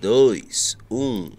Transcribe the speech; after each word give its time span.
2, 0.00 0.76
1. 0.90 1.30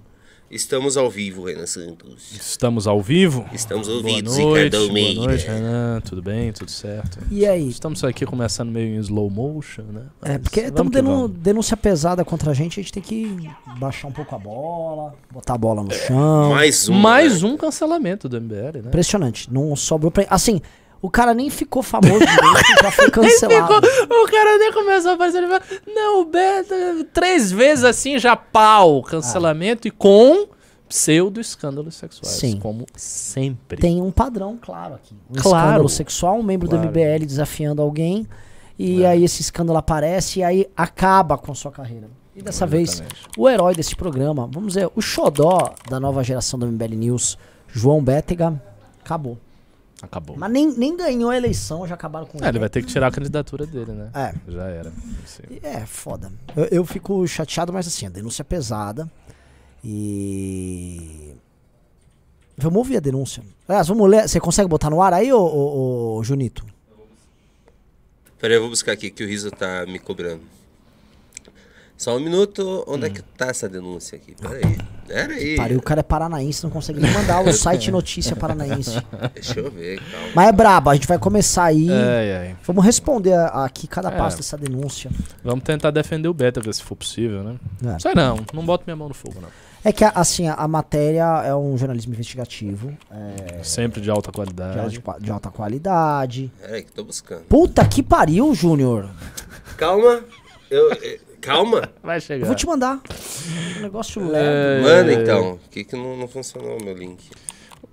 Estamos 0.51 0.97
ao 0.97 1.09
vivo, 1.11 1.45
Renan 1.45 1.67
Santos. 1.67 2.31
Estamos 2.33 2.87
ao 2.87 2.99
vivo? 3.01 3.45
Estamos 3.53 3.87
Boa 3.87 3.99
ouvidos, 3.99 4.35
noite, 4.35 4.47
Ricardo 4.47 4.77
boa 4.77 4.87
Almeida. 4.89 5.21
noite, 5.21 5.45
Renan. 5.47 6.01
Tudo 6.01 6.21
bem? 6.23 6.51
Tudo 6.51 6.71
certo? 6.71 7.19
E 7.29 7.45
aí? 7.45 7.69
Estamos 7.69 8.03
aqui 8.03 8.25
começando 8.25 8.71
meio 8.71 8.95
em 8.95 8.97
slow 8.97 9.29
motion, 9.29 9.83
né? 9.83 10.05
É, 10.23 10.29
Mas 10.31 10.37
porque 10.39 10.61
vamos 10.71 10.87
estamos 10.87 11.11
vamos. 11.19 11.31
denúncia 11.37 11.77
pesada 11.77 12.25
contra 12.25 12.49
a 12.49 12.53
gente, 12.55 12.79
a 12.79 12.83
gente 12.83 12.91
tem 12.91 13.03
que 13.03 13.47
baixar 13.79 14.07
um 14.07 14.11
pouco 14.11 14.33
a 14.35 14.39
bola, 14.39 15.13
botar 15.31 15.53
a 15.53 15.57
bola 15.57 15.83
no 15.83 15.91
chão. 15.93 16.49
Mais 16.49 16.89
um. 16.89 16.93
Mais 16.95 17.43
né? 17.43 17.47
um 17.49 17.55
cancelamento 17.55 18.27
do 18.27 18.41
MBL, 18.41 18.81
né? 18.81 18.87
Impressionante. 18.87 19.53
Não 19.53 19.75
sobrou 19.75 20.09
pra. 20.11 20.25
Assim, 20.31 20.59
o 21.01 21.09
cara 21.09 21.33
nem 21.33 21.49
ficou 21.49 21.81
famoso 21.81 22.19
direito, 22.19 22.81
já 22.83 22.91
foi 22.91 23.09
cancelado. 23.11 23.87
O 24.09 24.25
cara 24.29 24.57
nem 24.57 24.73
começou 24.73 25.11
a 25.11 25.17
fala, 25.17 25.61
Não, 25.87 26.21
o 26.21 26.25
Beto, 26.25 26.73
três 27.13 27.51
vezes 27.51 27.83
assim 27.83 28.17
já 28.19 28.35
pau. 28.35 29.01
Cancelamento 29.03 29.87
e 29.87 29.91
com 29.91 30.47
pseudo-escândalos 30.89 31.95
sexuais. 31.95 32.35
Sim. 32.35 32.59
Como 32.59 32.85
sempre. 32.95 33.77
Tem 33.79 34.01
um 34.01 34.11
padrão 34.11 34.57
claro 34.61 34.95
aqui. 34.95 35.15
Um 35.29 35.35
Claro. 35.41 35.57
escândalo 35.67 35.89
sexual, 35.89 36.39
um 36.39 36.43
membro 36.43 36.67
Claro. 36.67 36.83
do 36.83 36.87
MBL 36.89 37.25
desafiando 37.25 37.81
alguém. 37.81 38.27
E 38.77 39.03
É. 39.03 39.07
aí 39.07 39.23
esse 39.23 39.41
escândalo 39.41 39.77
aparece 39.77 40.39
e 40.39 40.43
aí 40.43 40.67
acaba 40.75 41.37
com 41.37 41.53
sua 41.53 41.71
carreira. 41.71 42.09
E 42.35 42.41
dessa 42.41 42.65
vez, 42.65 42.93
Exatamente. 42.93 43.21
o 43.37 43.49
herói 43.49 43.75
desse 43.75 43.95
programa, 43.95 44.49
vamos 44.51 44.73
dizer, 44.73 44.89
o 44.95 45.01
xodó 45.01 45.73
da 45.89 45.99
nova 45.99 46.23
geração 46.23 46.57
do 46.59 46.65
MBL 46.65 46.95
News, 46.95 47.37
João 47.67 48.01
Bétega, 48.01 48.61
acabou. 49.03 49.37
Acabou. 50.01 50.37
Mas 50.37 50.51
nem, 50.51 50.71
nem 50.77 50.95
ganhou 50.95 51.29
a 51.29 51.37
eleição, 51.37 51.85
já 51.87 51.95
acabaram 51.95 52.25
com 52.25 52.43
É, 52.43 52.47
ele 52.47 52.59
vai 52.59 52.69
ter 52.69 52.81
que 52.81 52.87
tirar 52.87 53.07
a 53.07 53.11
candidatura 53.11 53.65
dele, 53.65 53.91
né? 53.91 54.09
É. 54.13 54.51
Já 54.51 54.63
era. 54.63 54.93
Sim. 55.25 55.59
É, 55.61 55.85
foda. 55.85 56.31
Eu, 56.55 56.65
eu 56.65 56.85
fico 56.85 57.27
chateado, 57.27 57.73
mas 57.73 57.87
assim, 57.87 58.05
a 58.05 58.09
denúncia 58.09 58.41
é 58.41 58.45
pesada. 58.45 59.09
E. 59.83 61.33
Vamos 62.57 62.77
ouvir 62.77 62.97
a 62.97 62.99
denúncia. 62.99 63.43
Aliás, 63.67 63.87
vamos 63.87 64.09
ler. 64.09 64.27
Você 64.27 64.39
consegue 64.39 64.67
botar 64.67 64.89
no 64.89 65.01
ar 65.01 65.13
aí, 65.13 65.31
ô, 65.31 65.39
ô, 65.39 66.17
ô, 66.17 66.23
Junito? 66.23 66.65
Peraí, 68.39 68.55
eu 68.55 68.61
vou 68.61 68.69
buscar 68.69 68.93
aqui 68.93 69.09
que 69.09 69.23
o 69.23 69.27
Riso 69.27 69.51
tá 69.51 69.85
me 69.85 69.99
cobrando. 69.99 70.41
Só 71.99 72.15
um 72.15 72.19
minuto. 72.19 72.83
Onde 72.87 73.03
Hum. 73.03 73.07
é 73.07 73.09
que 73.11 73.21
tá 73.21 73.47
essa 73.47 73.67
denúncia 73.69 74.15
aqui? 74.15 74.33
Peraí. 74.41 74.77
Peraí. 75.05 75.55
Pariu, 75.57 75.79
o 75.79 75.81
cara 75.81 75.99
é 75.99 76.03
paranaense, 76.03 76.63
não 76.63 76.69
consegue 76.69 76.99
nem 76.99 77.11
mandar 77.11 77.41
o 77.41 77.51
site 77.53 77.91
notícia 77.91 78.35
paranaense. 78.35 78.91
Deixa 79.33 79.59
eu 79.59 79.69
ver, 79.69 79.99
calma. 79.99 80.27
Mas 80.35 80.47
é 80.47 80.51
brabo, 80.51 80.89
a 80.91 80.93
gente 80.95 81.07
vai 81.07 81.17
começar 81.19 81.65
aí. 81.65 81.89
Ai, 81.91 82.31
ai. 82.37 82.55
Vamos 82.65 82.85
responder 82.85 83.33
aqui 83.53 83.85
cada 83.87 84.09
É. 84.09 84.17
passo 84.17 84.37
dessa 84.37 84.55
denúncia. 84.57 85.11
Vamos 85.43 85.63
tentar 85.63 85.91
defender 85.91 86.27
o 86.29 86.33
Beta, 86.33 86.61
ver 86.61 86.73
se 86.73 86.81
for 86.83 86.95
possível, 86.95 87.43
né? 87.43 87.55
É. 87.95 87.99
Sei 87.99 88.13
não, 88.15 88.39
não 88.53 88.63
boto 88.65 88.83
minha 88.87 88.95
mão 88.95 89.07
no 89.09 89.13
fogo, 89.13 89.41
não. 89.41 89.49
É 89.83 89.91
que, 89.91 90.03
assim, 90.03 90.47
a, 90.47 90.53
a 90.55 90.67
matéria 90.67 91.23
é 91.45 91.55
um 91.55 91.77
jornalismo 91.77 92.13
investigativo, 92.13 92.95
é, 93.09 93.63
Sempre 93.63 93.99
de 94.01 94.09
alta 94.11 94.29
de, 94.29 94.35
qualidade. 94.35 94.99
qua- 95.01 95.17
de 95.19 95.31
alta 95.31 95.49
qualidade. 95.49 96.51
Peraí, 96.61 96.83
que 96.83 96.91
tô 96.91 97.03
buscando. 97.03 97.41
Puta 97.43 97.85
que 97.87 98.03
pariu, 98.03 98.53
Júnior. 98.53 99.09
Calma. 99.77 100.21
Eu, 100.69 100.91
eh, 100.91 101.19
calma. 101.41 101.89
Vai 102.03 102.19
chegar. 102.21 102.41
Eu 102.41 102.47
vou 102.47 102.55
te 102.55 102.65
mandar. 102.65 102.99
Um 103.77 103.81
negócio 103.81 104.21
É. 104.21 104.81
leve. 104.81 104.83
Manda 104.83 105.13
então. 105.13 105.51
O 105.53 105.69
que 105.69 105.83
que 105.83 105.95
não, 105.95 106.17
não 106.17 106.27
funcionou 106.27 106.77
o 106.79 106.83
meu 106.83 106.93
link? 106.95 107.23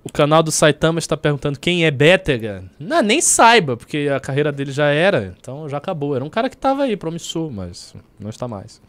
O 0.03 0.11
canal 0.11 0.41
do 0.41 0.51
Saitama 0.51 0.99
está 0.99 1.17
perguntando 1.17 1.59
quem 1.59 1.85
é 1.85 1.91
Bétega. 1.91 2.63
Não, 2.79 3.01
nem 3.01 3.19
saiba, 3.21 3.75
porque 3.75 4.09
a 4.15 4.19
carreira 4.19 4.51
dele 4.53 4.71
já 4.71 4.85
era, 4.87 5.35
então 5.37 5.67
já 5.67 5.77
acabou. 5.77 6.15
Era 6.15 6.23
um 6.23 6.29
cara 6.29 6.49
que 6.49 6.55
tava 6.55 6.83
aí, 6.83 6.95
promissor, 6.95 7.51
mas 7.51 7.93
não 8.19 8.29
está 8.29 8.47
mais. 8.47 8.79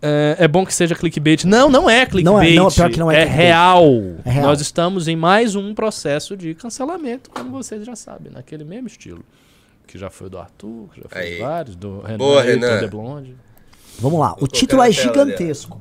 É, 0.00 0.36
é 0.40 0.48
bom 0.48 0.64
que 0.66 0.74
seja 0.74 0.94
clickbait. 0.94 1.44
Não, 1.44 1.70
não 1.70 1.88
é 1.88 2.04
clickbait. 2.04 2.24
Não 2.24 2.40
é- 2.42 2.54
não, 2.54 2.70
pior 2.70 2.90
que 2.90 2.98
não 2.98 3.10
é 3.10 3.16
é 3.16 3.18
clickbait. 3.24 3.46
real. 3.46 3.84
É 4.24 4.30
real. 4.30 4.46
Nós 4.46 4.60
estamos 4.60 5.08
em 5.08 5.16
mais 5.16 5.54
um 5.54 5.74
processo 5.74 6.36
de 6.36 6.54
cancelamento, 6.54 7.30
como 7.30 7.50
vocês 7.50 7.84
já 7.84 7.96
sabem, 7.96 8.30
naquele 8.32 8.64
mesmo 8.64 8.86
estilo. 8.86 9.24
Que 9.86 9.98
já 9.98 10.10
foi 10.10 10.28
do 10.28 10.38
Arthur, 10.38 10.88
que 10.92 11.00
já 11.02 11.08
foi 11.08 11.22
Aí. 11.22 11.34
de 11.34 11.40
vários, 11.40 11.76
do 11.76 12.00
Renan, 12.00 12.18
Boa, 12.18 12.42
Renan. 12.42 12.80
de 12.80 12.86
Blonde. 12.88 13.36
Vamos 13.98 14.18
lá. 14.18 14.34
O 14.40 14.46
título 14.48 14.82
é 14.82 14.90
gigantesco. 14.90 15.80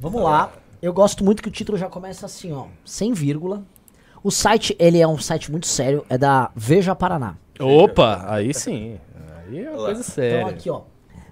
Vamos 0.00 0.22
lá. 0.22 0.52
Eu 0.80 0.92
gosto 0.92 1.22
muito 1.24 1.42
que 1.42 1.48
o 1.48 1.52
título 1.52 1.78
já 1.78 1.88
começa 1.88 2.26
assim, 2.26 2.52
ó. 2.52 2.66
Sem 2.84 3.12
vírgula. 3.12 3.62
O 4.24 4.30
site, 4.30 4.74
ele 4.78 5.00
é 5.00 5.06
um 5.06 5.18
site 5.18 5.50
muito 5.50 5.66
sério. 5.66 6.04
É 6.08 6.18
da 6.18 6.50
Veja 6.56 6.94
Paraná. 6.94 7.36
Opa, 7.60 8.24
aí 8.26 8.52
sim. 8.52 8.98
Aí 9.46 9.64
é 9.64 9.70
uma 9.70 9.84
coisa 9.86 10.02
séria. 10.02 10.38
Então 10.38 10.48
aqui, 10.48 10.70
ó. 10.70 10.82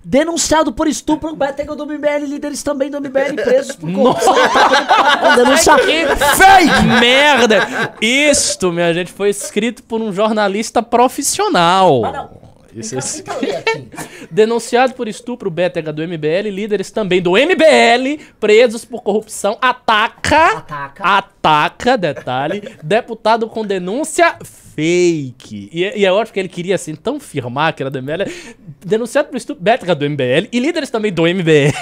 Denunciado 0.03 0.73
por 0.73 0.89
estupro, 0.89 1.37
Betega 1.37 1.77
do 1.77 1.85
MBL, 1.85 2.25
líderes 2.27 2.63
também 2.63 2.91
do 2.91 2.99
MBL 2.99 3.35
presos 3.45 3.77
por 3.77 3.93
corrupção. 3.93 4.35
Denúncia 5.37 5.77
fake! 5.79 6.87
Merda! 7.01 7.95
Isto, 8.01 8.73
minha 8.73 8.95
gente, 8.95 9.13
foi 9.13 9.29
escrito 9.29 9.83
por 9.83 10.01
um 10.01 10.11
jornalista 10.11 10.83
profissional. 10.83 12.05
Ah, 12.07 12.13
não. 12.13 12.51
Isso, 12.75 12.95
cá, 12.95 13.01
isso. 13.03 13.25
Denunciado 14.31 14.95
por 14.95 15.09
estupro, 15.09 15.51
Bétega 15.51 15.93
do 15.93 16.03
MBL, 16.03 16.49
líderes 16.51 16.91
também 16.91 17.21
do 17.21 17.33
MBL, 17.33 18.23
presos 18.39 18.85
por 18.85 19.03
corrupção, 19.03 19.59
ataca, 19.61 20.59
Ataca. 20.59 21.05
ataca, 21.05 21.99
detalhe, 21.99 22.77
deputado 22.83 23.49
com 23.49 23.67
denúncia 23.67 24.37
fake. 24.85 25.69
E, 25.73 25.85
é- 25.85 25.99
e 25.99 26.05
é 26.07 26.13
ótimo 26.13 26.33
que 26.35 26.41
ele 26.41 26.49
queria, 26.49 26.75
assim, 26.75 26.95
tão 26.95 27.21
firmar 27.21 27.75
que 27.75 27.83
era 27.83 27.91
do 27.91 27.99
MBL. 28.01 28.25
Denunciado 28.85 29.29
por 29.29 29.37
estupro, 29.37 29.63
Bétega 29.63 29.95
do 29.95 30.09
MBL, 30.09 30.49
e 30.51 30.59
líderes 30.59 30.89
também 30.91 31.13
do 31.13 31.27
MBL, 31.27 31.73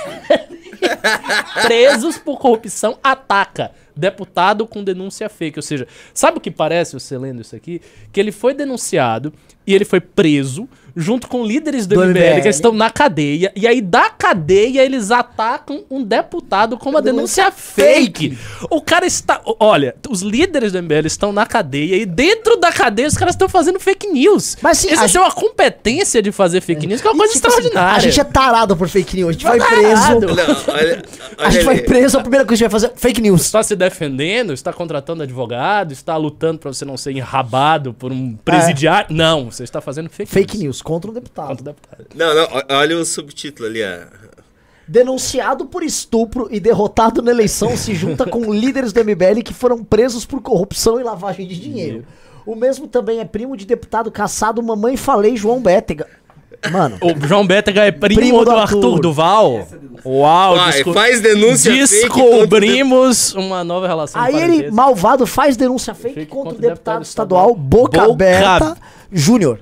presos 1.63 2.19
por 2.19 2.39
corrupção, 2.39 2.99
ataca. 3.03 3.71
Deputado 3.95 4.67
com 4.67 4.83
denúncia 4.85 5.29
fake. 5.29 5.59
Ou 5.59 5.63
seja, 5.63 5.87
sabe 6.15 6.39
o 6.39 6.41
que 6.41 6.51
parece, 6.51 6.93
você 6.95 7.19
lendo 7.19 7.43
isso 7.43 7.55
aqui? 7.57 7.81
Que 8.13 8.21
ele 8.21 8.31
foi 8.31 8.55
denunciado 8.55 9.33
e 9.67 9.75
ele 9.75 9.85
foi 9.85 10.01
preso 10.01 10.69
junto 10.99 11.29
com 11.29 11.45
líderes 11.45 11.87
do, 11.87 11.95
Do 11.95 12.05
MBL, 12.05 12.19
MBL. 12.19 12.43
que 12.43 12.49
estão 12.49 12.73
na 12.73 12.91
cadeia. 12.91 13.53
E 13.55 13.67
aí, 13.67 13.81
da 13.81 14.11
cadeia, 14.11 14.83
eles 14.85 15.11
atacam 15.11 15.85
um 15.91 16.03
deputado 16.03 16.77
com 16.77 16.91
uma 16.91 17.01
denúncia, 17.01 17.45
Denúncia 17.45 17.51
fake. 17.53 18.37
O 18.71 18.83
cara 18.83 19.07
está. 19.07 19.41
Olha, 19.61 19.95
os 20.09 20.23
líderes 20.23 20.73
do 20.73 20.83
MBL 20.83 21.07
estão 21.07 21.33
na 21.33 21.47
cadeia 21.47 21.97
e 21.97 22.05
dentro 22.05 22.57
da 22.57 22.73
cadeia 22.73 23.07
os 23.09 23.17
caras 23.17 23.35
estão 23.35 23.49
fazendo 23.49 23.79
fake 23.79 24.09
news. 24.09 24.57
Mas, 24.61 24.79
sim, 24.79 24.91
a 24.91 24.95
Existe 24.95 25.17
uma 25.19 25.31
competência 25.31 26.21
de 26.21 26.33
fazer 26.33 26.61
fake 26.61 26.87
news 26.87 27.01
que 27.01 27.07
é 27.07 27.11
uma 27.11 27.17
coisa 27.19 27.33
Tipo 27.35 27.47
assim, 27.47 27.57
extraordinária. 27.59 27.97
a 27.97 28.01
gente 28.01 28.21
é 28.21 28.25
tarado 28.25 28.77
por 28.77 28.89
fake 28.89 29.17
news. 29.17 29.29
A 29.29 29.33
gente 29.33 29.45
vai 29.45 29.59
preso. 29.59 30.21
Não, 30.21 30.75
olha, 30.75 31.03
A 31.39 31.51
gente 31.51 31.57
olha 31.59 31.65
vai 31.65 31.79
preso, 31.81 32.19
a 32.19 32.21
primeira 32.21 32.45
coisa 32.45 32.65
que 32.65 32.65
a 32.65 32.69
gente 32.69 32.81
vai 32.81 32.81
fazer 32.89 32.93
fake 32.99 33.21
news. 33.21 33.43
está 33.43 33.63
se 33.63 33.77
defendendo, 33.77 34.53
está 34.53 34.73
contratando 34.73 35.23
advogado, 35.23 35.93
está 35.93 36.17
lutando 36.17 36.59
pra 36.59 36.73
você 36.73 36.85
não 36.85 36.97
ser 36.97 37.13
enrabado 37.13 37.95
por 37.95 38.11
um 38.13 38.35
presidiário. 38.45 39.15
Não, 39.15 39.51
você 39.51 39.63
está 39.65 39.81
fazendo 39.81 40.09
fake, 40.11 40.31
Fake 40.31 40.57
news. 40.57 40.65
news 40.65 40.83
contra 40.89 41.11
um 41.11 41.15
deputado. 41.15 41.49
Contra 41.49 41.63
o 41.63 41.65
deputado. 41.67 42.05
Não, 42.15 42.35
não, 42.35 42.49
olha 42.79 42.97
o 42.97 43.05
subtítulo 43.05 43.69
ali, 43.69 43.81
ó. 43.85 44.07
Denunciado 44.87 45.67
por 45.67 45.83
estupro 45.83 46.49
e 46.51 46.59
derrotado 46.59 47.21
na 47.21 47.31
eleição 47.31 47.77
se 47.77 47.95
junta 47.95 48.25
com 48.25 48.41
líderes 48.55 48.91
do 48.93 49.05
MBL 49.05 49.43
que 49.45 49.53
foram 49.53 49.85
presos 49.85 50.25
por 50.25 50.41
corrupção 50.41 50.99
e 50.99 51.03
lavagem 51.05 51.47
de 51.47 51.61
dinheiro. 51.61 52.05
O 52.47 52.55
mesmo 52.55 52.89
também 52.89 53.21
é 53.21 53.25
primo 53.27 53.55
de 53.55 53.67
deputado 53.67 54.11
caçado 54.11 54.63
Mamãe 54.63 54.97
Falei 54.97 55.37
João 55.37 55.61
Bétega. 55.61 56.07
Mano, 56.73 56.99
O 57.03 57.27
João 57.27 57.47
Bétega 57.47 57.85
é 57.85 57.93
primo, 57.93 58.19
Primo 58.21 58.39
do, 58.39 58.45
do 58.47 58.51
Arthur, 58.53 58.77
Arthur. 58.79 59.01
Duval. 59.01 59.69
Uau, 60.05 60.57
Vai, 60.57 60.73
desco- 60.73 60.93
faz 60.95 61.21
denúncia 61.21 61.71
fake 61.71 61.87
descobrimos 62.09 63.35
uma 63.35 63.63
nova 63.63 63.87
relação 63.87 64.21
aí 64.21 64.35
ele, 64.35 64.71
malvado, 64.71 65.27
faz 65.27 65.57
denúncia 65.57 65.95
fake, 65.95 66.15
Fake 66.15 66.27
contra, 66.31 66.53
contra 66.53 66.67
o 66.67 66.71
deputado 66.71 67.03
estadual 67.03 67.55
Boca, 67.55 68.01
Boca- 68.01 68.11
Aberta 68.13 68.77
Júnior. 69.13 69.61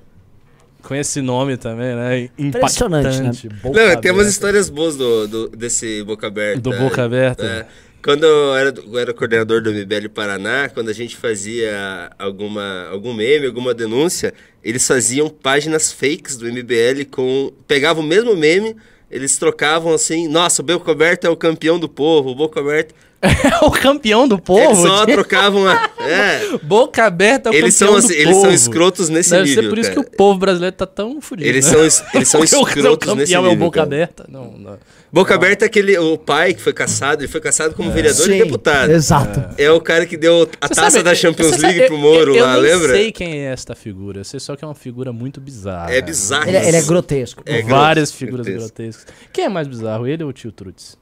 Com 0.87 0.95
esse 0.95 1.21
nome 1.21 1.57
também, 1.57 1.95
né? 1.97 2.29
Impressionante, 2.39 3.05
né? 3.07 3.29
Impactante. 3.31 3.49
Boca 3.49 3.87
Não, 3.95 4.01
tem 4.01 4.13
umas 4.13 4.29
histórias 4.29 4.71
boas 4.71 4.95
do, 4.97 5.27
do- 5.27 5.49
desse 5.49 6.05
Boca 6.05 6.29
Aberta. 6.29 6.61
Do 6.61 6.71
Boca 6.71 7.03
Aberta. 7.03 7.45
É. 7.45 7.67
Quando 8.03 8.23
eu 8.23 8.55
era, 8.55 8.73
eu 8.87 8.99
era 9.01 9.13
coordenador 9.13 9.61
do 9.61 9.73
MBL 9.73 10.09
Paraná, 10.15 10.69
quando 10.69 10.89
a 10.91 10.93
gente 10.93 11.17
fazia 11.17 12.09
alguma, 12.17 12.87
algum 12.89 13.13
meme, 13.13 13.47
alguma 13.47 13.75
denúncia, 13.75 14.33
eles 14.63 14.87
faziam 14.87 15.29
páginas 15.29 15.91
fakes 15.93 16.37
do 16.37 16.47
MBL 16.47 17.05
com. 17.11 17.53
Pegavam 17.67 18.05
o 18.05 18.07
mesmo 18.07 18.37
meme, 18.37 18.77
eles 19.11 19.37
trocavam 19.39 19.93
assim, 19.93 20.29
nossa, 20.29 20.63
o 20.63 20.65
Boca 20.65 20.93
Aberta 20.93 21.27
é 21.27 21.31
o 21.31 21.37
campeão 21.37 21.81
do 21.81 21.89
povo, 21.89 22.31
o 22.31 22.35
Boca 22.37 22.61
Aberta. 22.61 22.95
É 23.27 23.59
o 23.65 23.71
campeão 23.71 24.27
do 24.29 24.39
povo. 24.39 24.61
Eles 24.63 24.79
só 24.79 25.05
tio. 25.05 25.15
trocavam 25.15 25.67
a. 25.69 25.91
É. 26.07 26.59
Boca 26.63 27.05
aberta 27.05 27.49
é 27.49 27.53
o 27.53 27.55
Eles 27.57 27.77
campeão 27.77 27.95
são, 28.01 28.01
do 28.01 28.07
assim, 28.07 28.15
eles 28.15 28.35
são 28.35 28.43
povo. 28.45 28.55
escrotos 28.55 29.09
nesse 29.09 29.31
Deve 29.31 29.49
nível. 29.49 29.63
ser 29.65 29.69
por 29.71 29.79
isso 29.79 29.91
cara. 29.91 30.05
que 30.05 30.09
o 30.09 30.17
povo 30.17 30.39
brasileiro 30.39 30.77
tá 30.77 30.87
tão 30.87 31.21
fudido. 31.21 31.49
Eles 31.49 31.67
né? 31.67 31.73
são, 31.73 31.85
es- 31.85 32.05
eles 32.15 32.29
são 32.29 32.41
o- 32.43 32.45
escrotos 32.45 33.09
o 33.13 33.15
nesse 33.17 33.33
campeão 33.33 33.43
nível. 33.43 33.51
é 33.51 33.55
o 33.55 33.57
boca 33.59 33.75
cara. 33.81 33.87
aberta? 33.89 34.25
Não, 34.29 34.53
não. 34.57 34.79
Boca 35.13 35.35
aberta 35.35 35.65
é 35.65 35.67
aquele. 35.67 35.99
O 35.99 36.17
pai 36.17 36.55
que 36.55 36.61
foi 36.63 36.73
caçado, 36.73 37.23
ele 37.23 37.29
foi 37.29 37.41
caçado 37.41 37.75
como 37.75 37.91
vereador 37.91 38.29
e 38.31 38.33
Sim, 38.35 38.39
deputado. 38.45 38.91
Exato. 38.93 39.43
É 39.59 39.69
o 39.69 39.81
cara 39.81 40.07
que 40.07 40.17
deu 40.17 40.49
a 40.61 40.69
Você 40.69 40.75
taça 40.75 40.91
sabe, 40.93 41.03
da 41.05 41.15
Champions 41.17 41.57
League 41.59 41.77
sabe, 41.79 41.87
pro 41.89 41.99
Moro 41.99 42.31
eu, 42.31 42.37
eu 42.37 42.45
lá, 42.45 42.53
nem 42.53 42.63
lembra? 42.63 42.89
sei 42.95 43.11
quem 43.11 43.41
é 43.41 43.53
esta 43.53 43.75
figura. 43.75 44.21
Eu 44.21 44.25
sei 44.25 44.39
só 44.39 44.55
que 44.55 44.65
é 44.65 44.69
uma 44.69 44.75
figura 44.77 45.13
muito 45.13 45.41
bizarra. 45.41 45.93
É 45.93 46.01
bizarro. 46.01 46.47
Ele, 46.49 46.57
é- 46.57 46.69
ele 46.69 46.77
é 46.77 46.83
grotesco. 46.83 47.43
É 47.45 47.63
Várias 47.63 48.13
figuras 48.13 48.47
grotescas. 48.47 49.07
Quem 49.33 49.47
é 49.47 49.49
mais 49.49 49.67
bizarro, 49.67 50.07
ele 50.07 50.23
ou 50.23 50.31
o 50.31 50.33
tio 50.33 50.53
Trutz? 50.53 50.97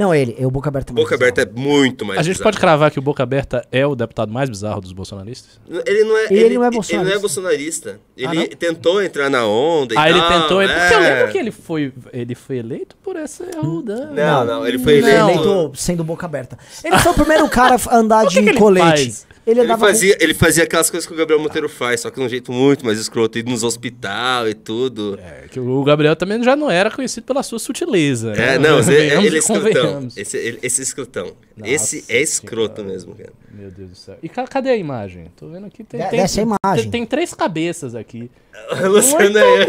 Não, 0.00 0.14
ele. 0.14 0.34
É 0.38 0.46
o 0.46 0.50
Boca 0.50 0.70
Aberta. 0.70 0.94
Boca 0.94 1.14
aberta 1.14 1.42
é 1.42 1.46
muito 1.46 2.06
mais 2.06 2.18
A 2.18 2.22
gente 2.22 2.32
bizarro. 2.36 2.44
pode 2.46 2.58
cravar 2.58 2.90
que 2.90 2.98
o 2.98 3.02
Boca 3.02 3.22
Aberta 3.22 3.62
é 3.70 3.86
o 3.86 3.94
deputado 3.94 4.32
mais 4.32 4.48
bizarro 4.48 4.80
dos 4.80 4.92
bolsonaristas? 4.92 5.60
Ele 5.86 6.04
não 6.04 6.16
é, 6.16 6.24
Ele 6.30 6.40
ele, 6.40 6.54
não 6.54 6.64
é 6.64 6.66
Ele 6.68 6.68
não 6.68 6.70
bolsonarista. 6.70 7.16
é 7.16 7.18
bolsonarista. 7.20 8.00
Ele 8.16 8.34
não? 8.34 8.46
tentou 8.46 9.02
entrar 9.02 9.28
na 9.28 9.46
onda 9.46 9.92
e 9.94 9.98
Ah, 9.98 10.08
ele 10.08 10.18
tal, 10.18 10.40
tentou. 10.40 10.62
Ele... 10.62 10.72
é. 10.72 10.78
Porque 10.78 10.94
eu 10.94 11.00
lembro 11.00 11.32
que 11.32 11.38
ele 11.38 11.50
foi, 11.50 11.92
ele 12.14 12.34
foi 12.34 12.56
eleito 12.56 12.96
por 13.02 13.14
essa 13.16 13.44
arruda. 13.58 14.06
Não, 14.06 14.44
não, 14.46 14.66
ele 14.66 14.78
foi 14.78 14.94
Ele 14.94 15.10
é 15.10 15.20
eleito. 15.20 15.42
eleito 15.48 15.72
sendo 15.76 16.02
boca 16.02 16.24
aberta. 16.24 16.56
Ele 16.82 16.96
foi 16.98 17.12
o 17.12 17.14
primeiro 17.14 17.46
cara 17.50 17.76
a 17.88 17.96
andar 17.96 18.24
de 18.26 18.42
que 18.42 18.48
ele 18.48 18.58
colete. 18.58 18.86
faz? 18.86 19.26
Ele 19.50 19.60
Ele 19.60 19.76
fazia, 19.76 20.16
ele 20.20 20.34
fazia 20.34 20.64
aquelas 20.64 20.88
coisas 20.90 21.06
que 21.06 21.12
o 21.12 21.16
Gabriel 21.16 21.40
Monteiro 21.40 21.68
faz, 21.68 22.00
só 22.00 22.10
que 22.10 22.18
de 22.20 22.24
um 22.24 22.28
jeito 22.28 22.52
muito 22.52 22.84
mais 22.84 22.98
escroto, 22.98 23.38
ir 23.38 23.44
nos 23.44 23.62
hospital 23.64 24.48
e 24.48 24.54
tudo. 24.54 25.18
É, 25.20 25.48
que 25.48 25.58
o 25.58 25.82
Gabriel 25.82 26.14
também 26.14 26.42
já 26.42 26.54
não 26.54 26.70
era 26.70 26.90
conhecido 26.90 27.24
pela 27.24 27.42
sua 27.42 27.58
sutileza. 27.58 28.32
É, 28.32 28.56
né? 28.56 28.58
não, 28.58 28.76
mas 28.78 28.88
ele, 28.88 29.08
Venhamos 29.08 29.26
ele 29.26 29.36
é 29.36 29.38
escrotão. 29.38 30.08
Esse, 30.16 30.36
ele- 30.36 30.58
esse 30.62 30.80
é 30.80 30.84
escrotão. 30.84 31.32
Nossa 31.60 31.72
esse 31.74 32.04
é 32.08 32.20
escroto 32.20 32.76
senhora. 32.76 32.92
mesmo, 32.92 33.14
cara. 33.14 33.32
Meu 33.52 33.70
Deus 33.70 33.90
do 33.90 33.96
céu. 33.96 34.16
E 34.22 34.28
ca- 34.28 34.46
cadê 34.46 34.70
a 34.70 34.76
imagem? 34.76 35.26
Tô 35.36 35.48
vendo 35.48 35.66
aqui. 35.66 35.82
Tem, 35.84 36.00
De- 36.00 36.08
tem, 36.08 36.20
imagem. 36.42 36.82
Tem, 36.82 36.90
tem 36.90 37.06
três 37.06 37.34
cabeças 37.34 37.94
aqui. 37.94 38.30
Luciano 38.88 39.38
é 39.38 39.58
anjo. 39.58 39.66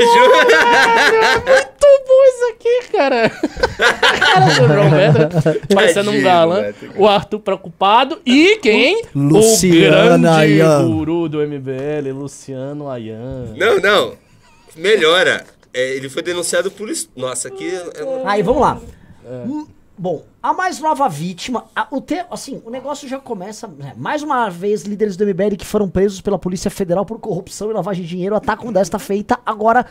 Muito 1.45 2.07
bom 2.07 2.23
isso 2.25 2.45
aqui, 2.53 2.91
cara. 2.91 3.29
cara 3.79 4.45
do 4.45 4.51
João 4.51 5.69
parecendo 5.73 6.11
um 6.11 6.21
galã. 6.21 6.61
Beto, 6.61 6.85
cara. 6.87 6.99
O 7.01 7.07
Arthur 7.07 7.39
preocupado. 7.39 8.21
E 8.25 8.57
quem? 8.61 9.03
Luciano 9.15 9.95
o 10.15 10.21
grande 10.21 10.27
Ayan. 10.27 10.87
guru 10.87 11.29
do 11.29 11.39
MBL, 11.39 12.11
Luciano 12.13 12.89
Ayan. 12.89 13.53
Não, 13.55 13.79
não. 13.79 14.13
Melhora. 14.75 15.45
É, 15.73 15.95
ele 15.95 16.09
foi 16.09 16.21
denunciado 16.21 16.69
por. 16.69 16.89
Nossa, 17.15 17.47
aqui. 17.47 17.65
eu 17.95 18.27
Aí, 18.27 18.41
vamos 18.43 18.61
lá. 18.61 18.79
Hum, 19.25 19.65
Bom, 20.01 20.23
a 20.41 20.51
mais 20.51 20.79
nova 20.79 21.07
vítima, 21.07 21.65
a- 21.75 21.85
o 21.91 22.01
te, 22.01 22.25
assim, 22.31 22.59
o 22.65 22.71
negócio 22.71 23.07
já 23.07 23.19
começa. 23.19 23.67
né, 23.67 23.93
mais 23.95 24.23
uma 24.23 24.49
vez, 24.49 24.81
líderes 24.81 25.15
do 25.15 25.23
MBL 25.23 25.55
que 25.55 25.63
foram 25.63 25.87
presos 25.87 26.19
pela 26.21 26.39
Polícia 26.39 26.71
Federal 26.71 27.05
por 27.05 27.19
corrupção 27.19 27.69
e 27.69 27.73
lavagem 27.75 28.01
de 28.01 28.09
dinheiro 28.09 28.35
atacam 28.35 28.73
desta 28.73 28.97
feita. 28.97 29.37
Agora, 29.45 29.85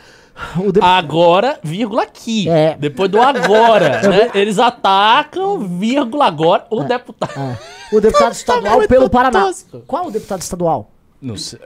o 0.57 0.69
de- 0.69 0.81
Agora, 0.81 1.57
vírgula 1.63 2.03
aqui. 2.03 2.49
É. 2.49 2.75
Depois 2.77 3.09
do 3.09 3.21
agora, 3.21 4.01
né? 4.09 4.31
Eles 4.35 4.59
atacam, 4.59 5.59
vírgula 5.59 6.25
agora, 6.25 6.65
o 6.69 6.83
deputado. 6.83 7.31
é, 7.39 7.95
o 7.95 8.01
deputado 8.01 8.33
estadual 8.35 8.75
muito 8.79 8.89
pelo 8.89 9.09
Paraná. 9.09 9.49
Qual 9.87 10.07
o 10.07 10.11
deputado 10.11 10.41
estadual? 10.41 10.91
Não 11.21 11.37
sei. 11.37 11.57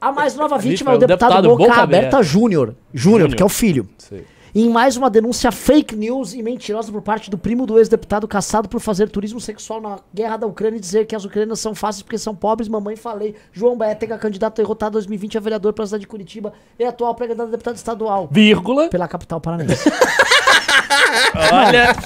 A 0.00 0.10
mais 0.12 0.34
nova 0.34 0.56
vítima 0.56 0.92
é 0.92 0.94
o 0.94 0.98
deputado, 0.98 1.46
Boca, 1.46 1.64
Boca 1.64 1.72
Aberta, 1.82 1.82
Aberta. 2.16 2.22
Júnior. 2.22 2.68
Júnior, 2.68 2.74
Júnior. 2.94 3.28
porque 3.28 3.42
é 3.42 3.46
o 3.46 3.50
filho. 3.50 3.86
sei. 3.98 4.24
Em 4.54 4.68
mais 4.68 4.98
uma 4.98 5.08
denúncia 5.08 5.50
fake 5.50 5.96
news 5.96 6.34
e 6.34 6.42
mentirosa 6.42 6.92
por 6.92 7.00
parte 7.00 7.30
do 7.30 7.38
primo 7.38 7.64
do 7.64 7.78
ex-deputado 7.78 8.28
caçado 8.28 8.68
por 8.68 8.80
fazer 8.80 9.08
turismo 9.08 9.40
sexual 9.40 9.80
na 9.80 9.98
guerra 10.12 10.36
da 10.36 10.46
Ucrânia 10.46 10.76
e 10.76 10.80
dizer 10.80 11.06
que 11.06 11.16
as 11.16 11.24
ucranianas 11.24 11.58
são 11.58 11.74
fáceis 11.74 12.02
porque 12.02 12.18
são 12.18 12.34
pobres, 12.34 12.68
mamãe 12.68 12.94
falei. 12.94 13.34
João 13.50 13.78
Bétega, 13.78 14.18
candidato 14.18 14.56
derrotado 14.56 14.92
2020 14.92 15.38
a 15.38 15.40
vereador 15.40 15.72
pela 15.72 15.86
cidade 15.86 16.02
de 16.02 16.06
Curitiba 16.06 16.52
e 16.78 16.84
atual 16.84 17.14
pré-candidato 17.14 17.48
a 17.48 17.50
deputado 17.52 17.76
estadual 17.76 18.28
Vírgula. 18.30 18.90
pela 18.90 19.08
capital 19.08 19.40
paranaense. 19.40 19.90
Olha, 21.50 21.96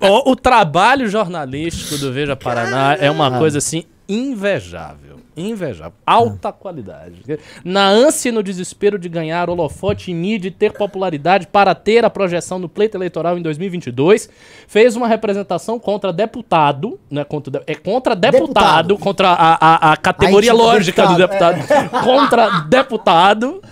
o, 0.00 0.32
o 0.32 0.36
trabalho 0.36 1.08
jornalístico 1.08 1.98
do 1.98 2.12
Veja 2.12 2.34
Paraná 2.34 2.96
é 2.98 3.08
uma 3.08 3.38
coisa 3.38 3.58
assim 3.58 3.84
invejável. 4.08 5.05
Invejável. 5.36 5.92
Alta 6.06 6.50
qualidade. 6.52 7.22
Na 7.64 7.86
ânsia 7.88 8.30
e 8.30 8.32
no 8.32 8.42
desespero 8.42 8.98
de 8.98 9.08
ganhar 9.08 9.50
holofote 9.50 10.10
e 10.10 10.14
mídia 10.14 10.48
e 10.48 10.50
ter 10.50 10.72
popularidade 10.72 11.46
para 11.46 11.74
ter 11.74 12.04
a 12.04 12.10
projeção 12.10 12.58
no 12.58 12.68
pleito 12.68 12.96
eleitoral 12.96 13.36
em 13.36 13.42
2022, 13.42 14.30
fez 14.66 14.96
uma 14.96 15.06
representação 15.06 15.78
contra 15.78 16.12
deputado, 16.12 16.98
né, 17.10 17.22
contra, 17.24 17.62
é 17.66 17.74
contra 17.74 18.16
deputado, 18.16 18.88
Deputado. 18.88 18.98
contra 18.98 19.28
a, 19.28 19.90
a, 19.90 19.92
a 19.92 19.96
categoria 19.96 20.52
A 20.52 20.54
íntima 20.54 20.72
lógica 20.72 21.06
do 21.06 21.16
deputado, 21.16 21.56
deputado, 21.56 21.90
contra 22.04 22.60
deputado. 22.60 23.62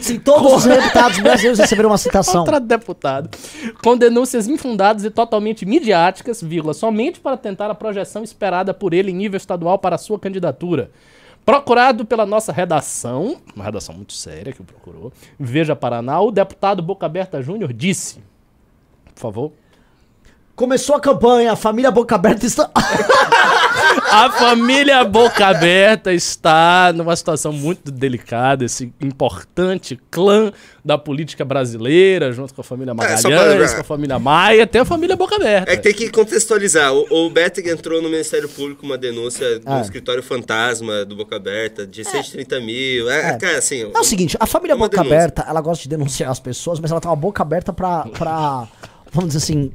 Sim, 0.00 0.18
todos 0.18 0.52
os 0.52 0.64
deputados 0.64 1.18
brasileiros 1.18 1.58
receberam 1.58 1.90
uma 1.90 1.98
citação. 1.98 2.44
Contra 2.44 2.58
deputado. 2.58 3.30
Com 3.82 3.96
denúncias 3.96 4.48
infundadas 4.48 5.04
e 5.04 5.10
totalmente 5.10 5.66
midiáticas, 5.66 6.42
vírgula, 6.42 6.72
somente 6.72 7.20
para 7.20 7.36
tentar 7.36 7.70
a 7.70 7.74
projeção 7.74 8.22
esperada 8.22 8.72
por 8.72 8.94
ele 8.94 9.10
em 9.10 9.14
nível 9.14 9.36
estadual 9.36 9.78
para 9.78 9.96
a 9.96 9.98
sua 9.98 10.18
candidatura. 10.18 10.90
Procurado 11.44 12.04
pela 12.04 12.24
nossa 12.24 12.52
redação, 12.52 13.36
uma 13.54 13.64
redação 13.64 13.94
muito 13.94 14.12
séria 14.12 14.52
que 14.52 14.60
o 14.60 14.64
procurou, 14.64 15.12
Veja 15.38 15.74
Paraná, 15.74 16.20
o 16.20 16.30
deputado 16.30 16.82
Boca 16.82 17.04
Aberta 17.04 17.42
Júnior 17.42 17.72
disse, 17.72 18.22
por 19.14 19.20
favor, 19.20 19.52
Começou 20.54 20.94
a 20.94 21.00
campanha, 21.00 21.52
a 21.52 21.56
família 21.56 21.90
Boca 21.90 22.14
Aberta 22.14 22.46
está. 22.46 22.70
A 24.12 24.30
família 24.30 25.02
Boca 25.04 25.46
Aberta 25.46 26.12
está 26.12 26.92
numa 26.94 27.14
situação 27.16 27.52
muito 27.52 27.90
delicada, 27.90 28.64
esse 28.64 28.92
importante 29.00 29.98
clã 30.10 30.52
da 30.84 30.98
política 30.98 31.44
brasileira, 31.44 32.32
junto 32.32 32.52
com 32.52 32.60
a 32.60 32.64
família 32.64 32.92
É, 32.92 32.94
pra 32.94 33.04
Magalhães, 33.08 33.48
lembrar. 33.52 33.74
com 33.74 33.80
a 33.80 33.84
família 33.84 34.18
Maia, 34.18 34.66
tem 34.66 34.80
a 34.80 34.84
família 34.84 35.16
Boca 35.16 35.36
Aberta. 35.36 35.70
É 35.72 35.76
que 35.76 35.82
tem 35.82 35.94
que 35.94 36.10
contextualizar. 36.10 36.92
O, 36.92 37.26
o 37.26 37.30
Bettig 37.30 37.68
entrou 37.70 38.02
no 38.02 38.08
Ministério 38.10 38.48
Público 38.48 38.84
uma 38.84 38.98
denúncia 38.98 39.58
do 39.60 39.64
Ah. 39.72 39.80
escritório 39.80 40.22
fantasma 40.22 41.04
do 41.04 41.16
Boca 41.16 41.36
Aberta 41.36 41.86
de 41.86 42.04
130 42.04 42.60
mil. 42.60 43.08
É, 43.10 43.30
É. 43.30 43.36
cara, 43.38 43.58
assim. 43.58 43.82
É 43.94 43.98
o 43.98 44.04
seguinte, 44.04 44.36
a 44.38 44.46
família 44.46 44.76
Boca 44.76 44.90
denúncia. 44.96 45.16
Aberta, 45.16 45.44
ela 45.48 45.60
gosta 45.60 45.82
de 45.84 45.88
denunciar 45.88 46.30
as 46.30 46.40
pessoas, 46.40 46.78
mas 46.80 46.90
ela 46.90 47.00
tem 47.00 47.08
uma 47.10 47.16
boca 47.16 47.42
aberta 47.42 47.72
pra. 47.72 48.02
pra 48.18 48.66
vamos 49.12 49.32
dizer 49.32 49.38
assim. 49.38 49.72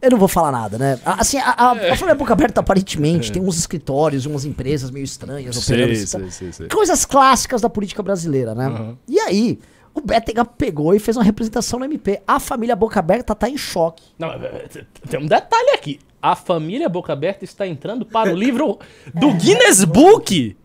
Eu 0.00 0.10
não 0.10 0.18
vou 0.18 0.28
falar 0.28 0.52
nada, 0.52 0.76
né? 0.78 0.98
Assim, 1.04 1.38
a, 1.38 1.50
a, 1.50 1.70
a 1.72 1.96
família 1.96 2.14
Boca 2.14 2.32
Aberta, 2.32 2.60
aparentemente, 2.60 3.32
tem 3.32 3.42
uns 3.42 3.58
escritórios, 3.58 4.26
umas 4.26 4.44
empresas 4.44 4.90
meio 4.90 5.04
estranhas 5.04 5.56
operando. 5.56 5.94
Sei, 5.96 6.06
sei, 6.06 6.30
sei, 6.30 6.52
sei. 6.52 6.68
Coisas 6.68 7.04
clássicas 7.04 7.60
da 7.60 7.70
política 7.70 8.02
brasileira, 8.02 8.54
né? 8.54 8.94
E 9.08 9.18
aí, 9.20 9.58
o 9.94 10.00
Bétega 10.00 10.44
pegou 10.44 10.94
e 10.94 10.98
fez 10.98 11.16
uma 11.16 11.22
representação 11.22 11.78
no 11.78 11.84
MP. 11.84 12.20
A 12.26 12.40
família 12.40 12.74
Boca 12.74 12.98
Aberta 12.98 13.34
tá 13.34 13.48
em 13.48 13.56
choque. 13.56 14.02
Não, 14.18 14.28
é, 14.32 14.66
é, 14.74 14.84
tem 15.08 15.20
um 15.20 15.26
detalhe 15.26 15.70
aqui. 15.70 16.00
A 16.20 16.34
família 16.34 16.88
Boca 16.88 17.12
Aberta 17.12 17.44
está 17.44 17.66
entrando 17.66 18.04
para 18.04 18.32
o 18.32 18.36
livro 18.36 18.78
do 19.14 19.32
Guinness 19.38 19.84
Book. 19.84 20.56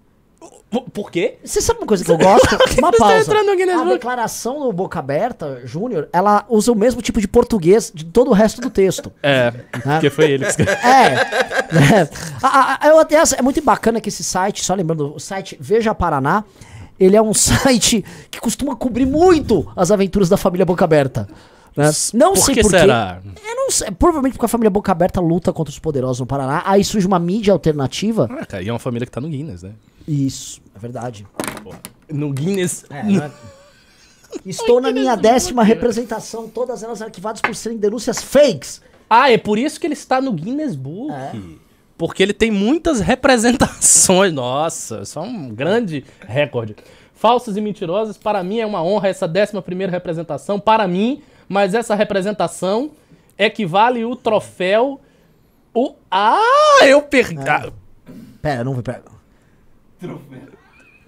Por- 0.94 1.10
quê? 1.12 1.38
Você 1.44 1.62
sabe 1.62 1.80
uma 1.80 1.88
coisa 1.88 2.06
que 2.06 2.12
eu 2.12 2.18
gosto? 2.18 2.48
Uma 2.78 2.92
tá 2.92 2.98
pausa. 3.00 3.18
entrando 3.22 3.48
no 3.48 3.56
Guinness 3.58 3.76
a 3.76 3.80
Book. 3.80 3.94
declaração 3.94 4.60
do 4.60 4.72
Boca 4.72 5.00
Aberta, 5.00 5.62
Júnior, 5.66 6.08
ela 6.14 6.46
usa 6.48 6.72
o 6.72 6.76
mesmo 6.76 7.02
tipo 7.02 7.20
de 7.20 7.28
português 7.28 7.92
de 7.94 8.06
todo 8.06 8.30
o 8.30 8.34
resto 8.34 8.62
do 8.62 8.70
texto. 8.70 9.12
É, 9.24 9.50
porque 9.72 10.10
foi 10.12 10.32
ele 10.32 10.46
que 10.46 10.52
escreveu. 10.52 10.76
É. 10.86 11.14
é. 12.04 12.10
A- 12.44 12.78
a- 12.86 12.88
eu 12.88 13.00
até- 13.00 13.16
é 13.38 13.42
muito 13.42 13.62
bacana 13.64 14.00
que 14.00 14.10
esse 14.10 14.24
site, 14.24 14.64
só 14.64 14.76
lembrando, 14.76 15.14
o 15.16 15.20
site 15.20 15.58
Veja 15.60 15.94
Paraná, 15.96 16.44
ele 17.00 17.16
é 17.18 17.22
um 17.22 17.34
site 17.34 18.06
que 18.30 18.40
costuma 18.40 18.76
cobrir 18.76 19.08
muito 19.08 19.70
as 19.76 19.90
aventuras 19.90 20.30
da 20.30 20.38
família 20.38 20.66
Boca 20.66 20.86
Aberta. 20.86 21.28
né? 21.76 21.90
Não 22.14 22.34
Por 22.34 22.38
sei 22.44 22.56
que 22.56 22.62
por 22.62 22.70
será? 22.72 23.20
Eu 23.26 23.56
não 23.56 23.72
sei, 23.72 23.90
provavelmente 23.92 24.34
porque 24.34 24.46
a 24.46 24.50
família 24.50 24.70
Boca 24.70 24.92
Aberta 24.92 25.20
luta 25.20 25.52
contra 25.52 25.72
os 25.72 25.80
poderosos 25.80 26.20
no 26.20 26.26
Paraná. 26.28 26.62
Aí 26.66 26.84
surge 26.84 27.08
uma 27.08 27.18
mídia 27.20 27.54
alternativa. 27.54 28.28
Ah, 28.32 28.46
cara, 28.46 28.62
e 28.64 28.70
é 28.70 28.72
uma 28.72 28.80
família 28.80 29.06
que 29.06 29.12
tá 29.12 29.20
no 29.20 29.28
Guinness, 29.30 29.64
né? 29.64 29.72
Isso, 30.10 30.60
é 30.76 30.80
verdade. 30.80 31.28
No 32.12 32.34
Guinness. 32.34 32.84
né? 32.90 33.32
Estou 34.44 34.82
na 34.82 34.92
minha 34.92 35.16
décima 35.16 35.64
representação, 35.64 36.50
todas 36.50 36.82
elas 36.82 37.00
arquivadas 37.00 37.42
por 37.42 37.56
serem 37.56 37.78
denúncias 37.78 38.20
fakes. 38.20 38.82
Ah, 39.08 39.32
é 39.32 39.38
por 39.38 39.60
isso 39.60 39.80
que 39.80 39.86
ele 39.86 39.94
está 39.94 40.20
no 40.20 40.34
Guinness 40.34 40.76
Book. 40.76 41.60
Porque 41.96 42.24
ele 42.24 42.34
tem 42.34 42.50
muitas 42.50 43.00
representações. 43.02 44.34
Nossa, 44.34 45.02
isso 45.02 45.20
é 45.20 45.22
um 45.22 45.50
grande 45.50 46.04
recorde. 46.28 46.76
Falsas 47.14 47.56
e 47.56 47.62
mentirosas, 47.62 48.18
para 48.18 48.42
mim 48.42 48.60
é 48.60 48.66
uma 48.66 48.82
honra 48.82 49.10
essa 49.10 49.28
11 49.28 49.62
primeira 49.62 49.92
representação, 49.92 50.60
para 50.60 50.88
mim, 50.88 51.22
mas 51.48 51.76
essa 51.76 51.94
representação 51.94 52.92
equivale 53.38 54.04
o 54.06 54.16
troféu. 54.16 55.00
O... 55.72 55.94
Ah, 56.10 56.80
eu 56.84 57.04
perdi. 57.04 57.48
Ah, 57.48 57.72
Pera, 58.42 58.64
não 58.64 58.74
vou 58.74 58.82
pegar. 60.00 60.48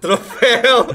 Troféu. 0.00 0.86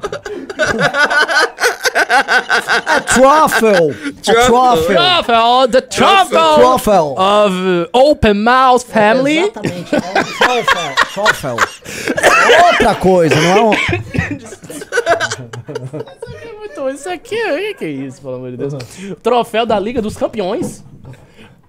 É 1.96 3.00
truffle. 3.00 3.70
É 3.70 4.12
truffle. 4.34 4.96
Truffle, 4.96 5.68
the 5.72 5.82
truffle 5.82 6.56
Truffle. 6.58 7.16
of 7.18 7.56
uh, 7.56 7.88
Open 7.94 8.34
Mouth 8.34 8.84
Family. 8.84 9.38
Exatamente. 9.40 9.96
É 9.96 9.98
um 10.20 10.24
truffle. 10.24 10.96
Truffle. 11.14 11.58
É 12.52 12.66
outra 12.68 12.94
coisa, 12.96 13.36
não 13.36 13.50
é 13.50 13.62
um... 13.62 13.74
É 13.74 13.78
muito- 16.58 16.90
Isso 16.90 17.10
aqui, 17.10 17.36
o 17.36 17.56
que 17.58 17.74
que 17.76 17.86
é 17.86 17.90
isso, 17.90 18.22
pelo 18.22 18.36
amor 18.36 18.52
de 18.52 18.58
Deus? 18.58 18.74
Troféu 19.24 19.66
da 19.66 19.80
Liga 19.80 20.02
dos 20.02 20.16
Campeões. 20.18 20.84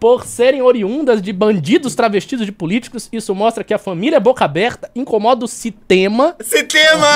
Por 0.01 0.25
serem 0.25 0.63
oriundas 0.63 1.21
de 1.21 1.33
bandidos 1.33 1.95
travestidos 1.97 2.47
de 2.47 2.53
políticos, 2.53 3.09
isso 3.13 3.35
mostra 3.35 3.65
que 3.65 3.75
a 3.75 3.79
família 3.79 4.21
Boca 4.21 4.45
Aberta 4.45 4.89
incomoda 4.95 5.45
o 5.45 5.49
sistema. 5.49 6.37
Sistema! 6.41 7.07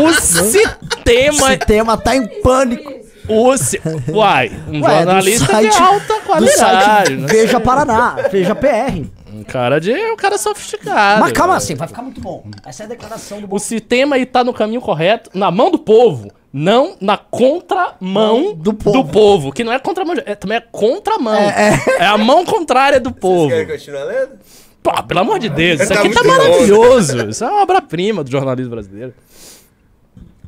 O 0.00 0.12
sistema. 0.12 1.48
Esse 1.54 1.58
tema 1.66 1.96
tá 1.96 2.14
em 2.14 2.26
pânico. 2.42 2.92
O 3.28 3.56
si... 3.56 3.80
Uai, 4.10 4.50
um 4.68 4.80
Ué, 4.82 4.88
do 4.88 4.94
jornalista 5.04 5.46
site- 5.46 5.70
de 5.76 5.82
alta 5.82 6.14
Do 6.14 6.20
qualidade. 6.22 6.56
site 6.56 7.12
né? 7.12 7.26
Veja 7.26 7.60
Paraná, 7.60 8.16
Veja 8.30 8.54
PR. 8.54 9.04
Um 9.32 9.44
cara 9.44 9.78
de. 9.78 9.92
Um 9.92 10.16
cara 10.16 10.38
sofisticado. 10.38 11.20
Mas 11.20 11.32
calma 11.32 11.56
assim, 11.56 11.74
vai 11.74 11.86
ficar 11.88 12.02
muito 12.02 12.20
bom. 12.20 12.44
Essa 12.66 12.84
é 12.84 12.86
a 12.86 12.88
declaração 12.88 13.40
do 13.42 13.54
O 13.54 13.58
sistema 13.58 14.16
aí 14.16 14.24
tá 14.26 14.42
no 14.42 14.52
caminho 14.54 14.80
correto, 14.80 15.30
na 15.34 15.50
mão 15.50 15.70
do 15.70 15.78
povo, 15.78 16.30
não 16.52 16.96
na 17.00 17.16
contramão 17.18 18.54
do 18.54 18.72
do 18.72 18.74
povo. 18.74 19.04
povo. 19.12 19.52
Que 19.52 19.62
não 19.64 19.72
é 19.72 19.78
contramão, 19.78 20.14
é, 20.24 20.34
também 20.34 20.56
é 20.58 20.60
contramão. 20.60 21.34
É, 21.34 22.04
a 22.06 22.16
mão 22.18 22.44
contrária 22.44 22.98
do 23.00 23.12
povo. 23.14 23.48
Quer 23.48 23.66
continuar 23.66 24.04
lendo? 24.04 24.38
Pô, 24.82 25.02
pelo 25.02 25.20
amor 25.20 25.38
de 25.38 25.48
Deus, 25.48 25.80
isso 25.80 25.92
Tá 25.92 26.00
aqui 26.00 26.10
tá 26.10 26.22
muito 26.22 26.36
bom. 26.36 26.44
maravilhoso. 26.44 27.28
Isso 27.28 27.44
é 27.44 27.48
uma 27.50 27.62
obra-prima 27.62 28.22
do 28.24 28.30
jornalismo 28.30 28.70
brasileiro. 28.70 29.12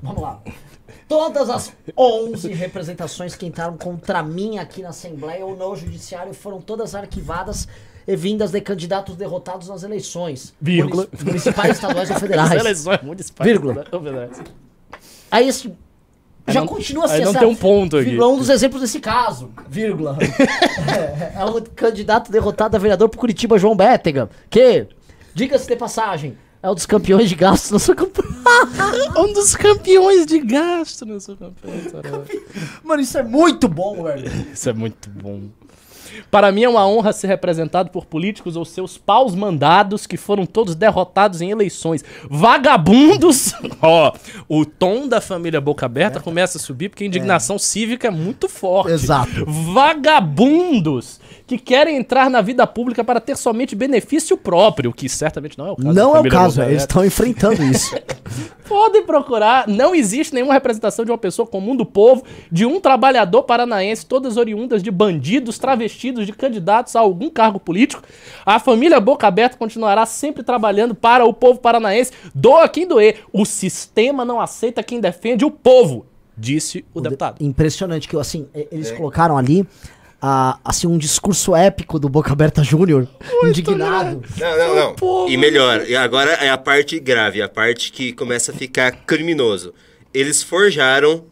Vamos 0.02 0.22
lá. 0.22 0.40
Todas 1.08 1.50
as 1.50 1.72
11 1.98 2.52
representações 2.52 3.34
que 3.34 3.44
entraram 3.44 3.76
contra 3.76 4.22
mim 4.22 4.58
aqui 4.58 4.80
na 4.80 4.90
Assembleia 4.90 5.44
ou 5.44 5.56
no 5.56 5.74
Judiciário 5.74 6.32
foram 6.32 6.60
todas 6.60 6.94
arquivadas 6.94 7.66
e 8.06 8.14
vindas 8.16 8.52
de 8.52 8.60
candidatos 8.60 9.16
derrotados 9.16 9.68
nas 9.68 9.82
eleições. 9.82 10.54
Vírgula. 10.60 11.06
Munici- 11.10 11.24
Municipais, 11.26 11.72
estaduais 11.74 12.08
ou 12.10 12.14
As 12.16 12.22
federais. 12.22 12.52
eleições 12.52 13.02
municipais. 13.02 13.50
Vírgula. 13.50 13.84
Aí 15.30 15.48
esse. 15.48 15.74
Já 16.48 16.60
não- 16.60 16.66
continua 16.66 17.04
assim. 17.04 17.14
aí 17.14 17.24
não 17.24 17.32
tem 17.34 17.46
um 17.48 17.54
ponto 17.54 17.96
aqui. 17.96 18.18
Um 18.20 18.36
dos 18.38 18.48
exemplos 18.48 18.80
desse 18.80 19.00
caso. 19.00 19.50
Vírgula. 19.68 20.16
é, 20.20 21.40
é 21.40 21.44
um 21.44 21.60
candidato 21.60 22.30
derrotado 22.32 22.76
a 22.76 22.78
vereador 22.78 23.08
por 23.08 23.18
Curitiba, 23.18 23.58
João 23.58 23.76
Bétega. 23.76 24.28
Que, 24.48 24.86
diga-se 25.34 25.68
de 25.68 25.76
passagem, 25.76 26.36
é 26.62 26.70
um 26.70 26.74
dos 26.74 26.86
campeões 26.86 27.28
de 27.28 27.34
gastos 27.34 27.70
na 27.70 27.78
sua 27.78 27.94
campanha. 27.94 28.30
Um 29.16 29.32
dos 29.32 29.54
campeões 29.54 30.26
de 30.26 30.38
gasto 30.40 31.04
na 31.06 31.20
sua 31.20 31.36
campanha. 31.36 31.82
Mano, 32.82 33.00
isso 33.02 33.16
é 33.18 33.22
muito 33.22 33.68
bom, 33.68 34.02
velho. 34.02 34.30
Isso 34.52 34.68
é 34.68 34.72
muito 34.72 35.08
bom. 35.10 35.42
Para 36.30 36.50
mim 36.50 36.64
é 36.64 36.68
uma 36.68 36.86
honra 36.86 37.12
ser 37.12 37.26
representado 37.28 37.90
por 37.90 38.06
políticos 38.06 38.56
ou 38.56 38.64
seus 38.64 38.98
paus 38.98 39.34
mandados 39.34 40.06
que 40.06 40.16
foram 40.16 40.46
todos 40.46 40.74
derrotados 40.74 41.40
em 41.40 41.50
eleições. 41.50 42.04
Vagabundos! 42.28 43.54
Ó, 43.80 44.12
o 44.48 44.64
tom 44.64 45.06
da 45.06 45.20
família 45.20 45.60
Boca 45.60 45.86
Aberta 45.86 46.20
começa 46.20 46.58
a 46.58 46.60
subir 46.60 46.88
porque 46.88 47.04
a 47.04 47.06
indignação 47.06 47.58
cívica 47.58 48.08
é 48.08 48.10
muito 48.10 48.48
forte. 48.48 48.92
Exato. 48.92 49.44
Vagabundos 49.46 51.20
que 51.50 51.58
querem 51.58 51.96
entrar 51.96 52.30
na 52.30 52.40
vida 52.40 52.64
pública 52.64 53.02
para 53.02 53.18
ter 53.18 53.36
somente 53.36 53.74
benefício 53.74 54.36
próprio, 54.36 54.92
que 54.92 55.08
certamente 55.08 55.58
não 55.58 55.66
é 55.66 55.72
o 55.72 55.76
caso. 55.76 55.92
Não 55.92 56.16
é 56.16 56.20
o 56.20 56.28
caso, 56.28 56.62
eles 56.62 56.82
estão 56.82 57.04
enfrentando 57.04 57.60
isso. 57.64 57.92
Podem 58.68 59.04
procurar, 59.04 59.66
não 59.66 59.92
existe 59.92 60.32
nenhuma 60.32 60.54
representação 60.54 61.04
de 61.04 61.10
uma 61.10 61.18
pessoa 61.18 61.44
comum 61.44 61.74
do 61.74 61.84
povo, 61.84 62.22
de 62.52 62.64
um 62.64 62.78
trabalhador 62.78 63.42
paranaense, 63.42 64.06
todas 64.06 64.36
oriundas 64.36 64.80
de 64.80 64.92
bandidos 64.92 65.58
travestidos 65.58 66.24
de 66.24 66.32
candidatos 66.32 66.94
a 66.94 67.00
algum 67.00 67.28
cargo 67.28 67.58
político. 67.58 68.00
A 68.46 68.60
família 68.60 69.00
Boca 69.00 69.26
Aberta 69.26 69.56
continuará 69.56 70.06
sempre 70.06 70.44
trabalhando 70.44 70.94
para 70.94 71.24
o 71.24 71.34
povo 71.34 71.58
paranaense, 71.58 72.12
doa 72.32 72.68
quem 72.68 72.86
doer. 72.86 73.24
O 73.32 73.44
sistema 73.44 74.24
não 74.24 74.40
aceita 74.40 74.84
quem 74.84 75.00
defende 75.00 75.44
o 75.44 75.50
povo, 75.50 76.06
disse 76.38 76.84
o, 76.94 77.00
deputado. 77.00 77.42
Impressionante 77.44 78.06
que, 78.06 78.16
assim, 78.16 78.46
eles 78.70 78.92
colocaram 78.92 79.36
ali 79.36 79.66
ah, 80.22 80.58
assim, 80.64 80.86
um 80.86 80.98
discurso 80.98 81.56
épico 81.56 81.98
do 81.98 82.08
Boca 82.08 82.32
Aberta 82.32 82.62
Júnior, 82.62 83.08
indignado. 83.44 84.22
Não, 84.38 84.58
não, 84.58 84.96
não. 84.98 85.28
E 85.28 85.36
melhor, 85.36 85.88
e 85.88 85.96
agora 85.96 86.32
é 86.32 86.50
a 86.50 86.58
parte 86.58 87.00
grave, 87.00 87.40
a 87.40 87.48
parte 87.48 87.90
que 87.90 88.12
começa 88.12 88.52
a 88.52 88.54
ficar 88.54 88.90
criminoso. 89.06 89.72
Eles 90.12 90.42
forjaram. 90.42 91.24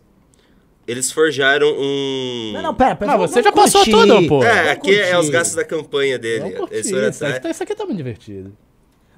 Eles 0.87 1.13
forjaram 1.13 1.67
um. 1.79 2.53
Não, 2.55 2.63
não, 2.63 2.75
pera, 2.75 2.97
pera. 2.97 3.13
Não, 3.13 3.19
você 3.19 3.43
já 3.43 3.51
vamos 3.51 3.73
passou 3.73 3.85
tudo, 3.85 4.27
pô. 4.27 4.43
É, 4.43 4.71
aqui 4.71 4.99
é 4.99 5.19
os 5.19 5.29
gastos 5.29 5.55
da 5.55 5.65
campanha 5.65 6.19
dele. 6.19 6.57
Eles 6.71 6.89
foram 6.89 7.09
isso, 7.11 7.25
aqui 7.25 7.25
atrás. 7.27 7.43
tá- 7.43 7.51
isso 7.51 7.63
aqui 7.63 7.75
tá 7.75 7.85
muito 7.85 7.99
divertido. 7.99 8.57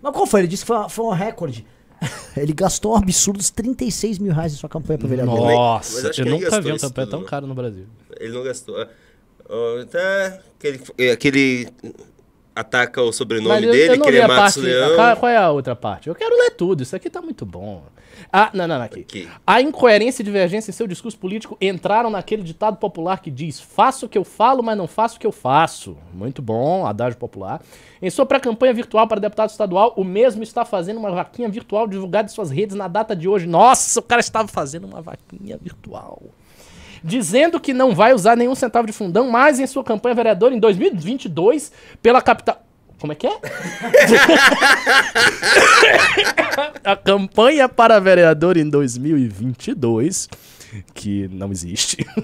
Mas 0.03 0.13
qual 0.13 0.27
foi? 0.27 0.41
Ele 0.41 0.49
disse 0.49 0.65
que 0.65 0.67
foi, 0.67 0.89
foi 0.89 1.05
um 1.05 1.11
recorde. 1.11 1.65
Ele 2.37 2.53
gastou 2.53 2.97
absurdos 2.97 3.51
36 3.51 4.19
mil 4.19 4.33
reais 4.33 4.53
em 4.53 4.57
sua 4.57 4.69
campanha 4.69 4.99
para 4.99 5.07
vereador. 5.07 5.39
Nossa, 5.39 6.11
eu 6.19 6.27
nunca 6.27 6.61
vi 6.61 6.73
um 6.73 6.79
campanha 6.79 7.07
tão 7.07 7.23
caro 7.25 7.47
no 7.47 7.55
Brasil. 7.55 7.87
Ele 8.19 8.33
não 8.33 8.43
gastou. 8.43 8.75
Tá, 9.91 10.39
aquele, 10.59 11.11
aquele 11.13 11.69
ataca 12.55 13.03
o 13.03 13.13
sobrenome 13.13 13.65
eu- 13.67 13.73
dele, 13.73 13.97
eu 13.97 14.01
que 14.03 14.09
ele 14.09 14.19
é 14.19 14.27
Matos 14.27 14.55
parte- 14.55 14.61
Leão. 14.61 14.95
Qual, 14.97 15.17
qual 15.17 15.33
é 15.33 15.37
a 15.37 15.51
outra 15.51 15.75
parte? 15.75 16.09
Eu 16.09 16.15
quero 16.15 16.37
ler 16.37 16.51
tudo, 16.51 16.83
isso 16.83 16.95
aqui 16.95 17.09
tá 17.11 17.21
muito 17.21 17.45
bom. 17.45 17.83
Ah, 18.33 18.51
não, 18.53 18.69
não, 18.69 18.77
não, 18.79 18.85
aqui. 18.85 19.01
Aqui. 19.01 19.29
A 19.47 19.61
incoerência 19.63 20.23
e 20.23 20.25
divergência 20.25 20.71
em 20.71 20.75
seu 20.75 20.87
discurso 20.87 21.19
político 21.19 21.57
entraram 21.61 22.11
naquele 22.11 22.43
ditado 22.43 22.77
popular 22.77 23.21
que 23.21 23.31
diz: 23.31 23.59
faço 23.59 24.07
o 24.07 24.09
que 24.09 24.19
eu 24.19 24.25
falo, 24.25 24.63
mas 24.63 24.77
não 24.77 24.87
faço 24.87 25.17
o 25.17 25.21
que 25.21 25.27
eu 25.27 25.33
faço. 25.33 25.97
Muito 26.13 26.43
bom, 26.43 26.87
adágio 26.87 27.19
popular. 27.19 27.61
Em 28.01 28.11
sua 28.11 28.27
pré-campanha 28.27 28.75
virtual 28.75 29.09
para 29.09 29.21
deputado 29.21 29.51
estadual, 29.51 29.95
o 29.97 30.05
mesmo 30.05 30.43
está 30.43 30.65
fazendo 30.65 30.99
uma 30.99 31.11
vaquinha 31.11 31.49
virtual 31.49 31.89
divulgada 31.89 32.27
em 32.31 32.33
suas 32.33 32.51
redes 32.51 32.77
na 32.77 32.89
data 32.89 33.17
de 33.17 33.27
hoje. 33.27 33.47
Nossa, 33.47 33.99
o 33.99 34.03
cara 34.03 34.21
estava 34.21 34.47
fazendo 34.49 34.87
uma 34.87 35.01
vaquinha 35.01 35.59
virtual 35.61 36.23
dizendo 37.03 37.61
que 37.61 37.73
não 37.73 37.95
vai 37.95 38.13
usar 38.13 38.37
nenhum 38.37 38.55
centavo 38.55 38.87
de 38.87 38.93
fundão 38.93 39.31
mais 39.31 39.59
em 39.61 39.67
sua 39.67 39.83
campanha 39.85 40.15
vereadora 40.15 40.55
em 40.55 40.59
2022 40.59 41.73
pela 42.03 42.21
capital. 42.23 42.63
Como 43.01 43.13
é 43.13 43.17
que 43.17 43.27
é? 43.27 43.33
A 46.85 46.95
campanha 46.97 47.69
para 47.69 47.99
vereador 47.99 48.57
em 48.59 48.69
2022, 48.69 50.29
que 50.93 51.29
não 51.29 51.51
existe. 51.51 52.07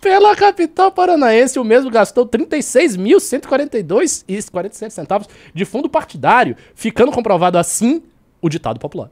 Pela 0.00 0.34
capital 0.34 0.90
paranaense, 0.90 1.56
o 1.58 1.64
mesmo 1.64 1.88
gastou 1.90 2.26
36.142 2.26 4.24
e 4.26 4.42
47 4.42 4.92
centavos 4.92 5.28
de 5.54 5.64
fundo 5.64 5.88
partidário, 5.88 6.56
ficando 6.74 7.12
comprovado 7.12 7.56
assim 7.58 8.02
o 8.40 8.48
ditado 8.48 8.80
popular. 8.80 9.08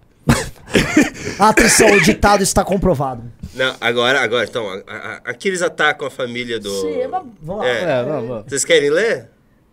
Atenção, 1.39 1.91
o 1.93 2.01
ditado 2.01 2.43
está 2.43 2.65
comprovado. 2.65 3.23
Não, 3.55 3.75
agora, 3.81 4.21
agora, 4.21 4.45
então, 4.49 4.69
a- 4.69 4.83
a- 4.93 5.21
aqui 5.25 5.49
eles 5.49 5.63
atacam 5.63 6.07
a 6.07 6.11
família 6.11 6.59
do. 6.61 6.71
Sim, 6.81 7.07
mas 7.11 7.23
vamos 7.43 7.63
lá. 7.65 7.69
É. 7.69 7.83
É, 8.01 8.03
vamos. 8.05 8.45
Vocês 8.47 8.65
querem 8.65 8.91
ler? 8.91 9.29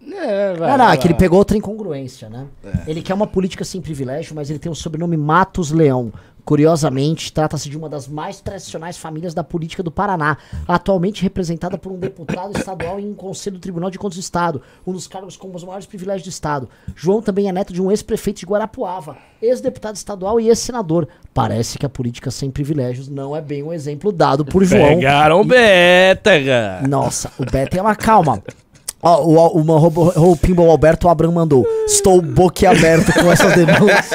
É, 0.09 0.53
vai, 0.53 0.69
Não, 0.71 0.77
não, 0.77 0.85
vai, 0.85 0.95
é 0.95 0.97
que 0.97 1.05
ele 1.05 1.13
vai. 1.13 1.19
pegou 1.19 1.37
outra 1.37 1.57
incongruência, 1.57 2.29
né? 2.29 2.45
Ele 2.87 3.01
quer 3.01 3.13
uma 3.13 3.27
política 3.27 3.65
sem 3.65 3.81
privilégio, 3.81 4.33
mas 4.33 4.49
ele 4.49 4.57
tem 4.59 4.71
o 4.71 4.75
sobrenome 4.75 5.17
Matos 5.17 5.71
Leão. 5.71 6.13
Curiosamente, 6.47 7.33
trata-se 7.33 7.69
de 7.69 7.77
uma 7.77 7.89
das 7.89 8.07
mais 8.07 8.39
tradicionais 8.39 8.97
famílias 8.97 9.33
da 9.33 9.43
política 9.43 9.83
do 9.83 9.91
Paraná, 9.91 10.37
atualmente 10.65 11.21
representada 11.21 11.77
por 11.77 11.91
um 11.91 11.99
deputado 11.99 12.57
estadual 12.57 13.01
em 13.01 13.09
um 13.09 13.13
conselho 13.13 13.57
do 13.57 13.61
Tribunal 13.61 13.91
de 13.91 13.99
Contas 13.99 14.15
do 14.15 14.21
Estado, 14.21 14.61
um 14.87 14.93
dos 14.93 15.07
cargos 15.07 15.35
com 15.35 15.53
os 15.53 15.61
maiores 15.61 15.85
privilégios 15.85 16.23
do 16.23 16.29
Estado. 16.29 16.69
João 16.95 17.21
também 17.21 17.49
é 17.49 17.51
neto 17.51 17.73
de 17.73 17.81
um 17.81 17.91
ex-prefeito 17.91 18.39
de 18.39 18.45
Guarapuava, 18.45 19.17
ex-deputado 19.41 19.97
estadual 19.97 20.39
e 20.39 20.47
ex-senador. 20.47 21.09
Parece 21.33 21.77
que 21.77 21.85
a 21.85 21.89
política 21.89 22.31
sem 22.31 22.49
privilégios 22.49 23.09
não 23.09 23.35
é 23.35 23.41
bem 23.41 23.61
um 23.61 23.73
exemplo 23.73 24.09
dado 24.13 24.45
por 24.45 24.63
João. 24.63 24.95
Pegaram 24.95 25.45
Bétega. 25.45 26.79
Nossa, 26.87 27.29
o 27.37 27.43
Beto 27.43 27.77
é 27.77 27.81
uma 27.81 27.93
calma. 27.93 28.41
Ó, 29.03 29.21
o, 29.21 29.59
o, 29.59 29.61
o, 29.61 30.31
o 30.31 30.37
Pinball 30.37 30.71
Alberto 30.71 31.09
Abraham 31.09 31.33
mandou. 31.33 31.67
Estou 31.85 32.21
boquiaberto 32.21 33.11
com 33.13 33.29
essas 33.29 33.53
denúncias. 33.53 34.09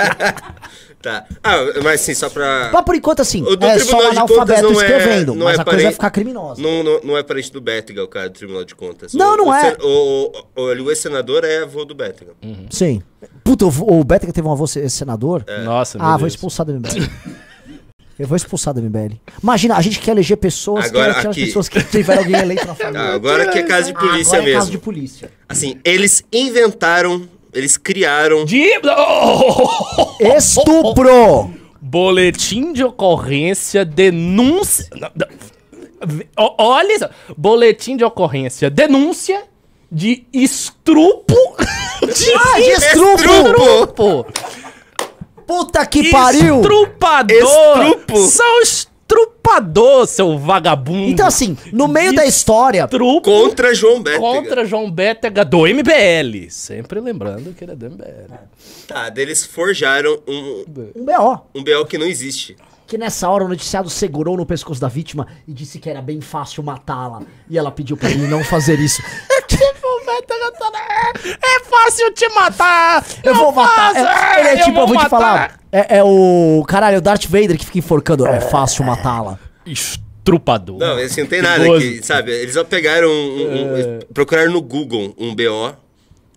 Tá. 1.02 1.26
Ah, 1.42 1.56
mas 1.82 2.00
sim, 2.00 2.14
só 2.14 2.30
pra. 2.30 2.70
Mas 2.72 2.84
por 2.84 2.94
enquanto, 2.94 3.20
assim, 3.20 3.42
O 3.42 3.56
do 3.56 3.66
é 3.66 3.76
só 3.80 3.96
um 3.96 3.98
Tribunal 3.98 4.10
de 4.12 4.16
analfabeto 4.18 4.62
Contas 4.62 4.62
não 4.62 4.80
é- 4.80 4.86
escrevendo. 4.98 5.34
não 5.34 5.44
mas 5.46 5.58
é 5.58 5.60
a 5.60 5.64
coisa 5.64 5.64
vai 5.64 5.82
parente- 5.82 5.92
ficar 5.94 6.10
criminosa. 6.10 6.62
Não, 6.62 6.82
não, 6.84 7.00
não 7.02 7.18
é 7.18 7.22
parente 7.24 7.52
do 7.52 7.60
Bétega, 7.60 8.04
o 8.04 8.08
cara 8.08 8.28
do 8.30 8.34
Tribunal 8.38 8.64
de 8.64 8.74
Contas. 8.76 9.12
Não, 9.12 9.34
O- 9.34 9.36
não 9.36 9.48
o 9.48 9.52
é. 9.54 9.76
O, 9.82 10.32
o, 10.56 10.62
o, 10.62 10.62
o 10.84 10.90
ex-senador 10.90 11.44
é 11.44 11.62
avô 11.64 11.84
do 11.84 11.94
Bétega. 11.94 12.32
Sim. 12.70 13.02
Puta, 13.42 13.64
o, 13.66 14.00
o 14.00 14.04
Beto 14.04 14.26
que 14.26 14.32
teve 14.32 14.46
um 14.46 14.52
avô 14.52 14.66
se- 14.66 14.88
senador. 14.88 15.44
Nossa, 15.64 15.98
meu 15.98 16.06
ah, 16.06 16.10
vou 16.12 16.18
Deus. 16.20 16.34
expulsar 16.34 16.64
do 16.64 16.72
MBL. 16.72 17.10
Eu 18.18 18.28
vou 18.28 18.36
expulsar 18.36 18.72
do 18.74 18.80
MBL. 18.80 19.14
Imagina, 19.42 19.76
a 19.76 19.80
gente 19.80 19.98
quer 19.98 20.12
eleger 20.12 20.36
pessoas, 20.36 20.86
Agora, 20.86 21.12
aqui. 21.12 21.46
pessoas 21.46 21.68
que 21.68 21.82
tiveram 21.82 22.20
alguém 22.22 22.36
eleito 22.38 22.66
na 22.66 22.74
família. 22.74 23.00
Ah, 23.00 23.14
agora 23.14 23.48
que 23.50 23.58
é 23.58 23.62
caso 23.64 23.86
de 23.88 23.94
polícia 23.94 24.34
Agora 24.34 24.42
é 24.42 24.44
mesmo. 24.46 24.58
caso 24.60 24.70
de 24.70 24.78
polícia. 24.78 25.30
Assim, 25.48 25.80
eles 25.84 26.22
inventaram, 26.32 27.28
eles 27.52 27.76
criaram. 27.76 28.44
De... 28.44 28.70
Oh! 28.86 30.16
Estupro! 30.36 31.52
Boletim 31.80 32.72
de 32.72 32.84
ocorrência, 32.84 33.84
denúncia. 33.84 34.88
Olha 36.36 36.94
isso. 36.94 37.08
Boletim 37.36 37.96
de 37.96 38.04
ocorrência, 38.04 38.70
denúncia 38.70 39.44
de 39.90 40.24
estrupo. 40.32 41.34
De, 42.02 42.32
Ah, 42.34 42.56
de 42.56 42.70
estrupo! 42.70 43.22
estrupo. 43.22 44.26
Puta 45.46 45.86
que 45.86 46.10
pariu! 46.10 46.56
Estrupador. 46.60 47.36
Estrupo. 47.38 48.18
São 48.26 48.62
estrupador, 49.12 50.06
seu 50.06 50.38
vagabundo. 50.38 51.10
Então, 51.10 51.26
assim, 51.26 51.56
no 51.72 51.88
meio 51.88 52.14
da 52.14 52.24
história, 52.24 52.84
Estrupo 52.84 53.22
Contra 53.22 53.74
João 53.74 54.02
Bétega. 54.02 54.20
contra 54.20 54.64
João 54.64 54.90
Bétega 54.90 55.44
do 55.44 55.66
MBL. 55.66 56.50
Sempre 56.50 57.00
lembrando 57.00 57.52
que 57.52 57.64
ele 57.64 57.72
é 57.72 57.76
do 57.76 57.90
MBL. 57.90 58.34
Tá, 58.86 59.08
daí 59.10 59.24
eles 59.24 59.44
forjaram 59.44 60.18
um, 60.26 60.64
um 60.96 61.04
B.O. 61.04 61.34
um 61.54 61.60
um 61.60 61.64
BO 61.64 61.86
que 61.86 61.98
não 61.98 62.06
existe. 62.06 62.56
Que 62.92 62.98
nessa 62.98 63.26
hora 63.26 63.46
o 63.46 63.48
noticiado 63.48 63.88
segurou 63.88 64.36
no 64.36 64.44
pescoço 64.44 64.78
da 64.78 64.86
vítima 64.86 65.26
e 65.48 65.54
disse 65.54 65.78
que 65.78 65.88
era 65.88 66.02
bem 66.02 66.20
fácil 66.20 66.62
matá-la. 66.62 67.22
E 67.48 67.56
ela 67.56 67.70
pediu 67.70 67.96
pra 67.96 68.10
ele 68.10 68.26
não 68.26 68.44
fazer 68.44 68.78
isso. 68.78 69.02
Tipo, 69.48 69.86
o 69.86 70.04
Bétega 70.04 70.52
tá... 70.52 71.12
É 71.24 71.60
fácil 71.64 72.12
te 72.12 72.28
matar. 72.34 73.02
Eu 73.24 73.34
vou 73.34 73.50
matar. 73.50 73.96
É, 73.96 74.40
ele 74.40 74.48
é 74.60 74.64
tipo, 74.64 74.78
eu 74.78 74.86
vou 74.86 74.98
te 74.98 75.08
falar. 75.08 75.58
É, 75.70 75.98
é 75.98 76.04
o. 76.04 76.62
Caralho, 76.68 76.98
o 76.98 77.00
Darth 77.00 77.24
Vader 77.26 77.56
que 77.58 77.64
fica 77.64 77.78
enforcando. 77.78 78.26
É 78.26 78.40
fácil 78.40 78.84
matá-la. 78.84 79.38
Estrupador. 79.64 80.78
Não, 80.78 80.96
assim, 80.98 81.22
não 81.22 81.28
tem 81.28 81.40
nada 81.42 81.64
que, 81.78 82.02
sabe? 82.02 82.30
Eles 82.32 82.54
só 82.54 82.64
pegaram 82.64 83.08
um, 83.08 83.12
um- 83.12 83.76
eles 83.76 84.04
procuraram 84.12 84.52
no 84.52 84.60
Google 84.60 85.14
um 85.18 85.34
BO 85.34 85.76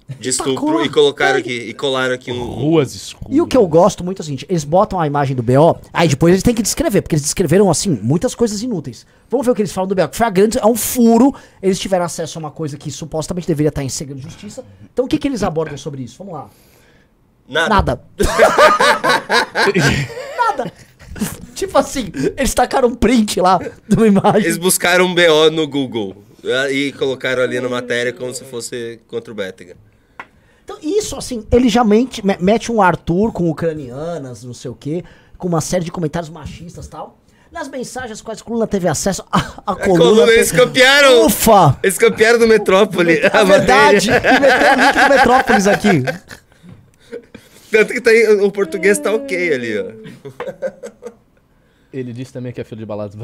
de 0.07 0.29
estupro 0.29 0.85
e 0.85 0.89
colocaram 0.89 1.39
aqui, 1.39 1.51
e 1.51 1.73
colaram 1.73 2.13
aqui 2.13 2.31
um... 2.31 2.43
Ruas 2.43 2.93
escuras. 2.93 3.35
E 3.35 3.41
o 3.41 3.47
que 3.47 3.57
eu 3.57 3.67
gosto 3.67 4.03
muito 4.03 4.19
é 4.19 4.21
o 4.21 4.25
seguinte: 4.25 4.45
eles 4.47 4.63
botam 4.63 4.99
a 4.99 5.07
imagem 5.07 5.35
do 5.35 5.41
BO, 5.41 5.79
aí 5.91 6.07
depois 6.07 6.31
eles 6.31 6.43
têm 6.43 6.53
que 6.53 6.61
descrever, 6.61 7.01
porque 7.01 7.15
eles 7.15 7.23
descreveram, 7.23 7.69
assim, 7.71 7.99
muitas 8.01 8.35
coisas 8.35 8.61
inúteis. 8.61 9.05
Vamos 9.29 9.45
ver 9.45 9.51
o 9.51 9.55
que 9.55 9.61
eles 9.61 9.71
falam 9.71 9.87
do 9.87 9.95
BO. 9.95 10.07
que 10.07 10.17
Foi 10.17 10.27
a 10.27 10.29
grande. 10.29 10.59
É 10.59 10.65
um 10.65 10.75
furo. 10.75 11.33
Eles 11.61 11.79
tiveram 11.79 12.05
acesso 12.05 12.37
a 12.37 12.39
uma 12.39 12.51
coisa 12.51 12.77
que 12.77 12.91
supostamente 12.91 13.47
deveria 13.47 13.69
estar 13.69 13.83
em 13.83 13.89
segredo 13.89 14.19
de 14.19 14.25
justiça. 14.25 14.63
Então 14.93 15.05
o 15.05 15.07
que, 15.07 15.17
que 15.17 15.27
eles 15.27 15.41
abordam 15.41 15.77
sobre 15.77 16.03
isso? 16.03 16.17
Vamos 16.19 16.33
lá. 16.33 16.49
Nada. 17.47 17.69
Nada. 17.69 18.01
Nada. 20.37 20.71
tipo 21.55 21.77
assim, 21.77 22.11
eles 22.37 22.53
tacaram 22.53 22.89
um 22.89 22.95
print 22.95 23.39
lá 23.39 23.59
de 23.87 23.95
uma 23.95 24.07
imagem. 24.07 24.43
Eles 24.43 24.57
buscaram 24.57 25.05
um 25.05 25.15
BO 25.15 25.49
no 25.51 25.67
Google 25.67 26.15
ah, 26.43 26.71
e 26.71 26.91
colocaram 26.91 27.41
ali 27.41 27.59
na 27.59 27.69
matéria 27.69 28.13
como 28.13 28.33
se 28.33 28.43
fosse 28.43 28.99
contra 29.07 29.31
o 29.31 29.35
Bétega. 29.35 29.75
Então, 30.65 30.77
isso, 30.81 31.15
assim, 31.15 31.45
ele 31.51 31.69
já 31.69 31.83
mente, 31.83 32.25
me- 32.25 32.37
mete 32.41 32.71
um 32.71 32.81
Arthur 32.81 33.31
com 33.31 33.49
ucranianas, 33.49 34.43
não 34.43 34.53
sei 34.53 34.69
o 34.71 34.75
quê, 34.75 35.03
com 35.37 35.47
uma 35.47 35.61
série 35.61 35.85
de 35.85 35.91
comentários 35.91 36.29
machistas 36.29 36.87
e 36.87 36.89
tal. 36.89 37.19
Nas 37.51 37.69
mensagens 37.69 38.19
quais 38.21 38.41
a 38.41 38.43
coluna 38.43 38.65
teve 38.67 38.87
acesso, 38.87 39.23
a, 39.31 39.37
a 39.65 39.71
A 39.71 39.75
coluna. 39.75 40.03
coluna, 40.03 40.31
eles 40.33 40.51
copiaram... 40.51 41.25
Ufa! 41.27 41.77
Eles 41.83 41.97
copiaram 41.97 42.39
do 42.39 42.47
Metrópole 42.47 43.19
É 43.19 43.45
verdade! 43.45 44.09
E 44.09 44.11
meteu 44.11 44.71
o 44.73 44.75
link 44.75 44.93
do 45.03 45.09
Metrópolis 45.15 45.67
aqui. 45.67 46.03
Tanto 47.71 47.93
que 47.93 48.01
tá 48.01 48.09
aí, 48.09 48.27
o 48.41 48.51
português 48.51 48.97
tá 48.99 49.13
ok 49.13 49.53
ali, 49.53 49.77
ó. 49.77 49.85
Ele 51.93 52.11
disse 52.11 52.33
também 52.33 52.51
que 52.51 52.59
é 52.59 52.63
filho 52.63 52.79
de 52.79 52.85
balada 52.85 53.15
do 53.15 53.23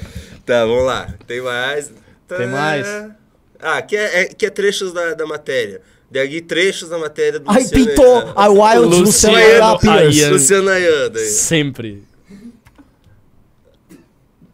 Tá, 0.45 0.65
vamos 0.65 0.85
lá. 0.85 1.07
Tem 1.27 1.41
mais. 1.41 1.91
Tem 2.27 2.47
mais? 2.47 2.87
Ah, 3.59 3.77
aqui 3.77 3.95
é, 3.95 4.21
é- 4.21 4.31
aqui 4.31 4.45
é 4.45 4.49
trechos 4.49 4.91
da, 4.93 5.13
da 5.13 5.25
matéria. 5.25 5.81
Daí 6.09 6.41
trechos 6.41 6.89
da 6.89 6.97
matéria 6.97 7.39
do 7.39 7.49
Aí 7.49 7.63
Luciano 7.63 7.85
pintou 7.85 8.17
Ayan. 8.19 8.33
a 8.35 8.47
Wild 8.49 8.85
Luciano 8.99 9.05
Luciano 9.05 9.37
Ayan. 9.37 9.77
Pierce. 9.77 10.29
Luciano 10.29 10.69
Ayan. 10.69 11.09
daí. 11.11 11.25
Sempre. 11.25 12.03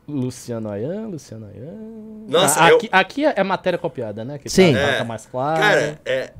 Luciano 0.08 0.70
Ayan, 0.70 1.08
Luciano 1.08 1.48
Ayan. 1.48 2.26
Nossa, 2.30 2.64
Ah, 2.64 2.70
eu- 2.70 2.78
aqui, 2.78 2.90
aqui 2.92 3.26
é 3.26 3.44
matéria 3.44 3.78
copiada, 3.78 4.24
né? 4.24 4.38
Que 4.38 4.50
Sim. 4.50 4.74
Tá, 4.74 4.80
É. 4.80 4.98
tá 5.00 5.04
mais 5.04 5.26
claro. 5.26 5.60
Cara, 5.62 6.00
é, 6.06 6.32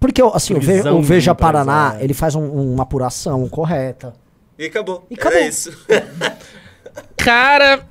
Porque 0.00 0.22
assim, 0.32 0.54
o, 0.54 0.60
Ve- 0.60 0.74
Prisão 0.74 0.98
o 0.98 1.02
Veja 1.02 1.34
Paraná, 1.34 1.96
ele 2.00 2.14
faz 2.14 2.34
um- 2.34 2.48
uma 2.50 2.82
apuração 2.84 3.48
correta. 3.48 4.14
e 4.58 4.64
acabou. 4.66 5.06
E 5.10 5.14
acabou. 5.14 5.38
Era 5.38 5.46
isso. 5.48 5.72
Cara, 7.16 7.84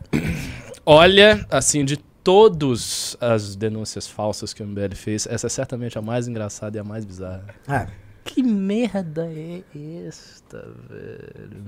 olha, 0.85 1.45
assim, 1.49 1.83
de 1.83 1.97
todas 1.97 3.15
as 3.19 3.55
denúncias 3.55 4.07
falsas 4.07 4.53
que 4.53 4.63
o 4.63 4.67
MBL 4.67 4.95
fez, 4.95 5.27
essa 5.27 5.47
é 5.47 5.49
certamente 5.49 5.97
a 5.97 6.01
mais 6.01 6.27
engraçada 6.27 6.77
e 6.77 6.79
a 6.79 6.83
mais 6.83 7.05
bizarra. 7.05 7.45
É. 7.67 7.87
Que 8.23 8.41
merda 8.41 9.29
é 9.31 9.61
esta, 10.07 10.67
velho? 10.89 11.63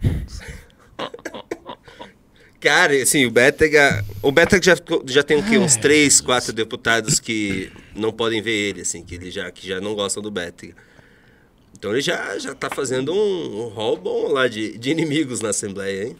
Cara, 2.60 2.96
assim, 2.96 3.26
o 3.26 3.32
Bétega. 3.32 4.04
O 4.24 4.32
Bétega 4.32 4.64
já, 4.64 4.76
já 5.06 5.22
tem 5.22 5.38
o 5.38 5.44
quê? 5.44 5.60
Uns 5.60 5.76
três, 5.76 6.20
quatro 6.20 6.52
deputados 6.52 7.20
que 7.20 7.72
não 7.96 8.12
podem 8.12 8.42
ver 8.42 8.70
ele, 8.70 8.82
assim, 8.82 9.04
que, 9.04 9.14
ele 9.14 9.30
já, 9.30 9.52
que 9.52 9.68
já 9.68 9.80
não 9.80 9.94
gostam 9.94 10.24
do 10.24 10.32
Bétega. 10.32 10.76
Então 11.78 11.92
ele 11.92 12.02
já, 12.02 12.38
já 12.40 12.56
tá 12.56 12.72
fazendo 12.72 13.14
um, 13.14 13.66
um 13.66 13.68
rol 13.68 13.96
bom 13.96 14.30
lá 14.30 14.48
de, 14.48 14.76
de 14.80 14.90
inimigos 14.90 15.42
na 15.42 15.50
Assembleia, 15.50 16.08
hein? 16.08 16.18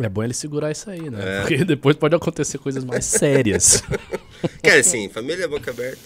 É 0.00 0.08
bom 0.08 0.22
ele 0.22 0.34
segurar 0.34 0.70
isso 0.70 0.88
aí, 0.90 1.08
né? 1.10 1.18
É. 1.20 1.40
Porque 1.46 1.64
depois 1.64 1.96
pode 1.96 2.14
acontecer 2.14 2.58
coisas 2.58 2.84
mais 2.84 3.04
sérias. 3.04 3.82
Cara, 4.62 4.80
assim, 4.80 5.08
família 5.08 5.46
boca 5.48 5.70
aberta. 5.70 5.98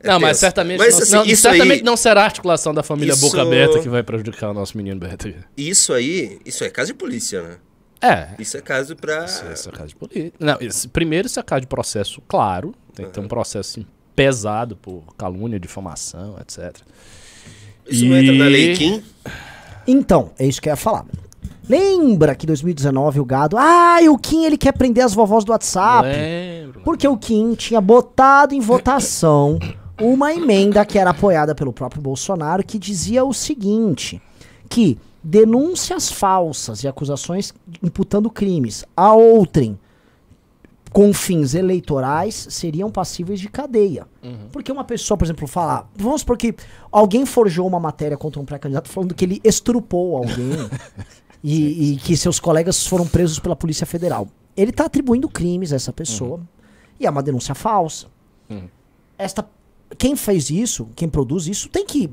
é 0.00 0.08
não, 0.08 0.18
mas 0.20 0.36
certamente, 0.38 0.78
Mas, 0.78 0.94
não, 0.94 1.02
assim, 1.02 1.12
não- 1.12 1.24
isso 1.24 1.42
certamente 1.42 1.78
aí- 1.78 1.82
não 1.84 1.96
será 1.96 2.22
a 2.22 2.24
articulação 2.24 2.74
da 2.74 2.82
família 2.82 3.12
Isso- 3.12 3.20
Boca 3.20 3.40
Aberta 3.42 3.78
que 3.80 3.88
vai 3.88 4.02
prejudicar 4.02 4.50
o 4.50 4.54
nosso 4.54 4.76
menino 4.76 4.98
Beto. 4.98 5.32
Isso 5.56 5.92
aí, 5.92 6.40
isso 6.44 6.64
é 6.64 6.70
caso 6.70 6.88
de 6.88 6.94
polícia, 6.94 7.40
né? 7.42 7.56
É. 8.00 8.28
Isso 8.40 8.56
é 8.56 8.60
caso 8.60 8.96
pra. 8.96 9.24
Isso, 9.26 9.44
isso 9.52 9.68
é 9.68 9.72
caso 9.72 9.88
de 9.90 9.94
política. 9.96 10.32
Não, 10.40 10.56
isso- 10.60 10.88
primeiro, 10.88 11.26
isso 11.26 11.38
é 11.38 11.42
caso 11.44 11.60
de 11.60 11.66
processo 11.68 12.20
claro. 12.26 12.74
Tem 12.94 13.06
que 13.06 13.12
ter 13.12 13.20
um 13.20 13.28
processo 13.28 13.78
assim, 13.78 13.86
pesado 14.16 14.74
por 14.76 15.14
calúnia, 15.16 15.58
difamação, 15.60 16.36
etc. 16.40 16.74
Isso 17.88 18.04
não 18.04 18.16
entra 18.16 18.32
na 18.34 18.46
lei 18.46 18.72
E- 18.72 18.76
Kim? 18.76 19.02
Então, 19.86 20.32
é 20.38 20.44
isso 20.46 20.60
que 20.60 20.68
eu 20.68 20.72
ia 20.72 20.76
falar. 20.76 21.04
Lembra 21.68 22.34
que 22.34 22.44
em 22.44 22.48
2019 22.48 23.20
o 23.20 23.24
gado. 23.24 23.56
Ah, 23.58 24.00
e 24.02 24.08
o 24.08 24.18
Kim 24.18 24.44
ele 24.44 24.58
quer 24.58 24.72
prender 24.72 25.04
as 25.04 25.14
vovós 25.14 25.44
do 25.44 25.52
WhatsApp. 25.52 26.08
Lembro. 26.08 26.80
Porque 26.82 27.06
o 27.06 27.16
Kim 27.16 27.54
tinha 27.54 27.80
botado 27.80 28.54
em 28.54 28.60
votação 28.60 29.58
uma 30.00 30.32
emenda 30.32 30.84
que 30.84 30.98
era 30.98 31.10
apoiada 31.10 31.54
pelo 31.54 31.72
próprio 31.72 32.02
Bolsonaro 32.02 32.64
que 32.64 32.78
dizia 32.78 33.24
o 33.24 33.32
seguinte: 33.32 34.20
que 34.68 34.98
denúncias 35.22 36.10
falsas 36.10 36.82
e 36.82 36.88
acusações 36.88 37.54
imputando 37.82 38.28
crimes 38.28 38.84
a 38.96 39.12
outrem 39.14 39.78
com 40.92 41.12
fins 41.14 41.54
eleitorais 41.54 42.46
seriam 42.50 42.90
passíveis 42.90 43.40
de 43.40 43.48
cadeia. 43.48 44.06
Porque 44.52 44.70
uma 44.70 44.84
pessoa, 44.84 45.16
por 45.16 45.24
exemplo, 45.24 45.46
falar, 45.48 45.88
vamos 45.96 46.20
supor 46.20 46.36
que 46.36 46.54
alguém 46.90 47.24
forjou 47.24 47.66
uma 47.66 47.80
matéria 47.80 48.16
contra 48.16 48.38
um 48.40 48.44
pré-candidato 48.44 48.88
falando 48.88 49.14
que 49.14 49.24
ele 49.24 49.40
estrupou 49.42 50.18
alguém 50.18 50.68
e, 51.42 51.92
e 51.92 51.96
que 51.96 52.16
seus 52.16 52.38
colegas 52.38 52.86
foram 52.86 53.06
presos 53.06 53.38
pela 53.38 53.56
Polícia 53.56 53.86
Federal. 53.86 54.28
Ele 54.56 54.70
está 54.70 54.84
atribuindo 54.86 55.28
crimes 55.28 55.72
a 55.72 55.76
essa 55.76 55.92
pessoa 55.92 56.40
e 57.00 57.06
é 57.06 57.10
uma 57.10 57.22
denúncia 57.22 57.54
falsa. 57.54 58.06
Esta 59.18 59.46
quem 59.98 60.16
fez 60.16 60.50
isso, 60.50 60.88
quem 60.96 61.08
produz 61.08 61.46
isso, 61.46 61.68
tem 61.68 61.84
que, 61.84 62.10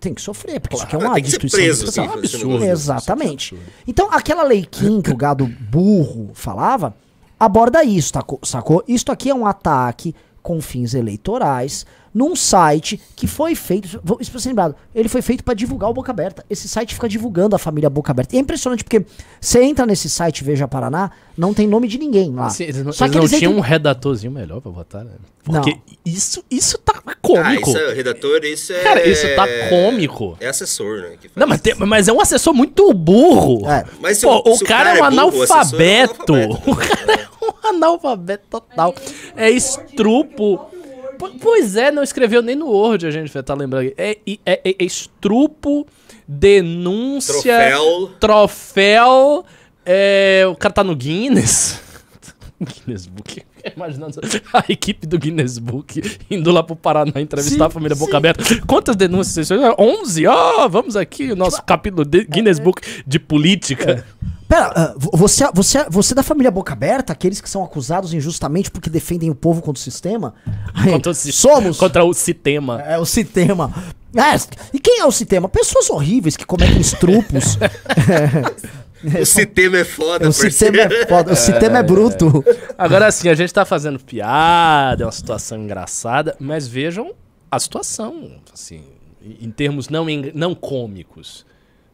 tem 0.00 0.14
que 0.14 0.20
sofrer, 0.20 0.60
porque 0.60 0.76
isso 0.76 0.84
aqui 0.84 0.96
é 0.96 0.98
uma 0.98 1.20
destruição 1.20 1.60
preso, 1.60 1.84
de 1.84 1.92
sim, 1.92 2.00
reputação. 2.00 2.24
esse 2.24 2.46
negócio. 2.46 2.70
Exatamente. 2.70 3.58
Então, 3.86 4.08
aquela 4.10 4.42
lei 4.42 4.64
Kim 4.64 5.00
que 5.00 5.10
o 5.10 5.16
gado 5.16 5.46
burro 5.46 6.30
falava, 6.34 6.94
aborda 7.38 7.84
isso, 7.84 8.12
sacou? 8.42 8.82
Isto 8.88 9.12
aqui 9.12 9.30
é 9.30 9.34
um 9.34 9.46
ataque 9.46 10.14
com 10.48 10.62
fins 10.62 10.94
eleitorais 10.94 11.84
num 12.14 12.34
site 12.34 12.98
que 13.14 13.26
foi 13.26 13.54
feito, 13.54 13.86
isso 14.18 14.30
pra 14.30 14.40
ser 14.40 14.48
lembrado, 14.48 14.74
ele 14.94 15.10
foi 15.10 15.20
feito 15.20 15.44
pra 15.44 15.52
divulgar 15.52 15.90
o 15.90 15.92
Boca 15.92 16.10
Aberta. 16.10 16.42
Esse 16.48 16.66
site 16.66 16.94
fica 16.94 17.06
divulgando 17.06 17.54
a 17.54 17.58
família 17.58 17.88
Boca 17.90 18.10
Aberta. 18.10 18.34
E 18.34 18.38
é 18.38 18.40
impressionante 18.40 18.82
porque 18.82 19.04
você 19.38 19.62
entra 19.62 19.84
nesse 19.84 20.08
site 20.08 20.42
Veja 20.42 20.66
Paraná, 20.66 21.10
não 21.36 21.52
tem 21.52 21.68
nome 21.68 21.86
de 21.86 21.98
ninguém 21.98 22.32
lá. 22.34 22.46
Assim, 22.46 22.64
eles 22.64 22.82
não, 22.82 22.92
Só 22.92 23.04
eles 23.04 23.12
que 23.12 23.18
não 23.18 23.24
eles 23.24 23.38
tinham 23.38 23.50
entram- 23.52 23.58
um 23.58 23.68
redatorzinho 23.68 24.32
melhor 24.32 24.60
pra 24.62 24.72
botar, 24.72 25.04
né? 25.04 25.12
Não. 25.46 25.60
Porque 25.60 25.78
isso, 26.04 26.42
isso 26.50 26.78
tá 26.78 27.00
Ah, 27.06 27.14
cômico. 27.22 27.68
isso 27.70 27.78
é 27.78 27.92
redator, 27.92 28.40
isso 28.44 28.72
é. 28.72 28.80
Cara, 28.82 29.06
isso 29.06 29.26
tá 29.36 29.46
cômico. 29.68 30.36
É 30.40 30.48
assessor, 30.48 31.02
né? 31.02 31.10
que 31.20 31.28
faz 31.28 31.36
Não, 31.36 31.46
mas, 31.46 31.60
tem- 31.60 31.74
mas 31.74 32.08
é 32.08 32.12
um 32.12 32.20
assessor 32.20 32.54
muito 32.54 32.92
burro. 32.94 33.68
É. 33.70 33.84
Mas 34.00 34.16
se 34.18 34.26
Pô, 34.26 34.42
o- 34.44 34.52
o, 34.52 34.56
se 34.56 34.64
o 34.64 34.66
cara, 34.66 34.84
cara 34.94 34.98
é 34.98 35.02
um 35.02 35.06
é 35.06 35.10
burro, 35.10 35.38
o 35.38 35.42
assessor 35.42 35.56
é 35.56 35.58
um 35.58 35.60
analfabeto. 35.60 36.32
analfabeto. 36.34 36.70
O 36.70 36.76
cara 36.76 37.12
é 37.22 37.27
um 37.48 37.68
analfabeto 37.68 38.44
total. 38.50 38.94
É 39.36 39.50
estrupo. 39.50 40.58
Po- 41.18 41.30
Pois 41.40 41.74
é, 41.74 41.90
não 41.90 42.02
escreveu 42.02 42.40
nem 42.40 42.54
no 42.54 42.68
Word, 42.68 43.04
a 43.06 43.10
gente 43.10 43.32
vai 43.32 43.40
estar 43.40 43.54
lembrando. 43.54 43.92
É, 43.98 44.18
é, 44.24 44.38
é- 44.46 44.76
é 44.78 44.84
estrupo, 44.84 45.84
denúncia, 46.28 47.42
Troféu. 47.42 48.10
troféu, 48.20 49.44
é, 49.84 50.44
o 50.48 50.54
cara 50.54 50.72
tá 50.74 50.84
no 50.84 50.94
Guinness. 50.94 51.80
Guinness 52.60 53.06
Book. 53.06 53.42
Imaginando 53.76 54.20
a 54.52 54.64
equipe 54.68 55.06
do 55.06 55.18
Guinness 55.18 55.58
Book 55.58 56.00
indo 56.30 56.50
lá 56.52 56.62
pro 56.62 56.76
Paraná 56.76 57.20
entrevistar 57.20 57.56
Sim, 57.56 57.62
a 57.64 57.70
família 57.70 57.96
sim. 57.96 58.04
Boca 58.04 58.16
Aberta. 58.16 58.42
Quantas 58.66 58.94
denúncias 58.96 59.34
vocês 59.34 59.48
fizeram? 59.48 59.74
11? 59.78 60.26
Ó, 60.26 60.68
vamos 60.68 60.96
aqui, 60.96 61.32
o 61.32 61.36
nosso 61.36 61.62
capítulo 61.64 62.04
de 62.04 62.24
Guinness 62.24 62.58
Book 62.60 62.80
de 63.06 63.18
política. 63.18 64.06
Pera, 64.48 64.72
ah, 64.74 64.94
vo- 64.96 65.10
você, 65.14 65.44
você, 65.52 65.84
você 65.90 66.14
é 66.14 66.16
da 66.16 66.22
família 66.22 66.50
Boca 66.50 66.72
Aberta, 66.72 67.12
aqueles 67.12 67.40
que 67.40 67.50
são 67.50 67.62
acusados 67.62 68.14
injustamente 68.14 68.70
porque 68.70 68.88
defendem 68.88 69.28
o 69.28 69.34
povo 69.34 69.60
contra 69.60 69.78
o 69.78 69.82
sistema? 69.82 70.34
Contra 70.90 71.12
o, 71.12 71.14
si- 71.14 71.32
somos. 71.32 71.76
Contra 71.76 72.02
o 72.04 72.14
sistema. 72.14 72.80
É 72.82 72.98
o 72.98 73.04
sistema. 73.04 73.72
É, 74.16 74.34
e 74.72 74.80
quem 74.80 75.00
é 75.00 75.04
o 75.04 75.12
sistema? 75.12 75.48
Pessoas 75.50 75.90
horríveis 75.90 76.34
que 76.36 76.46
cometem 76.46 76.80
estrupos. 76.80 77.58
O 79.20 79.24
sistema 79.24 79.76
é 79.78 79.84
foda, 79.84 80.28
o 80.28 80.32
sistema 80.32 80.78
é 80.82 81.06
foda, 81.06 81.32
o 81.32 81.36
sistema 81.36 81.78
é 81.78 81.82
bruto. 81.84 82.44
Agora 82.76 83.06
assim, 83.06 83.28
a 83.28 83.34
gente 83.36 83.54
tá 83.54 83.64
fazendo 83.64 83.96
piada, 84.00 85.04
é 85.04 85.06
uma 85.06 85.12
situação 85.12 85.56
engraçada, 85.56 86.34
mas 86.40 86.66
vejam 86.66 87.12
a 87.48 87.60
situação, 87.60 88.40
assim, 88.52 88.82
em 89.40 89.52
termos 89.52 89.88
não, 89.88 90.04
não 90.34 90.52
cômicos. 90.52 91.46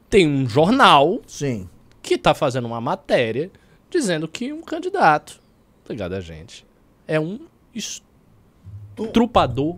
Tem 0.08 0.26
um 0.26 0.48
jornal 0.48 1.20
Sim. 1.26 1.68
Que 2.04 2.16
tá 2.18 2.34
fazendo 2.34 2.66
uma 2.66 2.80
matéria 2.80 3.50
dizendo 3.90 4.28
que 4.28 4.52
um 4.52 4.60
candidato, 4.62 5.40
ligado 5.88 6.14
a 6.14 6.20
gente, 6.20 6.64
é 7.08 7.18
um 7.18 7.40
estrupador. 8.96 9.76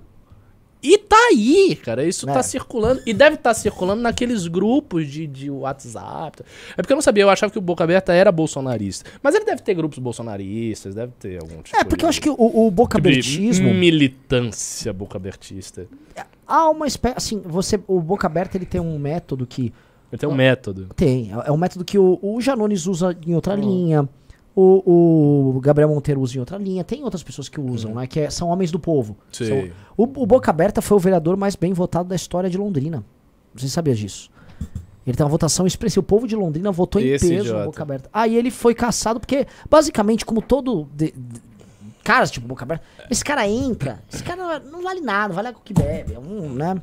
E 0.82 0.98
tá 0.98 1.16
aí, 1.30 1.74
cara. 1.82 2.04
Isso 2.04 2.28
É. 2.28 2.32
tá 2.32 2.42
circulando. 2.42 3.02
E 3.04 3.12
deve 3.12 3.34
estar 3.36 3.54
circulando 3.54 4.02
naqueles 4.02 4.46
grupos 4.46 5.08
de, 5.10 5.26
de 5.26 5.50
WhatsApp. 5.50 6.42
É 6.72 6.76
porque 6.76 6.92
eu 6.92 6.96
não 6.96 7.02
sabia, 7.02 7.24
eu 7.24 7.30
achava 7.30 7.50
que 7.50 7.58
o 7.58 7.62
Boca 7.62 7.82
Aberta 7.82 8.12
era 8.12 8.30
bolsonarista. 8.30 9.10
Mas 9.20 9.34
ele 9.34 9.44
deve 9.44 9.62
ter 9.62 9.74
grupos 9.74 9.98
bolsonaristas, 9.98 10.94
deve 10.94 11.12
ter 11.18 11.40
algum 11.40 11.60
tipo 11.62 11.76
É, 11.76 11.82
porque 11.82 12.04
eu 12.04 12.08
de- 12.08 12.10
acho 12.10 12.20
que 12.20 12.30
o, 12.30 12.36
o 12.66 12.70
Boca 12.70 12.98
Abertismo. 12.98 13.72
militância 13.74 14.92
boca 14.92 15.16
abertista. 15.16 15.88
Há 16.46 16.70
uma 16.70 16.86
espécie. 16.86 17.16
Assim, 17.16 17.40
você, 17.40 17.80
o 17.88 18.00
Boca 18.00 18.26
Aberta 18.28 18.56
ele 18.56 18.66
tem 18.66 18.80
um 18.80 18.96
método 18.98 19.44
que. 19.46 19.72
Ele 20.12 20.18
tem 20.18 20.28
um 20.28 20.34
método. 20.34 20.86
Tem. 20.94 21.32
É 21.32 21.48
é 21.48 21.52
um 21.52 21.56
método 21.56 21.84
que 21.84 21.98
o, 21.98 22.18
o 22.22 22.40
Janones 22.40 22.86
usa 22.86 23.16
em 23.26 23.34
outra 23.34 23.54
linha. 23.54 24.08
O, 24.54 25.52
o 25.56 25.60
Gabriel 25.60 25.88
Monteiro 25.90 26.20
usa 26.20 26.36
em 26.36 26.40
outra 26.40 26.56
linha. 26.56 26.82
Tem 26.82 27.02
outras 27.04 27.22
pessoas 27.22 27.48
que 27.48 27.60
usam, 27.60 27.94
né? 27.94 28.06
Que 28.06 28.20
é- 28.20 28.30
são 28.30 28.48
homens 28.48 28.70
do 28.70 28.78
povo. 28.78 29.16
Sim. 29.30 29.46
São- 29.46 29.68
o, 29.96 30.02
o 30.04 30.26
Boca 30.26 30.50
Aberta 30.50 30.80
foi 30.80 30.96
o 30.96 31.00
vereador 31.00 31.36
mais 31.36 31.54
bem 31.56 31.72
votado 31.72 32.08
da 32.08 32.14
história 32.16 32.48
de 32.48 32.56
Londrina. 32.56 33.04
Você 33.54 33.68
sabia 33.68 33.94
disso? 33.94 34.30
Ele 35.06 35.16
tem 35.16 35.24
uma 35.24 35.30
votação 35.30 35.66
expressiva. 35.66 36.00
O 36.00 36.02
povo 36.04 36.26
de 36.26 36.34
Londrina 36.34 36.72
votou 36.72 37.00
em 37.00 37.04
peso 37.12 37.32
idiota. 37.32 37.58
no 37.60 37.64
Boca 37.66 37.82
Aberta. 37.82 38.08
Aí 38.12 38.34
ele 38.34 38.50
foi 38.50 38.74
caçado 38.74 39.20
porque, 39.20 39.46
basicamente, 39.70 40.24
como 40.24 40.40
todo. 40.40 40.88
de- 40.94 41.12
de- 41.12 41.40
caras 42.02 42.30
tipo 42.30 42.46
Boca 42.46 42.64
Aberta, 42.64 42.84
esse 43.10 43.24
cara 43.24 43.46
entra. 43.48 43.98
Esse 44.12 44.22
cara 44.22 44.60
não, 44.60 44.70
não 44.72 44.82
vale 44.82 45.00
nada, 45.00 45.34
vale 45.34 45.48
água 45.48 45.60
que 45.64 45.74
bebe. 45.74 46.14
É 46.14 46.18
um, 46.18 46.52
né? 46.54 46.80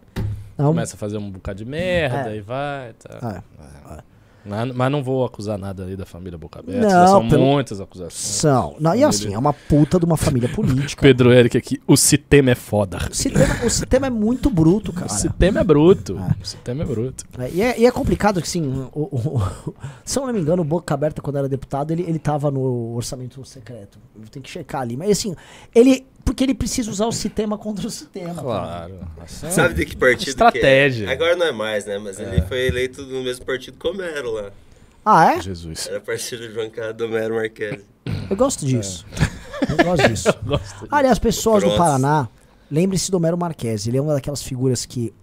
Não, 0.64 0.70
Começa 0.72 0.96
a 0.96 0.98
fazer 0.98 1.18
um 1.18 1.30
bocado 1.30 1.58
de 1.58 1.66
merda 1.66 2.32
É. 2.34 2.38
e 2.38 2.42
vai. 2.42 2.94
Tá. 2.94 3.44
É. 3.60 4.14
Mas, 4.46 4.76
mas 4.76 4.92
não 4.92 5.02
vou 5.02 5.24
acusar 5.24 5.58
nada 5.58 5.84
ali 5.84 5.96
da 5.96 6.06
família 6.06 6.38
Boca 6.38 6.60
Aberta. 6.60 6.86
Não, 6.86 7.08
são 7.08 7.30
pelo- 7.30 7.46
muitas 7.46 7.80
acusações. 7.80 8.14
São. 8.14 8.76
Não, 8.78 8.94
e 8.94 9.02
assim, 9.02 9.34
é 9.34 9.38
uma 9.38 9.54
puta 9.54 9.98
de 9.98 10.04
uma 10.04 10.18
família 10.18 10.50
política. 10.50 11.02
Pedro 11.02 11.32
Eric 11.32 11.58
aqui, 11.58 11.82
o 11.88 11.96
sistema 11.96 12.52
é 12.52 12.56
foda. 12.56 12.98
O 13.10 13.14
sistema, 13.16 13.66
o 13.66 13.70
sistema 13.70 14.08
é 14.08 14.10
muito 14.10 14.50
bruto, 14.50 14.92
O 14.92 14.94
cara. 14.94 15.08
sistema 15.08 15.62
é 15.62 15.64
bruto. 15.64 16.20
O 16.42 16.46
sistema 16.46 16.84
é 16.84 16.86
bruto. 16.86 17.24
É, 17.40 17.50
e, 17.52 17.62
é, 17.62 17.80
e 17.80 17.86
é 17.86 17.92
complicado 17.92 18.42
que, 18.42 18.48
assim, 18.50 18.68
o, 18.94 19.00
o- 19.00 19.38
o- 19.70 19.74
se 20.04 20.20
eu 20.20 20.26
não 20.28 20.34
me 20.34 20.42
engano, 20.42 20.62
o 20.62 20.66
Boca 20.66 20.94
Aberta, 20.94 21.22
quando 21.22 21.38
era 21.38 21.48
deputado, 21.48 21.92
ele, 21.92 22.04
ele 22.04 22.20
tava 22.20 22.52
no 22.52 22.94
orçamento 22.96 23.46
secreto. 23.46 23.98
Tenho 24.30 24.44
que 24.44 24.50
checar 24.52 24.82
ali. 24.82 24.98
Mas, 24.98 25.10
assim, 25.12 25.34
ele. 25.74 26.06
Porque 26.26 26.44
ele 26.44 26.54
precisa 26.54 26.90
usar 26.90 27.06
o 27.06 27.12
sistema 27.12 27.58
contra 27.58 27.86
o 27.86 27.90
sistema. 27.92 28.42
Claro. 28.42 29.00
Assim, 29.22 29.52
Sabe 29.52 29.74
de 29.74 29.86
que 29.86 29.96
partido 29.96 30.30
Estratégia. 30.30 31.06
que 31.06 31.12
é? 31.12 31.14
Agora 31.16 31.36
não 31.36 31.46
é 31.46 31.52
mais, 31.52 31.86
né? 31.86 31.98
Mas 31.98 32.20
ele 32.20 32.42
foi 32.44 32.68
eleito 32.68 33.02
no 33.04 33.24
mesmo 33.24 33.46
partido 33.46 33.78
que 33.78 33.88
o 33.88 33.94
Mero 33.94 34.32
lá. 34.32 34.52
Ah, 35.06 35.34
é? 35.34 35.42
Jesus. 35.42 35.88
Era 35.88 36.00
parceiro 36.00 36.48
de 36.48 36.54
bancada 36.54 36.94
do 36.94 37.10
Mero 37.10 37.36
Marques. 37.36 37.84
Eu 38.30 38.38
gosto 38.38 38.66
disso. 38.66 39.06
Eu 39.68 39.84
gosto 39.84 40.08
disso. 40.08 40.30
Gosto. 40.44 40.88
Aliás, 40.90 41.20
pessoas 41.20 41.62
do 41.64 41.70
Pronto. 41.70 41.78
Paraná, 41.78 42.30
lembre-se 42.72 43.12
do 43.12 43.20
Mero 43.20 43.38
Marques. 43.38 43.86
Ele 43.88 43.98
é 43.98 44.02
uma 44.02 44.14
daquelas 44.14 44.42
figuras 44.42 44.86
que 44.86 45.14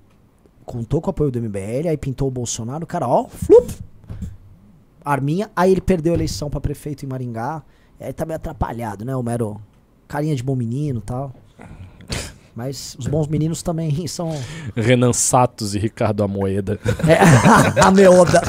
contou 0.65 1.01
com 1.01 1.09
o 1.09 1.11
apoio 1.11 1.31
do 1.31 1.41
MBL, 1.41 1.89
aí 1.89 1.97
pintou 1.97 2.29
o 2.29 2.31
Bolsonaro, 2.31 2.85
o 2.85 2.87
cara, 2.87 3.09
ó, 3.09 3.27
flup, 3.27 3.73
arminha, 5.05 5.51
aí 5.57 5.73
ele 5.73 5.81
perdeu 5.81 6.13
a 6.13 6.17
eleição 6.17 6.49
pra 6.49 6.61
prefeito 6.61 7.05
em 7.05 7.09
Maringá, 7.09 7.63
e 7.99 8.05
aí 8.05 8.13
tá 8.13 8.25
meio 8.25 8.37
atrapalhado, 8.37 9.05
né, 9.05 9.17
o 9.17 9.23
Mero, 9.23 9.61
carinha 10.11 10.35
de 10.35 10.43
bom 10.43 10.57
menino 10.57 10.99
e 10.99 11.03
tal. 11.03 11.33
Mas 12.55 12.97
os 12.99 13.07
bons 13.07 13.29
meninos 13.29 13.63
também 13.63 14.07
são... 14.09 14.37
Renan 14.77 15.13
Satos 15.13 15.75
e 15.75 15.79
Ricardo 15.79 16.23
Amoeda. 16.25 16.79
É, 17.09 17.81
a 17.81 17.91
meoda. 17.93 18.41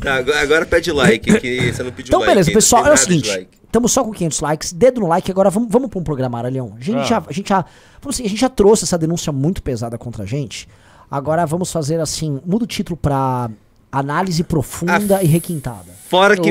Tá, 0.00 0.14
agora, 0.16 0.40
agora 0.40 0.66
pede 0.66 0.90
like, 0.90 1.38
que 1.38 1.72
você 1.72 1.82
não 1.82 1.92
pediu 1.92 2.08
Então, 2.08 2.20
like. 2.20 2.30
beleza, 2.32 2.48
ainda, 2.50 2.58
pessoal, 2.58 2.86
é 2.86 2.92
o 2.92 2.96
seguinte. 2.96 3.48
Estamos 3.62 3.92
só 3.92 4.02
com 4.02 4.10
500 4.10 4.40
likes, 4.40 4.72
dedo 4.72 5.02
no 5.02 5.06
like. 5.06 5.30
Agora 5.30 5.50
vamos, 5.50 5.68
vamos 5.70 5.90
para 5.90 6.00
um 6.00 6.02
programa, 6.02 6.38
Aralhão. 6.38 6.74
A 6.76 6.82
gente, 6.82 6.98
Ah. 6.98 7.04
já, 7.04 7.22
a, 7.28 7.32
gente 7.32 7.48
já, 7.50 7.64
vamos 8.00 8.16
assim, 8.16 8.24
a 8.24 8.28
gente 8.28 8.40
já 8.40 8.48
trouxe 8.48 8.84
essa 8.84 8.96
denúncia 8.98 9.30
muito 9.32 9.62
pesada 9.62 9.96
contra 9.98 10.24
a 10.24 10.26
gente. 10.26 10.66
Agora 11.08 11.44
vamos 11.46 11.70
fazer 11.70 12.00
assim: 12.00 12.40
muda 12.44 12.64
o 12.64 12.66
título 12.66 12.96
pra 12.96 13.48
análise 13.92 14.42
profunda 14.42 15.18
Ah, 15.18 15.22
e 15.22 15.26
requintada. 15.26 15.92
Fora 16.08 16.36
que, 16.36 16.50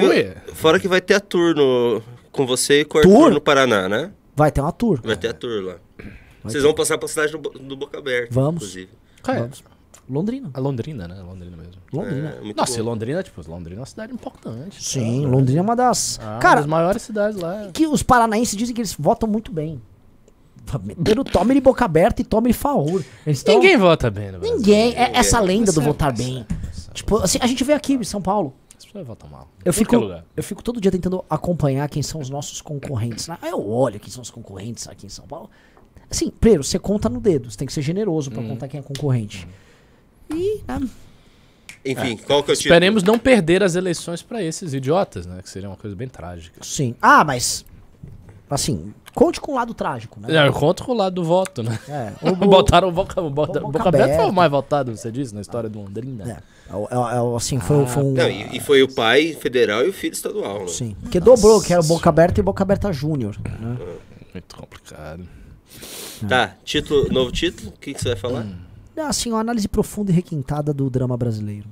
fora 0.54 0.80
que 0.80 0.88
vai 0.88 1.02
ter 1.02 1.16
a 1.16 1.20
tour 1.20 1.56
no, 1.56 2.02
com 2.32 2.46
você 2.46 2.82
e 2.82 2.86
com 2.86 3.00
o? 3.00 3.02
Arthur 3.02 3.32
no 3.32 3.42
Paraná, 3.42 3.90
né? 3.90 4.12
Vai 4.40 4.52
ter 4.52 4.62
uma 4.62 4.72
tour. 4.72 5.02
Vai 5.04 5.18
ter 5.18 5.28
a 5.28 5.34
tour 5.34 5.62
lá. 5.64 5.76
Vocês 6.44 6.64
vão 6.64 6.74
passar 6.74 6.98
pra 6.98 7.08
cidade 7.10 7.34
do, 7.34 7.38
do 7.50 7.76
Boca 7.76 7.98
Aberta, 8.00 8.30
Vamos. 8.34 8.56
inclusive. 8.64 8.90
É? 9.28 9.34
Vamos. 9.40 9.62
Londrina. 10.10 10.50
A 10.54 10.60
Londrina, 10.62 11.08
né? 11.10 11.22
Londrina 11.22 11.58
mesmo. 11.58 11.74
Londrina. 11.92 12.30
É, 12.42 12.54
Nossa, 12.56 12.74
e 12.80 12.82
bom. 12.82 12.90
Londrina, 12.90 13.22
tipo, 13.22 13.42
Londrina 13.52 13.76
é 13.76 13.82
uma 13.82 13.86
cidade 13.86 14.14
importante. 14.14 14.82
Sim, 14.82 15.26
Londrina 15.26 15.60
é 15.60 15.62
uma 15.62 15.76
das. 15.76 16.20
Ah, 16.24 16.32
uma 16.36 16.40
cara, 16.40 16.62
das 16.62 16.66
maiores 16.70 17.02
cidades 17.02 17.38
lá. 17.40 17.70
que 17.74 17.86
os 17.86 18.02
paranaenses 18.02 18.56
dizem 18.56 18.74
que 18.74 18.80
eles 18.82 18.96
votam 18.98 19.28
muito 19.30 19.52
bem. 19.52 19.82
Meteram 20.84 21.24
tome 21.24 21.54
de 21.54 21.62
boca 21.62 21.84
aberta 21.84 22.22
e 22.22 22.26
tome 22.26 22.48
de 22.50 22.54
favor. 22.58 23.04
Eles 23.26 23.44
tão- 23.44 23.56
Ninguém 23.56 23.76
vota 23.78 24.10
bem 24.10 24.32
no 24.32 24.40
Brasil. 24.40 24.56
Ninguém. 24.58 24.94
É 24.96 25.12
essa 25.16 25.40
lenda 25.42 25.72
do 25.72 25.82
é- 25.82 25.84
votar 25.84 26.14
bem. 26.16 26.46
Tipo, 26.94 27.18
assim, 27.18 27.38
a 27.42 27.48
gente 27.48 27.64
vê 27.64 27.74
aqui 27.74 27.94
em 27.94 28.04
São 28.04 28.22
Paulo. 28.22 28.54
As 28.80 28.86
pessoas 28.86 29.06
votam 29.06 29.30
mal. 29.30 29.48
Eu 29.64 29.74
fico, 29.74 29.96
eu 30.36 30.42
fico 30.44 30.64
todo 30.64 30.80
dia 30.82 30.90
tentando 30.92 31.24
acompanhar 31.30 31.88
quem 31.90 32.02
são 32.02 32.20
os 32.22 32.30
nossos 32.30 32.62
concorrentes. 32.62 33.28
né? 33.28 33.38
Aí 33.42 33.50
eu 33.52 33.70
olho 33.70 34.00
quem 34.00 34.10
são 34.10 34.22
os 34.22 34.30
concorrentes 34.32 34.88
aqui 34.88 35.06
em 35.06 35.10
São 35.10 35.28
Paulo. 35.28 35.50
Assim, 36.10 36.30
primeiro, 36.32 36.64
você 36.64 36.80
conta 36.80 37.08
no 37.10 37.20
dedo. 37.20 37.52
Você 37.52 37.58
tem 37.58 37.68
que 37.68 37.74
ser 37.74 37.82
generoso 37.82 38.30
Uhum. 38.30 38.36
pra 38.38 38.44
contar 38.48 38.68
quem 38.70 38.80
é 38.80 38.84
concorrente. 38.84 39.48
E, 40.34 40.62
né, 40.68 40.90
Enfim, 41.86 42.18
qual 42.18 42.42
que 42.44 42.52
é 42.52 42.54
o 42.54 42.56
título? 42.58 42.74
Esperemos 42.74 43.04
não 43.04 43.20
perder 43.20 43.62
as 43.64 43.76
eleições 43.76 44.22
pra 44.22 44.42
esses 44.44 44.74
idiotas, 44.74 45.26
né? 45.26 45.42
Que 45.44 45.50
seria 45.50 45.70
uma 45.70 45.78
coisa 45.78 45.96
bem 45.96 46.08
trágica. 46.08 46.64
sim. 46.64 46.96
Ah, 47.02 47.24
mas. 47.24 47.66
Assim, 48.50 48.94
conte 49.20 49.42
com 49.42 49.52
o 49.52 49.56
lado 49.56 49.74
trágico, 49.74 50.20
né? 50.20 50.48
Eu 50.48 50.54
conto 50.54 50.84
com 50.86 50.94
o 50.94 50.96
lado 50.96 51.14
do 51.16 51.24
voto, 51.24 51.62
né? 51.62 51.78
É, 51.90 52.14
o, 52.26 52.32
o- 52.32 52.36
Botaram 52.36 52.88
o 52.88 52.92
Boca, 52.92 53.22
o 53.22 53.30
Boca, 53.30 53.60
Boca 53.60 53.72
Boca 53.78 53.90
Aberta 53.90 54.16
foi 54.16 54.26
o 54.30 54.34
mais 54.34 54.50
votado, 54.50 54.96
você 54.96 55.12
disse, 55.12 55.36
na 55.36 55.42
história 55.42 55.70
do 55.70 55.80
Londrina. 55.80 56.24
é, 56.70 56.74
é, 56.74 57.16
é 57.18 57.22
o- 57.22 57.36
assim, 57.36 57.60
foi, 57.60 57.86
foi 57.86 58.04
um. 58.04 58.14
Não, 58.14 58.30
e, 58.30 58.56
e 58.56 58.60
foi 58.62 58.82
o 58.82 58.88
pai 58.94 59.34
federal 59.34 59.84
e 59.86 59.90
o 59.90 59.94
filho 59.94 60.14
estadual, 60.14 60.60
né? 60.62 60.68
Sim. 60.68 60.96
Porque 61.02 61.20
dobrou, 61.20 61.62
que 61.62 61.74
era 61.74 61.82
o 61.82 61.86
Boca 61.86 62.08
Aberta 62.10 62.40
e 62.40 62.44
Boca 62.44 62.64
Aberta 62.64 62.94
Júnior. 62.94 63.36
Né? 63.44 63.78
Muito 64.34 64.56
complicado. 64.56 65.28
Tá, 66.28 66.56
título, 66.64 67.12
novo 67.12 67.32
título? 67.32 67.70
O 67.70 67.80
que, 67.80 67.94
que 67.94 68.02
você 68.02 68.10
vai 68.10 68.18
falar? 68.18 68.46
É, 68.96 69.02
Assim, 69.02 69.32
uma 69.32 69.40
análise 69.40 69.68
profunda 69.68 70.12
e 70.12 70.16
requintada 70.16 70.74
do 70.74 70.90
drama 70.90 71.16
brasileiro. 71.18 71.68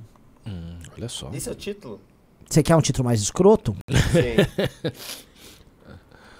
Hum, 0.46 0.76
olha 0.96 1.08
só. 1.08 1.30
Esse 1.32 1.48
é 1.48 1.52
o 1.52 1.54
título? 1.54 2.00
Você 2.48 2.62
quer 2.62 2.74
um 2.76 2.80
título 2.80 3.04
mais 3.04 3.20
escroto? 3.20 3.74
Sim. 3.90 4.92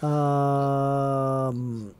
Ahn, 0.03 1.91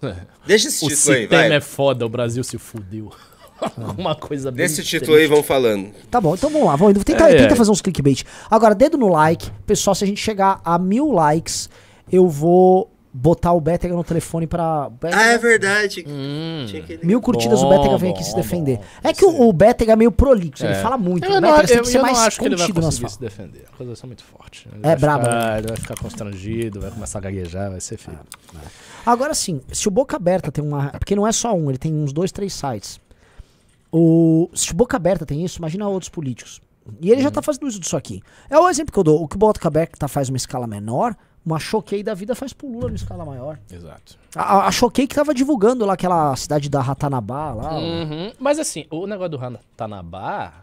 Deixa 0.46 0.68
esse 0.68 0.84
O 0.84 0.88
título 0.88 1.14
aí, 1.14 1.22
sistema 1.22 1.48
vai. 1.48 1.56
é 1.56 1.60
foda, 1.60 2.06
o 2.06 2.08
Brasil 2.08 2.42
se 2.44 2.56
fudeu. 2.58 3.10
Alguma 3.76 4.14
coisa 4.14 4.50
bem 4.52 4.64
Desse 4.66 4.84
título 4.84 5.16
aí, 5.16 5.26
vão 5.26 5.42
falando. 5.42 5.90
Tá 6.10 6.20
bom, 6.20 6.34
então 6.34 6.48
vamos 6.48 6.66
lá. 6.68 6.76
Vamos 6.76 7.02
tentar, 7.02 7.30
É, 7.30 7.36
tenta 7.38 7.54
é. 7.54 7.56
fazer 7.56 7.70
uns 7.70 7.80
clickbait. 7.80 8.22
Agora, 8.48 8.74
dedo 8.74 8.96
no 8.96 9.08
like. 9.08 9.50
Pessoal, 9.66 9.94
se 9.96 10.04
a 10.04 10.06
gente 10.06 10.20
chegar 10.20 10.60
a 10.64 10.78
mil 10.78 11.10
likes, 11.10 11.68
eu 12.10 12.28
vou 12.28 12.88
botar 13.12 13.52
o 13.52 13.60
Bétega 13.60 13.94
no 13.94 14.04
telefone 14.04 14.46
pra. 14.46 14.90
Ah, 15.12 15.26
é 15.26 15.38
verdade. 15.38 16.04
Hum. 16.06 16.66
Mil 17.02 17.20
curtidas, 17.20 17.60
o 17.62 17.64
Bom, 17.64 17.70
Bétega 17.76 17.98
vem 17.98 18.10
bom, 18.10 18.16
aqui 18.16 18.24
se 18.24 18.32
bom. 18.32 18.36
defender. 18.36 18.80
É 19.02 19.12
que 19.12 19.24
o, 19.24 19.48
o 19.48 19.52
Bétega 19.52 19.92
é 19.92 19.96
meio 19.96 20.12
prolixo, 20.12 20.64
ele 20.64 20.74
É. 20.74 20.82
fala 20.82 20.96
muito. 20.98 21.24
Eu 21.24 21.38
o 21.38 21.40
não, 21.40 21.50
Bétega 21.50 21.66
tem 21.68 21.76
eu, 21.78 21.82
que 21.82 21.88
ser 21.88 21.98
eu 21.98 22.02
mais 22.02 22.18
não 22.18 22.24
acho 22.26 22.38
que 22.38 22.44
ele 22.46 22.56
vai 22.56 22.72
conseguir 22.72 23.10
se 23.10 23.20
defender. 23.20 23.64
A 23.70 23.74
acusação 23.74 24.06
é 24.06 24.08
muito 24.08 24.24
forte. 24.24 24.68
Ele 24.72 24.86
É 24.86 24.96
brabo, 24.96 25.24
Ficar, 25.24 25.58
Ele 25.58 25.68
vai 25.68 25.76
ficar 25.76 25.96
constrangido, 25.98 26.80
vai 26.80 26.90
começar 26.90 27.18
a 27.18 27.22
gaguejar, 27.22 27.70
vai 27.70 27.80
ser 27.80 27.96
feio. 27.96 28.18
Agora 29.04 29.34
sim, 29.34 29.60
se 29.72 29.88
o 29.88 29.90
Boca 29.90 30.16
Aberta 30.16 30.52
tem 30.52 30.62
uma. 30.64 30.88
Porque 30.90 31.16
não 31.16 31.26
é 31.26 31.32
só 31.32 31.54
um, 31.54 31.70
ele 31.70 31.78
tem 31.78 31.94
uns 31.94 32.12
dois, 32.12 32.30
três 32.30 32.52
sites. 32.52 33.00
O, 33.90 34.50
se 34.54 34.70
o 34.72 34.74
Boca 34.74 34.96
Aberta 34.96 35.24
tem 35.24 35.44
isso, 35.44 35.58
imagina 35.58 35.88
outros 35.88 36.10
políticos. 36.10 36.60
E 37.00 37.10
ele 37.10 37.22
já 37.22 37.30
tá 37.30 37.42
fazendo 37.42 37.66
uso 37.66 37.78
disso 37.78 37.96
aqui. 37.96 38.22
É 38.48 38.58
o 38.58 38.68
exemplo 38.68 38.92
que 38.92 38.98
eu 38.98 39.04
dou. 39.04 39.22
O 39.22 39.28
que 39.28 39.36
o 39.36 39.38
Boca 39.38 39.66
Aberta 39.66 40.08
faz 40.08 40.28
uma 40.28 40.36
escala 40.36 40.66
menor, 40.66 41.14
uma 41.48 41.58
choquei 41.58 42.02
da 42.02 42.12
vida 42.14 42.34
faz 42.34 42.52
pro 42.52 42.68
Lula 42.68 42.84
numa 42.86 42.96
escala 42.96 43.24
maior. 43.24 43.58
Exato. 43.72 44.18
A, 44.36 44.42
a, 44.42 44.66
a 44.68 44.72
choquei 44.72 45.06
que 45.06 45.14
tava 45.14 45.32
divulgando 45.32 45.84
lá 45.86 45.94
aquela 45.94 46.36
cidade 46.36 46.68
da 46.68 46.80
Ratanabá 46.80 47.52
lá. 47.54 47.78
Uhum. 47.78 48.32
Mas 48.38 48.58
assim, 48.58 48.84
o 48.90 49.06
negócio 49.06 49.30
do 49.30 49.36
Ratanabá 49.38 50.62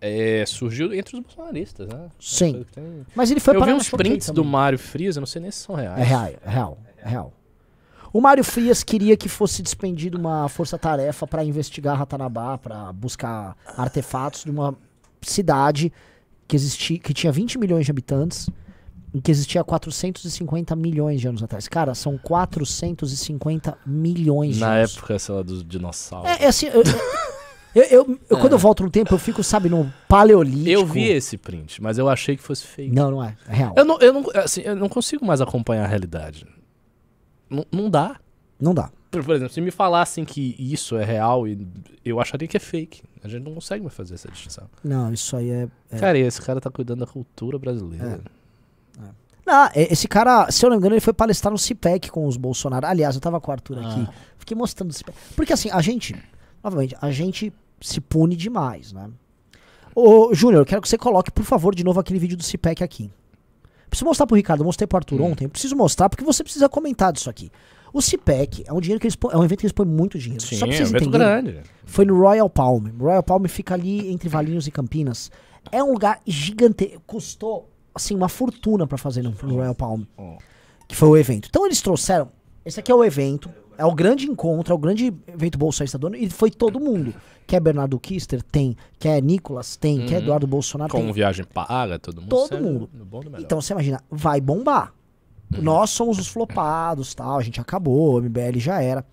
é, 0.00 0.44
surgiu 0.46 0.92
entre 0.94 1.16
os 1.16 1.22
bolsonaristas, 1.22 1.88
né? 1.88 2.08
Sim. 2.18 2.64
Tem- 2.74 3.06
Mas 3.14 3.30
ele 3.30 3.40
foi 3.40 3.54
eu 3.56 3.64
vi 3.64 3.72
uns 3.72 3.90
prints 3.90 4.28
do 4.28 4.36
também. 4.36 4.50
Mário 4.50 4.78
Frias, 4.78 5.16
eu 5.16 5.20
não 5.20 5.26
sei 5.26 5.42
nem 5.42 5.50
se 5.50 5.58
são 5.58 5.74
reais. 5.74 6.00
É 6.00 6.04
real, 6.04 6.24
é 6.44 6.50
real, 6.50 6.78
é 6.98 7.08
real. 7.08 7.32
O 8.12 8.20
Mário 8.20 8.44
Frias 8.44 8.82
queria 8.84 9.16
que 9.16 9.28
fosse 9.28 9.60
despendida 9.60 10.16
uma 10.16 10.48
força-tarefa 10.48 11.26
para 11.26 11.44
investigar 11.44 11.98
Ratanabá, 11.98 12.56
para 12.56 12.92
buscar 12.92 13.56
artefatos 13.76 14.44
de 14.44 14.50
uma 14.50 14.74
cidade 15.20 15.92
que 16.46 16.54
existia, 16.54 16.98
que 16.98 17.12
tinha 17.12 17.32
20 17.32 17.58
milhões 17.58 17.84
de 17.84 17.90
habitantes 17.90 18.48
e 19.14 19.20
que 19.20 19.30
existia 19.30 19.60
há 19.60 19.64
450 19.64 20.74
milhões 20.74 21.20
de 21.20 21.28
anos 21.28 21.42
atrás. 21.42 21.68
Cara, 21.68 21.94
são 21.94 22.18
450 22.18 23.78
milhões 23.86 24.54
de 24.56 24.60
Na 24.60 24.74
anos. 24.74 24.96
época, 24.96 25.18
sei 25.18 25.34
lá, 25.34 25.42
dos 25.42 25.64
dinossauros. 25.64 26.28
É, 26.30 26.44
é 26.44 26.46
assim, 26.48 26.66
eu, 26.66 26.82
eu- 27.74 27.82
eu- 27.84 28.18
eu- 28.30 28.38
quando 28.38 28.52
eu 28.52 28.58
volto 28.58 28.82
no 28.82 28.90
tempo, 28.90 29.14
eu 29.14 29.18
fico, 29.18 29.42
sabe, 29.42 29.68
no 29.68 29.92
paleolítico. 30.08 30.68
Eu 30.68 30.84
vi 30.84 31.04
esse 31.08 31.36
print, 31.38 31.80
mas 31.82 31.96
eu 31.98 32.08
achei 32.08 32.36
que 32.36 32.42
fosse 32.42 32.66
fake. 32.66 32.94
Não, 32.94 33.10
não 33.10 33.22
é. 33.24 33.36
É 33.48 33.54
real. 33.54 33.74
Eu 33.76 33.84
não, 33.84 33.98
eu, 34.00 34.12
não, 34.12 34.24
assim, 34.34 34.62
eu 34.62 34.74
não 34.76 34.88
consigo 34.88 35.24
mais 35.24 35.40
acompanhar 35.40 35.84
a 35.84 35.88
realidade. 35.88 36.46
Não, 37.48 37.64
não 37.70 37.88
dá. 37.90 38.16
Não 38.60 38.74
dá. 38.74 38.90
Por, 39.10 39.22
por 39.24 39.34
exemplo, 39.36 39.52
se 39.54 39.60
me 39.60 39.70
falassem 39.70 40.24
que 40.24 40.56
isso 40.58 40.96
é 40.96 41.04
real, 41.04 41.46
e- 41.46 41.66
eu 42.04 42.18
acharia 42.20 42.48
que 42.48 42.56
é 42.56 42.60
fake. 42.60 43.02
A 43.22 43.28
gente 43.28 43.44
não 43.44 43.54
consegue 43.54 43.82
mais 43.82 43.94
fazer 43.94 44.14
essa 44.14 44.28
distinção. 44.28 44.68
Não, 44.82 45.12
isso 45.12 45.36
aí 45.36 45.50
é. 45.50 45.68
é- 45.90 45.98
Cara, 45.98 46.18
e 46.18 46.22
esse 46.22 46.40
cara 46.42 46.60
tá 46.60 46.70
cuidando 46.70 47.00
da 47.00 47.06
cultura 47.06 47.58
brasileira. 47.58 48.20
Não, 49.46 49.66
e- 49.74 49.88
esse 49.92 50.08
cara, 50.08 50.50
se 50.50 50.64
eu 50.64 50.70
não 50.70 50.76
me 50.76 50.80
engano, 50.80 50.94
ele 50.94 51.00
foi 51.00 51.12
palestrar 51.12 51.52
no 51.52 51.58
CIPEC 51.58 52.10
com 52.10 52.26
os 52.26 52.36
Bolsonaro. 52.36 52.86
Aliás, 52.86 53.14
eu 53.14 53.20
tava 53.20 53.40
com 53.40 53.50
o 53.50 53.52
Arthur 53.52 53.78
aqui. 53.78 54.08
Fiquei 54.38 54.56
mostrando 54.56 54.90
o 54.90 54.94
CIPEC. 54.94 55.16
Porque 55.36 55.52
assim, 55.52 55.68
a 55.70 55.80
gente, 55.80 56.14
novamente, 56.62 56.96
a 57.00 57.10
gente 57.10 57.52
se 57.80 58.00
pune 58.00 58.36
demais, 58.36 58.92
né? 58.92 59.10
Ô, 59.94 60.34
Júnior, 60.34 60.62
eu 60.62 60.66
quero 60.66 60.82
que 60.82 60.88
você 60.88 60.98
coloque, 60.98 61.30
por 61.30 61.44
favor, 61.44 61.74
de 61.74 61.84
novo 61.84 62.00
aquele 62.00 62.18
vídeo 62.18 62.36
do 62.36 62.42
CIPEC 62.42 62.82
aqui. 62.82 63.10
Preciso 63.88 64.06
mostrar 64.06 64.26
pro 64.26 64.34
Ricardo, 64.36 64.60
eu 64.62 64.64
mostrei 64.64 64.86
pro 64.88 64.96
Arthur 64.96 65.20
ontem. 65.20 65.44
Eu 65.44 65.50
preciso 65.50 65.76
mostrar 65.76 66.08
porque 66.08 66.24
você 66.24 66.42
precisa 66.42 66.68
comentar 66.68 67.12
disso 67.12 67.30
aqui. 67.30 67.50
O 67.92 68.02
CIPEC 68.02 68.64
é 68.66 68.72
um 68.72 68.80
dinheiro 68.80 68.98
que 69.00 69.06
eles 69.06 69.14
põem- 69.14 69.34
é 69.34 69.36
um 69.38 69.44
evento 69.44 69.60
que 69.60 69.66
eles 69.66 69.72
põem 69.72 69.86
muito 69.86 70.18
dinheiro. 70.18 70.42
Sim, 70.42 70.56
Só 70.56 70.66
pra 70.66 70.74
é 70.74 70.78
um 70.78 70.78
vocês 70.78 70.90
evento 70.90 71.10
grande. 71.10 71.60
Foi 71.84 72.04
no 72.04 72.18
Royal 72.18 72.50
Palm. 72.50 72.86
Royal 72.98 73.22
Palm 73.22 73.44
fica 73.46 73.74
ali 73.74 74.10
entre 74.10 74.28
Valinhos 74.28 74.66
e 74.66 74.72
Campinas. 74.72 75.30
É 75.70 75.80
um 75.80 75.92
lugar 75.92 76.20
gigante. 76.26 76.98
Custou, 77.06 77.70
assim, 77.94 78.14
uma 78.14 78.28
fortuna 78.28 78.86
pra 78.86 78.98
fazer 78.98 79.22
no, 79.22 79.30
no 79.42 79.54
Royal 79.56 79.74
Palm. 79.74 80.02
Que 80.88 80.96
foi 80.96 81.08
o 81.08 81.16
evento. 81.16 81.48
Então 81.48 81.64
eles 81.66 81.80
trouxeram. 81.80 82.30
Esse 82.64 82.80
aqui 82.80 82.90
é 82.90 82.94
o 82.94 83.04
evento. 83.04 83.50
É 83.76 83.84
o 83.84 83.94
grande 83.94 84.26
encontro, 84.26 84.72
é 84.72 84.76
o 84.76 84.78
grande 84.78 85.12
evento 85.26 85.58
bolsonarista 85.58 85.98
do 85.98 86.06
ano. 86.06 86.16
E 86.16 86.30
foi 86.30 86.50
todo 86.50 86.78
mundo. 86.78 87.12
Quer 87.46 87.60
Bernardo 87.60 87.98
Kister? 87.98 88.42
Tem. 88.42 88.76
Quer 88.98 89.20
Nicolas? 89.22 89.76
Tem. 89.76 90.06
Quer 90.06 90.22
Eduardo 90.22 90.46
Bolsonaro? 90.46 90.92
Com 90.92 91.02
Tem. 91.02 91.12
viagem 91.12 91.44
paga, 91.44 91.98
todo 91.98 92.20
mundo. 92.20 92.30
Todo 92.30 92.48
sai 92.48 92.60
mundo. 92.60 92.90
Então 93.38 93.60
você 93.60 93.72
imagina, 93.72 94.00
vai 94.10 94.40
bombar. 94.40 94.92
Nós 95.50 95.90
somos 95.90 96.18
os 96.18 96.26
flopados, 96.26 97.14
tal, 97.14 97.38
a 97.38 97.42
gente 97.42 97.60
acabou, 97.60 98.16
o 98.16 98.22
MBL 98.22 98.58
já 98.58 98.82
era. 98.82 99.04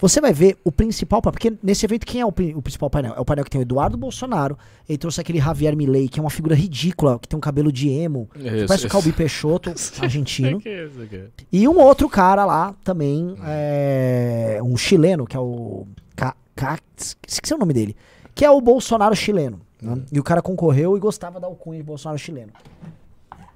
Você 0.00 0.20
vai 0.20 0.32
ver 0.32 0.56
o 0.62 0.70
principal, 0.70 1.20
pa- 1.20 1.32
porque 1.32 1.52
nesse 1.62 1.84
evento 1.84 2.06
quem 2.06 2.20
é 2.20 2.24
o, 2.24 2.28
o 2.28 2.62
principal 2.62 2.88
painel? 2.88 3.14
É 3.16 3.20
o 3.20 3.24
painel 3.24 3.44
que 3.44 3.50
tem 3.50 3.60
o 3.60 3.62
Eduardo 3.62 3.96
Bolsonaro, 3.96 4.56
ele 4.88 4.96
trouxe 4.96 5.20
aquele 5.20 5.38
Javier 5.40 5.74
Milei, 5.76 6.08
que 6.08 6.20
é 6.20 6.22
uma 6.22 6.30
figura 6.30 6.54
ridícula, 6.54 7.18
que 7.18 7.26
tem 7.26 7.36
um 7.36 7.40
cabelo 7.40 7.72
de 7.72 7.88
emo, 7.88 8.28
que 8.32 8.38
Isso, 8.46 8.66
parece 8.68 8.86
o. 8.86 8.88
Calbi 8.90 9.12
Peixoto, 9.12 9.70
argentino. 10.00 10.60
Que 10.60 10.84
isso 10.84 11.02
aqui? 11.02 11.24
E 11.52 11.66
um 11.66 11.78
outro 11.80 12.08
cara 12.08 12.44
lá 12.44 12.74
também, 12.84 13.34
é, 13.44 14.60
um 14.62 14.76
chileno, 14.76 15.26
que 15.26 15.36
é 15.36 15.40
o. 15.40 15.86
Ca, 16.14 16.34
Ca- 16.54 16.78
esqueci 17.26 17.52
o 17.54 17.58
nome 17.58 17.72
dele. 17.74 17.96
Que 18.34 18.44
é 18.44 18.50
o 18.50 18.60
Bolsonaro 18.60 19.16
chileno. 19.16 19.60
né? 19.82 19.98
E 20.12 20.20
o 20.20 20.22
cara 20.22 20.40
concorreu 20.40 20.96
e 20.96 21.00
gostava 21.00 21.40
da 21.40 21.48
alcunha 21.48 21.78
de 21.80 21.84
Bolsonaro 21.84 22.18
chileno. 22.18 22.52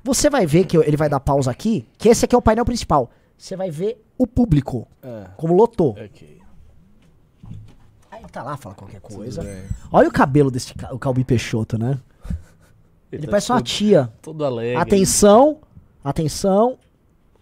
Você 0.05 0.29
vai 0.29 0.45
ver 0.45 0.65
que 0.67 0.77
ele 0.77 0.97
vai 0.97 1.09
dar 1.09 1.21
pausa 1.21 1.51
aqui, 1.53 1.87
que 1.97 2.09
esse 2.09 2.25
aqui 2.25 2.35
é 2.35 2.39
o 2.39 2.43
painel 2.43 2.65
principal. 2.65 3.11
Você 3.37 3.57
vai 3.57 3.71
ver 3.71 4.05
o 4.17 4.27
público, 4.27 4.87
É. 5.03 5.29
como 5.37 5.55
lotou. 5.55 5.91
Ok. 5.93 6.41
Aí 8.11 8.21
ele 8.21 8.29
tá 8.29 8.43
lá, 8.43 8.57
fala 8.57 8.75
qualquer 8.75 9.01
coisa. 9.01 9.43
Olha 9.91 10.09
o 10.09 10.13
cabelo 10.13 10.51
desse 10.51 10.73
o 10.93 10.99
Calbi 10.99 11.25
Peixoto, 11.25 11.79
né? 11.79 11.99
Ele 13.11 13.25
tá 13.27 13.31
parece 13.31 13.51
uma 13.53 13.59
todo- 13.59 13.67
tia. 13.67 14.13
Todo 14.23 14.45
alegre. 14.45 14.77
Atenção, 14.77 15.61
atenção. 16.05 16.79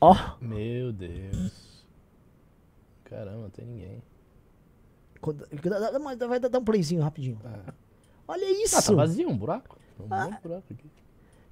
Ó, 0.00 0.16
Meu 0.40 0.92
Deus. 0.92 1.84
Caramba, 3.04 3.42
não 3.42 3.50
tem 3.50 3.66
ninguém. 3.66 4.02
Vai 6.28 6.40
dar 6.40 6.58
um 6.58 6.64
playzinho 6.64 7.02
rapidinho. 7.02 7.38
Olha 8.26 8.50
isso. 8.64 8.76
Ah, 8.76 8.82
tá 8.82 8.92
vazio 8.94 9.28
um 9.28 9.36
buraco? 9.36 9.76
Um 9.98 10.06
monte 10.08 10.36
de 10.36 10.40
buraco 10.42 10.64
aqui. 10.72 10.90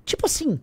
Tipo 0.04 0.24
assim, 0.26 0.58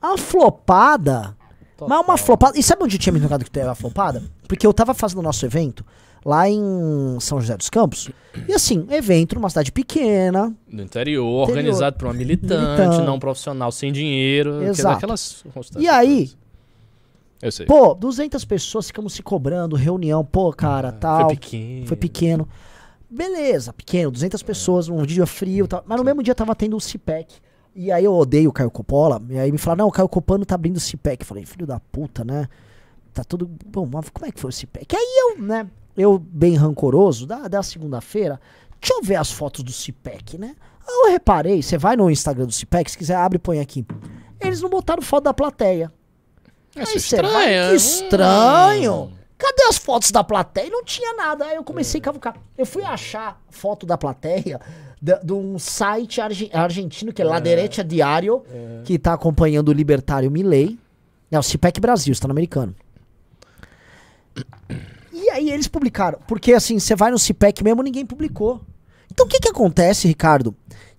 a 0.00 0.16
flopada. 0.16 1.36
Mas 1.80 2.00
uma 2.04 2.16
flopada. 2.16 2.58
E 2.58 2.62
sabe 2.62 2.84
onde 2.84 2.98
tinha 2.98 3.12
me 3.12 3.20
tocado 3.20 3.44
que 3.44 3.50
teve 3.50 3.68
a 3.68 3.74
flopada? 3.74 4.22
Porque 4.48 4.66
eu 4.66 4.72
tava 4.72 4.94
fazendo 4.94 5.18
o 5.18 5.22
nosso 5.22 5.44
evento 5.44 5.84
lá 6.24 6.48
em 6.48 7.18
São 7.20 7.40
José 7.40 7.56
dos 7.56 7.68
Campos. 7.68 8.10
E 8.48 8.52
assim, 8.54 8.86
evento 8.90 9.34
numa 9.34 9.48
cidade 9.50 9.70
pequena. 9.70 10.54
No 10.70 10.82
interior, 10.82 11.48
organizado 11.48 11.96
por 11.98 12.06
uma 12.06 12.14
militante, 12.14 12.54
Militante. 12.64 13.04
não 13.04 13.18
profissional, 13.18 13.70
sem 13.70 13.92
dinheiro. 13.92 14.52
dizer, 14.60 14.68
Exato. 14.70 14.96
Aquelas 14.96 15.44
E 15.76 15.88
aí. 15.88 16.30
Eu 17.42 17.52
sei. 17.52 17.66
pô, 17.66 17.94
200 17.94 18.42
pessoas 18.46 18.86
ficamos 18.86 19.12
se 19.12 19.22
cobrando, 19.22 19.76
reunião, 19.76 20.24
pô, 20.24 20.50
cara, 20.52 20.92
tal. 20.92 21.16
Ah, 21.20 21.24
Foi 21.26 21.36
pequeno. 21.36 21.86
Foi 21.86 21.96
pequeno. 21.96 22.48
Beleza, 23.10 23.72
pequeno, 23.72 24.10
200 24.10 24.42
pessoas, 24.42 24.88
um 24.88 25.04
dia 25.04 25.26
frio, 25.26 25.68
tal. 25.68 25.84
mas 25.86 25.98
no 25.98 26.04
mesmo 26.04 26.22
dia 26.22 26.34
tava 26.34 26.54
tendo 26.54 26.76
o 26.76 26.80
CIPEC. 26.80 27.34
E 27.74 27.90
aí 27.90 28.04
eu 28.04 28.14
odeio 28.14 28.50
o 28.50 28.52
Caio 28.52 28.70
Coppola, 28.70 29.20
e 29.28 29.38
aí 29.38 29.50
me 29.50 29.58
falaram, 29.58 29.84
não, 29.84 29.88
o 29.88 29.92
Caio 29.92 30.08
Copano 30.08 30.46
tá 30.46 30.54
abrindo 30.54 30.76
o 30.76 30.80
CIPEC. 30.80 31.22
Eu 31.22 31.26
falei, 31.26 31.44
filho 31.44 31.66
da 31.66 31.80
puta, 31.80 32.24
né? 32.24 32.48
Tá 33.12 33.24
tudo. 33.24 33.50
Bom, 33.66 33.88
mas 33.92 34.08
como 34.10 34.26
é 34.26 34.32
que 34.32 34.40
foi 34.40 34.50
o 34.50 34.52
CIPEC? 34.52 34.94
Aí 34.96 35.18
eu, 35.22 35.42
né, 35.42 35.66
eu 35.96 36.18
bem 36.18 36.54
rancoroso, 36.54 37.26
da, 37.26 37.48
da 37.48 37.62
segunda-feira, 37.62 38.40
deixa 38.80 38.94
eu 38.94 39.02
ver 39.02 39.16
as 39.16 39.30
fotos 39.30 39.64
do 39.64 39.72
CIPEC, 39.72 40.38
né? 40.38 40.54
Aí 40.86 40.94
eu 41.06 41.10
reparei, 41.12 41.62
você 41.62 41.76
vai 41.76 41.96
no 41.96 42.10
Instagram 42.10 42.46
do 42.46 42.52
CIPEC, 42.52 42.90
se 42.92 42.98
quiser, 42.98 43.16
abre 43.16 43.36
e 43.36 43.40
põe 43.40 43.58
aqui. 43.58 43.84
Eles 44.40 44.60
não 44.60 44.68
botaram 44.70 45.02
foto 45.02 45.24
da 45.24 45.34
plateia. 45.34 45.90
Isso 46.76 47.14
Aí 47.14 47.20
é 47.20 47.22
vai, 47.22 47.44
estranho. 47.54 47.66
que 47.68 47.72
Hum. 47.72 47.76
estranho. 47.76 49.12
Cadê 49.38 49.62
as 49.64 49.76
fotos 49.76 50.10
da 50.10 50.22
plateia? 50.24 50.66
E 50.66 50.70
não 50.70 50.84
tinha 50.84 51.12
nada. 51.14 51.44
Aí 51.46 51.56
eu 51.56 51.64
comecei 51.64 52.00
a 52.00 52.04
cavucar. 52.04 52.36
Eu 52.56 52.64
fui 52.66 52.82
achar 52.84 53.40
foto 53.50 53.84
da 53.84 53.98
plateia 53.98 54.60
da- 55.04 55.18
de 55.18 55.32
um 55.34 55.58
site 55.58 56.20
arge- 56.20 56.50
argentino, 56.52 57.12
que 57.12 57.20
é 57.20 57.24
La 57.24 57.38
Derecha 57.40 57.84
Diario, 57.84 58.42
que 58.84 58.98
tá 58.98 59.12
acompanhando 59.12 59.68
o 59.68 59.72
libertário 59.72 60.30
Milley. 60.30 60.78
É 61.30 61.38
o 61.38 61.42
CIPEC 61.42 61.80
Brasil, 61.80 62.12
está 62.12 62.26
no 62.26 62.32
americano. 62.32 62.74
E 65.12 65.30
aí 65.30 65.50
eles 65.50 65.68
publicaram. 65.68 66.18
Porque 66.26 66.52
assim, 66.52 66.78
você 66.78 66.94
vai 66.96 67.10
no 67.10 67.18
CIPEC 67.18 67.62
mesmo, 67.62 67.82
ninguém 67.82 68.04
publicou. 68.06 68.60
Então 69.12 69.26
o 69.26 69.28
que 69.28 69.38
que 69.40 69.48
acontece, 69.48 70.08
Ricardo? 70.08 70.54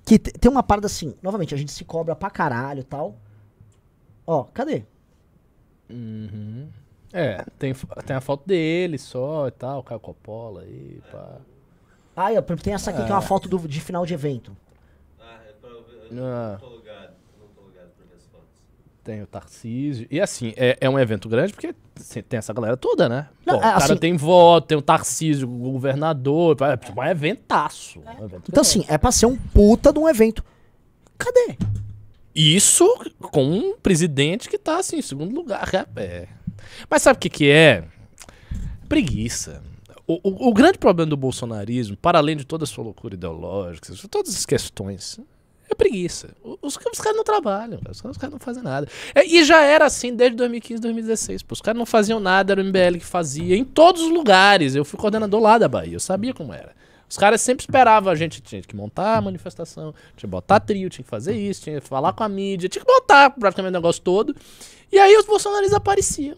Que 0.05 0.19
te- 0.19 0.31
tem 0.31 0.51
uma 0.51 0.63
parada 0.63 0.85
assim, 0.87 1.15
novamente, 1.21 1.53
a 1.53 1.57
gente 1.57 1.71
se 1.71 1.83
cobra 1.83 2.15
pra 2.15 2.29
caralho 2.29 2.81
e 2.81 2.83
tal. 2.83 3.15
Ó, 4.25 4.43
cadê? 4.43 4.83
Uhum. 5.89 6.67
É, 7.11 7.43
tem, 7.57 7.73
tem 8.05 8.15
a 8.15 8.21
foto 8.21 8.45
dele 8.47 8.97
só 8.97 9.47
e 9.47 9.51
tal, 9.51 9.81
Caio 9.83 9.99
Coppola 9.99 10.61
aí, 10.61 10.99
pá. 11.11 11.37
Ah, 12.15 12.31
eu- 12.33 12.41
tem 12.41 12.73
essa 12.73 12.91
aqui 12.91 13.03
que 13.03 13.11
é 13.11 13.13
uma 13.15 13.21
foto 13.21 13.47
do- 13.49 13.67
de 13.67 13.81
final 13.81 14.05
de 14.05 14.13
evento. 14.13 14.55
Ah, 15.19 15.39
é 15.49 15.51
pra 15.53 15.69
ver. 15.69 16.19
Ah. 16.21 16.57
Não 16.61 16.69
tô 16.69 16.75
ligado. 16.77 17.13
Não 17.39 17.47
tô 17.47 17.67
ligado 17.69 17.89
pra 17.95 18.05
ver 18.07 18.15
as 18.15 18.25
fotos. 18.27 18.47
tem 19.03 19.21
o 19.21 19.27
Tarcísio. 19.27 20.07
E 20.09 20.21
assim, 20.21 20.53
é, 20.55 20.77
é 20.79 20.89
um 20.89 20.97
evento 20.97 21.27
grande 21.27 21.53
porque 21.53 21.75
tem 22.27 22.37
essa 22.37 22.53
galera 22.53 22.77
toda, 22.77 23.07
né? 23.09 23.27
Não, 23.45 23.55
Pô, 23.59 23.65
é, 23.65 23.69
o 23.69 23.71
cara 23.73 23.83
assim- 23.85 23.97
tem 23.97 24.15
voto, 24.17 24.67
tem 24.67 24.77
o 24.77 24.81
Tarcísio, 24.81 25.47
o 25.49 25.71
governador. 25.71 26.55
É 26.61 26.77
tipo 26.77 26.99
um 26.99 27.03
eventaço. 27.03 27.99
um 27.99 28.25
evento 28.25 28.43
Então, 28.49 28.61
assim, 28.61 28.85
é 28.87 28.97
pra 28.97 29.11
ser 29.11 29.25
um 29.25 29.35
puta 29.35 29.91
de 29.91 29.99
um 29.99 30.07
evento. 30.09 30.43
Cadê? 31.17 31.57
Isso 32.33 32.85
com 33.31 33.43
um 33.45 33.77
presidente 33.77 34.49
que 34.49 34.57
tá 34.57 34.79
assim, 34.79 34.97
em 34.97 35.01
segundo 35.01 35.33
lugar. 35.35 35.69
É. 35.95 36.27
Mas 36.89 37.01
sabe 37.01 37.17
o 37.17 37.19
que, 37.19 37.29
que 37.29 37.49
é? 37.49 37.83
Preguiça. 38.89 39.61
O, 40.07 40.49
o- 40.49 40.53
grande 40.53 40.77
problema 40.77 41.09
do 41.09 41.17
bolsonarismo, 41.17 41.97
para 41.97 42.19
além 42.19 42.37
de 42.37 42.45
toda 42.45 42.63
a 42.63 42.67
sua 42.67 42.83
loucura 42.83 43.15
ideológica, 43.15 43.91
todas 44.09 44.35
as 44.35 44.45
questões, 44.45 45.19
é 45.67 45.73
preguiça. 45.73 46.29
Os, 46.61 46.75
os 46.75 46.77
caras 46.77 47.17
não 47.17 47.23
trabalham, 47.23 47.79
os 47.89 47.99
caras, 47.99 48.15
os 48.15 48.17
caras 48.17 48.33
não 48.33 48.39
fazem 48.39 48.61
nada. 48.61 48.87
É, 49.15 49.25
e 49.25 49.43
já 49.43 49.63
era 49.63 49.85
assim 49.85 50.15
desde 50.15 50.37
2015, 50.37 50.79
2016. 50.79 51.41
Pô, 51.41 51.53
os 51.53 51.61
caras 51.61 51.79
não 51.79 51.87
faziam 51.87 52.19
nada, 52.19 52.53
era 52.53 52.61
o 52.61 52.63
MBL 52.63 52.99
que 52.99 53.05
fazia, 53.05 53.55
em 53.57 53.63
todos 53.63 54.03
os 54.03 54.11
lugares. 54.11 54.75
Eu 54.75 54.85
fui 54.85 54.99
coordenador 54.99 55.41
lá 55.41 55.57
da 55.57 55.67
Bahia, 55.67 55.95
eu 55.95 55.99
sabia 55.99 56.33
como 56.35 56.53
era. 56.53 56.75
Os 57.09 57.17
caras 57.17 57.41
sempre 57.41 57.63
esperavam 57.63 58.11
a 58.11 58.15
gente, 58.15 58.41
tinha 58.41 58.61
que 58.61 58.75
montar 58.75 59.17
a 59.17 59.21
manifestação, 59.21 59.91
tinha 60.15 60.21
que 60.21 60.27
botar 60.27 60.59
trio, 60.59 60.89
tinha 60.89 61.03
que 61.03 61.09
fazer 61.09 61.35
isso, 61.35 61.61
tinha 61.63 61.79
que 61.81 61.87
falar 61.87 62.13
com 62.13 62.23
a 62.23 62.29
mídia, 62.29 62.67
tinha 62.69 62.83
que 62.83 62.91
botar 62.91 63.29
praticamente 63.31 63.71
o 63.71 63.77
negócio 63.79 64.01
todo. 64.03 64.35
E 64.91 64.99
aí 64.99 65.15
os 65.17 65.25
bolsonaristas 65.25 65.75
apareciam. 65.77 66.37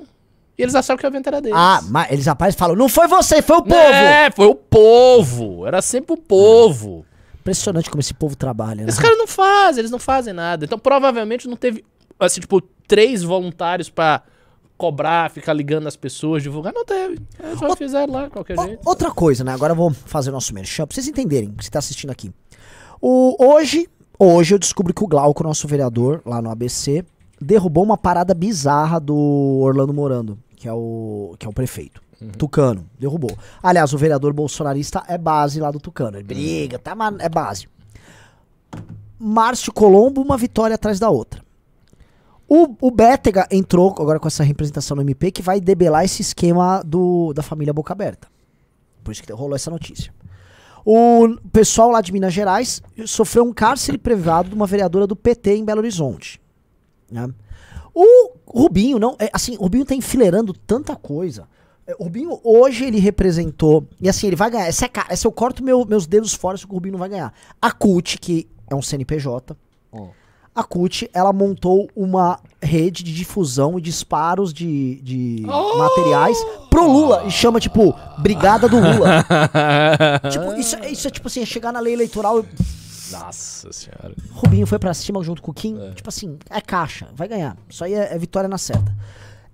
E 0.58 0.64
eles 0.64 0.74
achavam 0.74 0.98
que 1.00 1.06
o 1.06 1.10
evento 1.10 1.28
era 1.28 1.40
deles. 1.40 1.58
Ah, 1.58 1.82
mas 1.90 2.12
eles 2.12 2.28
aparecem 2.28 2.58
e 2.58 2.60
falam, 2.60 2.76
não 2.76 2.90
foi 2.90 3.08
você, 3.08 3.42
foi 3.42 3.58
o 3.58 3.62
povo. 3.62 3.76
É, 3.76 4.32
foi 4.32 4.48
o 4.48 4.56
povo. 4.56 5.68
Era 5.68 5.82
sempre 5.82 6.14
o 6.14 6.18
povo. 6.18 7.06
Impressionante 7.40 7.90
como 7.90 8.02
esse 8.02 8.14
povo 8.14 8.36
trabalha, 8.36 8.84
né? 8.84 8.90
Esses 8.90 9.00
caras 9.00 9.18
não 9.18 9.28
fazem, 9.28 9.82
eles 9.82 9.92
não 9.92 10.00
fazem 10.00 10.34
nada. 10.34 10.66
Então 10.66 10.78
provavelmente 10.80 11.48
não 11.48 11.56
teve, 11.56 11.86
assim, 12.20 12.42
tipo, 12.42 12.60
três 12.88 13.24
voluntários 13.24 13.90
pra 13.90 14.24
cobrar, 14.78 15.32
ficar 15.32 15.54
ligando 15.54 15.88
as 15.88 15.96
pessoas, 15.96 16.44
divulgar. 16.44 16.74
Não 16.74 16.84
teve. 16.86 17.20
Eles 17.42 17.60
só 17.60 17.76
fizeram 17.76 18.14
lá, 18.14 18.30
qualquer 18.30 18.60
O- 18.60 18.64
jeito. 18.64 18.80
outra 18.88 19.12
coisa, 19.12 19.44
né? 19.44 19.54
Agora 19.54 19.72
eu 19.74 19.78
vou 19.78 19.92
fazer 19.94 20.30
o 20.30 20.34
nosso 20.34 20.54
merchan, 20.54 20.86
pra 20.86 20.94
vocês 20.96 21.08
entenderem, 21.08 21.52
que 21.52 21.64
você 21.66 21.72
tá 21.72 21.80
assistindo 21.80 22.10
aqui. 22.12 22.32
O, 23.02 23.36
hoje, 23.40 23.88
hoje 24.20 24.56
eu 24.56 24.60
descobri 24.60 24.94
que 24.94 25.04
o 25.04 25.08
Glauco, 25.08 25.44
nosso 25.44 25.68
vereador, 25.68 26.22
lá 26.26 26.42
no 26.42 26.50
ABC, 26.50 27.04
derrubou 27.40 27.84
uma 27.84 27.98
parada 27.98 28.34
bizarra 28.34 29.00
do 29.00 29.16
Orlando 29.62 29.94
Morando, 29.94 30.38
que 30.58 30.68
é 30.68 30.74
o, 30.74 31.36
que 31.40 31.46
é 31.46 31.50
o 31.50 31.54
prefeito. 31.54 32.02
Tucano, 32.36 32.90
derrubou. 33.00 33.38
Aliás, 33.62 33.94
o 33.94 33.98
vereador 33.98 34.34
bolsonarista 34.34 35.04
é 35.08 35.18
base 35.18 35.60
lá 35.60 35.70
do 35.70 35.80
Tucano. 35.80 36.18
Ele 36.18 36.24
briga, 36.24 36.80
tá, 36.80 36.96
mas 36.96 37.16
é 37.20 37.30
base. 37.30 37.70
Márcio 39.20 39.72
Colombo, 39.72 40.22
uma 40.22 40.36
vitória 40.36 40.74
atrás 40.74 41.00
da 41.00 41.12
outra. 41.12 41.46
O, 42.50 42.76
o 42.82 42.90
Bétega 42.90 43.48
entrou 43.52 43.94
agora 44.00 44.20
com 44.20 44.28
essa 44.28 44.44
representação 44.44 44.96
no 44.96 45.04
MP 45.04 45.32
que 45.32 45.44
vai 45.44 45.62
debelar 45.62 46.06
esse 46.06 46.24
esquema 46.24 46.82
do, 46.84 47.34
da 47.34 47.44
família 47.44 47.74
Boca 47.74 47.94
Aberta. 47.94 48.28
Por 49.04 49.12
isso 49.12 49.22
que 49.22 49.32
rolou 49.32 49.56
essa 49.56 49.70
notícia. 49.70 50.12
O 50.84 51.38
pessoal 51.52 51.92
lá 51.92 52.02
de 52.02 52.12
Minas 52.12 52.34
Gerais 52.34 52.82
sofreu 53.06 53.44
um 53.44 53.54
cárcere 53.54 53.98
privado 53.98 54.50
de 54.50 54.56
uma 54.56 54.66
vereadora 54.66 55.06
do 55.06 55.16
PT 55.16 55.56
em 55.56 55.66
Belo 55.66 55.82
Horizonte. 55.82 56.42
né? 57.12 57.30
O 57.94 58.37
Rubinho, 58.48 58.98
não, 59.00 59.16
é, 59.20 59.30
assim, 59.34 59.56
o 59.58 59.64
Rubinho 59.64 59.86
tá 59.86 59.94
enfileirando 59.96 60.54
tanta 60.54 60.96
coisa. 60.96 61.48
É, 61.86 61.96
O 62.00 62.04
Rubinho, 62.06 62.40
hoje, 62.44 62.86
ele 62.86 63.00
representou. 63.00 63.86
E 64.02 64.08
assim, 64.10 64.28
ele 64.28 64.36
vai 64.36 64.50
ganhar. 64.50 64.68
Essa 64.68 64.86
é, 64.86 64.88
ca- 64.90 65.06
essa 65.10 65.28
eu 65.28 65.32
corto 65.32 65.64
meu- 65.64 65.86
meus 65.86 66.06
dedos 66.06 66.34
fora, 66.34 66.58
se 66.58 66.66
o 66.66 66.70
Rubinho 66.70 66.94
não 66.94 67.00
vai 67.00 67.10
ganhar. 67.10 67.34
A 67.62 67.72
CUT, 67.72 68.18
que 68.20 68.48
é 68.70 68.76
um 68.76 68.82
CNPJ. 68.82 69.56
A 70.56 70.64
CUT, 70.64 71.08
ela 71.14 71.32
montou 71.32 71.88
uma 71.96 72.40
rede 72.60 73.04
de 73.04 73.14
difusão 73.14 73.78
e 73.78 73.82
disparos 73.82 74.52
de, 74.52 74.96
de 75.04 75.44
materiais 75.78 76.38
pro 76.70 76.92
Lula. 76.92 77.24
E 77.28 77.32
chama, 77.32 77.60
tipo, 77.60 77.94
Brigada 78.18 78.68
do 78.68 78.78
Lula. 78.78 79.24
tipo, 80.32 80.54
isso, 80.60 80.76
é- 80.78 80.90
isso 80.92 81.08
é 81.08 81.12
tipo 81.12 81.28
assim, 81.28 81.42
é 81.42 81.46
chegar 81.46 81.72
na 81.72 81.80
lei 81.80 81.94
eleitoral. 81.94 82.44
Nossa 83.12 83.72
senhora. 83.72 84.14
Rubinho 84.32 84.68
foi 84.68 84.80
pra 84.80 84.94
cima 84.94 85.24
junto 85.24 85.42
com 85.42 85.52
o 85.52 85.54
Kim. 85.54 85.78
Tipo 85.96 86.10
assim, 86.10 86.38
é 86.50 86.62
caixa, 86.62 87.08
vai 87.14 87.28
ganhar. 87.28 87.58
Isso 87.70 87.84
aí 87.84 87.94
é, 87.94 88.14
é 88.14 88.18
vitória 88.18 88.48
na 88.50 88.58
certa. 88.58 88.94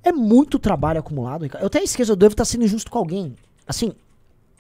É 0.04 0.12
muito 0.12 0.60
trabalho 0.60 1.00
acumulado. 1.00 1.46
Eu 1.46 1.68
até 1.68 1.82
esqueço, 1.82 2.12
eu 2.12 2.16
devo 2.16 2.34
estar 2.34 2.46
sendo 2.46 2.66
injusto 2.66 2.92
com 2.92 2.98
alguém. 2.98 3.36
Assim, 3.66 3.94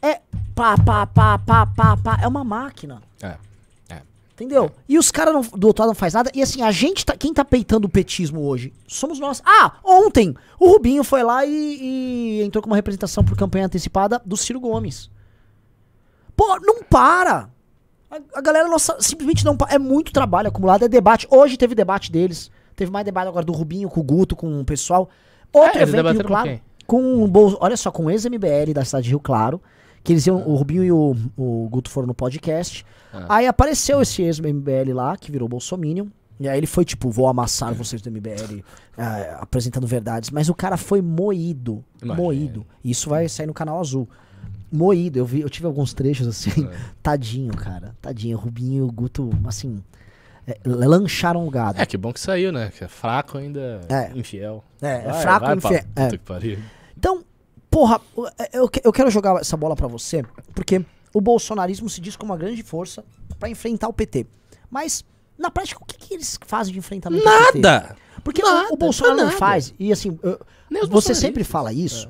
é 0.01 0.21
pá, 0.55 0.77
pá, 0.77 1.05
pá, 1.05 1.37
pá, 1.37 1.65
pá, 1.65 1.97
pá. 1.97 2.19
É 2.21 2.27
uma 2.27 2.43
máquina. 2.43 3.01
É. 3.21 3.37
É. 3.89 4.01
Entendeu? 4.33 4.71
E 4.87 4.97
os 4.97 5.11
caras 5.11 5.49
do 5.49 5.67
outro 5.67 5.81
lado 5.81 5.89
não 5.89 5.95
faz 5.95 6.13
nada. 6.13 6.31
E 6.33 6.41
assim, 6.41 6.61
a 6.61 6.71
gente 6.71 7.05
tá. 7.05 7.15
Quem 7.17 7.33
tá 7.33 7.43
peitando 7.43 7.87
o 7.87 7.89
petismo 7.89 8.41
hoje? 8.41 8.73
Somos 8.87 9.19
nós. 9.19 9.41
Ah, 9.45 9.73
ontem 9.83 10.35
o 10.59 10.69
Rubinho 10.69 11.03
foi 11.03 11.23
lá 11.23 11.45
e, 11.45 11.51
e 11.51 12.43
entrou 12.43 12.61
com 12.61 12.69
uma 12.69 12.75
representação 12.75 13.23
por 13.23 13.37
campanha 13.37 13.65
antecipada 13.65 14.21
do 14.25 14.37
Ciro 14.37 14.59
Gomes. 14.59 15.09
Pô, 16.35 16.59
não 16.61 16.83
para! 16.83 17.49
A, 18.13 18.39
a 18.39 18.41
galera 18.41 18.67
nossa, 18.67 18.95
simplesmente 18.99 19.43
não. 19.43 19.57
É 19.69 19.79
muito 19.79 20.11
trabalho 20.13 20.47
acumulado, 20.49 20.85
é 20.85 20.87
debate. 20.87 21.27
Hoje 21.31 21.57
teve 21.57 21.73
debate 21.73 22.11
deles. 22.11 22.51
Teve 22.75 22.91
mais 22.91 23.05
debate 23.05 23.27
agora 23.27 23.45
do 23.45 23.53
Rubinho 23.53 23.89
com 23.89 23.99
o 23.99 24.03
Guto, 24.03 24.35
com 24.35 24.59
o 24.61 24.65
pessoal. 24.65 25.09
Outro 25.51 25.79
É, 25.79 25.83
evento 25.83 26.11
Rio 26.11 26.21
com 26.21 26.27
Claro. 26.27 26.61
Com 26.85 27.27
Bolso, 27.27 27.57
olha 27.59 27.77
só, 27.77 27.91
com 27.91 28.05
o 28.05 28.11
ex-MBL 28.11 28.73
da 28.73 28.83
cidade 28.85 29.05
de 29.05 29.09
Rio 29.09 29.19
Claro. 29.19 29.61
Que 30.03 30.13
eles 30.13 30.27
iam, 30.27 30.35
o 30.45 30.55
Rubinho 30.55 30.83
e 30.83 30.91
o, 30.91 31.15
o 31.37 31.69
Guto 31.69 31.89
foram 31.89 32.07
no 32.07 32.13
podcast. 32.13 32.85
Aí 33.29 33.47
apareceu 33.47 34.01
esse 34.01 34.21
ex-MBL 34.21 34.93
lá, 34.93 35.15
que 35.15 35.31
virou 35.31 35.47
Bolsominion. 35.47 36.07
E 36.39 36.49
aí 36.49 36.57
ele 36.57 36.67
foi 36.67 36.83
tipo, 36.83 37.09
vou 37.09 37.27
amassar 37.27 37.73
vocês 37.73 38.01
do 38.01 38.11
MBL, 38.11 38.63
eh, 38.97 39.37
apresentando 39.39 39.87
verdades. 39.87 40.29
Mas 40.29 40.49
o 40.49 40.53
cara 40.53 40.75
foi 40.75 41.01
moído. 41.01 41.85
Imagina. 42.01 42.21
Moído. 42.21 42.65
Isso 42.83 43.09
vai 43.09 43.29
sair 43.29 43.45
no 43.47 43.53
canal 43.53 43.79
azul. 43.79 44.09
Moído. 44.73 45.19
Eu 45.19 45.25
vi, 45.25 45.41
eu 45.41 45.49
tive 45.49 45.65
alguns 45.67 45.93
trechos 45.93 46.27
assim. 46.27 46.67
Tadinho, 47.03 47.53
cara. 47.55 47.95
Tadinho. 48.01 48.37
O 48.37 48.41
Rubinho 48.41 48.77
e 48.77 48.81
o 48.81 48.91
Guto, 48.91 49.29
assim. 49.45 49.83
eh, 50.47 50.57
lancharam 50.65 51.45
o 51.47 51.49
gado. 51.49 51.79
É, 51.81 51.85
que 51.85 51.95
bom 51.97 52.11
que 52.11 52.19
saiu, 52.19 52.51
né? 52.51 52.71
Que 52.75 52.83
é 52.83 52.87
fraco 52.87 53.37
ainda, 53.37 53.81
É. 53.89 54.11
infiel. 54.17 54.63
É, 54.81 54.87
é 54.95 55.11
Vai, 55.11 55.21
fraco 55.21 55.45
vai 55.45 55.55
pra 55.57 55.69
infiel. 55.69 55.83
puta 55.85 56.01
É. 56.01 56.09
que 56.09 56.17
pariu. 56.17 56.59
Então, 56.97 57.23
porra, 57.69 58.01
eu, 58.51 58.69
eu 58.83 58.91
quero 58.91 59.09
jogar 59.09 59.39
essa 59.39 59.55
bola 59.55 59.75
pra 59.75 59.87
você, 59.87 60.23
porque 60.55 60.83
o 61.13 61.21
bolsonarismo 61.21 61.89
se 61.89 62.01
diz 62.01 62.15
como 62.15 62.31
uma 62.33 62.37
grande 62.37 62.63
força 62.63 63.03
pra 63.39 63.47
enfrentar 63.49 63.87
o 63.87 63.93
PT. 63.93 64.25
Mas, 64.69 65.05
na 65.37 65.51
prática, 65.51 65.79
o 65.81 65.85
que, 65.85 65.97
que 65.97 66.13
eles 66.15 66.37
fazem 66.45 66.73
de 66.73 66.79
enfrentamento? 66.79 67.23
Nada! 67.23 67.95
Porque 68.23 68.41
o- 68.41 68.45
Nada, 68.45 68.73
o, 68.73 68.77
Bolsonaro 68.77 69.17
não 69.17 69.25
nada. 69.25 69.37
faz. 69.37 69.73
E 69.77 69.91
assim, 69.91 70.17
eu- 70.23 70.39
você 70.89 71.13
sempre 71.13 71.43
fala 71.43 71.71
isso. 71.73 72.09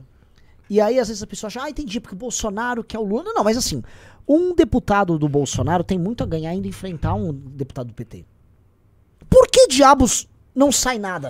E 0.73 0.81
aí, 0.81 0.97
às 0.99 1.07
vezes, 1.07 1.21
a 1.21 1.27
pessoa 1.27 1.49
acha, 1.49 1.61
ah, 1.61 1.69
entendi, 1.69 1.99
porque 1.99 2.15
o 2.15 2.17
Bolsonaro 2.17 2.83
quer 2.83 2.97
o 2.97 3.03
Lula. 3.03 3.23
Não, 3.25 3.33
não, 3.35 3.43
mas 3.43 3.55
assim, 3.57 3.83
um 4.27 4.55
deputado 4.55 5.19
do 5.19 5.29
Bolsonaro 5.29 5.83
tem 5.83 5.99
muito 5.99 6.23
a 6.23 6.25
ganhar 6.25 6.51
indo 6.55 6.67
enfrentar 6.67 7.13
um 7.13 7.31
deputado 7.31 7.87
do 7.89 7.93
PT. 7.93 8.25
Por 9.29 9.47
que 9.47 9.67
diabos 9.67 10.27
não 10.55 10.71
sai 10.71 10.97
nada? 10.97 11.29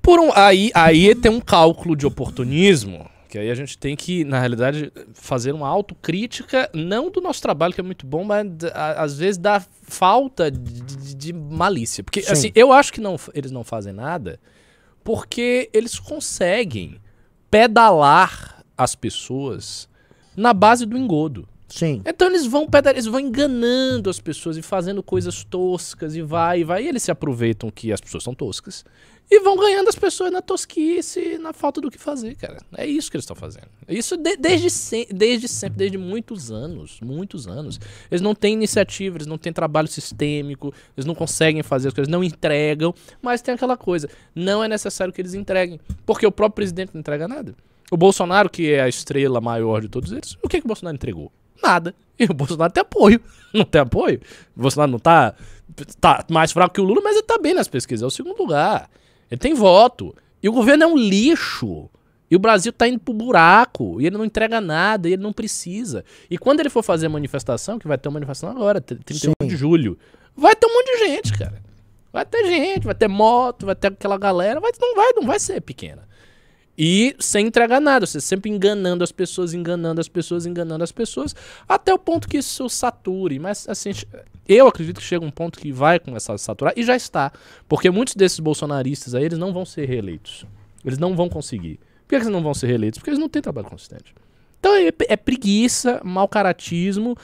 Por 0.00 0.20
um, 0.20 0.30
aí, 0.36 0.70
aí 0.72 1.14
tem 1.16 1.32
um 1.32 1.40
cálculo 1.40 1.96
de 1.96 2.06
oportunismo, 2.06 3.08
que 3.28 3.38
aí 3.38 3.50
a 3.50 3.54
gente 3.56 3.76
tem 3.76 3.96
que, 3.96 4.24
na 4.24 4.38
realidade, 4.38 4.92
fazer 5.14 5.50
uma 5.52 5.66
autocrítica, 5.68 6.70
não 6.72 7.10
do 7.10 7.20
nosso 7.20 7.42
trabalho, 7.42 7.74
que 7.74 7.80
é 7.80 7.84
muito 7.84 8.06
bom, 8.06 8.22
mas 8.22 8.46
a- 8.72 9.02
às 9.02 9.18
vezes 9.18 9.38
da 9.38 9.60
falta 9.82 10.48
de, 10.48 10.60
de- 10.80 11.14
de 11.16 11.32
malícia. 11.32 12.04
Porque, 12.04 12.22
Sim. 12.22 12.32
assim, 12.32 12.52
eu 12.54 12.72
acho 12.72 12.92
que 12.92 13.00
não, 13.00 13.16
eles 13.34 13.50
não 13.50 13.64
fazem 13.64 13.92
nada 13.92 14.38
porque 15.02 15.68
eles 15.72 15.98
conseguem 15.98 17.00
pedalar 17.52 18.64
as 18.78 18.94
pessoas 18.94 19.86
na 20.34 20.54
base 20.54 20.86
do 20.86 20.96
engodo. 20.96 21.46
Sim. 21.68 22.02
Então 22.06 22.28
eles 22.28 22.46
vão 22.46 22.66
pedal, 22.66 22.94
eles 22.94 23.04
vão 23.04 23.20
enganando 23.20 24.08
as 24.08 24.18
pessoas 24.18 24.56
e 24.56 24.62
fazendo 24.62 25.02
coisas 25.02 25.44
toscas 25.44 26.16
e 26.16 26.22
vai 26.22 26.60
e 26.60 26.64
vai. 26.64 26.84
E 26.84 26.88
eles 26.88 27.02
se 27.02 27.10
aproveitam 27.10 27.70
que 27.70 27.92
as 27.92 28.00
pessoas 28.00 28.24
são 28.24 28.34
toscas 28.34 28.84
e 29.30 29.40
vão 29.40 29.56
ganhando 29.56 29.88
as 29.88 29.94
pessoas 29.94 30.30
na 30.30 30.42
tosquice 30.42 31.38
na 31.38 31.52
falta 31.54 31.80
do 31.80 31.90
que 31.90 31.98
fazer, 31.98 32.34
cara. 32.36 32.58
É 32.76 32.86
isso 32.86 33.10
que 33.10 33.16
eles 33.16 33.24
estão 33.24 33.34
fazendo. 33.36 33.66
Isso 33.88 34.16
de- 34.16 34.36
desde, 34.36 34.68
se- 34.68 35.08
desde 35.10 35.48
sempre, 35.48 35.78
desde 35.78 35.96
muitos 35.96 36.50
anos. 36.52 36.98
Muitos 37.00 37.46
anos. 37.48 37.80
Eles 38.10 38.20
não 38.20 38.34
têm 38.34 38.52
iniciativa, 38.52 39.16
eles 39.16 39.26
não 39.26 39.38
têm 39.38 39.52
trabalho 39.52 39.88
sistêmico, 39.88 40.72
eles 40.96 41.06
não 41.06 41.14
conseguem 41.14 41.62
fazer 41.62 41.88
as 41.88 41.94
coisas, 41.94 42.10
não 42.10 42.22
entregam, 42.22 42.94
mas 43.22 43.40
tem 43.40 43.54
aquela 43.54 43.76
coisa. 43.76 44.08
Não 44.34 44.62
é 44.62 44.68
necessário 44.68 45.12
que 45.12 45.20
eles 45.22 45.32
entreguem. 45.34 45.80
Porque 46.04 46.26
o 46.26 46.32
próprio 46.32 46.56
presidente 46.56 46.90
não 46.92 47.00
entrega 47.00 47.26
nada. 47.26 47.54
O 47.90 47.96
Bolsonaro, 47.96 48.50
que 48.50 48.70
é 48.70 48.82
a 48.82 48.88
estrela 48.88 49.40
maior 49.40 49.80
de 49.80 49.88
todos 49.88 50.12
eles, 50.12 50.36
o 50.42 50.48
que, 50.48 50.58
que 50.60 50.64
o 50.64 50.68
Bolsonaro 50.68 50.94
entregou? 50.94 51.32
Nada. 51.62 51.94
E 52.18 52.24
o 52.24 52.34
Bolsonaro 52.34 52.72
tem 52.72 52.80
apoio. 52.82 53.20
Não 53.54 53.64
tem 53.64 53.80
apoio. 53.80 54.20
O 54.56 54.60
Bolsonaro 54.62 54.92
não 54.92 54.98
tá, 54.98 55.34
tá 56.00 56.24
mais 56.30 56.52
fraco 56.52 56.74
que 56.74 56.80
o 56.80 56.84
Lula, 56.84 57.02
mas 57.02 57.16
ele 57.16 57.26
tá 57.26 57.38
bem 57.38 57.52
nas 57.52 57.68
pesquisas. 57.68 58.02
É 58.02 58.06
o 58.06 58.10
segundo 58.10 58.36
lugar. 58.38 58.88
Ele 59.32 59.38
tem 59.38 59.54
voto. 59.54 60.14
E 60.42 60.48
o 60.48 60.52
governo 60.52 60.84
é 60.84 60.86
um 60.86 60.94
lixo. 60.94 61.88
E 62.30 62.36
o 62.36 62.38
Brasil 62.38 62.70
tá 62.70 62.86
indo 62.86 62.98
pro 62.98 63.14
buraco. 63.14 63.98
E 63.98 64.06
ele 64.06 64.18
não 64.18 64.26
entrega 64.26 64.60
nada. 64.60 65.08
E 65.08 65.14
ele 65.14 65.22
não 65.22 65.32
precisa. 65.32 66.04
E 66.30 66.36
quando 66.36 66.60
ele 66.60 66.68
for 66.68 66.82
fazer 66.82 67.06
a 67.06 67.08
manifestação, 67.08 67.78
que 67.78 67.88
vai 67.88 67.96
ter 67.96 68.10
uma 68.10 68.14
manifestação 68.14 68.54
agora, 68.54 68.78
31 68.78 69.32
Sim. 69.40 69.48
de 69.48 69.56
julho, 69.56 69.98
vai 70.36 70.54
ter 70.54 70.66
um 70.66 70.74
monte 70.74 70.98
de 70.98 70.98
gente, 71.06 71.32
cara. 71.32 71.62
Vai 72.12 72.26
ter 72.26 72.44
gente, 72.44 72.84
vai 72.84 72.94
ter 72.94 73.08
moto, 73.08 73.64
vai 73.64 73.74
ter 73.74 73.88
aquela 73.88 74.18
galera, 74.18 74.60
mas 74.60 74.72
não 74.78 74.94
vai, 74.94 75.12
não 75.14 75.26
vai 75.26 75.40
ser 75.40 75.62
pequena. 75.62 76.06
E 76.76 77.14
sem 77.18 77.46
entregar 77.46 77.80
nada, 77.80 78.06
você 78.06 78.20
sempre 78.20 78.50
enganando 78.50 79.04
as 79.04 79.12
pessoas, 79.12 79.52
enganando 79.52 80.00
as 80.00 80.08
pessoas, 80.08 80.46
enganando 80.46 80.82
as 80.82 80.92
pessoas, 80.92 81.34
até 81.68 81.92
o 81.92 81.98
ponto 81.98 82.26
que 82.26 82.38
isso 82.38 82.68
sature. 82.68 83.38
Mas 83.38 83.68
assim, 83.68 83.90
eu 84.48 84.66
acredito 84.66 84.98
que 84.98 85.06
chega 85.06 85.24
um 85.24 85.30
ponto 85.30 85.58
que 85.58 85.70
vai 85.70 85.98
começar 85.98 86.34
a 86.34 86.38
saturar, 86.38 86.72
e 86.76 86.82
já 86.82 86.96
está. 86.96 87.30
Porque 87.68 87.90
muitos 87.90 88.14
desses 88.14 88.40
bolsonaristas 88.40 89.14
aí, 89.14 89.24
eles 89.24 89.38
não 89.38 89.52
vão 89.52 89.64
ser 89.64 89.86
reeleitos. 89.86 90.46
Eles 90.84 90.98
não 90.98 91.14
vão 91.14 91.28
conseguir. 91.28 91.78
Por 92.02 92.08
que 92.08 92.14
eles 92.16 92.28
não 92.28 92.42
vão 92.42 92.54
ser 92.54 92.66
reeleitos? 92.66 92.98
Porque 92.98 93.10
eles 93.10 93.20
não 93.20 93.28
têm 93.28 93.42
trabalho 93.42 93.68
consistente. 93.68 94.14
Então 94.58 94.74
é, 94.74 94.92
é 95.08 95.16
preguiça, 95.16 96.00
mau 96.04 96.28
caratismo, 96.28 97.16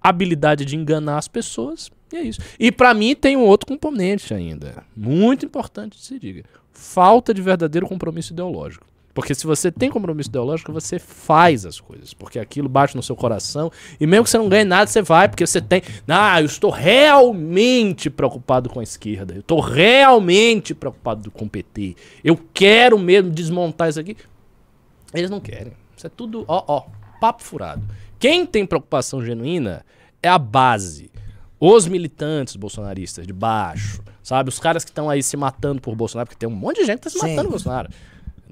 habilidade 0.00 0.64
de 0.64 0.76
enganar 0.76 1.18
as 1.18 1.26
pessoas, 1.28 1.90
e 2.12 2.16
é 2.16 2.22
isso. 2.22 2.40
E 2.58 2.70
pra 2.70 2.92
mim 2.92 3.14
tem 3.14 3.36
um 3.36 3.44
outro 3.44 3.66
componente 3.66 4.34
ainda, 4.34 4.84
muito 4.94 5.46
importante 5.46 5.96
de 5.96 6.04
se 6.04 6.18
diga. 6.18 6.44
Falta 6.70 7.32
de 7.32 7.40
verdadeiro 7.40 7.86
compromisso 7.86 8.32
ideológico. 8.32 8.86
Porque 9.14 9.34
se 9.34 9.46
você 9.46 9.70
tem 9.70 9.90
compromisso 9.90 10.30
ideológico, 10.30 10.72
você 10.72 10.98
faz 10.98 11.66
as 11.66 11.78
coisas. 11.78 12.14
Porque 12.14 12.38
aquilo 12.38 12.68
bate 12.68 12.96
no 12.96 13.02
seu 13.02 13.14
coração. 13.14 13.70
E 14.00 14.06
mesmo 14.06 14.24
que 14.24 14.30
você 14.30 14.38
não 14.38 14.48
ganhe 14.48 14.64
nada, 14.64 14.86
você 14.86 15.02
vai. 15.02 15.28
Porque 15.28 15.46
você 15.46 15.60
tem. 15.60 15.82
Ah, 16.08 16.40
eu 16.40 16.46
estou 16.46 16.70
realmente 16.70 18.08
preocupado 18.08 18.70
com 18.70 18.80
a 18.80 18.82
esquerda. 18.82 19.34
Eu 19.34 19.40
estou 19.40 19.60
realmente 19.60 20.74
preocupado 20.74 21.30
com 21.30 21.44
o 21.44 21.48
PT. 21.48 21.94
Eu 22.24 22.40
quero 22.54 22.98
mesmo 22.98 23.30
desmontar 23.30 23.90
isso 23.90 24.00
aqui. 24.00 24.16
Eles 25.12 25.30
não 25.30 25.40
querem. 25.40 25.74
Isso 25.96 26.06
é 26.06 26.10
tudo, 26.10 26.44
ó, 26.48 26.64
ó, 26.66 26.84
papo 27.20 27.42
furado. 27.42 27.82
Quem 28.18 28.46
tem 28.46 28.64
preocupação 28.64 29.22
genuína 29.24 29.84
é 30.22 30.28
a 30.28 30.38
base. 30.38 31.10
Os 31.60 31.86
militantes 31.86 32.56
bolsonaristas 32.56 33.26
de 33.26 33.32
baixo, 33.32 34.02
sabe? 34.22 34.48
Os 34.48 34.58
caras 34.58 34.84
que 34.84 34.90
estão 34.90 35.08
aí 35.08 35.22
se 35.22 35.36
matando 35.36 35.80
por 35.80 35.94
Bolsonaro, 35.94 36.26
porque 36.26 36.38
tem 36.38 36.48
um 36.48 36.56
monte 36.56 36.80
de 36.80 36.86
gente 36.86 36.96
que 36.96 37.04
tá 37.04 37.10
se 37.10 37.18
matando 37.18 37.44
por 37.44 37.50
Bolsonaro. 37.50 37.88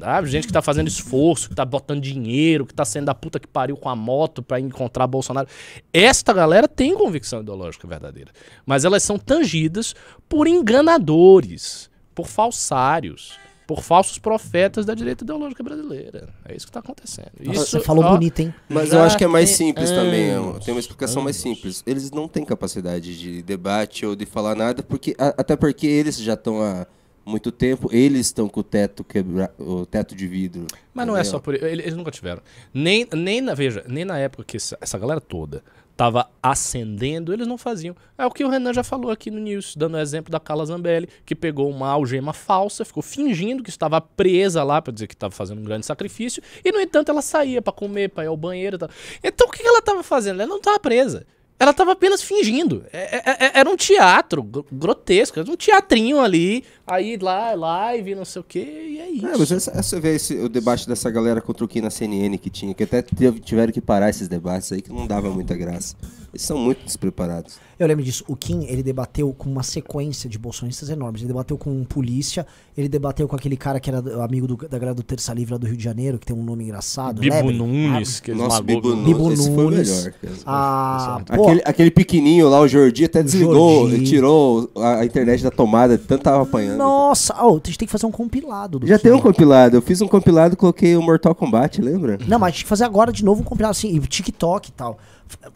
Sabe? 0.01 0.28
Gente 0.28 0.46
que 0.46 0.53
tá 0.53 0.62
fazendo 0.62 0.88
esforço, 0.88 1.48
que 1.51 1.55
tá 1.55 1.64
botando 1.64 2.01
dinheiro, 2.01 2.64
que 2.66 2.72
tá 2.74 2.84
sendo 2.84 3.05
da 3.07 3.14
puta 3.14 3.38
que 3.38 3.46
pariu 3.46 3.76
com 3.76 3.88
a 3.88 3.94
moto 3.94 4.42
pra 4.42 4.59
encontrar 4.59 5.07
Bolsonaro. 5.07 5.46
Esta 5.92 6.32
galera 6.32 6.66
tem 6.66 6.94
convicção 6.94 7.40
ideológica 7.42 7.86
verdadeira. 7.86 8.30
Mas 8.64 8.84
elas 8.84 9.03
são 9.03 9.18
tangidas 9.18 9.94
por 10.28 10.46
enganadores, 10.46 11.90
por 12.14 12.26
falsários, 12.26 13.38
por 13.66 13.82
falsos 13.82 14.18
profetas 14.18 14.84
da 14.84 14.94
direita 14.94 15.22
ideológica 15.22 15.62
brasileira. 15.62 16.28
É 16.44 16.57
isso 16.57 16.66
que 16.66 16.72
tá 16.72 16.80
acontecendo. 16.80 17.30
Nossa, 17.40 17.61
Isso, 17.62 17.70
você 17.70 17.80
falou 17.80 18.05
ó, 18.05 18.11
bonito, 18.14 18.40
hein? 18.40 18.53
Mas 18.68 18.92
eu 18.92 19.01
acho 19.01 19.16
que 19.16 19.22
é 19.22 19.28
mais 19.28 19.48
tem 19.57 19.68
simples 19.68 19.90
também. 19.90 20.30
é 20.30 20.40
uma- 20.40 20.51
anos, 20.53 20.64
Tem 20.64 20.74
uma 20.74 20.80
explicação 20.80 21.22
mais 21.22 21.36
anos. 21.44 21.57
simples. 21.57 21.82
Eles 21.86 22.11
não 22.11 22.26
têm 22.26 22.44
capacidade 22.44 23.16
de 23.16 23.42
debate 23.42 24.05
ou 24.05 24.16
de 24.16 24.26
falar 24.26 24.57
nada, 24.57 24.82
porque 24.82 25.14
a- 25.18 25.34
até 25.38 25.55
porque 25.55 25.86
eles 25.86 26.18
já 26.18 26.34
estão 26.34 26.61
há 26.61 26.84
muito 27.31 27.51
tempo, 27.53 27.89
eles 27.93 28.26
estão 28.26 28.49
com 28.49 28.61
o 28.61 28.64
teto 28.64 29.03
quebra, 29.05 29.51
o 29.59 29.87
teto 29.87 30.14
de 30.14 30.26
vidro. 30.26 30.66
Mas 30.93 31.07
não 31.07 31.16
é 31.16 31.20
entendeu? 31.20 31.31
só 31.31 31.39
por 31.39 31.55
ele- 31.55 31.83
eles 31.83 31.95
nunca 31.97 32.11
tiveram. 32.11 32.43
Nem, 32.74 33.07
nem 33.14 33.41
na, 33.41 33.55
veja, 33.55 33.85
nem 33.89 34.05
na 34.05 34.18
época 34.18 34.45
que 34.45 34.57
essa, 34.57 34.76
essa 34.81 34.99
galera 34.99 35.20
toda 35.20 35.62
tava 35.97 36.31
ascendendo, 36.43 37.31
eles 37.33 37.47
não 37.47 37.59
faziam. 37.59 37.95
É 38.16 38.24
o 38.24 38.31
que 38.31 38.43
o 38.43 38.49
Renan 38.49 38.72
já 38.72 38.83
falou 38.83 39.11
aqui 39.11 39.31
no 39.31 39.39
News, 39.39 39.74
dando 39.76 39.97
o 39.97 40.01
exemplo 40.01 40.31
da 40.33 40.41
Carla 40.41 40.64
Zambelli, 40.64 41.09
que 41.26 41.35
pegou 41.35 41.68
uma 41.70 41.89
algema 41.89 42.33
falsa, 42.33 42.85
ficou 42.87 43.03
fingindo 43.03 43.62
que 43.62 43.68
estava 43.68 44.01
presa 44.01 44.62
lá 44.64 44.81
pra 44.81 44.93
dizer 44.95 45.07
que 45.07 45.14
estava 45.14 45.31
fazendo 45.35 45.61
um 45.61 45.64
grande 45.64 45.85
sacrifício, 45.85 46.43
e 46.64 46.72
no 46.72 46.81
entanto 46.81 47.11
ela 47.11 47.20
saía 47.20 47.61
pra 47.61 47.72
comer, 47.72 48.09
pra 48.11 48.24
ir 48.24 48.28
ao 48.28 48.37
banheiro 48.37 48.76
e 48.76 48.78
tal. 48.78 48.89
Então 49.22 49.47
o 49.47 49.51
que 49.51 49.61
que 49.62 49.68
ela 49.68 49.83
tava 49.83 50.03
fazendo? 50.03 50.41
Ela 50.41 50.49
não 50.49 50.61
tava 50.61 50.78
presa. 50.81 51.26
Ela 51.61 51.74
tava 51.74 51.92
apenas 51.92 52.22
fingindo. 52.22 52.84
É- 52.90 53.16
é- 53.16 53.22
é- 53.46 53.50
era 53.61 53.68
um 53.68 53.76
teatro 53.76 54.42
gr- 54.42 54.61
grotesco, 54.72 55.38
era 55.38 55.50
um 55.50 55.56
teatrinho 55.56 56.18
ali, 56.18 56.64
aí 56.86 57.18
lá, 57.20 57.52
live, 57.54 58.14
não 58.14 58.24
sei 58.24 58.40
o 58.40 58.44
que, 58.44 58.58
e 58.58 58.98
é 58.98 59.11
isso. 59.11 59.26
É, 59.26 59.36
mas 59.36 59.52
essa, 59.52 59.82
você 59.82 60.00
vê 60.00 60.14
esse- 60.16 60.36
o 60.38 60.48
debate 60.48 60.88
dessa 60.88 61.11
galera 61.11 61.40
contra 61.42 61.62
o 61.64 61.68
Kim 61.68 61.82
na 61.82 61.90
CNN 61.90 62.38
que 62.38 62.48
tinha, 62.48 62.72
que 62.72 62.82
até 62.82 63.02
tiveram 63.44 63.72
que 63.72 63.80
parar 63.80 64.08
esses 64.08 64.26
debates 64.26 64.72
aí, 64.72 64.80
que 64.80 64.90
não 64.90 65.06
dava 65.06 65.28
muita 65.30 65.54
graça. 65.54 65.94
Eles 66.33 66.43
são 66.43 66.57
muito 66.57 66.85
despreparados. 66.85 67.57
Eu 67.78 67.89
lembro 67.89 68.05
disso. 68.05 68.22
O 68.28 68.37
Kim, 68.37 68.64
ele 68.66 68.83
debateu 68.83 69.33
com 69.37 69.51
uma 69.51 69.62
sequência 69.64 70.28
de 70.31 70.39
bolsonistas 70.39 70.89
enormes. 70.91 71.22
Ele 71.22 71.28
debateu 71.28 71.59
com 71.59 71.70
um 71.70 71.83
polícia, 71.83 72.47
ele 72.76 72.89
debateu 72.89 73.26
com 73.26 73.35
aquele 73.35 73.57
cara 73.57 73.81
que 73.81 73.91
era 73.91 73.99
amigo 74.22 74.47
do- 74.47 74.57
da 74.57 74.78
galera 74.78 74.95
do 74.95 75.03
Terça 75.03 75.33
Livre 75.35 75.53
lá 75.55 75.59
do 75.59 75.66
Rio 75.66 75.76
de 75.76 75.83
Janeiro, 75.83 76.18
que 76.18 76.26
tem 76.26 76.37
um 76.37 76.43
nome 76.45 76.64
engraçado. 76.64 77.20
Bibo 77.20 77.35
Lebre. 77.35 77.57
Nunes, 77.57 78.20
que 78.20 78.33
Nossa. 78.33 78.62
Bibo 78.62 78.95
viu? 78.95 79.03
Bibo 79.05 79.18
Nunes, 79.24 79.41
esse 79.41 79.55
foi 79.55 79.64
o 79.66 79.70
Nunes. 79.70 79.89
melhor. 79.91 80.12
Ah, 80.47 81.20
Aquele, 81.28 81.62
aquele 81.64 81.91
pequenininho 81.91 82.49
lá, 82.49 82.61
o 82.61 82.68
Jordi, 82.68 83.05
até 83.07 83.22
desligou, 83.22 83.89
Jordi. 83.89 84.05
tirou 84.05 84.70
a, 84.76 85.05
internet 85.05 85.43
da 85.43 85.51
tomada, 85.51 85.99
tanto 85.99 86.22
tava 86.22 86.43
apanhando. 86.43 86.78
Nossa, 86.78 87.35
oh, 87.43 87.55
a 87.55 87.66
gente 87.66 87.78
tem 87.78 87.87
que 87.87 87.93
fazer 87.93 88.07
um 88.07 88.11
compilado 88.12 88.78
do 88.78 88.87
Já 88.87 88.99
Kim. 88.99 89.05
tem 89.05 89.12
um 89.12 89.20
compilado, 89.20 89.76
eu 89.76 89.83
fiz 89.83 90.01
um 90.01 90.07
compilado 90.09 90.55
e 90.55 90.57
coloquei 90.57 90.97
o 90.97 91.03
Mortal 91.03 91.35
Kombat, 91.35 91.81
lembra? 91.81 92.18
Não, 92.26 92.39
mas 92.39 92.49
a 92.49 92.51
gente 92.51 92.57
tem 92.59 92.64
que 92.64 92.68
fazer 92.68 92.85
agora 92.85 93.12
de 93.12 93.24
novo 93.24 93.41
um 93.41 93.45
compilado 93.45 93.72
assim, 93.72 93.89
e 93.97 93.99
TikTok 94.01 94.68
e 94.68 94.72
tal. 94.72 94.99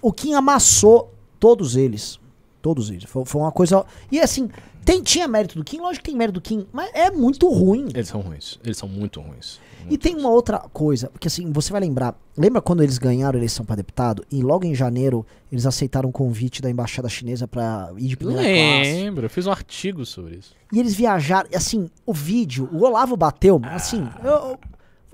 O 0.00 0.12
Kim 0.12 0.34
amassou 0.34 1.12
todos 1.38 1.76
eles. 1.76 2.18
Todos 2.62 2.90
eles. 2.90 3.04
Foi, 3.04 3.24
foi 3.24 3.40
uma 3.40 3.52
coisa. 3.52 3.84
E 4.10 4.20
assim, 4.20 4.48
tem, 4.84 5.02
tinha 5.02 5.26
mérito 5.28 5.56
do 5.56 5.64
Kim, 5.64 5.78
lógico 5.80 6.04
que 6.04 6.10
tem 6.10 6.18
mérito 6.18 6.40
do 6.40 6.42
Kim, 6.42 6.66
mas 6.72 6.90
é 6.94 7.10
muito 7.10 7.48
ruim. 7.48 7.88
Eles 7.94 8.08
são 8.08 8.20
ruins. 8.20 8.58
Eles 8.64 8.76
são 8.76 8.88
muito 8.88 9.20
ruins. 9.20 9.58
E 9.90 9.98
tem 9.98 10.16
uma 10.16 10.30
outra 10.30 10.58
coisa, 10.72 11.08
porque 11.08 11.28
assim, 11.28 11.52
você 11.52 11.70
vai 11.70 11.80
lembrar, 11.80 12.18
lembra 12.36 12.62
quando 12.62 12.82
eles 12.82 12.96
ganharam 12.96 13.36
a 13.36 13.38
eleição 13.38 13.66
pra 13.66 13.76
deputado 13.76 14.24
e 14.32 14.42
logo 14.42 14.64
em 14.64 14.74
janeiro 14.74 15.26
eles 15.52 15.66
aceitaram 15.66 16.08
um 16.08 16.12
convite 16.12 16.62
da 16.62 16.70
embaixada 16.70 17.06
chinesa 17.08 17.46
pra 17.46 17.90
ir 17.98 18.08
de 18.08 18.16
primeira 18.16 18.42
classe. 18.42 18.92
Lembro, 18.92 19.26
eu 19.26 19.30
fiz 19.30 19.46
um 19.46 19.50
artigo 19.50 20.06
sobre 20.06 20.36
isso. 20.36 20.54
E 20.72 20.80
eles 20.80 20.94
viajaram, 20.94 21.48
e, 21.52 21.56
assim, 21.56 21.90
o 22.06 22.14
vídeo, 22.14 22.68
o 22.72 22.82
Olavo 22.82 23.14
bateu, 23.16 23.60
assim, 23.64 24.08
eu, 24.22 24.30
eu 24.30 24.58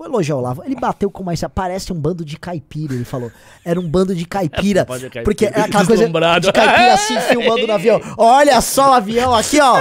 vou 0.01 0.09
elogiar 0.09 0.35
o 0.35 0.39
Olavo, 0.39 0.63
ele 0.65 0.75
bateu 0.75 1.11
com 1.11 1.23
mais, 1.23 1.41
parece 1.53 1.93
um 1.93 1.99
bando 1.99 2.25
de 2.25 2.37
caipira, 2.37 2.93
ele 2.93 3.05
falou. 3.05 3.31
Era 3.63 3.79
um 3.79 3.87
bando 3.87 4.15
de 4.15 4.25
caipira, 4.25 4.83
de 4.89 4.99
caipira. 5.01 5.23
porque 5.23 5.45
é 5.45 5.61
aquela 5.61 5.85
coisa 5.85 6.07
de 6.07 6.51
caipira 6.51 6.93
assim, 6.93 7.19
filmando 7.29 7.67
no 7.67 7.73
avião. 7.73 8.01
Olha 8.17 8.59
só 8.61 8.91
o 8.91 8.93
avião 8.93 9.33
aqui, 9.33 9.59
ó. 9.59 9.79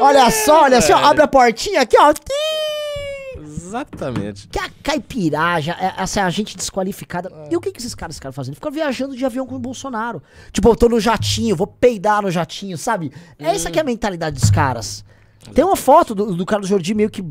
olha 0.00 0.30
só, 0.30 0.64
olha 0.64 0.78
assim, 0.78 0.92
ó, 0.92 0.96
velho. 0.96 1.08
abre 1.08 1.22
a 1.22 1.28
portinha 1.28 1.82
aqui, 1.82 1.96
ó. 1.98 2.12
Exatamente. 3.38 4.48
Que 4.48 4.58
a 4.58 4.68
caipiragem, 4.82 5.72
é- 5.72 5.94
essa 5.96 6.20
é 6.20 6.22
a 6.24 6.30
gente 6.30 6.56
desqualificada. 6.56 7.30
E 7.50 7.56
o 7.56 7.60
que, 7.60 7.70
que 7.70 7.78
esses 7.78 7.94
caras 7.94 8.16
ficaram 8.16 8.32
fazendo? 8.32 8.56
Ficam 8.56 8.72
viajando 8.72 9.16
de 9.16 9.24
avião 9.24 9.46
com 9.46 9.54
o 9.54 9.60
Bolsonaro. 9.60 10.20
Tipo, 10.52 10.70
eu 10.70 10.76
tô 10.76 10.88
no 10.88 10.98
jatinho, 10.98 11.54
vou 11.54 11.66
peidar 11.68 12.22
no 12.22 12.30
jatinho, 12.30 12.76
sabe? 12.76 13.12
É 13.38 13.54
essa 13.54 13.70
que 13.70 13.78
é 13.78 13.82
a 13.82 13.84
mentalidade 13.84 14.40
dos 14.40 14.50
caras. 14.50 15.04
Tem 15.54 15.64
uma 15.64 15.76
foto 15.76 16.14
do, 16.14 16.34
do 16.34 16.44
Carlos 16.44 16.68
Jordi 16.68 16.92
meio 16.94 17.08
que 17.08 17.24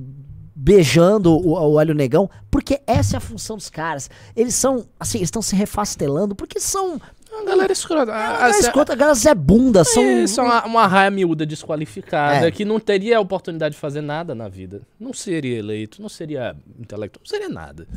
beijando 0.70 1.34
o, 1.36 1.53
o 1.74 1.80
Hélio 1.80 1.95
Negão, 1.95 2.30
porque 2.51 2.80
essa 2.86 3.15
é 3.15 3.17
a 3.17 3.20
função 3.20 3.57
dos 3.57 3.72
caras. 3.72 4.07
Eles 4.36 4.53
são, 4.53 4.86
assim, 4.99 5.17
eles 5.17 5.28
estão 5.28 5.41
se 5.41 5.55
refastelando, 5.55 6.36
porque 6.36 6.59
são. 6.59 7.01
A 7.32 7.43
galera 7.43 7.72
escrota. 7.74 8.11
A 8.11 8.15
A, 8.15 8.32
galera 8.34 8.45
a, 8.55 8.59
escrota, 8.59 8.93
a 8.93 8.95
galera 8.95 9.15
Zé 9.15 9.34
Bunda, 9.34 9.84
são. 9.84 10.03
é, 10.03 10.28
são 10.28 10.45
uma, 10.45 10.65
uma 10.65 10.88
raia 10.88 11.09
miúda 11.09 11.43
desqualificada 11.45 12.47
É. 12.47 12.51
que 12.51 12.63
não 12.65 12.80
teria 12.80 13.17
a 13.17 13.20
oportunidade 13.20 13.74
de 13.76 13.82
fazer 13.82 14.01
nada 14.01 14.36
na 14.36 14.47
vida. 14.47 14.82
Não 14.99 15.11
seria 15.13 15.57
eleito, 15.57 16.01
não 16.01 16.09
seria 16.09 16.55
intelectual, 16.80 17.22
não 17.24 17.30
seria 17.30 17.49
nada. 17.49 17.88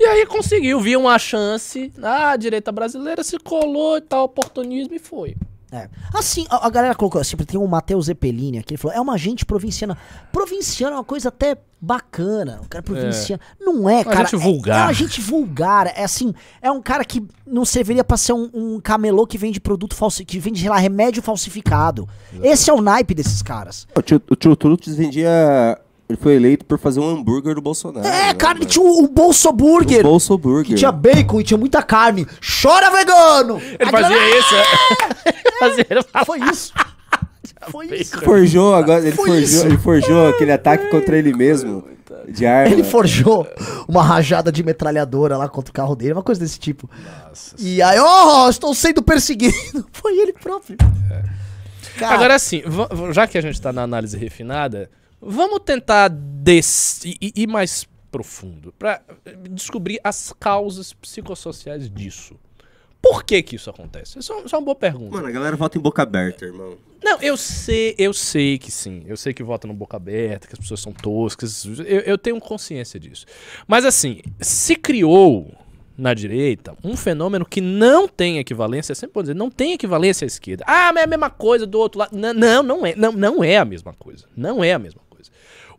E 0.00 0.04
aí 0.04 0.24
conseguiu, 0.26 0.80
viu 0.80 1.00
uma 1.00 1.18
chance. 1.18 1.92
Ah, 2.02 2.30
a 2.30 2.36
direita 2.36 2.72
brasileira 2.72 3.22
se 3.22 3.38
colou 3.38 3.98
e 3.98 4.00
tal, 4.00 4.24
oportunismo 4.24 4.94
e 4.94 4.98
foi. 4.98 5.36
É. 5.72 5.88
Assim, 6.12 6.46
a, 6.50 6.66
a 6.66 6.70
galera 6.70 6.94
colocou 6.94 7.18
assim, 7.18 7.34
tem 7.38 7.58
o 7.58 7.66
Matheus 7.66 8.04
Zeppelini 8.04 8.58
aqui, 8.58 8.74
ele 8.74 8.78
falou, 8.78 8.94
é 8.94 9.00
uma 9.00 9.16
gente 9.16 9.46
provinciana. 9.46 9.96
Provinciano 10.30 10.96
é 10.96 10.98
uma 10.98 11.04
coisa 11.04 11.30
até 11.30 11.56
bacana, 11.80 12.60
o 12.62 12.68
cara 12.68 12.82
provinciano. 12.82 13.40
Não 13.58 13.88
é, 13.88 14.04
cara. 14.04 14.18
gente 14.26 14.34
é- 14.34 14.38
vulgar. 14.38 14.80
É, 14.80 14.82
uma 14.84 14.92
gente 14.92 15.20
vulgar, 15.22 15.86
é 15.96 16.04
assim, 16.04 16.34
é 16.60 16.70
um 16.70 16.82
cara 16.82 17.06
que 17.06 17.26
não 17.46 17.64
serviria 17.64 18.04
pra 18.04 18.18
ser 18.18 18.34
um, 18.34 18.50
um 18.52 18.80
camelô 18.80 19.26
que 19.26 19.38
vende 19.38 19.58
produto 19.58 19.94
falso, 19.94 20.22
que 20.26 20.38
vende, 20.38 20.60
sei 20.60 20.68
lá, 20.68 20.76
remédio 20.76 21.22
falsificado. 21.22 22.06
Esse 22.42 22.68
é 22.68 22.72
o 22.74 22.82
naipe 22.82 23.14
desses 23.14 23.40
caras. 23.40 23.88
O 23.96 24.02
tio, 24.02 24.22
o 24.30 24.36
tio 24.36 24.56
vendia. 24.88 25.80
Ele 26.12 26.20
foi 26.20 26.34
eleito 26.34 26.64
por 26.64 26.78
fazer 26.78 27.00
um 27.00 27.08
hambúrguer 27.08 27.54
do 27.54 27.62
Bolsonaro. 27.62 28.06
É, 28.06 28.26
né, 28.28 28.34
cara, 28.34 28.58
ele 28.58 28.66
tinha 28.66 28.84
o, 28.84 29.04
o 29.04 29.08
Bolso 29.08 29.50
Burger, 29.52 30.00
O 30.00 30.10
Bolso 30.10 30.36
Burger. 30.36 30.66
que 30.66 30.74
tinha 30.74 30.92
bacon 30.92 31.40
e 31.40 31.44
tinha 31.44 31.56
muita 31.56 31.82
carne. 31.82 32.26
Chora, 32.62 32.90
vegano! 32.90 33.60
Ele 33.78 33.90
fazia 33.90 34.38
isso, 34.38 34.54
é. 34.54 35.32
fazia, 35.58 35.86
ele 35.88 36.02
falava, 36.02 36.26
Foi 36.26 36.40
isso. 36.50 36.72
Foi 37.70 37.86
isso. 37.94 38.20
Forjou 38.20 38.74
agora, 38.74 39.00
ele 39.00 39.12
Foi 39.12 39.26
forjou, 39.28 39.44
isso. 39.44 39.66
ele 39.66 39.78
forjou 39.78 40.28
aquele 40.28 40.50
ataque 40.52 40.90
contra 40.90 41.16
ele 41.16 41.32
mesmo. 41.32 41.84
De 42.28 42.44
arma. 42.46 42.72
Ele 42.72 42.84
forjou 42.84 43.46
uma 43.88 44.02
rajada 44.02 44.52
de 44.52 44.62
metralhadora 44.62 45.36
lá 45.36 45.48
contra 45.48 45.70
o 45.70 45.74
carro 45.74 45.94
dele, 45.96 46.12
uma 46.12 46.22
coisa 46.22 46.40
desse 46.40 46.58
tipo. 46.58 46.88
E 47.58 47.80
aí, 47.82 47.98
ó, 47.98 48.48
estou 48.48 48.74
sendo 48.74 49.02
perseguido. 49.02 49.54
Foi 49.92 50.12
ele 50.18 50.32
próprio. 50.32 50.76
Cara, 51.98 52.14
Agora 52.14 52.34
assim, 52.34 52.62
va- 52.66 52.88
já 53.12 53.26
que 53.26 53.36
a 53.38 53.40
gente 53.40 53.60
tá 53.60 53.72
na 53.72 53.82
análise 53.82 54.16
refinada, 54.16 54.88
vamos 55.22 55.60
tentar 55.64 56.10
ir 57.20 57.46
mais 57.46 57.86
profundo 58.10 58.74
pra 58.78 59.00
eh, 59.24 59.34
descobrir 59.50 59.98
as 60.04 60.34
causas 60.38 60.92
psicossociais 60.92 61.88
disso. 61.88 62.34
Por 63.00 63.24
que 63.24 63.42
que 63.42 63.56
isso 63.56 63.68
acontece? 63.70 64.18
Isso 64.18 64.32
é 64.32 64.36
uma- 64.36 64.44
isso 64.46 64.54
é 64.54 64.58
uma 64.58 64.64
boa 64.64 64.74
pergunta. 64.76 65.16
Mano, 65.16 65.26
a 65.26 65.30
galera 65.30 65.56
volta 65.56 65.78
em 65.78 65.80
boca 65.80 66.02
aberta, 66.02 66.44
irmão. 66.44 66.76
Não, 67.02 67.18
eu 67.20 67.36
sei, 67.36 67.96
eu 67.98 68.12
sei 68.12 68.58
que 68.58 68.70
sim. 68.70 69.02
Eu 69.06 69.16
sei 69.16 69.34
que 69.34 69.42
vota 69.42 69.66
no 69.66 69.74
boca 69.74 69.96
aberta, 69.96 70.46
que 70.46 70.52
as 70.52 70.58
pessoas 70.60 70.80
são 70.80 70.92
toscas. 70.92 71.64
Eu, 71.64 72.00
eu 72.00 72.16
tenho 72.18 72.38
consciência 72.38 73.00
disso. 73.00 73.26
Mas 73.66 73.84
assim, 73.84 74.20
se 74.40 74.76
criou 74.76 75.52
na 75.98 76.14
direita 76.14 76.76
um 76.84 76.96
fenômeno 76.96 77.44
que 77.44 77.60
não 77.60 78.06
tem 78.06 78.38
equivalência, 78.38 78.94
sempre 78.94 79.14
vou 79.14 79.22
dizer, 79.24 79.34
não 79.34 79.50
tem 79.50 79.72
equivalência 79.72 80.24
à 80.24 80.28
esquerda. 80.28 80.62
Ah, 80.66 80.92
mas 80.92 81.02
é 81.02 81.04
a 81.04 81.08
mesma 81.08 81.28
coisa 81.30 81.66
do 81.66 81.78
outro 81.80 81.98
lado. 81.98 82.16
Não, 82.16 82.32
não, 82.32 82.62
não 82.62 82.86
é, 82.86 82.94
não, 82.94 83.10
não 83.12 83.42
é 83.42 83.56
a 83.56 83.64
mesma 83.64 83.92
coisa. 83.94 84.26
Não 84.36 84.62
é 84.62 84.72
a 84.74 84.78
mesma 84.78 85.00
coisa. 85.00 85.11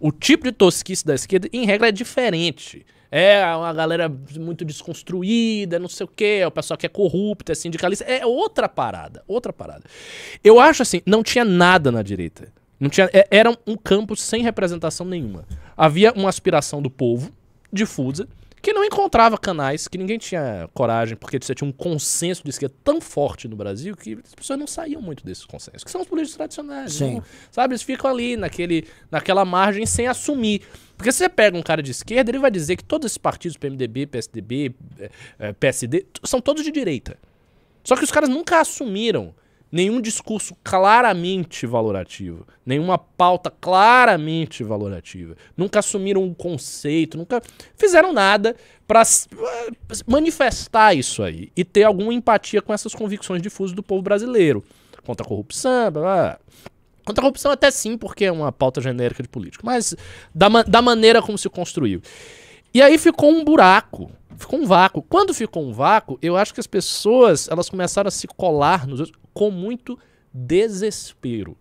O 0.06 0.12
tipo 0.12 0.43
de 0.43 0.51
tosquice 0.51 1.06
da 1.06 1.16
esquerda, 1.16 1.47
em 1.54 1.66
regra, 1.66 1.88
é 1.88 1.91
diferente. 1.93 2.86
É 3.10 3.41
uma 3.56 3.72
galera 3.72 4.12
muito 4.38 4.66
desconstruída, 4.66 5.80
não 5.80 5.88
sei 5.88 6.04
o 6.04 6.10
quê, 6.14 6.43
o 6.45 6.51
pessoal 6.51 6.78
que 6.78 6.86
é 6.86 6.89
corrupto, 6.89 7.54
é 7.54 7.56
sindicalista. 7.56 8.04
É 8.04 8.26
outra 8.26 8.68
parada, 8.68 9.24
outra 9.26 9.54
parada. 9.54 9.86
Eu 10.43 10.60
acho 10.60 10.82
assim, 10.82 10.99
não 11.06 11.24
tinha 11.24 11.45
nada 11.45 11.89
na 11.89 12.01
direita. 12.01 12.51
Não 12.78 12.89
tinha, 12.89 13.10
é- 13.14 13.26
era 13.32 13.49
um 13.66 13.78
campo 13.78 14.14
sem 14.18 14.43
representação 14.43 15.06
nenhuma. 15.06 15.45
Havia 15.78 16.12
uma 16.12 16.28
aspiração 16.28 16.82
do 16.82 16.89
povo, 16.89 17.32
difusa, 17.72 18.28
que 18.64 18.72
não 18.72 18.82
encontrava 18.86 19.38
canais, 19.38 19.89
que 19.89 19.97
ninguém 19.97 20.18
tinha 20.18 20.70
coragem, 20.74 21.18
porque 21.18 21.38
você 21.39 21.53
tinha 21.53 21.68
um 21.70 21.72
consenso 21.74 22.41
de 22.45 22.49
esquerda 22.49 22.74
tão 22.82 23.01
forte 23.01 23.45
no 23.45 23.57
Brasil 23.57 23.93
que 23.93 24.18
as 24.24 24.34
pessoas 24.34 24.57
não 24.57 24.66
saíam 24.66 25.01
muito 25.01 25.26
desses 25.26 25.43
consensos, 25.43 25.84
que 25.84 25.91
são 25.91 25.99
os 25.99 26.07
políticos 26.07 26.38
tradicionais. 26.38 26.93
Sim. 26.93 27.16
não- 27.16 27.24
sabe, 27.51 27.74
eles 27.74 27.82
ficam 27.84 28.09
ali 28.09 28.38
naquele, 28.38 28.88
naquela 29.11 29.43
margem 29.43 29.86
sem 29.86 30.07
assumir. 30.07 30.61
Porque 30.95 31.11
se 31.11 31.18
você 31.18 31.28
pega 31.28 31.57
um 31.57 31.61
cara 31.61 31.84
de 31.84 31.91
esquerda, 31.91 32.32
ele 32.32 32.39
vai 32.39 32.49
dizer 32.49 32.78
que 32.78 32.86
todos 32.86 33.07
esses 33.07 33.18
partidos, 33.18 33.57
PMDB, 33.57 34.07
PSDB, 34.07 34.74
eh, 34.97 35.09
eh, 35.39 35.53
PSD, 35.53 36.05
são 36.24 36.39
todos 36.39 36.64
de 36.64 36.72
direita. 36.72 37.18
Só 37.84 37.97
que 37.97 38.03
os 38.05 38.11
caras 38.11 38.30
nunca 38.30 38.61
assumiram 38.61 39.36
nenhum 39.74 40.00
discurso 40.00 40.56
claramente 40.64 41.66
valorativo, 41.66 42.46
nenhuma 42.64 42.96
pauta 42.96 43.50
claramente 43.50 44.64
valorativa. 44.64 45.36
Nunca 45.58 45.80
assumiram 45.80 46.22
um 46.22 46.32
conceito, 46.32 47.18
nunca 47.18 47.42
fizeram 47.76 48.14
nada 48.14 48.56
para 48.86 49.02
manifestar 50.06 50.94
isso 50.94 51.24
aí 51.24 51.52
e 51.58 51.66
ter 51.66 51.86
alguma 51.86 52.14
empatia 52.14 52.62
com 52.62 52.72
essas 52.72 52.94
convicções 52.94 53.42
difusas 53.42 53.76
do 53.76 53.82
povo 53.82 54.04
brasileiro. 54.04 54.64
Contra 55.04 55.26
a 55.26 55.28
corrupção, 55.28 55.90
blá, 55.90 56.02
blá. 56.02 56.40
Contra 57.04 57.22
a 57.22 57.24
corrupção 57.24 57.52
até 57.52 57.72
sim, 57.72 57.98
porque 57.98 58.26
é 58.26 58.32
uma 58.32 58.52
pauta 58.52 58.80
genérica 58.80 59.24
de 59.24 59.28
político, 59.28 59.66
mas 59.66 59.96
da, 60.36 60.52
ma- 60.52 60.64
da 60.64 60.84
maneira 60.84 61.20
como 61.20 61.36
se 61.36 61.50
construiu. 61.50 62.00
E 62.72 62.80
aí 62.80 63.00
ficou 63.00 63.32
um 63.32 63.44
buraco, 63.44 64.12
ficou 64.38 64.60
um 64.60 64.68
vácuo. 64.68 65.02
Quando 65.02 65.34
ficou 65.34 65.64
um 65.68 65.74
vácuo, 65.74 66.20
eu 66.22 66.38
acho 66.38 66.54
que 66.54 66.60
as 66.60 66.68
pessoas 66.68 67.48
elas 67.50 67.70
começaram 67.70 68.08
a 68.08 68.12
se 68.12 68.28
colar 68.28 68.86
nos 68.88 69.00
outros 69.00 69.23
com 69.34 69.50
muito 69.52 69.98
desespero. 70.34 71.58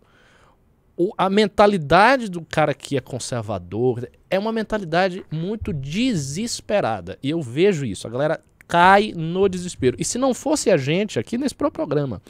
O- 0.97 1.13
a 1.17 1.29
mentalidade 1.31 2.29
do 2.31 2.43
cara 2.43 2.75
que 2.75 2.97
é 2.97 3.01
conservador 3.01 4.09
é 4.31 4.39
uma 4.39 4.53
mentalidade 4.53 5.25
muito 5.31 5.73
desesperada. 5.73 7.19
E 7.23 7.31
eu 7.31 7.41
vejo 7.41 7.85
isso. 7.85 8.07
A 8.07 8.11
galera 8.11 8.41
cai 8.69 9.13
no 9.17 9.49
desespero. 9.49 9.97
E 9.99 10.05
se 10.05 10.19
não 10.19 10.33
fosse 10.35 10.71
a 10.71 10.77
gente 10.77 11.19
aqui 11.19 11.37
nesse 11.39 11.55
próprio 11.55 11.87
programa 11.87 12.23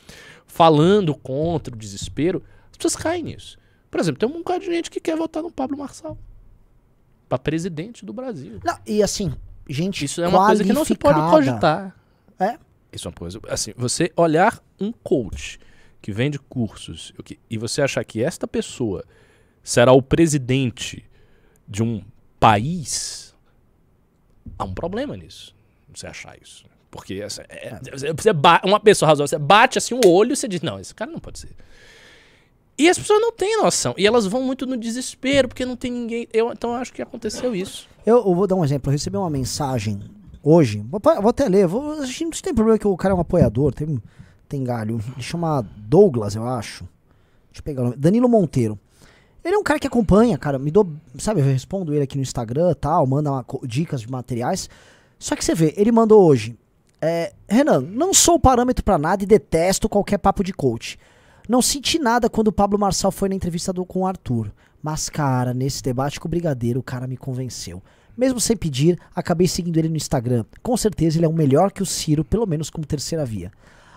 falando 0.46 1.14
contra 1.14 1.74
o 1.74 1.78
desespero, 1.78 2.42
as 2.70 2.76
pessoas 2.76 2.96
caem 2.96 3.22
nisso. 3.24 3.58
Por 3.90 4.00
exemplo, 4.00 4.18
tem 4.20 4.28
um 4.28 4.38
bocado 4.38 4.60
de 4.60 4.66
gente 4.66 4.90
que 4.90 5.00
quer 5.00 5.16
votar 5.16 5.42
no 5.42 5.50
Pablo 5.50 5.76
Marçal 5.76 6.16
para 7.28 7.38
presidente 7.38 8.04
do 8.04 8.12
Brasil. 8.12 8.58
Não, 8.64 8.78
e 8.86 9.02
assim, 9.02 9.32
gente 9.68 10.04
Isso 10.04 10.22
é 10.22 10.28
uma 10.28 10.46
coisa 10.46 10.64
que 10.64 10.72
não 10.72 10.84
se 10.84 10.94
pode 10.94 11.18
cogitar. 11.30 11.94
É? 12.38 12.58
Isso 12.92 13.08
é 13.08 13.10
uma 13.10 13.14
coisa. 13.16 13.40
Assim, 13.48 13.72
você 13.76 14.12
olhar 14.16 14.62
um 14.80 14.92
coach 14.92 15.58
que 16.00 16.12
vende 16.12 16.38
cursos 16.38 17.12
e 17.48 17.56
você 17.56 17.80
achar 17.82 18.04
que 18.04 18.22
esta 18.22 18.46
pessoa 18.46 19.04
será 19.62 19.92
o 19.92 20.02
presidente 20.02 21.04
de 21.68 21.82
um 21.82 22.02
país, 22.38 23.34
há 24.58 24.64
um 24.64 24.74
problema 24.74 25.16
nisso. 25.16 25.54
Você 25.94 26.06
achar 26.06 26.36
isso. 26.42 26.64
Porque 26.90 27.14
essa 27.14 27.42
é, 27.48 27.78
você- 27.90 28.08
uma 28.64 28.78
pessoa 28.80 29.08
razoável, 29.08 29.28
você 29.28 29.38
bate 29.38 29.78
assim 29.78 29.94
o 29.94 30.06
olho 30.08 30.32
e 30.32 30.36
você 30.36 30.46
diz: 30.46 30.60
não, 30.60 30.78
esse 30.78 30.94
cara 30.94 31.10
não 31.10 31.18
pode 31.20 31.38
ser. 31.38 31.54
E 32.76 32.88
as 32.88 32.98
pessoas 32.98 33.20
não 33.20 33.32
têm 33.32 33.56
noção. 33.62 33.94
E 33.96 34.06
elas 34.06 34.26
vão 34.26 34.42
muito 34.42 34.66
no 34.66 34.76
desespero, 34.76 35.46
porque 35.48 35.64
não 35.64 35.76
tem 35.76 35.90
ninguém. 35.92 36.26
Eu, 36.32 36.50
então 36.52 36.70
eu 36.70 36.76
acho 36.76 36.92
que 36.92 37.00
aconteceu 37.00 37.54
isso. 37.54 37.88
Eu, 38.04 38.16
eu 38.16 38.34
vou 38.34 38.46
dar 38.46 38.56
um 38.56 38.64
exemplo. 38.64 38.90
Eu 38.90 38.92
recebi 38.92 39.16
uma 39.16 39.30
mensagem 39.30 40.00
hoje. 40.42 40.84
Vou, 40.88 41.00
até 41.28 41.48
ler. 41.48 41.66
Vou, 41.66 42.00
a 42.00 42.06
gente 42.06 42.24
não 42.24 42.30
tem 42.30 42.54
problema 42.54 42.78
que 42.78 42.86
o 42.86 42.96
cara 42.96 43.14
é 43.14 43.16
um 43.16 43.20
apoiador. 43.20 43.72
Tem, 43.72 44.00
tem 44.48 44.64
galho. 44.64 45.00
Ele 45.14 45.22
chama 45.22 45.66
Douglas, 45.76 46.34
eu 46.34 46.46
acho. 46.46 46.84
Deixa 47.50 47.60
eu 47.60 47.62
pegar 47.62 47.82
o 47.82 47.84
nome. 47.86 47.96
Danilo 47.96 48.28
Monteiro. 48.28 48.78
Ele 49.44 49.56
é 49.56 49.58
um 49.58 49.62
cara 49.62 49.80
que 49.80 49.86
acompanha, 49.86 50.38
cara. 50.38 50.58
Me 50.58 50.70
dou. 50.70 50.88
Sabe, 51.18 51.40
eu 51.40 51.44
respondo 51.44 51.92
ele 51.92 52.04
aqui 52.04 52.16
no 52.16 52.22
Instagram 52.22 52.74
tal. 52.74 53.06
Manda 53.06 53.30
uma 53.30 53.44
dicas 53.64 54.00
de 54.00 54.10
materiais. 54.10 54.68
Só 55.18 55.36
que 55.36 55.44
você 55.44 55.54
vê, 55.54 55.74
ele 55.76 55.92
mandou 55.92 56.24
hoje. 56.24 56.56
é, 57.00 57.32
Renan, 57.48 57.80
não 57.80 58.14
sou 58.14 58.38
parâmetro 58.38 58.84
pra 58.84 58.98
nada 58.98 59.22
e 59.22 59.26
detesto 59.26 59.88
qualquer 59.88 60.18
papo 60.18 60.42
de 60.44 60.52
coach. 60.52 60.98
Não 61.48 61.60
senti 61.60 61.98
nada 61.98 62.30
quando 62.30 62.48
o 62.48 62.52
Pablo 62.52 62.78
Marçal 62.78 63.10
foi 63.10 63.28
na 63.28 63.34
entrevista 63.34 63.72
do, 63.72 63.84
com 63.84 64.00
o 64.00 64.06
Arthur. 64.06 64.52
Mas, 64.80 65.08
cara, 65.08 65.52
nesse 65.52 65.82
debate 65.82 66.18
com 66.18 66.26
o 66.26 66.30
Brigadeiro, 66.30 66.80
o 66.80 66.82
cara 66.82 67.06
me 67.06 67.16
convenceu. 67.16 67.82
Mesmo 68.16 68.40
sem 68.40 68.56
pedir, 68.56 68.98
acabei 69.14 69.48
seguindo 69.48 69.78
ele 69.78 69.88
no 69.88 69.96
Instagram. 69.96 70.44
Com 70.62 70.76
certeza 70.76 71.18
ele 71.18 71.26
é 71.26 71.28
um 71.28 71.32
melhor 71.32 71.72
que 71.72 71.82
o 71.82 71.86
Ciro, 71.86 72.24
pelo 72.24 72.46
menos 72.46 72.70
como 72.70 72.86
terceira 72.86 73.24
via. 73.24 73.50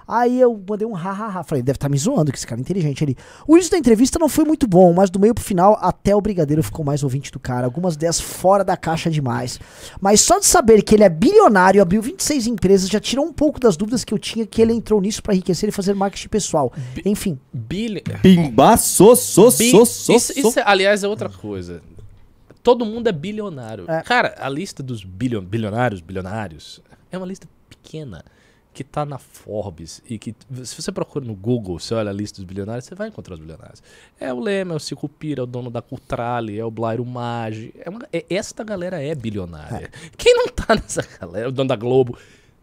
Aí 0.07 0.39
eu 0.39 0.61
mandei 0.69 0.87
um 0.87 0.93
hahaha. 0.93 1.43
Falei, 1.43 1.63
deve 1.63 1.77
estar 1.77 1.89
me 1.89 1.97
zoando, 1.97 2.31
que 2.31 2.37
esse 2.37 2.45
cara 2.45 2.59
é 2.59 2.61
inteligente 2.61 3.03
ali. 3.03 3.17
O 3.47 3.55
início 3.55 3.71
da 3.71 3.77
entrevista 3.77 4.19
não 4.19 4.29
foi 4.29 4.45
muito 4.45 4.67
bom, 4.67 4.93
mas 4.93 5.09
do 5.09 5.19
meio 5.19 5.33
pro 5.33 5.43
final, 5.43 5.77
até 5.81 6.15
o 6.15 6.21
Brigadeiro 6.21 6.61
ficou 6.61 6.85
mais 6.85 7.01
ouvinte 7.03 7.31
do 7.31 7.39
cara. 7.39 7.65
Algumas 7.65 7.95
ideias 7.95 8.21
fora 8.21 8.63
da 8.63 8.77
caixa 8.77 9.09
demais. 9.09 9.59
Mas 9.99 10.21
só 10.21 10.37
de 10.37 10.45
saber 10.45 10.83
que 10.83 10.93
ele 10.93 11.03
é 11.03 11.09
bilionário, 11.09 11.81
abriu 11.81 12.01
26 12.01 12.45
empresas, 12.47 12.87
já 12.87 12.99
tirou 12.99 13.25
um 13.25 13.33
pouco 13.33 13.59
das 13.59 13.75
dúvidas 13.75 14.03
que 14.03 14.13
eu 14.13 14.19
tinha 14.19 14.45
que 14.45 14.61
ele 14.61 14.73
entrou 14.73 15.01
nisso 15.01 15.23
pra 15.23 15.33
enriquecer 15.33 15.69
e 15.69 15.71
fazer 15.71 15.95
marketing 15.95 16.29
pessoal. 16.29 16.71
Enfim, 17.03 17.39
Billy. 17.51 18.03
Pimba, 18.21 18.77
so, 18.77 19.15
so, 19.15 19.49
so, 19.49 19.85
so, 19.85 20.13
isso, 20.13 20.33
so. 20.33 20.39
isso 20.49 20.59
é- 20.59 20.63
aliás, 20.65 21.03
é 21.03 21.07
outra 21.07 21.29
coisa. 21.29 21.81
Todo 22.65 22.83
mundo 22.83 23.07
é 23.07 23.11
bilionário. 23.11 23.85
É. 23.87 24.01
Cara, 24.01 24.33
a 24.39 24.49
lista 24.49 24.81
dos 24.81 25.03
bilio- 25.03 25.39
bilionários, 25.41 26.01
bilionários, 26.01 26.81
é 27.11 27.17
uma 27.17 27.27
lista 27.27 27.47
pequena 27.69 28.25
que 28.73 28.83
tá 28.83 29.05
na 29.05 29.17
Forbes 29.17 30.01
e 30.09 30.17
que 30.17 30.35
se 30.65 30.81
você 30.81 30.91
procura 30.91 31.23
no 31.23 31.33
Google, 31.35 31.79
você 31.79 31.93
olha 31.93 32.09
a 32.09 32.13
lista 32.13 32.37
dos 32.41 32.45
bilionários, 32.45 32.83
você 32.85 32.95
vai 32.95 33.07
encontrar 33.07 33.35
os 33.35 33.39
bilionários. 33.39 33.81
É 34.19 34.33
o 34.33 34.39
Lema, 34.39 34.73
é 34.73 34.75
o 34.75 34.79
Cicupira, 34.79 35.41
é 35.41 35.43
o 35.43 35.45
dono 35.45 35.69
da 35.69 35.81
Cultrale, 35.81 36.59
é 36.59 36.65
o 36.65 36.71
Blairo 36.71 37.05
Maggi. 37.05 37.71
É 37.79 37.89
uma, 37.89 37.99
é- 38.11 38.25
esta 38.29 38.63
galera 38.65 39.01
é 39.01 39.13
bilionária. 39.15 39.89
Quem 40.17 40.33
não 40.33 40.47
tá 40.47 40.73
nessa 40.75 41.03
galera, 41.21 41.47
o 41.47 41.51
dono 41.53 41.69
da 41.69 41.75
Globo, 41.77 42.17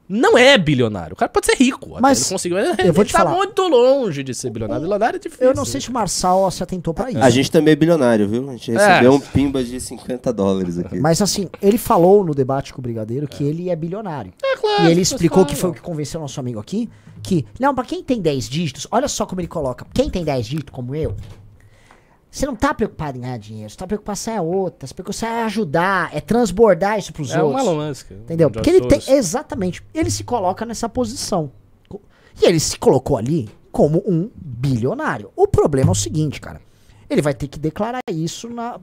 não 0.09 0.37
é 0.37 0.59
bilionário. 0.59 1.15
O 1.15 1.17
cara 1.17 1.29
pode 1.29 1.47
ser 1.47 1.57
rico, 1.57 1.93
até 1.93 2.01
Mas 2.03 2.21
ele 2.21 2.31
conseguiu. 2.31 2.59
Ele, 2.79 2.89
eu 2.89 2.93
vou 2.93 3.05
te 3.05 3.13
tá 3.13 3.21
falar. 3.21 3.35
muito 3.37 3.63
longe 3.69 4.23
de 4.23 4.35
ser 4.35 4.51
bilionário. 4.51 4.83
Bilionário 4.83 5.17
é 5.17 5.19
difícil. 5.19 5.47
eu 5.47 5.55
não 5.55 5.65
sei 5.65 5.81
se 5.81 5.89
o 5.89 5.93
Marçal 5.93 6.51
se 6.51 6.63
atentou 6.63 6.93
pra 6.93 7.11
isso. 7.11 7.19
A 7.21 7.31
gente 7.31 7.51
também 7.51 7.73
é 7.73 7.77
bilionário, 7.77 8.29
viu? 8.29 8.49
A 8.49 8.53
gente 8.53 8.71
É. 8.71 8.75
recebeu 8.77 9.15
um 9.15 9.21
pimba 9.21 9.63
de 9.65 9.81
50 9.81 10.33
dólares 10.33 10.79
aqui. 10.79 10.99
Mas 11.01 11.23
assim, 11.23 11.49
ele 11.63 11.79
falou 11.79 12.25
no 12.25 12.35
debate 12.35 12.73
com 12.73 12.81
o 12.81 12.83
Brigadeiro 12.83 13.27
que 13.27 13.43
ele 13.45 13.71
é 13.71 13.77
bilionário. 13.77 14.33
É 14.43 14.57
claro, 14.57 14.85
E 14.85 14.91
ele 14.91 15.01
explicou 15.01 15.45
que 15.47 15.57
foi 15.57 15.71
o 15.71 15.73
que 15.73 15.81
convenceu 15.81 16.21
nosso 16.21 16.39
amigo 16.41 16.61
aqui, 16.61 16.89
que, 17.23 17.47
não, 17.59 17.75
pra 17.75 17.85
quem 17.85 18.03
tem 18.03 18.21
10 18.21 18.49
dígitos, 18.49 18.87
olha 18.91 19.07
só 19.09 19.25
como 19.25 19.41
ele 19.41 19.49
coloca, 19.49 19.87
quem 19.95 20.11
tem 20.11 20.25
10 20.25 20.47
dígitos, 20.47 20.75
como 20.75 20.95
eu, 20.95 21.15
você 22.33 22.47
não 22.47 22.57
tá 22.57 22.73
preocupado 22.73 23.19
em 23.19 23.21
ganhar 23.21 23.37
dinheiro, 23.37 23.69
você 23.69 23.77
tá 23.77 23.87
preocupado 23.87 24.19
em 24.27 24.33
é 24.33 24.41
outra, 24.41 24.87
você 24.87 24.95
preocupado 24.95 25.27
em 25.27 25.43
ajudar, 25.43 26.17
é 26.17 26.21
transbordar 26.21 26.99
isso 26.99 27.13
pros 27.13 27.31
É 27.31 27.43
outros. 27.43 27.63
Elon 27.63 27.87
Musk. 27.87 28.11
Entendeu? 28.11 28.51
Porque 28.51 28.71
ele 28.71 28.87
tem. 28.87 29.03
Exatamente. 29.15 29.85
Ele 29.93 30.11
se 30.11 30.25
coloca 30.25 30.65
nessa 30.65 30.89
posição. 30.89 31.53
E 32.41 32.47
ele 32.47 32.59
se 32.59 32.79
colocou 32.79 33.19
ali 33.19 33.51
como 33.71 34.03
um 34.07 34.31
bilionário. 34.35 35.31
O 35.37 35.47
problema 35.47 35.91
é 35.91 35.93
o 35.93 35.95
seguinte, 35.95 36.41
cara. 36.41 36.63
Ele 37.11 37.21
vai 37.21 37.35
ter 37.35 37.49
que 37.49 37.59
declarar 37.59 38.01
isso 38.11 38.49
na. 38.49 38.81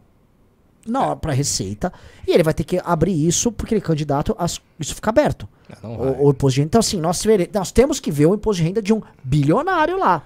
Na 0.86 1.08
hora 1.08 1.16
pra 1.16 1.34
Receita. 1.34 1.92
E 2.28 2.32
ele 2.32 2.44
vai 2.44 2.54
ter 2.54 2.64
que 2.64 2.80
abrir 2.86 3.28
isso, 3.28 3.52
porque 3.52 3.74
ele 3.74 3.82
é 3.82 3.84
candidato, 3.84 4.36
a, 4.38 4.46
isso 4.46 4.96
fica 4.96 5.10
aberto. 5.10 5.50
Não 5.82 5.98
vai. 5.98 6.12
O, 6.12 6.28
o 6.28 6.30
imposto 6.30 6.54
de 6.54 6.62
renda. 6.62 6.68
Então, 6.68 6.80
assim, 6.80 7.02
nós, 7.02 7.24
nós 7.52 7.72
temos 7.72 8.00
que 8.00 8.12
ver 8.12 8.28
o 8.28 8.36
imposto 8.36 8.62
de 8.62 8.68
renda 8.68 8.82
de 8.82 8.94
um 8.94 9.02
bilionário 9.24 9.98
lá. 9.98 10.24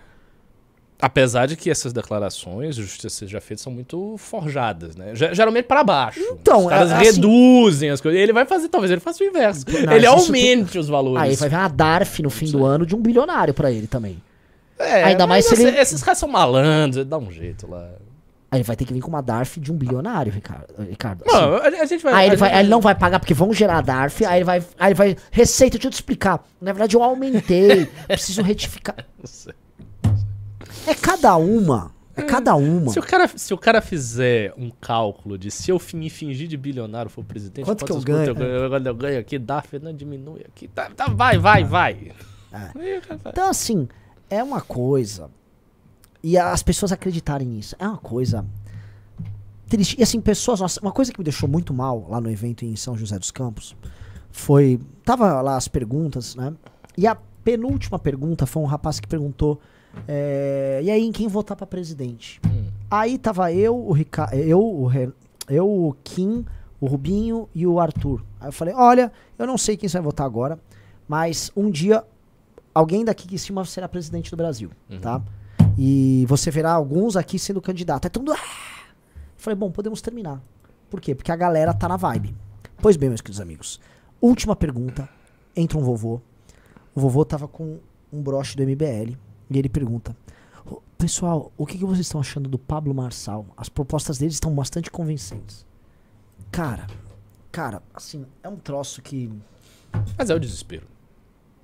Apesar 1.06 1.48
de 1.48 1.58
que 1.58 1.70
essas 1.70 1.92
declarações, 1.92 2.76
de 2.78 2.82
justiça 2.84 3.10
seja 3.10 3.42
feita, 3.42 3.62
são 3.62 3.74
muito 3.74 4.16
forjadas, 4.18 4.96
né? 4.96 5.14
Ge- 5.14 5.34
Geralmente 5.36 5.66
para 5.66 5.84
baixo. 5.84 6.20
Então, 6.40 6.64
os 6.64 6.70
caras 6.70 6.92
é, 6.92 6.96
assim- 6.96 7.06
reduzem 7.16 7.90
as 7.90 8.00
coisas. 8.00 8.22
Ele 8.22 8.32
vai 8.32 8.46
fazer, 8.46 8.70
talvez 8.70 8.90
ele 8.90 9.02
faça 9.02 9.22
o 9.22 9.28
inverso. 9.28 9.66
Não, 9.86 9.94
ele 9.94 10.06
aumente 10.06 10.80
os 10.80 10.88
valores. 10.88 11.22
Aí 11.22 11.36
vai 11.36 11.50
ver 11.50 11.56
uma 11.58 11.68
DARF 11.68 12.22
no 12.24 12.30
fim 12.30 12.50
do 12.50 12.66
ano 12.66 12.86
de 12.86 12.96
um 12.96 13.02
bilionário 13.02 13.54
pra 13.54 13.70
ele 13.70 13.86
também. 13.88 14.22
É, 14.80 15.04
ainda 15.04 15.28
mais 15.28 15.46
se 15.46 15.54
ele- 15.56 15.64
esse- 15.72 15.80
Esses 15.80 16.02
caras 16.04 16.18
são 16.18 16.30
malandros, 16.30 16.96
ele 16.98 17.06
dá 17.10 17.18
um 17.18 17.30
jeito 17.32 17.70
lá. 17.70 17.90
Aí 18.50 18.58
ele 18.60 18.64
vai 18.64 18.76
ter 18.76 18.86
que 18.86 18.94
vir 18.94 19.02
com 19.02 19.10
uma 19.10 19.22
DARF 19.22 19.60
de 19.60 19.72
um 19.72 19.76
bilionário, 19.76 20.32
Ricardo. 20.32 20.68
Ricardo 20.88 21.24
assim. 21.28 21.36
Não, 21.36 21.56
a, 21.58 21.86
gente 21.86 22.04
vai. 22.04 22.14
Aí 22.14 22.28
ele, 22.28 22.36
vai, 22.38 22.50
gente- 22.50 22.58
aí 22.58 22.64
ele 22.64 22.70
não 22.70 22.80
vai 22.80 22.96
pagar 22.96 23.20
porque 23.20 23.34
vão 23.34 23.52
gerar 23.52 23.82
DARF, 23.82 24.24
aí 24.26 24.38
ele 24.38 24.46
vai. 24.46 24.60
Aí 24.80 24.88
ele 24.90 24.94
vai. 24.96 25.18
Receita, 25.32 25.78
deixa 25.78 25.88
eu 25.88 25.92
te 25.92 25.96
explicar. 25.96 26.42
Na 26.62 26.72
verdade, 26.72 26.96
eu 26.96 27.04
aumentei. 27.04 27.88
preciso 28.08 28.42
retificar. 28.42 28.96
É 30.86 30.94
cada 30.94 31.36
uma. 31.38 31.92
É 32.16 32.22
cada 32.22 32.56
uma. 32.56 32.92
Se 32.92 33.00
o, 33.00 33.02
cara, 33.02 33.28
se 33.28 33.54
o 33.54 33.58
cara 33.58 33.82
fizer 33.82 34.54
um 34.56 34.70
cálculo 34.70 35.38
de 35.38 35.50
se 35.50 35.72
eu 35.72 35.82
me 35.96 36.10
fingir 36.10 36.48
de 36.48 36.56
bilionário 36.56 37.10
for 37.10 37.24
presidente, 37.24 37.66
Quanto 37.66 37.86
que 37.86 37.92
eu 37.92 38.02
ganho? 38.02 38.38
Eu, 38.38 38.72
eu, 38.72 38.86
eu 38.86 38.96
ganho 38.96 39.20
aqui, 39.20 39.40
dá, 39.40 39.62
Fernando 39.62 39.98
diminui 39.98 40.42
aqui. 40.42 40.68
Tá, 40.68 40.92
tá, 40.92 41.08
vai, 41.08 41.40
vai, 41.40 41.64
vai. 41.64 42.12
É. 42.52 43.02
Então, 43.26 43.50
assim, 43.50 43.88
é 44.30 44.44
uma 44.44 44.62
coisa. 44.62 45.30
E 46.22 46.38
as 46.38 46.62
pessoas 46.62 46.92
acreditarem 46.92 47.48
nisso. 47.48 47.76
É 47.80 47.88
uma 47.88 47.98
coisa 47.98 48.46
triste. 49.68 50.00
E 50.00 50.04
assim, 50.04 50.22
pessoas. 50.22 50.60
Nossa, 50.60 50.80
uma 50.82 50.92
coisa 50.92 51.12
que 51.12 51.20
me 51.20 51.24
deixou 51.24 51.50
muito 51.50 51.74
mal 51.74 52.08
lá 52.10 52.22
no 52.22 52.30
evento 52.30 52.64
em 52.64 52.76
São 52.76 52.96
José 52.96 53.18
dos 53.18 53.32
Campos 53.32 53.76
foi. 54.32 54.80
Tava 55.04 55.42
lá 55.42 55.58
as 55.58 55.68
perguntas, 55.68 56.36
né? 56.36 56.54
E 56.96 57.08
a 57.08 57.16
penúltima 57.44 57.98
pergunta 57.98 58.46
foi 58.46 58.62
um 58.62 58.68
rapaz 58.68 59.00
que 59.00 59.08
perguntou. 59.08 59.60
É, 60.08 60.82
e 60.84 60.90
aí, 60.92 61.04
em 61.04 61.12
quem 61.12 61.28
votar 61.28 61.56
pra 61.56 61.66
presidente? 61.68 62.40
Hum. 62.46 62.66
Aí 62.90 63.18
tava 63.18 63.52
eu, 63.52 63.76
o 63.76 63.92
Ricardo. 63.92 64.34
Eu, 64.36 64.60
o 64.62 64.86
Ren- 64.88 65.14
eu, 65.50 65.68
o 65.68 65.96
Kim, 66.04 66.46
o 66.80 66.88
Rubinho 66.88 67.48
e 67.54 67.66
o 67.66 67.80
Arthur. 67.80 68.24
Aí 68.40 68.48
eu 68.50 68.52
falei: 68.54 68.74
olha, 68.74 69.12
eu 69.38 69.48
não 69.48 69.58
sei 69.58 69.76
quem 69.78 69.88
você 69.90 69.98
vai 69.98 70.04
votar 70.06 70.26
agora, 70.26 70.60
mas 71.08 71.52
um 71.56 71.70
dia 71.70 72.04
alguém 72.74 73.04
daqui 73.06 73.28
que 73.28 73.36
estima 73.36 73.64
será 73.66 73.88
presidente 73.88 74.30
do 74.32 74.38
Brasil, 74.38 74.70
tá? 75.02 75.22
E 75.78 76.26
você 76.28 76.52
verá 76.52 76.72
alguns 76.74 77.16
aqui 77.16 77.40
sendo 77.40 77.62
candidato. 77.62 78.06
É 78.06 78.10
todo 78.10 78.22
mundo. 78.28 78.38
"Ah!" 78.40 78.94
Falei, 79.38 79.56
bom, 79.58 79.72
podemos 79.72 80.02
terminar. 80.02 80.42
Por 80.90 81.02
quê? 81.02 81.14
Porque 81.16 81.32
a 81.32 81.36
galera 81.36 81.74
tá 81.74 81.88
na 81.90 81.98
vibe. 81.98 82.36
Pois 82.78 82.96
bem, 82.96 83.10
meus 83.10 83.22
queridos 83.22 83.42
amigos. 83.42 83.80
Última 84.22 84.56
pergunta. 84.56 85.10
Entra 85.56 85.78
um 85.78 85.82
vovô. 85.82 86.22
O 86.96 87.00
vovô 87.02 87.26
tava 87.26 87.48
com 87.48 87.80
um 88.12 88.22
broche 88.22 88.56
do 88.56 88.64
MBL. 88.64 89.18
E 89.50 89.58
ele 89.58 89.70
pergunta: 89.70 90.16
"Ô, 90.66 90.82
Pessoal, 90.98 91.52
o 91.58 91.66
que, 91.66 91.78
que 91.78 91.86
vocês 91.86 92.06
estão 92.08 92.22
achando 92.22 92.48
do 92.50 92.58
Pablo 92.58 92.94
Marçal? 92.94 93.46
As 93.58 93.70
propostas 93.70 94.18
dele 94.18 94.32
estão 94.32 94.54
bastante 94.54 94.90
convincentes. 94.90 95.66
Cara, 96.52 96.88
cara, 97.52 97.82
assim, 97.94 98.26
é 98.42 98.48
um 98.50 98.56
troço 98.58 99.02
que. 99.02 99.32
Mas 100.18 100.30
é 100.30 100.36
o 100.36 100.40
desespero. 100.40 100.88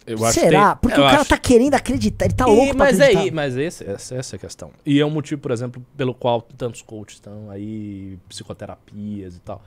Eu 0.06 0.24
acho 0.26 0.34
que 0.40 0.46
Será? 0.46 0.72
tem- 0.72 0.82
Porque 0.82 1.00
eu 1.00 1.04
o 1.04 1.08
cara 1.08 1.22
acho- 1.22 1.30
tá 1.30 1.38
querendo 1.38 1.76
acreditar. 1.76 2.26
Ele 2.26 2.34
tá 2.34 2.50
E- 2.50 2.56
louco 2.56 2.76
pra 2.76 2.86
mas 2.86 3.00
é 3.00 3.04
acreditar. 3.04 3.22
aí, 3.24 3.32
mas 3.32 3.56
esse, 3.56 3.84
essa, 3.86 4.16
essa 4.16 4.36
é 4.36 4.38
a 4.38 4.40
questão. 4.40 4.72
E 4.86 5.00
é 5.00 5.06
um 5.06 5.10
motivo, 5.12 5.40
por 5.40 5.52
exemplo, 5.52 5.86
pelo 5.96 6.16
qual 6.16 6.42
tantos 6.42 6.82
coaches 6.82 7.16
estão 7.18 7.50
aí, 7.52 8.18
psicoterapias 8.28 9.36
e 9.36 9.40
tal. 9.40 9.62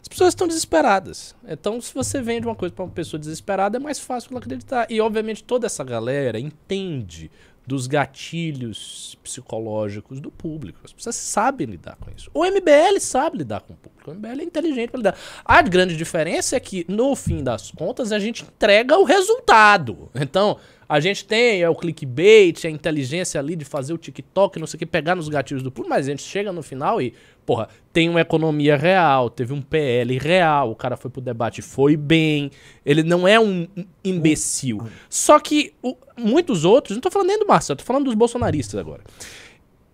As 0.00 0.08
pessoas 0.08 0.30
estão 0.30 0.46
desesperadas. 0.46 1.34
Então, 1.46 1.80
se 1.80 1.92
você 1.92 2.22
vende 2.22 2.46
uma 2.46 2.54
coisa 2.54 2.74
pra 2.74 2.84
uma 2.84 2.90
pessoa 2.90 3.18
desesperada, 3.18 3.76
é 3.76 3.80
mais 3.80 3.98
fácil 3.98 4.30
ela 4.30 4.40
acreditar. 4.40 4.86
E, 4.90 5.00
obviamente, 5.00 5.42
toda 5.42 5.66
essa 5.66 5.84
galera 5.84 6.38
entende 6.38 7.30
dos 7.68 7.86
gatilhos 7.86 9.18
psicológicos 9.22 10.20
do 10.20 10.30
público. 10.30 10.80
As 10.82 10.92
pessoas 10.92 11.16
sabem 11.16 11.66
lidar 11.66 11.96
com 11.96 12.10
isso. 12.10 12.30
O 12.32 12.42
MBL 12.42 12.98
sabe 12.98 13.36
lidar 13.36 13.60
com 13.60 13.74
o 13.74 13.76
público. 13.76 14.10
O 14.10 14.14
MBL 14.14 14.40
é 14.40 14.44
inteligente 14.44 14.88
para 14.88 14.98
lidar. 14.98 15.18
A 15.44 15.60
grande 15.60 15.94
diferença 15.94 16.56
é 16.56 16.60
que, 16.60 16.86
no 16.88 17.14
fim 17.14 17.44
das 17.44 17.70
contas, 17.70 18.10
a 18.10 18.18
gente 18.18 18.42
entrega 18.42 18.96
o 18.96 19.04
resultado. 19.04 20.10
Então, 20.14 20.56
a 20.88 21.00
gente 21.00 21.24
tem 21.26 21.60
é, 21.62 21.68
o 21.68 21.74
clickbait, 21.74 22.64
a 22.64 22.70
inteligência 22.70 23.38
ali 23.38 23.54
de 23.54 23.64
fazer 23.64 23.92
o 23.92 23.98
TikTok, 23.98 24.58
não 24.58 24.66
sei 24.66 24.76
o 24.76 24.78
que, 24.78 24.86
pegar 24.86 25.14
nos 25.14 25.28
gatilhos 25.28 25.62
do 25.62 25.70
público, 25.70 25.90
mas 25.94 26.06
a 26.06 26.10
gente 26.10 26.22
chega 26.22 26.50
no 26.50 26.62
final 26.62 27.00
e, 27.02 27.12
porra, 27.44 27.68
tem 27.92 28.08
uma 28.08 28.20
economia 28.20 28.76
real, 28.76 29.28
teve 29.28 29.52
um 29.52 29.60
PL 29.60 30.16
real, 30.18 30.70
o 30.70 30.74
cara 30.76 30.96
foi 30.96 31.10
pro 31.10 31.20
debate, 31.20 31.60
foi 31.60 31.96
bem, 31.96 32.50
ele 32.86 33.02
não 33.02 33.28
é 33.28 33.38
um 33.38 33.66
imbecil. 34.02 34.78
Só 35.10 35.38
que 35.38 35.74
o- 35.82 35.96
muitos 36.16 36.64
outros, 36.64 36.96
não 36.96 37.02
tô 37.02 37.10
falando 37.10 37.28
nem 37.28 37.38
do 37.38 37.46
Marcelo, 37.46 37.76
tô 37.76 37.84
falando 37.84 38.04
dos 38.06 38.14
bolsonaristas 38.14 38.80
agora. 38.80 39.02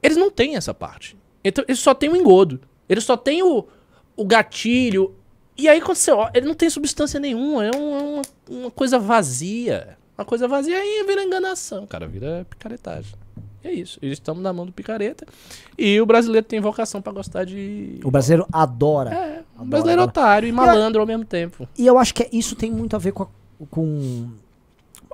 Eles 0.02 0.16
não 0.16 0.30
têm 0.30 0.54
essa 0.56 0.72
parte. 0.74 1.16
Então, 1.42 1.64
eles 1.66 1.80
só 1.80 1.92
têm 1.94 2.08
o 2.10 2.16
engodo. 2.16 2.60
Eles 2.88 3.04
só 3.04 3.16
têm 3.16 3.42
o, 3.42 3.66
o 4.16 4.24
gatilho. 4.24 5.14
E 5.56 5.66
aí, 5.68 5.80
quando 5.80 5.96
você 5.96 6.10
olha, 6.10 6.30
ele 6.34 6.46
não 6.46 6.54
tem 6.54 6.68
substância 6.68 7.18
nenhuma. 7.18 7.64
É 7.64 7.70
uma, 7.70 7.98
uma, 8.02 8.22
uma 8.48 8.70
coisa 8.70 8.98
vazia. 8.98 9.96
Uma 10.16 10.24
coisa 10.24 10.46
vazia 10.46 10.76
aí 10.76 11.04
vira 11.06 11.22
enganação, 11.24 11.86
cara. 11.86 12.06
Vira 12.06 12.46
picaretagem. 12.48 13.12
E 13.62 13.68
é 13.68 13.72
isso. 13.72 13.98
Eles 14.02 14.16
estamos 14.18 14.42
na 14.42 14.52
mão 14.52 14.64
do 14.66 14.72
picareta. 14.72 15.26
E 15.76 16.00
o 16.00 16.06
brasileiro 16.06 16.46
tem 16.46 16.60
vocação 16.60 17.00
pra 17.02 17.12
gostar 17.12 17.44
de. 17.44 17.98
O 18.04 18.10
brasileiro 18.10 18.46
adora. 18.52 19.10
É, 19.10 19.14
Adora, 19.56 19.68
brasileiro 19.70 20.02
adora. 20.02 20.10
otário 20.26 20.48
e 20.48 20.52
malandro 20.52 21.00
ao 21.00 21.06
mesmo 21.06 21.24
tempo. 21.24 21.68
E 21.76 21.86
eu 21.86 21.98
acho 21.98 22.14
que 22.14 22.28
isso 22.32 22.54
tem 22.54 22.70
muito 22.70 22.94
a 22.94 22.98
ver 22.98 23.12
com. 23.12 23.24
a- 23.24 23.28
com 23.70 24.28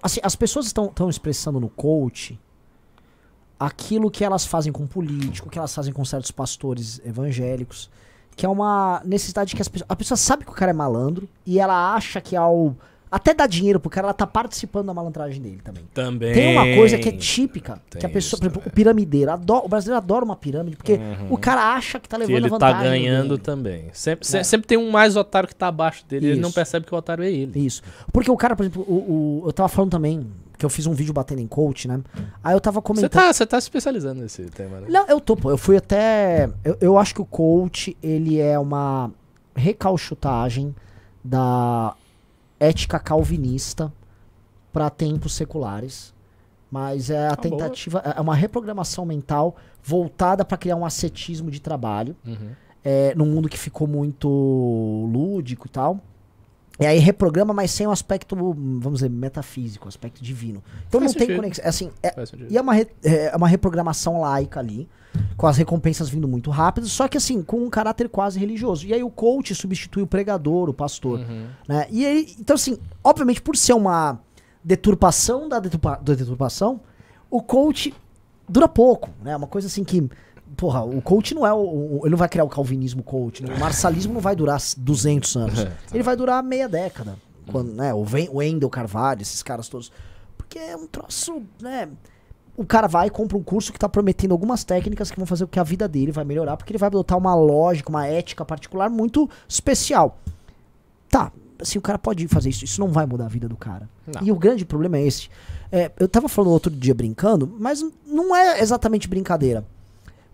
assim, 0.02 0.20
as 0.22 0.34
pessoas 0.34 0.66
estão, 0.66 0.86
estão 0.86 1.08
expressando 1.10 1.60
no 1.60 1.68
coach 1.68 2.38
aquilo 3.58 4.10
que 4.10 4.24
elas 4.24 4.46
fazem 4.46 4.72
com 4.72 4.86
político, 4.86 5.50
que 5.50 5.58
elas 5.58 5.74
fazem 5.74 5.92
com 5.92 6.04
certos 6.04 6.30
pastores 6.30 7.00
evangélicos, 7.04 7.90
que 8.34 8.46
é 8.46 8.48
uma 8.48 9.02
necessidade 9.04 9.54
que 9.54 9.60
as 9.60 9.68
pessoas, 9.68 9.86
a 9.90 9.94
pessoa 9.96 10.16
sabe 10.16 10.44
que 10.44 10.50
o 10.50 10.54
cara 10.54 10.70
é 10.70 10.74
malandro 10.74 11.28
e 11.44 11.58
ela 11.58 11.94
acha 11.94 12.20
que 12.20 12.34
ao 12.34 12.74
até 13.10 13.34
dar 13.34 13.46
dinheiro 13.48 13.80
pro 13.80 13.90
cara, 13.90 14.06
ela 14.06 14.14
tá 14.14 14.26
participando 14.26 14.86
da 14.86 14.94
malandragem 14.94 15.42
dele 15.42 15.60
também. 15.64 15.82
Também. 15.92 16.32
Tem 16.32 16.52
uma 16.56 16.76
coisa 16.76 16.96
que 16.96 17.08
é 17.08 17.12
típica, 17.12 17.80
Tem 17.90 17.98
que 18.00 18.06
a 18.06 18.08
pessoa, 18.08 18.36
isso 18.36 18.38
por 18.38 18.46
exemplo, 18.46 18.62
o 18.66 18.70
piramideiro, 18.70 19.30
adora, 19.32 19.64
o 19.64 19.68
brasileiro 19.68 19.96
adora 19.98 20.24
uma 20.24 20.36
pirâmide, 20.36 20.76
porque 20.76 20.98
o 21.28 21.36
cara 21.36 21.74
acha 21.74 21.98
que 21.98 22.08
tá 22.08 22.16
Que 22.18 22.26
levando 22.26 22.36
ele 22.36 22.46
a 22.46 22.58
tá 22.58 22.66
vantagem. 22.72 23.02
ganhando 23.02 23.28
dele. 23.30 23.40
também. 23.40 23.84
Sempre, 23.92 24.26
se- 24.26 24.38
É. 24.38 24.42
sempre 24.44 24.66
tem 24.68 24.78
um 24.78 24.90
mais 24.90 25.16
otário 25.16 25.48
que 25.48 25.54
tá 25.54 25.66
abaixo 25.68 26.04
dele. 26.06 26.28
Ele 26.28 26.40
não 26.40 26.48
Isso. 26.50 26.54
percebe 26.54 26.86
que 26.86 26.94
o 26.94 26.98
otário 26.98 27.24
é 27.24 27.30
ele. 27.30 27.66
Isso. 27.66 27.82
Porque 28.12 28.30
o 28.30 28.36
cara, 28.36 28.54
por 28.54 28.62
exemplo, 28.62 28.82
o, 28.86 29.42
o- 29.42 29.42
eu 29.46 29.52
tava 29.52 29.68
falando 29.68 29.90
também, 29.90 30.26
que 30.56 30.64
eu 30.64 30.70
fiz 30.70 30.86
um 30.86 30.92
vídeo 30.92 31.12
batendo 31.14 31.40
em 31.40 31.46
coach, 31.46 31.88
né? 31.88 32.00
Aí 32.44 32.54
eu 32.54 32.60
tava 32.60 32.80
Você 32.80 32.86
comentando. 32.86 33.10
tá, 33.10 33.32
você 33.32 33.46
tá 33.46 33.58
se 33.60 33.64
especializando 33.64 34.20
nesse 34.20 34.42
tema, 34.50 34.78
né? 34.80 34.86
Não, 34.90 35.06
eu 35.08 35.18
tô, 35.18 35.34
pô. 35.34 35.50
Eu 35.50 35.56
fui 35.58 35.76
até. 35.76 36.50
Eu, 36.62 36.76
eu 36.80 36.98
acho 36.98 37.14
que 37.14 37.22
o 37.22 37.24
coach, 37.24 37.96
ele 38.02 38.38
é 38.38 38.58
uma 38.58 39.10
recalchutagem 39.56 40.74
da 41.24 41.94
ética 42.60 42.98
calvinista 42.98 43.92
para 44.72 44.88
tempos 44.90 45.32
seculares. 45.34 46.14
Mas 46.70 47.10
é 47.10 47.26
a 47.26 47.34
boa. 47.34 47.36
tentativa. 47.36 47.98
É 48.16 48.20
uma 48.20 48.34
reprogramação 48.36 49.04
mental 49.04 49.56
voltada 49.82 50.44
para 50.44 50.56
criar 50.56 50.76
um 50.76 50.84
ascetismo 50.86 51.50
de 51.50 51.60
trabalho. 51.60 52.14
Uhum. 52.24 52.50
É, 52.84 53.12
num 53.16 53.26
mundo 53.26 53.48
que 53.48 53.58
ficou 53.58 53.88
muito 53.88 54.28
lúdico 55.12 55.66
e 55.66 55.70
tal. 55.70 56.00
E 56.78 56.86
aí 56.86 56.98
reprograma, 56.98 57.52
mas 57.52 57.70
sem 57.72 57.86
o 57.86 57.90
aspecto, 57.90 58.34
vamos 58.34 59.00
dizer, 59.00 59.10
metafísico, 59.10 59.86
aspecto 59.86 60.22
divino. 60.22 60.62
Então 60.88 61.00
Faz 61.00 61.12
não 61.12 61.18
tem 61.18 61.26
sentido. 61.26 61.36
conexão. 61.36 61.64
Assim, 61.68 61.90
é, 62.02 62.12
Faz 62.12 62.30
sentido. 62.30 62.50
e 62.50 62.56
é 62.56 62.60
uma, 62.60 62.72
re- 62.72 62.88
é 63.02 63.36
uma 63.36 63.48
reprogramação 63.48 64.20
laica 64.20 64.60
ali, 64.60 64.88
com 65.36 65.46
as 65.46 65.56
recompensas 65.56 66.08
vindo 66.08 66.28
muito 66.28 66.50
rápido, 66.50 66.86
só 66.86 67.08
que 67.08 67.16
assim, 67.16 67.42
com 67.42 67.58
um 67.64 67.70
caráter 67.70 68.08
quase 68.08 68.38
religioso. 68.38 68.86
E 68.86 68.92
aí 68.94 69.02
o 69.02 69.10
coach 69.10 69.54
substitui 69.54 70.02
o 70.02 70.06
pregador, 70.06 70.68
o 70.68 70.74
pastor. 70.74 71.20
Uhum. 71.20 71.46
Né? 71.68 71.86
E 71.90 72.04
ele, 72.04 72.34
então 72.38 72.54
assim, 72.54 72.78
obviamente 73.02 73.40
por 73.42 73.56
ser 73.56 73.72
uma 73.72 74.18
deturpação 74.62 75.48
da, 75.48 75.58
deturpa, 75.58 75.98
da 76.02 76.14
deturpação, 76.14 76.80
o 77.30 77.42
coach 77.42 77.94
dura 78.48 78.68
pouco, 78.68 79.08
né? 79.22 79.34
Uma 79.36 79.46
coisa 79.46 79.66
assim 79.68 79.82
que, 79.84 80.08
porra, 80.56 80.82
o 80.82 81.00
coach 81.00 81.34
não 81.34 81.46
é 81.46 81.52
o, 81.52 81.58
o- 81.58 82.00
ele 82.04 82.10
não 82.10 82.18
vai 82.18 82.28
criar 82.28 82.44
o 82.44 82.48
calvinismo 82.48 83.02
coach, 83.02 83.42
né? 83.42 83.54
o 83.54 83.58
marçalismo 83.58 84.12
não 84.14 84.20
vai 84.20 84.36
durar 84.36 84.60
200 84.76 85.36
anos. 85.36 85.58
É, 85.60 85.64
tá. 85.66 85.76
Ele 85.94 86.02
vai 86.02 86.16
durar 86.16 86.42
meia 86.42 86.68
década. 86.68 87.16
Quando, 87.50 87.72
né, 87.72 87.92
o 87.92 88.04
Wendel 88.36 88.70
Carvalho, 88.70 89.22
esses 89.22 89.42
caras 89.42 89.68
todos. 89.68 89.90
Porque 90.36 90.56
é 90.58 90.76
um 90.76 90.86
troço, 90.86 91.42
né? 91.60 91.88
O 92.60 92.66
cara 92.66 92.86
vai 92.86 93.06
e 93.06 93.10
compra 93.10 93.38
um 93.38 93.42
curso 93.42 93.72
que 93.72 93.78
tá 93.78 93.88
prometendo 93.88 94.32
algumas 94.32 94.64
técnicas 94.64 95.10
que 95.10 95.16
vão 95.16 95.24
fazer 95.24 95.46
com 95.46 95.50
que 95.52 95.58
a 95.58 95.62
vida 95.62 95.88
dele 95.88 96.12
vai 96.12 96.24
melhorar, 96.24 96.58
porque 96.58 96.70
ele 96.72 96.78
vai 96.78 96.88
adotar 96.88 97.16
uma 97.16 97.34
lógica, 97.34 97.88
uma 97.88 98.06
ética 98.06 98.44
particular 98.44 98.90
muito 98.90 99.30
especial. 99.48 100.18
Tá, 101.08 101.32
assim, 101.58 101.78
o 101.78 101.80
cara 101.82 101.98
pode 101.98 102.28
fazer 102.28 102.50
isso, 102.50 102.62
isso 102.62 102.78
não 102.78 102.88
vai 102.88 103.06
mudar 103.06 103.24
a 103.24 103.28
vida 103.28 103.48
do 103.48 103.56
cara. 103.56 103.88
Não. 104.06 104.22
E 104.22 104.30
o 104.30 104.36
grande 104.36 104.66
problema 104.66 104.98
é 104.98 105.06
esse. 105.06 105.30
É, 105.72 105.90
eu 105.98 106.06
tava 106.06 106.28
falando 106.28 106.52
outro 106.52 106.70
dia 106.70 106.94
brincando, 106.94 107.50
mas 107.58 107.82
não 108.06 108.36
é 108.36 108.60
exatamente 108.60 109.08
brincadeira. 109.08 109.64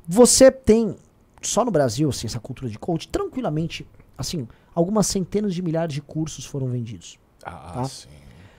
Você 0.09 0.51
tem, 0.51 0.97
só 1.41 1.65
no 1.65 1.71
Brasil, 1.71 2.09
assim, 2.09 2.27
essa 2.27 2.41
cultura 2.41 2.69
de 2.69 2.77
coach, 2.77 3.07
tranquilamente, 3.07 3.87
assim, 4.19 4.49
algumas 4.75 5.07
centenas 5.07 5.55
de 5.55 5.63
milhares 5.63 5.95
de 5.95 6.03
cursos 6.03 6.45
foram 6.45 6.67
vendidos. 6.67 7.21
Ah, 7.45 7.71
Tá. 7.75 7.85
sim. 7.85 8.09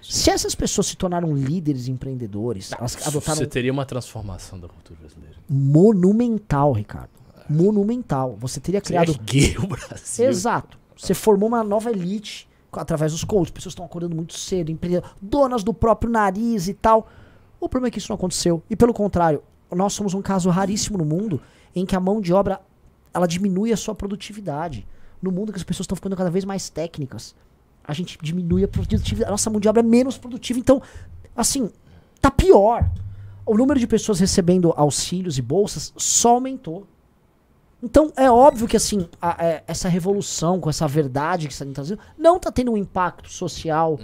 Se 0.01 0.29
essas 0.29 0.55
pessoas 0.55 0.87
se 0.87 0.95
tornaram 0.95 1.33
líderes 1.35 1.87
empreendedores, 1.87 2.71
elas 2.71 2.95
adotaram 3.07 3.37
Você 3.39 3.45
teria 3.47 3.71
uma 3.73 3.85
transformação 3.85 4.59
da 4.59 4.67
cultura 4.67 4.99
brasileira. 4.99 5.35
monumental, 5.49 6.71
Ricardo. 6.73 7.09
Monumental. 7.49 8.35
Você 8.39 8.59
teria 8.59 8.81
criado. 8.81 9.11
Erguer 9.11 9.63
o 9.63 9.67
Brasil. 9.67 10.27
Exato. 10.27 10.77
Você 10.97 11.13
formou 11.13 11.47
uma 11.49 11.63
nova 11.63 11.89
elite 11.91 12.47
através 12.71 13.11
dos 13.11 13.23
coaches. 13.23 13.51
Pessoas 13.51 13.71
estão 13.71 13.85
acordando 13.85 14.15
muito 14.15 14.37
cedo, 14.37 14.69
empre- 14.71 15.01
donas 15.21 15.63
do 15.63 15.73
próprio 15.73 16.11
nariz 16.11 16.67
e 16.67 16.73
tal. 16.73 17.07
O 17.59 17.67
problema 17.69 17.87
é 17.87 17.91
que 17.91 17.97
isso 17.99 18.09
não 18.09 18.15
aconteceu. 18.15 18.61
E 18.69 18.75
pelo 18.75 18.93
contrário, 18.93 19.41
nós 19.73 19.93
somos 19.93 20.13
um 20.13 20.21
caso 20.21 20.49
raríssimo 20.49 20.97
no 20.97 21.05
mundo 21.05 21.41
em 21.75 21.85
que 21.85 21.95
a 21.95 21.99
mão 21.99 22.19
de 22.21 22.33
obra 22.33 22.59
ela 23.13 23.27
diminui 23.27 23.71
a 23.73 23.77
sua 23.77 23.95
produtividade. 23.95 24.85
No 25.21 25.31
mundo 25.31 25.51
que 25.51 25.57
as 25.57 25.63
pessoas 25.63 25.85
estão 25.85 25.95
ficando 25.95 26.15
cada 26.15 26.29
vez 26.29 26.45
mais 26.45 26.69
técnicas, 26.69 27.33
a 27.87 27.93
gente 27.93 28.17
diminui 28.21 28.63
a 28.63 28.67
produtividade. 28.67 29.27
A 29.29 29.31
nossa 29.31 29.49
mão 29.49 29.59
de 29.59 29.67
obra 29.69 29.81
é 29.81 29.83
menos 29.83 30.17
produtiva. 30.17 30.59
Então, 30.59 30.81
assim, 31.35 31.71
tá 32.21 32.29
pior. 32.29 32.89
o 33.45 33.55
número 33.55 33.79
de 33.79 33.87
pessoas 33.87 34.19
recebendo 34.19 34.73
auxílios 34.75 35.37
e 35.37 35.41
bolsas 35.41 35.93
só 35.95 36.31
aumentou. 36.31 36.85
Então 37.81 38.11
é 38.17 38.29
óbvio 38.29 38.67
que 38.67 38.75
assim, 38.75 39.07
a- 39.21 39.37
é, 39.39 39.63
essa 39.67 39.87
revolução 39.87 40.59
com 40.59 40.69
essa 40.69 40.87
verdade 40.87 41.47
que 41.47 41.53
está 41.53 41.65
trazindo 41.65 41.99
não 42.17 42.37
está 42.37 42.51
tendo 42.51 42.71
um 42.71 42.77
impacto 42.77 43.31
social 43.31 43.99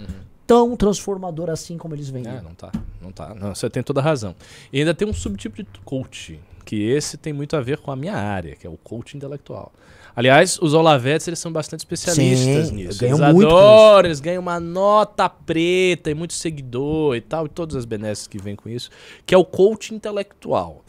tão 0.46 0.74
transformador 0.76 1.50
assim 1.50 1.76
como 1.76 1.94
eles 1.94 2.08
vendem. 2.08 2.32
É, 2.36 2.40
não 2.40 2.54
tá. 2.54 2.70
Não 3.02 3.12
tá. 3.12 3.34
Não, 3.34 3.54
você 3.54 3.68
tem 3.68 3.82
toda 3.82 4.00
a 4.00 4.02
razão. 4.02 4.34
E 4.72 4.78
ainda 4.78 4.94
tem 4.94 5.06
um 5.06 5.12
subtipo 5.12 5.56
de 5.62 5.66
coach, 5.84 6.40
que 6.64 6.82
esse 6.82 7.16
tem 7.18 7.32
muito 7.32 7.54
a 7.56 7.60
ver 7.60 7.78
com 7.78 7.90
a 7.90 7.96
minha 7.96 8.14
área, 8.16 8.54
que 8.56 8.66
é 8.66 8.70
o 8.70 8.76
coach 8.76 9.14
intelectual. 9.16 9.72
Aliás, 10.16 10.58
os 10.62 10.74
Olavetes, 10.74 11.26
eles 11.26 11.40
são 11.40 11.52
bastante 11.52 11.80
especialistas 11.80 12.68
Sim, 12.68 12.74
nisso. 12.74 13.00
ganham 13.00 13.18
eles 13.18 13.34
muito 13.34 13.48
adoram, 13.48 14.08
eles 14.08 14.20
ganham 14.20 14.40
uma 14.40 14.60
nota 14.60 15.28
preta 15.28 16.10
e 16.10 16.14
muito 16.14 16.34
seguidor 16.34 17.16
e 17.16 17.20
tal, 17.20 17.46
e 17.46 17.48
todas 17.48 17.74
as 17.74 17.84
benesses 17.84 18.26
que 18.28 18.38
vêm 18.38 18.54
com 18.54 18.68
isso, 18.68 18.90
que 19.26 19.34
é 19.34 19.38
o 19.38 19.44
coach 19.44 19.92
intelectual. 19.92 20.84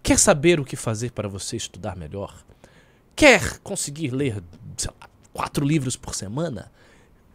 Quer 0.00 0.18
saber 0.18 0.60
o 0.60 0.64
que 0.64 0.76
fazer 0.76 1.10
para 1.10 1.28
você 1.28 1.56
estudar 1.56 1.96
melhor? 1.96 2.36
Quer 3.16 3.58
conseguir 3.58 4.10
ler, 4.10 4.40
sei 4.76 4.90
lá, 5.00 5.08
quatro 5.32 5.66
livros 5.66 5.96
por 5.96 6.14
semana? 6.14 6.70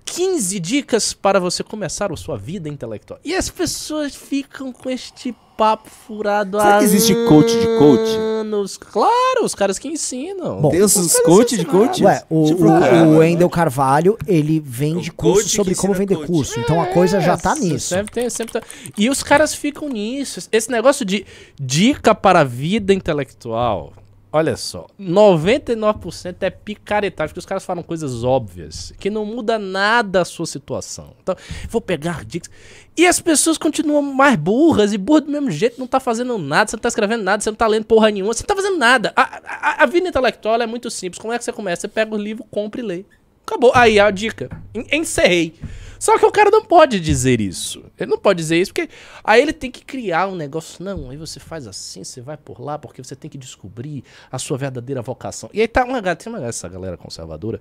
15 0.05 0.59
dicas 0.59 1.13
para 1.13 1.39
você 1.39 1.63
começar 1.63 2.11
a 2.11 2.15
sua 2.15 2.37
vida 2.37 2.69
intelectual. 2.69 3.19
E 3.23 3.35
as 3.35 3.49
pessoas 3.49 4.15
ficam 4.15 4.71
com 4.71 4.89
este 4.89 5.35
papo 5.61 5.89
furado 6.07 6.57
Será 6.59 6.75
há 6.75 6.79
que 6.79 6.85
existe 6.85 7.13
coach 7.27 7.51
de 7.51 7.67
coach? 7.77 8.17
anos. 8.17 8.77
Claro, 8.77 9.43
os 9.45 9.53
caras 9.53 9.77
que 9.77 9.87
ensinam. 9.87 10.59
Bom, 10.59 10.69
Tem 10.71 10.81
os, 10.81 10.95
os 10.95 11.19
coach 11.19 11.55
de 11.55 11.63
coach? 11.65 12.03
Ué, 12.03 12.23
o, 12.27 12.51
o, 12.51 13.13
o. 13.13 13.17
Wendel 13.19 13.47
Carvalho, 13.47 14.17
ele 14.25 14.59
vende 14.59 15.11
curso 15.11 15.47
sobre 15.49 15.75
como 15.75 15.93
vender 15.93 16.15
coach. 16.15 16.27
curso. 16.27 16.59
Então 16.59 16.81
a 16.81 16.87
coisa 16.87 17.21
já 17.21 17.37
tá 17.37 17.53
nisso. 17.53 17.89
Sempre 17.89 18.11
tem, 18.11 18.27
sempre 18.31 18.53
tá- 18.53 18.63
E 18.97 19.07
os 19.07 19.21
caras 19.21 19.53
ficam 19.53 19.87
nisso. 19.87 20.41
Esse 20.51 20.71
negócio 20.71 21.05
de 21.05 21.25
dica 21.59 22.15
para 22.15 22.39
a 22.39 22.43
vida 22.43 22.91
intelectual. 22.91 23.93
Olha 24.33 24.55
só, 24.55 24.87
99% 24.97 26.35
é 26.41 26.49
picaretagem, 26.49 27.29
porque 27.29 27.39
os 27.39 27.45
caras 27.45 27.65
falam 27.65 27.83
coisas 27.83 28.23
óbvias, 28.23 28.93
que 28.97 29.09
não 29.09 29.25
muda 29.25 29.59
nada 29.59 30.21
a 30.21 30.25
sua 30.25 30.45
situação. 30.45 31.13
Então, 31.21 31.35
vou 31.69 31.81
pegar 31.81 32.23
dicas. 32.23 32.49
E 32.95 33.05
as 33.05 33.19
pessoas 33.19 33.57
continuam 33.57 34.01
mais 34.01 34.37
burras, 34.37 34.93
e 34.93 34.97
burras 34.97 35.23
do 35.25 35.31
mesmo 35.31 35.51
jeito, 35.51 35.77
não 35.79 35.85
tá 35.87 35.99
fazendo 35.99 36.37
nada, 36.37 36.69
você 36.69 36.75
não 36.77 36.81
tá 36.81 36.87
escrevendo 36.89 37.23
nada, 37.23 37.43
você 37.43 37.49
não 37.49 37.55
tá 37.57 37.67
lendo 37.67 37.85
porra 37.85 38.09
nenhuma, 38.09 38.33
você 38.33 38.43
não 38.43 38.47
tá 38.47 38.55
fazendo 38.55 38.77
nada. 38.77 39.11
A, 39.15 39.21
a- 39.21 39.83
a 39.83 39.85
vida 39.85 40.07
intelectual 40.07 40.61
é 40.61 40.65
muito 40.67 40.89
simples. 40.89 41.19
Como 41.19 41.33
é 41.33 41.37
que 41.37 41.43
você 41.43 41.51
começa? 41.51 41.81
Você 41.81 41.87
pega 41.89 42.15
o 42.15 42.17
livro, 42.17 42.45
compra 42.49 42.79
e 42.79 42.83
lê. 42.83 43.05
Acabou. 43.45 43.71
Aí 43.75 43.99
a 43.99 44.09
dica. 44.11 44.49
En- 44.73 44.85
Encerrei. 44.99 45.55
Só 46.01 46.17
que 46.17 46.25
o 46.25 46.31
cara 46.31 46.49
não 46.49 46.65
pode 46.65 46.99
dizer 46.99 47.39
isso. 47.39 47.85
Ele 47.95 48.09
não 48.09 48.17
pode 48.17 48.37
dizer 48.37 48.59
isso 48.59 48.73
porque 48.73 48.89
aí 49.23 49.39
ele 49.39 49.53
tem 49.53 49.69
que 49.69 49.85
criar 49.85 50.27
um 50.27 50.35
negócio. 50.35 50.83
Não, 50.83 51.11
aí 51.11 51.15
você 51.15 51.39
faz 51.39 51.67
assim, 51.67 52.03
você 52.03 52.19
vai 52.19 52.35
por 52.35 52.59
lá, 52.59 52.79
porque 52.79 53.03
você 53.03 53.15
tem 53.15 53.29
que 53.29 53.37
descobrir 53.37 54.03
a 54.31 54.39
sua 54.39 54.57
verdadeira 54.57 54.99
vocação. 55.03 55.47
E 55.53 55.61
aí 55.61 55.67
tá 55.67 55.85
uma, 55.85 56.01
tem 56.15 56.33
uma 56.33 56.43
essa 56.43 56.67
galera 56.67 56.97
conservadora 56.97 57.59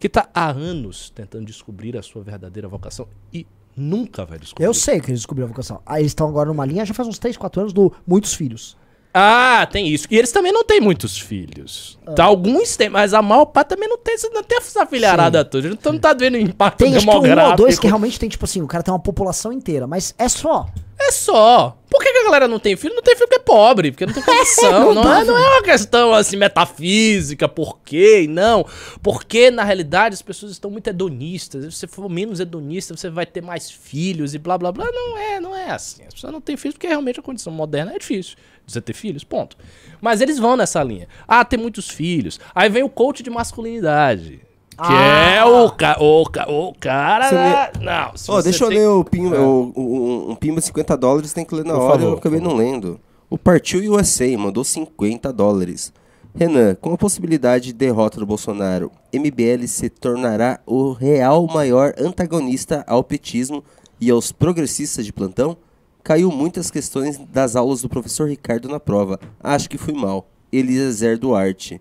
que 0.00 0.08
tá 0.08 0.26
há 0.32 0.48
anos 0.48 1.10
tentando 1.10 1.44
descobrir 1.44 1.94
a 1.98 2.02
sua 2.02 2.22
verdadeira 2.22 2.66
vocação 2.66 3.06
e 3.30 3.46
nunca 3.76 4.24
vai 4.24 4.38
descobrir. 4.38 4.64
Eu 4.64 4.72
sei 4.72 4.98
que 4.98 5.10
eles 5.10 5.20
descobriram 5.20 5.48
a 5.48 5.52
vocação. 5.52 5.82
Aí 5.84 6.00
eles 6.00 6.12
estão 6.12 6.26
agora 6.26 6.48
numa 6.48 6.64
linha 6.64 6.86
já 6.86 6.94
faz 6.94 7.06
uns 7.06 7.18
3, 7.18 7.36
4 7.36 7.60
anos 7.60 7.72
do 7.74 7.92
muitos 8.06 8.32
filhos. 8.32 8.74
Ah, 9.14 9.68
tem 9.70 9.88
isso. 9.88 10.06
E 10.10 10.16
eles 10.16 10.32
também 10.32 10.52
não 10.52 10.64
têm 10.64 10.80
muitos 10.80 11.18
filhos. 11.18 11.98
Tá, 12.16 12.24
alguns 12.24 12.76
têm, 12.76 12.88
mas 12.88 13.12
a 13.12 13.20
maior 13.20 13.44
parte 13.44 13.68
também 13.68 13.88
não 13.88 13.98
tem, 13.98 14.16
não 14.32 14.42
tem 14.42 14.58
essa 14.58 14.86
filharada 14.86 15.44
toda. 15.44 15.68
Então 15.68 15.92
não 15.92 16.00
tá 16.00 16.14
vendo 16.14 16.38
impacto 16.38 16.78
Tem 16.78 16.96
acho 16.96 17.04
que 17.04 17.10
um 17.10 17.20
demográfico. 17.20 17.50
ou 17.50 17.56
dois 17.56 17.78
que 17.78 17.86
realmente 17.86 18.18
tem, 18.18 18.28
tipo 18.28 18.44
assim, 18.44 18.62
o 18.62 18.66
cara 18.66 18.82
tem 18.82 18.92
uma 18.92 18.98
população 19.00 19.52
inteira, 19.52 19.86
mas 19.86 20.14
é 20.18 20.28
só. 20.28 20.66
É 20.98 21.10
só. 21.10 21.76
Por 21.90 22.00
que, 22.00 22.08
a 22.08 22.24
galera 22.24 22.48
não 22.48 22.58
tem 22.58 22.76
filho? 22.76 22.94
Não 22.94 23.02
tem 23.02 23.14
filho 23.14 23.28
porque 23.28 23.40
é 23.40 23.44
pobre, 23.44 23.90
porque 23.90 24.06
não 24.06 24.14
tem 24.14 24.22
condição. 24.24 24.94
Não 24.94 25.02
não, 25.02 25.14
é, 25.14 25.24
não 25.24 25.36
é 25.36 25.50
uma 25.56 25.62
questão 25.62 26.14
assim 26.14 26.36
metafísica, 26.36 27.48
por 27.48 27.80
quê? 27.84 28.26
Não. 28.30 28.64
Porque, 29.02 29.50
na 29.50 29.64
realidade, 29.64 30.14
as 30.14 30.22
pessoas 30.22 30.52
estão 30.52 30.70
muito 30.70 30.88
hedonistas. 30.88 31.64
Se 31.64 31.72
você 31.72 31.86
for 31.86 32.08
menos 32.08 32.40
hedonista, 32.40 32.96
você 32.96 33.10
vai 33.10 33.26
ter 33.26 33.42
mais 33.42 33.70
filhos 33.70 34.32
e 34.32 34.38
blá 34.38 34.56
blá 34.56 34.72
blá. 34.72 34.86
Não 34.90 35.18
é, 35.18 35.40
não 35.40 35.56
é 35.56 35.70
assim. 35.70 36.02
As 36.06 36.14
pessoas 36.14 36.32
não 36.32 36.40
têm 36.40 36.56
filhos 36.56 36.74
porque 36.74 36.86
realmente 36.86 37.20
a 37.20 37.22
condição 37.22 37.52
moderna 37.52 37.92
é 37.94 37.98
difícil 37.98 38.36
você 38.66 38.80
ter 38.80 38.92
filhos, 38.94 39.24
ponto. 39.24 39.56
Mas 40.00 40.20
eles 40.20 40.38
vão 40.38 40.56
nessa 40.56 40.82
linha. 40.82 41.08
Ah, 41.26 41.44
tem 41.44 41.58
muitos 41.58 41.88
filhos. 41.88 42.38
Aí 42.54 42.68
vem 42.68 42.82
o 42.82 42.88
coach 42.88 43.22
de 43.22 43.30
masculinidade. 43.30 44.40
Que 44.70 44.78
Ah. 44.92 45.34
é 45.36 45.44
o, 45.44 45.70
ca 45.70 45.96
o, 46.00 46.24
ca 46.24 46.50
o 46.50 46.72
cara. 46.78 47.30
Da- 47.30 47.72
Não, 47.80 48.12
você 48.16 48.42
deixa 48.42 48.64
eu 48.64 48.68
tem- 48.68 48.78
ler 48.78 48.88
o 48.88 49.04
Pimba, 49.04 49.38
o, 49.40 49.72
o- 49.76 50.30
um 50.32 50.34
Pimba 50.34 50.60
50 50.60 50.96
dólares, 50.96 51.32
tem 51.32 51.44
que 51.44 51.54
ler 51.54 51.64
na 51.64 51.74
Por 51.74 51.80
hora, 51.82 51.92
favor, 51.98 52.12
eu 52.12 52.18
acabei 52.18 52.40
não 52.40 52.54
lendo. 52.56 52.98
O 53.28 53.36
Partiu 53.38 53.92
USA 53.94 54.26
mandou 54.38 54.64
50 54.64 55.32
dólares. 55.32 55.92
Renan, 56.34 56.74
com 56.74 56.94
a 56.94 56.96
possibilidade 56.98 57.66
de 57.66 57.72
derrota 57.74 58.18
do 58.18 58.24
Bolsonaro, 58.24 58.90
MBL 59.12 59.66
se 59.68 59.90
tornará 59.90 60.58
o 60.66 60.92
real 60.92 61.46
maior 61.46 61.92
antagonista 61.98 62.82
ao 62.86 63.04
petismo 63.04 63.62
e 64.00 64.10
aos 64.10 64.32
progressistas 64.32 65.04
de 65.04 65.12
plantão? 65.12 65.56
Caiu 66.02 66.32
muitas 66.32 66.68
questões 66.68 67.16
das 67.16 67.54
aulas 67.54 67.82
do 67.82 67.88
professor 67.88 68.28
Ricardo 68.28 68.68
na 68.68 68.80
prova. 68.80 69.20
Acho 69.40 69.70
que 69.70 69.78
fui 69.78 69.94
mal. 69.94 70.28
Eliezer 70.50 71.16
Duarte. 71.16 71.80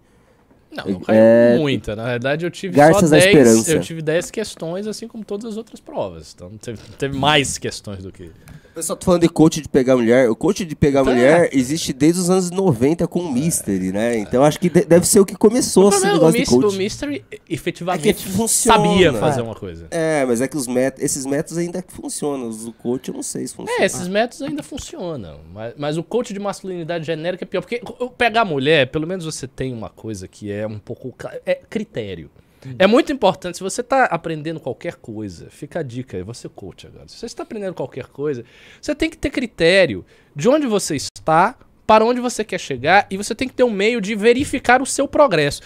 Não, 0.72 0.86
não 0.86 1.00
caiu 1.02 1.20
É, 1.20 1.58
muita. 1.58 1.96
Na 1.96 2.06
verdade, 2.06 2.46
eu 2.46 2.52
tive 2.52 2.76
Garças 2.76 3.10
só 3.10 3.16
da 3.16 3.22
10. 3.22 3.26
Esperança. 3.26 3.72
Eu 3.74 3.82
tive 3.82 4.02
10 4.02 4.32
questões, 4.32 4.88
assim 4.88 5.08
como 5.08 5.24
todas 5.26 5.46
as 5.52 5.58
outras 5.58 5.80
provas. 5.80 6.34
Então 6.36 6.50
teve, 6.58 6.80
teve 6.98 7.18
mais 7.18 7.58
questões 7.58 8.04
do 8.04 8.12
que. 8.12 8.32
O 8.72 8.74
pessoal 8.74 8.96
tá 8.98 9.04
falando 9.06 9.24
de 9.24 9.28
coach 9.30 9.60
de 9.60 9.68
pegar 9.68 9.98
mulher. 9.98 10.30
O 10.30 10.36
coach 10.36 10.64
de 10.64 10.76
pegar 10.78 11.04
Tá. 11.04 11.12
mulher 11.12 11.50
existe 11.52 11.92
desde 11.92 12.22
os 12.22 12.30
anos 12.30 12.50
90 12.52 13.06
com 13.06 13.20
o 13.20 13.30
Mystery, 13.30 13.92
né? 13.92 14.18
Então 14.18 14.46
acho 14.46 14.58
que 14.58 14.70
de- 14.70 14.86
deve 14.86 15.06
ser 15.06 15.20
o 15.20 15.26
que 15.26 15.36
começou 15.36 15.88
O, 15.88 15.90
esse 15.90 16.00
problema, 16.00 16.14
o, 16.30 16.32
negócio 16.32 16.60
de 16.62 16.66
Mis- 16.68 16.74
o. 16.76 16.78
Mystery 16.78 17.26
efetivamente 17.50 18.08
É 18.08 18.14
que 18.14 18.24
funciona. 18.30 18.78
sabia 18.82 19.14
fazer 19.14 19.42
uma 19.42 19.56
coisa. 19.56 19.88
É, 19.92 20.24
mas 20.26 20.40
é 20.40 20.48
que 20.48 20.56
os 20.56 20.68
met 20.68 20.96
esses 21.04 21.26
métodos 21.26 21.58
ainda 21.58 21.84
funcionam. 21.86 22.48
Os 22.48 22.64
do 22.64 22.72
coach 22.72 23.10
eu 23.10 23.14
não 23.14 23.24
sei 23.24 23.46
se 23.46 23.54
funcionam. 23.54 23.82
É, 23.82 23.86
esses 23.86 24.08
métodos 24.08 24.42
ainda 24.42 24.64
funcionam. 24.64 25.40
Mas, 25.54 25.74
mas 25.78 25.98
o 25.98 26.04
coach 26.04 26.34
de 26.34 26.40
masculinidade 26.40 27.06
genérica 27.06 27.44
é 27.44 27.48
pior. 27.48 27.60
Porque 27.60 27.82
o- 28.00 28.06
o 28.06 28.10
pegar 28.10 28.46
mulher, 28.46 28.88
pelo 28.90 29.06
menos 29.06 29.26
você 29.26 29.50
tem 29.50 29.74
uma 29.74 29.90
coisa 29.90 30.30
que 30.30 30.50
é 30.50 30.61
um 30.68 30.80
pouco. 30.80 31.16
É 31.46 31.56
critério. 31.56 32.30
É 32.78 32.86
muito 32.86 33.12
importante, 33.12 33.58
se 33.58 33.64
você 33.64 33.82
está 33.82 34.06
aprendendo 34.06 34.60
qualquer 34.60 34.96
coisa, 34.96 35.50
fica 35.50 35.80
a 35.80 35.84
dica, 35.84 36.16
eu 36.16 36.26
vou 36.26 36.34
ser 36.34 36.50
coach 36.50 36.86
agora. 36.86 37.08
Se 37.08 37.18
você 37.18 37.26
está 37.26 37.42
aprendendo 37.42 37.74
qualquer 37.74 38.06
coisa, 38.06 38.46
você 38.80 38.94
tem 38.94 39.10
que 39.10 39.18
ter 39.18 39.32
critério 39.32 40.06
de 40.36 40.48
onde 40.48 40.68
você 40.68 40.96
está, 40.96 41.58
para 41.88 42.06
onde 42.06 42.20
você 42.20 42.44
quer 42.44 42.60
chegar, 42.60 43.08
e 43.10 43.18
você 43.18 43.34
tem 43.34 43.48
que 43.48 43.54
ter 43.56 43.64
um 43.64 43.72
meio 43.72 44.00
de 44.00 44.14
verificar 44.14 44.80
o 44.80 44.86
seu 44.86 45.08
progresso. 45.08 45.62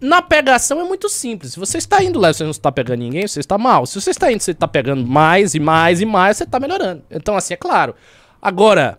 Na 0.00 0.22
pegação 0.22 0.80
é 0.80 0.84
muito 0.84 1.10
simples. 1.10 1.52
Se 1.52 1.58
você 1.58 1.76
está 1.76 2.02
indo 2.02 2.18
lá 2.18 2.32
você 2.32 2.42
não 2.42 2.52
está 2.52 2.72
pegando 2.72 3.00
ninguém, 3.00 3.28
você 3.28 3.40
está 3.40 3.58
mal. 3.58 3.84
Se 3.84 4.00
você 4.00 4.10
está 4.10 4.32
indo 4.32 4.40
você 4.40 4.52
está 4.52 4.66
pegando 4.66 5.06
mais 5.06 5.54
e 5.54 5.60
mais 5.60 6.00
e 6.00 6.06
mais, 6.06 6.38
você 6.38 6.44
está 6.44 6.58
melhorando. 6.58 7.02
Então, 7.10 7.36
assim, 7.36 7.52
é 7.52 7.56
claro. 7.56 7.94
Agora, 8.40 8.98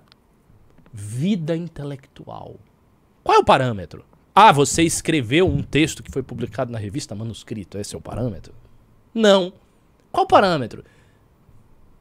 vida 0.93 1.55
intelectual. 1.55 2.59
Qual 3.23 3.37
é 3.37 3.39
o 3.39 3.43
parâmetro? 3.43 4.05
Ah, 4.33 4.51
você 4.51 4.83
escreveu 4.83 5.47
um 5.47 5.61
texto 5.61 6.01
que 6.01 6.11
foi 6.11 6.23
publicado 6.23 6.71
na 6.71 6.79
revista 6.79 7.13
Manuscrito. 7.13 7.77
Esse 7.77 7.95
é 7.95 7.97
o 7.97 8.01
parâmetro? 8.01 8.53
Não. 9.13 9.51
Qual 10.11 10.25
parâmetro? 10.25 10.83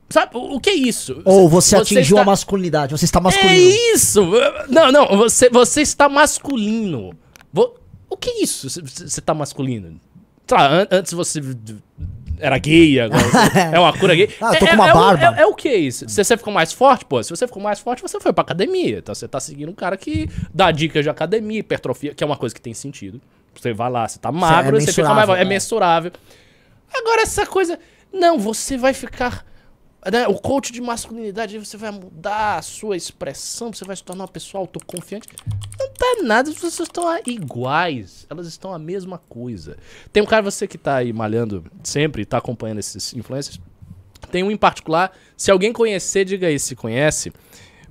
Sabe, 0.08 0.32
o, 0.36 0.58
que 0.60 0.70
é 0.70 0.74
isso? 0.74 1.22
Ou 1.24 1.48
você, 1.48 1.76
atingiu 1.76 2.16
está- 2.16 2.22
a 2.22 2.24
masculinidade, 2.24 2.96
você 2.96 3.04
está 3.04 3.20
é 3.20 3.22
masculino. 3.22 3.70
isso! 3.94 4.22
Não, 4.68 4.90
não, 4.90 5.06
você, 5.16 5.48
você 5.48 5.82
está 5.82 6.08
masculino. 6.08 7.12
O 8.08 8.16
que 8.16 8.28
é 8.30 8.42
isso? 8.42 8.68
Você- 8.68 8.80
Você 8.82 9.04
está 9.20 9.32
masculino? 9.32 10.00
Tá, 10.46 10.68
an- 10.68 10.88
antes 10.90 11.12
você 11.12 11.40
era 12.40 12.58
gay, 12.58 13.00
agora 13.00 13.22
é 13.72 13.78
uma 13.78 13.92
cura 13.96 14.14
gay. 14.14 14.28
Ah, 14.40 14.54
tô 14.56 14.64
é, 14.66 14.68
com 14.70 14.74
uma 14.74 14.86
é- 14.86 14.90
é 14.90 14.92
o- 14.92 14.96
barba. 14.96 15.34
É, 15.38 15.42
é 15.42 15.46
o 15.46 15.54
que 15.54 15.72
isso? 15.74 16.08
Se 16.08 16.24
você 16.24 16.36
ficou 16.36 16.52
mais 16.52 16.72
forte, 16.72 17.04
pô, 17.04 17.22
se 17.22 17.30
você 17.30 17.46
ficou 17.46 17.62
mais 17.62 17.78
forte, 17.80 18.02
você 18.02 18.18
foi 18.20 18.32
pra 18.32 18.42
academia. 18.42 18.98
Então 18.98 19.14
você 19.14 19.28
tá 19.28 19.38
seguindo 19.38 19.68
um 19.70 19.74
cara 19.74 19.96
que 19.96 20.28
dá 20.52 20.70
dicas 20.70 21.04
de 21.04 21.10
academia, 21.10 21.60
hipertrofia, 21.60 22.14
que 22.14 22.24
é 22.24 22.26
uma 22.26 22.36
coisa 22.36 22.54
que 22.54 22.60
tem 22.60 22.74
sentido. 22.74 23.20
Você 23.54 23.72
vai 23.72 23.90
lá, 23.90 24.06
você 24.08 24.18
tá 24.18 24.30
magro, 24.32 24.76
é 24.76 24.80
você 24.80 24.92
fica 24.92 25.12
mais 25.12 25.28
É 25.28 25.42
é. 25.42 25.44
mensurável. 25.44 26.12
Agora, 26.92 27.22
essa 27.22 27.46
coisa. 27.46 27.78
Não, 28.12 28.38
você 28.38 28.76
vai 28.76 28.92
ficar. 28.94 29.44
Né, 30.10 30.26
o 30.28 30.34
coach 30.34 30.72
de 30.72 30.80
masculinidade, 30.80 31.58
você 31.58 31.76
vai 31.76 31.90
mudar 31.90 32.56
a 32.56 32.62
sua 32.62 32.96
expressão, 32.96 33.72
você 33.72 33.84
vai 33.84 33.94
se 33.94 34.02
tornar 34.02 34.24
uma 34.24 34.28
pessoa 34.28 34.62
autoconfiante. 34.62 35.28
Não 35.78 35.88
tá 35.88 36.22
nada, 36.22 36.48
as 36.48 36.54
pessoas 36.54 36.88
estão 36.88 37.04
iguais. 37.26 38.26
Elas 38.30 38.46
estão 38.46 38.72
a 38.72 38.78
mesma 38.78 39.18
coisa. 39.18 39.76
Tem 40.12 40.22
um 40.22 40.26
cara, 40.26 40.42
você 40.42 40.66
que 40.66 40.78
tá 40.78 40.96
aí 40.96 41.12
malhando 41.12 41.64
sempre 41.82 42.24
tá 42.24 42.38
acompanhando 42.38 42.78
esses 42.78 43.12
influencers. 43.14 43.60
Tem 44.30 44.42
um 44.42 44.50
em 44.50 44.56
particular, 44.56 45.12
se 45.36 45.50
alguém 45.50 45.72
conhecer, 45.72 46.24
diga 46.24 46.46
aí 46.46 46.58
se 46.58 46.76
conhece. 46.76 47.32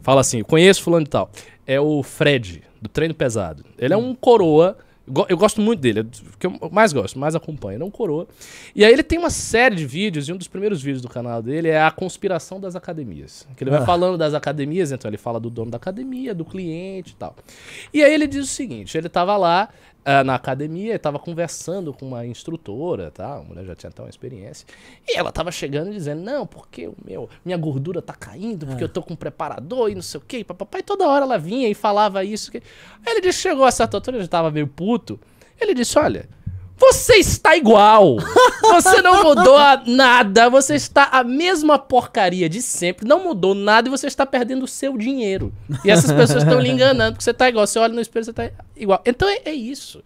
Fala 0.01 0.21
assim, 0.21 0.41
conheço 0.41 0.81
fulano 0.81 1.05
e 1.05 1.09
tal. 1.09 1.29
É 1.67 1.79
o 1.79 2.01
Fred, 2.01 2.63
do 2.81 2.89
treino 2.89 3.13
pesado. 3.13 3.63
Ele 3.77 3.93
é 3.93 3.97
um 3.97 4.15
coroa, 4.15 4.77
Eu 5.27 5.37
gosto 5.37 5.59
muito 5.61 5.79
dele, 5.79 5.99
é 5.99 6.03
o 6.03 6.37
que 6.37 6.45
eu 6.47 6.69
mais 6.71 6.93
gosto, 6.93 7.17
mais 7.17 7.35
acompanho, 7.35 7.79
não 7.79 7.89
coroa. 7.89 8.27
E 8.75 8.85
aí 8.85 8.93
ele 8.93 9.01
tem 9.03 9.17
uma 9.17 9.29
série 9.29 9.75
de 9.75 9.85
vídeos, 9.85 10.29
e 10.29 10.33
um 10.33 10.37
dos 10.37 10.47
primeiros 10.47 10.81
vídeos 10.81 11.01
do 11.01 11.09
canal 11.09 11.41
dele 11.41 11.67
é 11.67 11.81
a 11.81 11.89
conspiração 11.91 12.59
das 12.59 12.75
academias. 12.75 13.47
Que 13.57 13.63
ele 13.63 13.71
vai 13.71 13.81
Ah. 13.81 13.85
falando 13.85 14.17
das 14.17 14.33
academias, 14.33 14.91
então 14.91 15.09
ele 15.09 15.17
fala 15.17 15.39
do 15.39 15.49
dono 15.49 15.71
da 15.71 15.77
academia, 15.77 16.33
do 16.35 16.45
cliente 16.45 17.11
e 17.13 17.15
tal. 17.15 17.35
E 17.93 18.03
aí 18.03 18.13
ele 18.13 18.27
diz 18.27 18.43
o 18.43 18.47
seguinte, 18.47 18.97
ele 18.97 19.09
tava 19.09 19.35
lá 19.35 19.69
ah, 20.11 20.23
na 20.23 20.33
academia, 20.33 20.89
ele 20.89 20.97
tava 20.97 21.19
conversando 21.19 21.93
com 21.93 22.07
uma 22.07 22.25
instrutora, 22.25 23.11
tá? 23.11 23.35
A 23.35 23.43
mulher 23.43 23.63
já 23.63 23.75
tinha 23.75 23.91
até 23.91 24.01
uma 24.01 24.09
experiência. 24.09 24.65
E 25.07 25.15
ela 25.15 25.31
tava 25.31 25.51
chegando 25.51 25.91
e 25.91 25.93
dizendo, 25.93 26.23
não, 26.23 26.47
porque 26.47 26.87
o 26.87 26.95
meu, 27.05 27.29
minha 27.45 27.55
gordura 27.55 28.01
tá 28.01 28.15
caindo, 28.15 28.65
porque 28.65 28.83
eu 28.83 28.89
tô 28.89 29.03
com 29.03 29.13
um 29.13 29.15
preparador 29.15 29.91
e 29.91 29.93
não 29.93 30.01
sei 30.01 30.19
o 30.19 30.23
quê, 30.27 30.43
papai. 30.43 30.81
Toda 30.81 31.07
hora 31.07 31.25
ela 31.25 31.37
vinha 31.37 31.69
e 31.69 31.75
falava 31.75 32.23
isso. 32.23 32.51
Que... 32.51 32.57
Aí 33.05 33.13
ele 33.13 33.21
disse, 33.21 33.37
chegou 33.37 33.65
a 33.65 33.71
certa 33.71 33.97
altura, 33.97 34.17
ele 34.17 34.23
já 34.23 34.29
tava 34.29 34.49
meio 34.49 34.65
puto. 34.65 35.19
Ele 35.61 35.75
disse, 35.75 35.99
olha, 35.99 36.27
você 36.79 37.15
está 37.15 37.55
igual. 37.55 38.17
Você 38.61 39.01
não 39.01 39.23
mudou 39.23 39.57
nada. 39.85 40.49
Você 40.49 40.75
está 40.75 41.05
a 41.11 41.23
mesma 41.23 41.77
porcaria 41.77 42.49
de 42.49 42.61
sempre. 42.61 43.07
Não 43.07 43.23
mudou 43.23 43.53
nada 43.53 43.87
e 43.87 43.91
você 43.91 44.07
está 44.07 44.25
perdendo 44.25 44.63
o 44.63 44.67
seu 44.67 44.97
dinheiro. 44.97 45.53
E 45.83 45.91
essas 45.91 46.11
pessoas 46.11 46.43
estão 46.43 46.59
lhe 46.59 46.69
enganando 46.69 47.13
porque 47.13 47.23
você 47.23 47.31
está 47.31 47.49
igual. 47.49 47.67
Você 47.67 47.79
olha 47.79 47.93
no 47.93 48.01
espelho, 48.01 48.25
você 48.25 48.31
está 48.31 48.51
igual. 48.75 49.01
Então 49.05 49.27
é, 49.27 49.41
é 49.45 49.53
isso. 49.53 50.03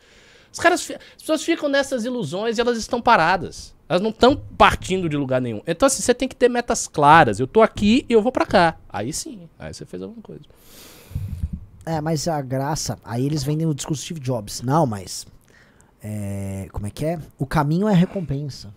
Os 0.51 0.59
caras, 0.59 0.81
as 0.91 1.21
pessoas 1.21 1.43
ficam 1.43 1.69
nessas 1.69 2.05
ilusões 2.05 2.57
e 2.57 2.61
elas 2.61 2.77
estão 2.77 3.01
paradas. 3.01 3.73
Elas 3.87 4.01
não 4.01 4.09
estão 4.09 4.35
partindo 4.57 5.09
de 5.09 5.17
lugar 5.17 5.41
nenhum. 5.41 5.61
Então 5.67 5.87
assim, 5.87 6.01
você 6.01 6.13
tem 6.13 6.27
que 6.27 6.35
ter 6.35 6.49
metas 6.49 6.87
claras. 6.87 7.39
Eu 7.39 7.47
tô 7.47 7.61
aqui 7.61 8.05
e 8.09 8.13
eu 8.13 8.21
vou 8.21 8.31
pra 8.31 8.45
cá. 8.45 8.77
Aí 8.89 9.11
sim. 9.13 9.49
Aí 9.59 9.73
você 9.73 9.85
fez 9.85 10.01
alguma 10.01 10.21
coisa. 10.21 10.43
É, 11.85 11.99
mas 11.99 12.27
a 12.27 12.41
graça. 12.41 12.97
Aí 13.03 13.25
eles 13.25 13.43
vendem 13.43 13.67
o 13.67 13.73
discurso 13.73 14.03
Steve 14.03 14.19
Jobs. 14.19 14.61
Não, 14.61 14.85
mas. 14.85 15.27
É, 16.05 16.67
como 16.73 16.85
é 16.85 16.89
que 16.89 17.05
é? 17.05 17.17
O 17.39 17.45
caminho 17.45 17.87
é 17.87 17.93
a 17.93 17.95
recompensa. 17.95 18.73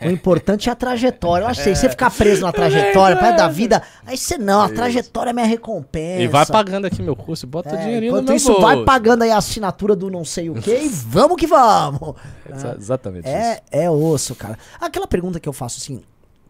o 0.00 0.08
importante 0.08 0.70
é 0.70 0.72
a 0.72 0.74
trajetória. 0.74 1.44
Eu 1.44 1.48
acho 1.48 1.62
que 1.62 1.74
você 1.74 1.86
ficar 1.88 2.10
preso 2.10 2.40
na 2.42 2.50
trajetória, 2.50 3.14
perto 3.18 3.36
da 3.36 3.48
vida. 3.48 3.82
Aí 4.06 4.16
você 4.16 4.38
não, 4.38 4.62
a 4.62 4.68
trajetória 4.70 5.30
é 5.30 5.32
minha 5.34 5.44
recompensa. 5.44 6.22
E 6.22 6.26
vai 6.28 6.46
pagando 6.46 6.86
aqui 6.86 7.02
meu 7.02 7.14
curso 7.14 7.44
e 7.44 7.48
bota 7.48 7.74
É, 7.76 7.76
dinheirinho 7.76 8.12
no 8.12 8.18
enquanto 8.18 8.28
meu 8.28 8.36
isso, 8.36 8.46
bolso. 8.52 8.62
vai 8.62 8.82
pagando 8.84 9.22
aí 9.22 9.30
a 9.30 9.36
assinatura 9.36 9.94
do 9.94 10.10
não 10.10 10.24
sei 10.24 10.48
o 10.48 10.54
que 10.54 10.74
e 10.74 10.88
vamos 11.06 11.36
que 11.36 11.46
vamos. 11.46 12.14
Exa- 12.48 12.74
Exatamente 12.78 13.26
isso. 13.28 13.36
É, 13.36 13.60
é 13.70 13.90
osso, 13.90 14.34
cara. 14.34 14.58
Aquela 14.80 15.06
pergunta 15.06 15.38
que 15.38 15.48
eu 15.48 15.52
faço 15.52 15.78
assim 15.78 16.00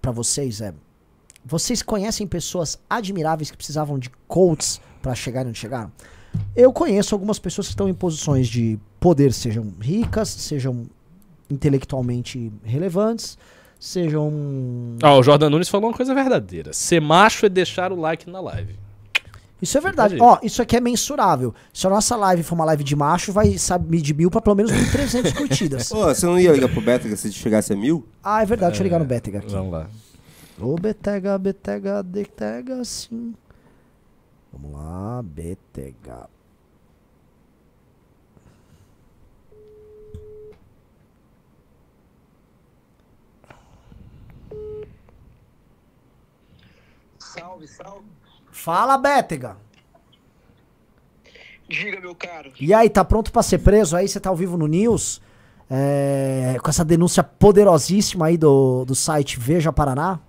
pra 0.01 0.13
vocês 0.13 0.61
é: 0.61 0.73
vocês 1.45 1.83
conhecem 1.83 2.29
pessoas 2.29 2.79
admiráveis 2.89 3.51
que 3.51 3.57
precisavam 3.57 3.99
de 3.99 4.09
coaches 4.29 4.81
pra 5.03 5.17
chegar 5.17 5.45
onde 5.45 5.59
chegaram? 5.59 5.91
Eu 6.55 6.73
conheço 6.73 7.13
algumas 7.13 7.41
pessoas 7.41 7.67
que 7.67 7.73
estão 7.73 7.89
em 7.89 7.95
posições 7.95 8.47
de 8.47 8.79
poder, 9.01 9.33
sejam 9.33 9.73
ricas, 9.81 10.29
sejam 10.29 10.87
intelectualmente 11.51 12.53
relevantes, 12.63 13.37
sejam 13.79 14.31
Ó, 15.03 15.19
o 15.19 15.23
Jordan 15.23 15.51
Nunes 15.51 15.69
falou 15.69 15.89
uma 15.89 15.97
coisa 15.97 16.15
verdadeira. 16.15 16.73
Ser 16.73 17.01
macho 17.01 17.47
é 17.47 17.49
deixar 17.49 17.91
o 17.91 17.97
like 17.97 18.31
na 18.31 18.41
live. 18.41 18.79
Isso 19.61 19.77
é 19.77 19.81
verdade. 19.81 20.17
Ó, 20.19 20.39
isso 20.43 20.63
aqui 20.63 20.77
é 20.77 20.81
mensurável. 20.81 21.55
Se 21.73 21.87
a 21.87 21.91
nossa 21.91 22.17
live 22.17 22.43
for 22.43 22.55
uma 22.55 22.65
live 22.65 22.83
de 22.83 22.97
macho, 22.97 23.31
vai 23.33 23.59
sabe, 23.59 23.91
medir 23.91 24.15
mil 24.15 24.31
pra 24.31 24.41
pelo 24.41 24.57
menos 24.57 24.73
1.300 24.73 25.33
curtidas. 25.37 25.93
Ô, 25.93 26.05
você 26.07 26.25
não 26.25 26.41
ia 26.41 26.53
ligar 26.53 26.69
pro 26.71 26.81
Betega 26.81 27.15
se 27.17 27.31
chegasse 27.33 27.73
a 27.73 27.77
mil? 27.77 28.07
Ah, 28.23 28.43
é 28.43 28.47
verdade. 28.47 28.71
Deixa 28.71 28.83
eu 28.83 28.85
ligar 28.85 28.99
no 28.99 29.05
Betega 29.05 29.39
aqui. 29.39 29.51
Vamos 29.51 29.73
lá. 29.73 29.87
Ô, 30.59 30.77
Betega, 30.77 31.37
Betega, 31.37 32.03
Betega, 32.03 32.83
sim. 32.85 33.35
Vamos 34.51 34.73
lá, 34.73 35.23
Betega. 35.23 36.29
Salve, 47.41 47.69
salve. 47.69 48.07
Fala, 48.53 48.99
Betega. 48.99 49.57
Diga, 51.67 52.01
meu 52.01 52.15
caro. 52.15 52.53
E 52.61 52.75
aí, 52.75 52.91
tá 52.91 53.05
pronto 53.05 53.33
pra 53.33 53.43
ser 53.43 53.61
preso? 53.61 53.97
Aí 53.97 54.07
você 54.07 54.21
tá 54.21 54.29
ao 54.29 54.37
vivo 54.37 54.59
no 54.59 54.67
News? 54.67 55.23
É, 55.71 56.57
com 56.61 56.69
essa 56.69 56.85
denúncia 56.85 57.23
poderosíssima 57.23 58.27
aí 58.27 58.37
do, 58.37 58.85
do 58.85 58.95
site 58.95 59.39
Veja 59.39 59.73
Paraná? 59.73 60.21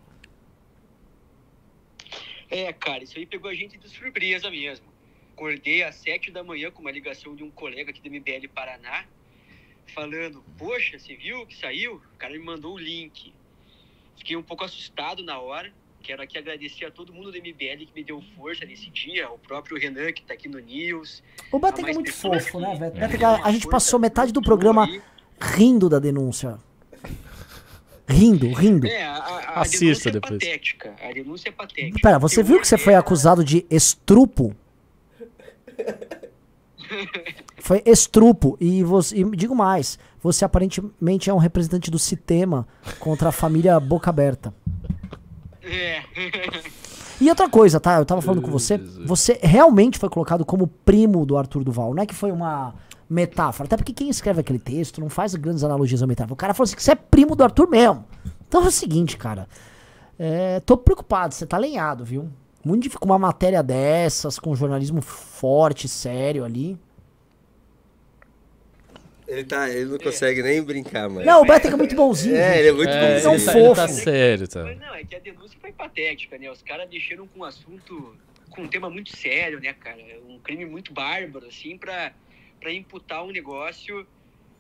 É, 2.50 2.72
cara, 2.72 3.04
isso 3.04 3.18
aí 3.18 3.26
pegou 3.26 3.50
a 3.50 3.54
gente 3.54 3.78
de 3.78 3.90
surpresa 3.90 4.52
mesmo. 4.52 4.86
Acordei 5.34 5.84
às 5.84 5.96
sete 5.96 6.30
da 6.30 6.44
manhã 6.44 6.70
com 6.70 6.82
uma 6.82 6.92
ligação 6.92 7.36
de 7.36 7.44
um 7.44 7.50
colega 7.50 7.90
aqui 7.90 8.02
do 8.02 8.10
MBL 8.10 8.48
Paraná, 8.54 9.06
falando, 9.96 10.44
poxa, 10.58 11.00
você 11.00 11.16
viu 11.16 11.46
que 11.48 11.58
saiu? 11.58 11.96
O 12.14 12.18
cara 12.18 12.34
me 12.34 12.40
mandou 12.40 12.76
o 12.76 12.80
link. 12.80 13.34
Fiquei 14.16 14.38
um 14.38 14.44
pouco 14.44 14.64
assustado 14.64 15.24
na 15.24 15.40
hora. 15.40 15.74
Quero 16.02 16.22
aqui 16.22 16.38
agradecer 16.38 16.86
a 16.86 16.92
todo 16.92 17.14
mundo 17.14 17.32
do 17.32 17.38
MBL 17.38 17.86
que 17.86 17.92
me 17.96 18.04
deu 18.04 18.22
força 18.36 18.66
nesse 18.66 18.90
dia, 18.90 19.30
o 19.30 19.38
próprio 19.38 19.78
Renan 19.80 20.12
que 20.12 20.22
tá 20.24 20.34
aqui 20.34 20.48
no 20.50 20.60
News. 20.60 21.22
O 21.52 21.60
Betega 21.60 21.92
é 21.92 21.94
muito 21.94 22.12
fofo, 22.14 22.60
né, 22.60 22.76
Betega, 22.78 23.18
dão 23.18 23.36
a 23.36 23.38
uma 23.40 23.52
gente 23.52 23.68
passou 23.68 24.00
metade 24.00 24.32
do 24.32 24.42
programa 24.42 24.86
aí. 24.86 25.02
rindo 25.40 25.88
da 25.90 26.00
denúncia. 26.00 26.58
Rindo, 28.08 28.52
rindo. 28.54 28.88
É, 28.88 29.04
a, 29.04 29.14
a, 29.16 29.38
a 29.58 29.62
Assista 29.62 29.86
denúncia 29.86 30.10
é 30.10 30.12
depois. 30.12 30.34
patética. 30.34 30.96
A 31.02 31.14
denúncia 31.14 31.50
é 31.50 31.52
patética. 31.52 32.00
Pera, 32.02 32.20
você 32.20 32.42
Eu 32.42 32.46
viu 32.46 32.60
que 32.60 32.68
você 32.68 32.78
foi 32.78 32.94
é- 32.94 32.98
acusado 32.98 33.44
de 33.44 33.66
estrupo? 33.70 34.54
Foi 37.58 37.82
estrupo. 37.86 38.58
E, 38.60 38.84
você, 38.84 39.16
e 39.18 39.24
digo 39.36 39.56
mais, 39.56 39.98
você 40.22 40.44
aparentemente 40.44 41.30
é 41.30 41.34
um 41.34 41.38
representante 41.38 41.90
do 41.90 41.98
Citema 41.98 42.68
contra 43.00 43.30
a 43.30 43.32
família 43.32 43.80
Boca 43.80 44.10
Aberta. 44.10 44.54
É. 45.64 46.02
E 47.22 47.30
outra 47.30 47.48
coisa, 47.48 47.80
tá? 47.80 48.00
Eu 48.00 48.06
tava 48.06 48.20
falando 48.20 48.42
com 48.42 48.50
você. 48.50 48.80
Você 49.06 49.40
realmente 49.44 50.00
foi 50.00 50.10
colocado 50.10 50.44
como 50.44 50.66
primo 50.66 51.24
do 51.24 51.38
Arthur 51.38 51.64
Duval. 51.64 51.94
Não 51.94 52.02
é 52.02 52.06
que 52.08 52.16
foi 52.16 52.32
uma 52.32 52.74
metáfora. 53.08 53.68
Até 53.68 53.78
porque 53.78 53.94
quem 53.94 54.10
escreve 54.10 54.42
aquele 54.42 54.58
texto 54.58 55.00
não 55.00 55.08
faz 55.08 55.36
grandes 55.36 55.64
analogias 55.64 56.02
à 56.02 56.08
metáfora. 56.08 56.34
O 56.34 56.36
cara 56.36 56.56
falou 56.56 56.64
assim 56.64 56.76
que 56.76 56.82
você 56.82 56.94
é 56.94 56.96
primo 56.96 57.36
do 57.36 57.44
Arthur 57.44 57.70
mesmo. 57.70 58.06
Então 58.48 58.64
é 58.64 58.68
o 58.68 58.72
seguinte, 58.72 59.18
cara. 59.18 59.48
É, 60.18 60.62
tô 60.62 60.76
preocupado, 60.76 61.36
você 61.36 61.46
tá 61.46 61.58
alinhado, 61.58 62.04
viu? 62.04 62.28
Muito 62.66 62.84
difícil 62.84 63.00
com 63.00 63.06
uma 63.06 63.20
matéria 63.20 63.62
dessas, 63.62 64.40
com 64.40 64.56
jornalismo 64.56 65.02
forte, 65.02 65.88
sério 65.88 66.44
ali. 66.44 66.76
Ele, 69.32 69.44
tá, 69.46 69.70
ele 69.70 69.86
não 69.86 69.98
consegue 69.98 70.44
nem 70.44 70.62
brincar, 70.62 71.08
mano. 71.10 71.26
Não, 71.26 71.42
o 71.42 71.46
Betega 71.46 71.74
é 71.74 71.78
muito 71.78 71.96
bonzinho. 71.96 72.36
É, 72.36 72.60
ele 72.60 72.68
é 72.68 72.72
muito 72.74 72.90
É, 72.90 73.20
são 73.20 73.34
ele, 73.34 73.46
bonzinho. 73.46 73.54
tá, 73.76 73.84
ele 73.84 73.88
tá 73.88 73.88
sério, 73.88 74.48
tá? 74.48 74.64
Mas 74.64 74.78
não, 74.80 74.94
é 74.94 75.04
que 75.06 75.16
a 75.16 75.20
denúncia 75.20 75.58
foi 75.62 75.72
patética, 75.72 76.38
né? 76.38 76.52
Os 76.52 76.62
caras 76.62 76.90
deixaram 76.90 77.26
com 77.28 77.40
um 77.40 77.44
assunto, 77.46 78.14
com 78.50 78.64
um 78.64 78.68
tema 78.68 78.90
muito 78.90 79.16
sério, 79.16 79.62
né, 79.62 79.72
cara? 79.74 80.02
Um 80.28 80.38
crime 80.40 80.66
muito 80.66 80.92
bárbaro, 80.94 81.48
assim, 81.48 81.78
pra, 81.78 82.12
pra 82.60 82.74
imputar 82.74 83.24
um 83.24 83.32
negócio 83.32 84.06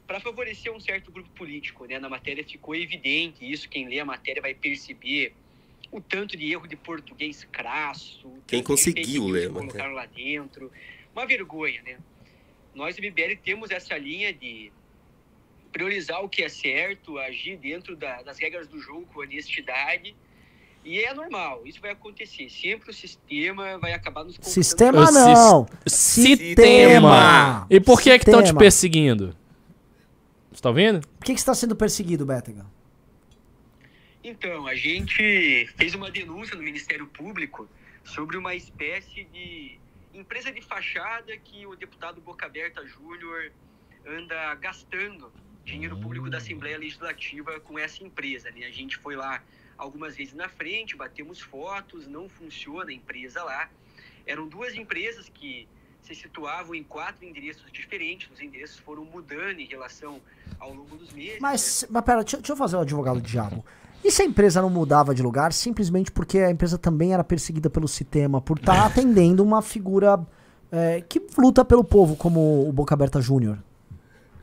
pra 0.07 0.21
favorecer 0.21 0.71
um 0.73 0.79
certo 0.79 1.11
grupo 1.11 1.29
político, 1.31 1.85
né? 1.85 1.99
Na 1.99 2.07
matéria 2.07 2.43
ficou 2.43 2.73
evidente 2.73 3.49
isso, 3.49 3.67
quem 3.67 3.89
lê 3.89 3.99
a 3.99 4.05
matéria 4.05 4.41
vai 4.41 4.53
perceber 4.53 5.33
o 5.91 5.99
tanto 5.99 6.37
de 6.37 6.49
erro 6.49 6.65
de 6.65 6.77
português 6.77 7.45
crasso. 7.51 8.31
Quem 8.47 8.63
conseguiu 8.63 9.27
ler 9.27 9.49
matéria. 9.49 9.67
colocaram 9.69 9.93
lá 9.93 10.05
dentro. 10.05 10.71
Uma 11.13 11.25
vergonha, 11.25 11.81
né? 11.83 11.97
Nós, 12.73 12.95
do 12.95 13.01
MBL, 13.01 13.35
temos 13.43 13.69
essa 13.71 13.97
linha 13.97 14.33
de 14.33 14.71
priorizar 15.71 16.23
o 16.23 16.29
que 16.29 16.43
é 16.43 16.49
certo, 16.49 17.17
agir 17.17 17.57
dentro 17.57 17.95
da- 17.95 18.21
das 18.21 18.37
regras 18.39 18.67
do 18.67 18.79
jogo 18.79 19.05
com 19.13 19.21
honestidade. 19.21 20.15
E 20.83 20.99
é 20.99 21.13
normal, 21.13 21.61
isso 21.65 21.79
vai 21.79 21.91
acontecer. 21.91 22.49
Sempre 22.49 22.89
o 22.89 22.93
sistema 22.93 23.77
vai 23.77 23.93
acabar 23.93 24.23
nos 24.23 24.35
Sistema 24.41 25.11
não. 25.11 25.67
Citema! 25.85 27.67
E 27.69 27.79
por 27.79 28.01
que 28.01 28.17
que 28.17 28.25
estão 28.25 28.43
te 28.43 28.53
perseguindo? 28.53 29.35
Você 30.51 30.61
tá 30.61 30.69
ouvindo? 30.69 31.07
Por 31.07 31.25
que, 31.25 31.33
que 31.33 31.39
você 31.39 31.45
tá 31.45 31.53
sendo 31.53 31.75
perseguido, 31.75 32.25
Betega? 32.25 32.65
Então, 34.23 34.67
a 34.67 34.75
gente 34.75 35.67
fez 35.77 35.95
uma 35.95 36.11
denúncia 36.11 36.55
no 36.55 36.63
Ministério 36.63 37.07
Público 37.07 37.67
sobre 38.03 38.37
uma 38.37 38.53
espécie 38.55 39.23
de 39.31 39.79
empresa 40.13 40.51
de 40.51 40.61
fachada 40.61 41.35
que 41.37 41.65
o 41.65 41.75
deputado 41.75 42.21
Boca 42.21 42.45
Aberta 42.45 42.85
Júnior 42.85 43.51
anda 44.05 44.55
gastando 44.55 45.31
dinheiro 45.63 45.97
público 45.97 46.29
da 46.29 46.37
Assembleia 46.37 46.77
Legislativa 46.77 47.59
com 47.59 47.77
essa 47.77 48.03
empresa. 48.03 48.51
Né? 48.51 48.65
A 48.65 48.71
gente 48.71 48.97
foi 48.97 49.15
lá 49.15 49.41
algumas 49.77 50.15
vezes 50.15 50.33
na 50.33 50.49
frente, 50.49 50.95
batemos 50.95 51.39
fotos, 51.39 52.07
não 52.07 52.27
funciona 52.29 52.89
a 52.89 52.93
empresa 52.93 53.43
lá. 53.43 53.69
Eram 54.25 54.47
duas 54.47 54.75
empresas 54.75 55.29
que 55.29 55.67
se 56.01 56.15
situavam 56.15 56.73
em 56.75 56.83
quatro 56.83 57.25
endereços 57.25 57.71
diferentes, 57.71 58.29
os 58.31 58.41
endereços 58.41 58.79
foram 58.79 59.05
mudando 59.05 59.59
em 59.59 59.65
relação 59.65 60.21
ao 60.59 60.73
longo 60.73 60.97
dos 60.97 61.13
meses. 61.13 61.33
né? 61.33 61.39
Mas, 61.41 61.85
mas 61.89 62.03
pera, 62.03 62.23
deixa, 62.23 62.37
deixa 62.37 62.53
eu 62.53 62.57
fazer 62.57 62.75
o 62.75 62.81
advogado 62.81 63.19
do 63.19 63.27
diabo. 63.27 63.63
E 64.03 64.11
se 64.11 64.23
a 64.23 64.25
empresa 64.25 64.61
não 64.61 64.69
mudava 64.69 65.13
de 65.13 65.21
lugar 65.21 65.53
simplesmente 65.53 66.11
porque 66.11 66.39
a 66.39 66.49
empresa 66.49 66.77
também 66.77 67.13
era 67.13 67.23
perseguida 67.23 67.69
pelo 67.69 67.87
sistema, 67.87 68.41
por 68.41 68.57
estar 68.57 68.85
atendendo 68.87 69.43
uma 69.43 69.61
figura 69.61 70.25
é, 70.71 71.01
que 71.01 71.21
luta 71.37 71.65
pelo 71.65 71.83
povo, 71.83 72.15
como 72.15 72.67
o 72.67 72.71
Boca 72.71 72.93
Aberta 72.95 73.21
Júnior? 73.21 73.61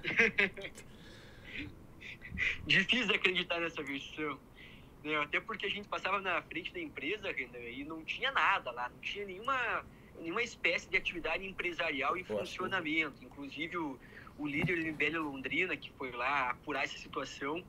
Difícil 2.67 3.15
acreditar 3.15 3.59
nessa 3.61 3.83
versão. 3.83 4.39
né? 5.03 5.17
Até 5.17 5.41
porque 5.41 5.65
a 5.67 5.71
gente 5.71 5.89
passava 5.89 6.21
na 6.21 6.43
frente 6.43 6.73
da 6.73 6.81
empresa, 6.81 7.33
Renan, 7.33 7.59
e 7.59 7.83
não 7.83 8.05
tinha 8.05 8.31
nada 8.31 8.71
lá, 8.71 8.91
não 8.91 8.99
tinha 9.01 9.25
nenhuma, 9.25 9.83
nenhuma 10.21 10.43
espécie 10.43 10.89
de 10.89 10.97
atividade 10.99 11.47
empresarial 11.47 12.15
em 12.17 12.25
funcionamento. 12.25 13.25
Inclusive 13.25 13.79
o, 13.79 13.99
o 14.39 14.47
líder 14.47 14.83
do 14.83 14.87
MBL 14.87 15.19
Londrina, 15.19 15.77
que 15.77 15.91
foi 15.93 16.13
lá 16.13 16.51
apurar 16.51 16.85
essa 16.85 16.99
situação, 16.99 17.65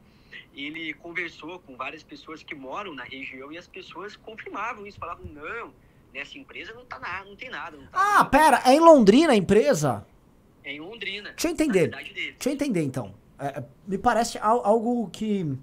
ele 0.56 0.94
conversou 0.96 1.60
com 1.60 1.76
várias 1.76 2.04
pessoas 2.04 2.44
que 2.44 2.54
moram 2.56 2.94
na 2.94 3.04
região 3.04 3.52
e 3.52 3.58
as 3.58 3.68
pessoas 3.68 4.16
confirmavam 4.16 4.86
isso, 4.88 4.98
falavam, 5.00 5.26
não, 5.26 5.74
nessa 6.14 6.38
empresa 6.38 6.74
não, 6.74 6.86
tá 6.86 7.00
nada, 7.00 7.30
não 7.30 7.36
tem 7.36 7.50
nada. 7.50 7.78
Não 7.78 7.86
tá 7.88 7.90
Ah, 7.94 8.14
nada." 8.20 8.30
pera, 8.30 8.62
é 8.66 8.74
em 8.74 8.80
Londrina 8.80 9.34
a 9.34 9.36
empresa? 9.36 10.06
É 10.64 10.74
em 10.74 10.80
Londrina. 10.80 11.30
Deixa 11.32 11.48
eu 11.48 11.52
entender. 11.52 11.88
Deixa 11.90 12.50
eu 12.50 12.54
entender 12.54 12.84
então. 12.84 13.14
É, 13.40 13.60
é, 13.60 13.64
me 13.88 13.98
parece 13.98 14.38
al- 14.38 14.66
algo 14.66 15.10
que, 15.10 15.58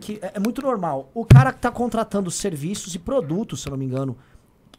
que 0.00 0.18
é 0.20 0.32
é 0.34 0.38
muito 0.40 0.60
normal. 0.60 1.10
O 1.14 1.24
cara 1.24 1.52
que 1.52 1.60
tá 1.60 1.70
contratando 1.70 2.30
serviços 2.30 2.94
e 2.94 2.98
produtos, 2.98 3.62
se 3.62 3.68
eu 3.68 3.70
não 3.70 3.78
me 3.78 3.84
engano, 3.84 4.18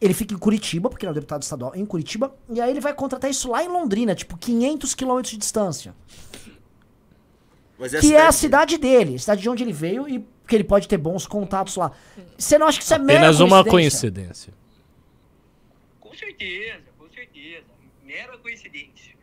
ele 0.00 0.12
fica 0.12 0.34
em 0.34 0.38
Curitiba, 0.38 0.90
porque 0.90 1.06
ele 1.06 1.10
é 1.10 1.12
um 1.12 1.14
deputado 1.14 1.42
estadual 1.42 1.72
em 1.74 1.86
Curitiba, 1.86 2.36
e 2.50 2.60
aí 2.60 2.70
ele 2.70 2.80
vai 2.80 2.92
contratar 2.92 3.30
isso 3.30 3.48
lá 3.50 3.64
em 3.64 3.68
Londrina, 3.68 4.14
tipo 4.14 4.36
500 4.36 4.94
quilômetros 4.94 5.30
de 5.32 5.38
distância. 5.38 5.94
Mas 7.78 7.92
que 7.92 8.14
é 8.14 8.26
a 8.26 8.32
cidade 8.32 8.78
dele, 8.78 9.18
cidade 9.18 9.42
de 9.42 9.48
onde 9.48 9.62
ele 9.62 9.72
veio 9.72 10.08
e 10.08 10.24
que 10.46 10.54
ele 10.54 10.64
pode 10.64 10.86
ter 10.86 10.96
bons 10.98 11.26
contatos 11.26 11.76
lá. 11.76 11.90
Você 12.38 12.56
não 12.58 12.66
acha 12.66 12.78
que 12.78 12.84
isso 12.84 12.94
é 12.94 12.98
mera 12.98 13.20
Apenas 13.20 13.40
uma 13.40 13.64
coincidência? 13.64 14.52
Com 16.00 16.14
certeza, 16.14 16.82
com 16.98 17.08
certeza. 17.12 17.64
Mera 18.04 18.38
coincidência. 18.38 19.14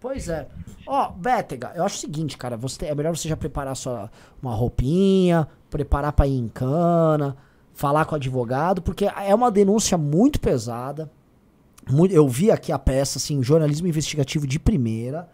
Pois 0.00 0.28
é. 0.28 0.48
Ó, 0.86 1.10
Bétega, 1.10 1.72
eu 1.76 1.84
acho 1.84 1.96
o 1.96 2.00
seguinte, 2.00 2.38
cara, 2.38 2.56
você, 2.56 2.86
é 2.86 2.94
melhor 2.94 3.14
você 3.14 3.28
já 3.28 3.36
preparar 3.36 3.76
sua, 3.76 4.10
uma 4.42 4.54
roupinha, 4.54 5.46
preparar 5.68 6.12
pra 6.12 6.26
ir 6.26 6.38
em 6.38 6.48
cana, 6.48 7.36
falar 7.74 8.06
com 8.06 8.14
o 8.14 8.16
advogado, 8.16 8.80
porque 8.80 9.04
é 9.04 9.34
uma 9.34 9.50
denúncia 9.50 9.98
muito 9.98 10.40
pesada. 10.40 11.10
Muito- 11.88 12.14
eu 12.14 12.26
vi 12.26 12.50
aqui 12.50 12.72
a 12.72 12.78
peça, 12.78 13.18
assim, 13.18 13.42
jornalismo 13.42 13.86
investigativo 13.86 14.46
de 14.46 14.58
primeira. 14.58 15.28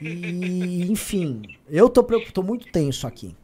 E, 0.00 0.90
enfim, 0.90 1.42
eu 1.68 1.88
tô, 1.88 2.02
tô 2.02 2.42
muito 2.42 2.70
tenso 2.70 3.06
aqui. 3.06 3.34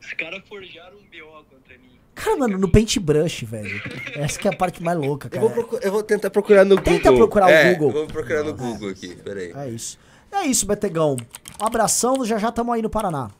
Os 0.00 0.12
caras 0.12 0.42
forjaram 0.48 0.96
um 0.98 1.00
BO 1.02 1.44
contra 1.50 1.78
mim. 1.78 1.98
Cara, 2.14 2.36
mano, 2.36 2.58
no 2.58 2.70
paintbrush, 2.70 3.44
velho. 3.46 3.80
Essa 4.14 4.38
que 4.38 4.46
é 4.46 4.52
a 4.52 4.56
parte 4.56 4.82
mais 4.82 4.98
louca, 4.98 5.28
Eu 5.28 5.30
cara. 5.30 5.40
vou, 5.42 5.50
procu- 5.50 5.78
eu 5.82 5.90
vou 5.92 6.02
tentar 6.02 6.30
procurar 6.30 6.64
no 6.64 6.76
Tenta 6.76 7.10
Google. 7.10 7.16
procurar 7.26 7.46
o 7.46 7.50
É, 7.50 7.72
Google. 7.74 7.88
eu 7.88 7.94
Vou 7.94 8.06
procurar 8.06 8.42
no 8.44 8.54
Google 8.54 8.90
aqui, 8.90 9.16
peraí. 9.16 9.52
É 9.54 9.68
isso. 9.70 9.98
É 10.30 10.46
isso, 10.46 10.66
Betegão. 10.66 11.16
Um 11.60 11.64
abração, 11.66 12.24
já 12.24 12.36
já 12.38 12.50
estamos 12.50 12.74
aí 12.74 12.82
no 12.82 12.90
Paraná. 12.90 13.30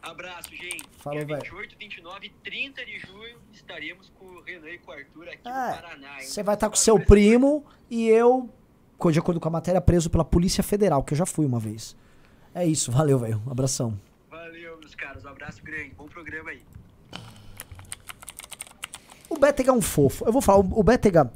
Abraço, 0.00 0.50
gente. 0.50 0.84
Falou, 0.98 1.18
velho. 1.26 1.40
28, 1.42 1.76
29 1.78 2.26
e 2.26 2.30
30 2.50 2.84
de 2.84 2.98
junho 3.00 3.36
estaremos 3.52 4.10
com 4.18 4.24
o 4.26 4.42
Renan 4.42 4.68
e 4.70 4.78
com 4.78 4.90
o 4.90 4.94
Arthur 4.94 5.28
aqui 5.28 5.40
É, 5.48 5.50
no 5.50 5.74
Paraná. 5.82 6.20
Você 6.20 6.42
vai 6.42 6.54
estar 6.54 6.68
com 6.68 6.76
seu 6.76 6.98
primo 7.00 7.64
e 7.90 8.08
eu, 8.08 8.48
de 9.10 9.18
acordo 9.18 9.40
com 9.40 9.48
a 9.48 9.50
matéria, 9.50 9.80
preso 9.80 10.08
pela 10.10 10.24
Polícia 10.24 10.62
Federal, 10.62 11.02
que 11.02 11.14
eu 11.14 11.18
já 11.18 11.26
fui 11.26 11.44
uma 11.46 11.58
vez. 11.58 11.96
É 12.54 12.66
isso, 12.66 12.92
valeu, 12.92 13.18
velho. 13.18 13.40
Um 13.46 13.50
abração. 13.50 13.98
Valeu, 14.30 14.78
meus 14.78 14.94
caros. 14.94 15.24
Um 15.24 15.28
abraço 15.28 15.62
grande. 15.64 15.92
Bom 15.96 16.06
programa 16.06 16.50
aí. 16.50 16.60
O 19.28 19.38
Bétega 19.38 19.70
é 19.70 19.74
um 19.74 19.80
fofo. 19.80 20.24
Eu 20.26 20.32
vou 20.32 20.42
falar, 20.42 20.58
o, 20.58 20.82
Bétega. 20.82 21.30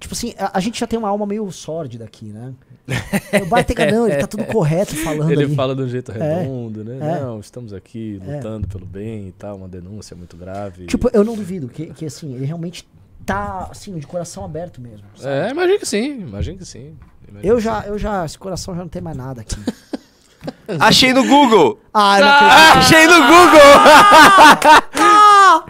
Tipo 0.00 0.14
assim, 0.14 0.34
a, 0.38 0.56
a 0.58 0.60
gente 0.60 0.78
já 0.80 0.86
tem 0.86 0.98
uma 0.98 1.08
alma 1.08 1.26
meio 1.26 1.50
sórdida 1.52 2.04
aqui, 2.04 2.26
né? 2.26 2.54
O 3.42 3.46
Bétega 3.54 3.90
não, 3.90 4.06
ele 4.06 4.16
tá 4.18 4.26
tudo 4.26 4.44
correto 4.44 4.94
falando 4.96 5.30
Ele 5.30 5.44
ali. 5.44 5.54
fala 5.54 5.74
de 5.74 5.82
um 5.82 5.88
jeito 5.88 6.12
É, 6.12 6.40
redondo, 6.42 6.84
né? 6.84 6.96
é. 6.96 7.20
Não, 7.20 7.40
estamos 7.40 7.72
aqui 7.72 8.20
lutando 8.24 8.68
pelo 8.68 8.84
bem 8.84 9.28
e 9.28 9.32
tal, 9.32 9.56
uma 9.56 9.68
denúncia 9.68 10.14
muito 10.16 10.36
grave. 10.36 10.86
Tipo, 10.86 11.08
eu 11.12 11.24
não 11.24 11.34
duvido 11.34 11.68
que, 11.68 11.86
que 11.94 12.04
assim, 12.06 12.34
ele 12.34 12.44
realmente 12.44 12.86
tá, 13.24 13.68
assim, 13.70 13.98
de 13.98 14.06
coração 14.06 14.44
aberto 14.44 14.80
mesmo. 14.80 15.06
sabe? 15.16 15.34
é, 15.34 15.50
imagino 15.50 15.78
que 15.78 15.86
sim, 15.86 16.20
imagino 16.20 16.58
que 16.58 16.64
sim. 16.64 16.96
Imagino 17.28 17.52
Eu 17.52 17.56
que 17.56 17.62
já, 17.62 17.84
eu 17.86 17.98
já, 17.98 18.24
esse 18.24 18.38
coração 18.38 18.74
já 18.74 18.80
não 18.82 18.88
tem 18.88 19.02
mais 19.02 19.16
nada 19.16 19.40
aqui. 19.40 19.56
Achei 20.80 21.12
no 21.14 21.24
Google! 21.26 21.80
Ah, 21.92 22.18
eu 22.20 22.24
não 22.26 22.32
acredito. 22.32 22.78
Achei 22.78 23.06
no 23.06 23.20
Google! 23.26 23.60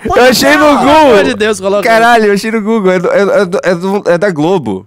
Pode 0.08 0.20
Eu 0.20 0.24
achei 0.30 0.56
no 0.56 0.64
falar. 0.64 0.78
sim. 0.80 0.86
Pelo 0.86 0.98
amor 0.98 1.14
de 1.16 1.22
Google! 1.22 1.36
Deus, 1.36 1.60
coloca. 1.60 1.88
Caralho, 1.88 2.24
eu 2.26 2.32
achei 2.34 2.50
no 2.50 2.60
Google. 2.62 2.90
É, 2.92 2.98
do- 2.98 3.10
é, 3.12 3.20
é 3.20 3.44
do- 3.46 3.60
é 3.62 3.74
do- 3.74 4.10
é 4.10 4.18
da 4.18 4.30
Globo. 4.30 4.86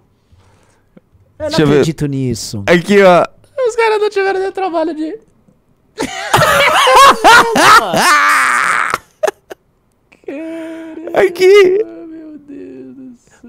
Eu 1.39 1.43
não 1.43 1.47
Deixa 1.47 1.61
eu 1.61 1.67
ver. 1.67 1.73
acredito 1.75 2.05
nisso. 2.07 2.63
Aqui, 2.67 3.01
ó. 3.01 3.23
Os 3.67 3.75
caras 3.75 4.01
não 4.01 4.09
tiveram 4.09 4.39
nem 4.41 4.51
trabalho 4.51 4.93
de. 4.95 5.17
Aqui. 11.13 11.79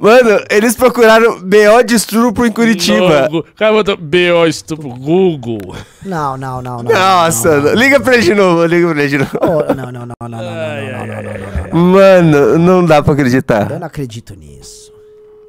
Mano, 0.01 0.44
eles 0.49 0.76
procuraram 0.76 1.40
BO 1.40 1.82
de 1.84 1.94
estupro 1.94 2.46
em 2.46 2.53
Curitiba. 2.53 3.28
O 3.32 3.42
cara 3.55 3.72
botou 3.72 3.96
BO 3.96 4.46
estupro, 4.46 4.88
Google. 4.90 5.76
Não, 6.05 6.36
não, 6.36 6.62
não, 6.62 6.82
não. 6.82 6.92
Nossa, 6.92 7.57
não, 7.57 7.62
não, 7.62 7.70
não. 7.70 7.74
liga 7.74 8.01
pra 8.01 8.14
ele 8.14 8.22
de 8.22 8.34
novo, 8.34 8.64
liga 8.66 8.88
pra 8.88 9.03
ele 9.03 9.09
de 9.09 9.18
novo. 9.18 9.30
Oh, 9.40 9.74
não, 9.74 9.92
não, 9.92 10.07
não, 10.07 10.14
não, 10.20 10.28
não, 10.28 10.38
não, 10.40 11.70
não, 11.70 11.78
Mano, 11.92 12.59
não 12.59 12.84
dá 12.84 13.03
pra 13.03 13.12
acreditar. 13.12 13.70
Eu 13.70 13.80
não 13.80 13.86
acredito 13.86 14.34
nisso. 14.34 14.92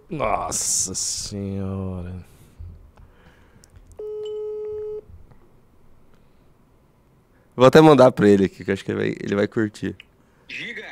Nossa 0.09 0.95
senhora. 0.95 2.13
Vou 7.55 7.67
até 7.67 7.81
mandar 7.81 8.11
pra 8.11 8.27
ele 8.27 8.45
aqui, 8.45 8.63
que 8.63 8.71
eu 8.71 8.73
acho 8.73 8.85
que 8.85 8.91
ele 8.91 8.99
vai, 8.99 9.15
ele 9.19 9.35
vai 9.35 9.47
curtir. 9.47 9.95
Giga. 10.47 10.85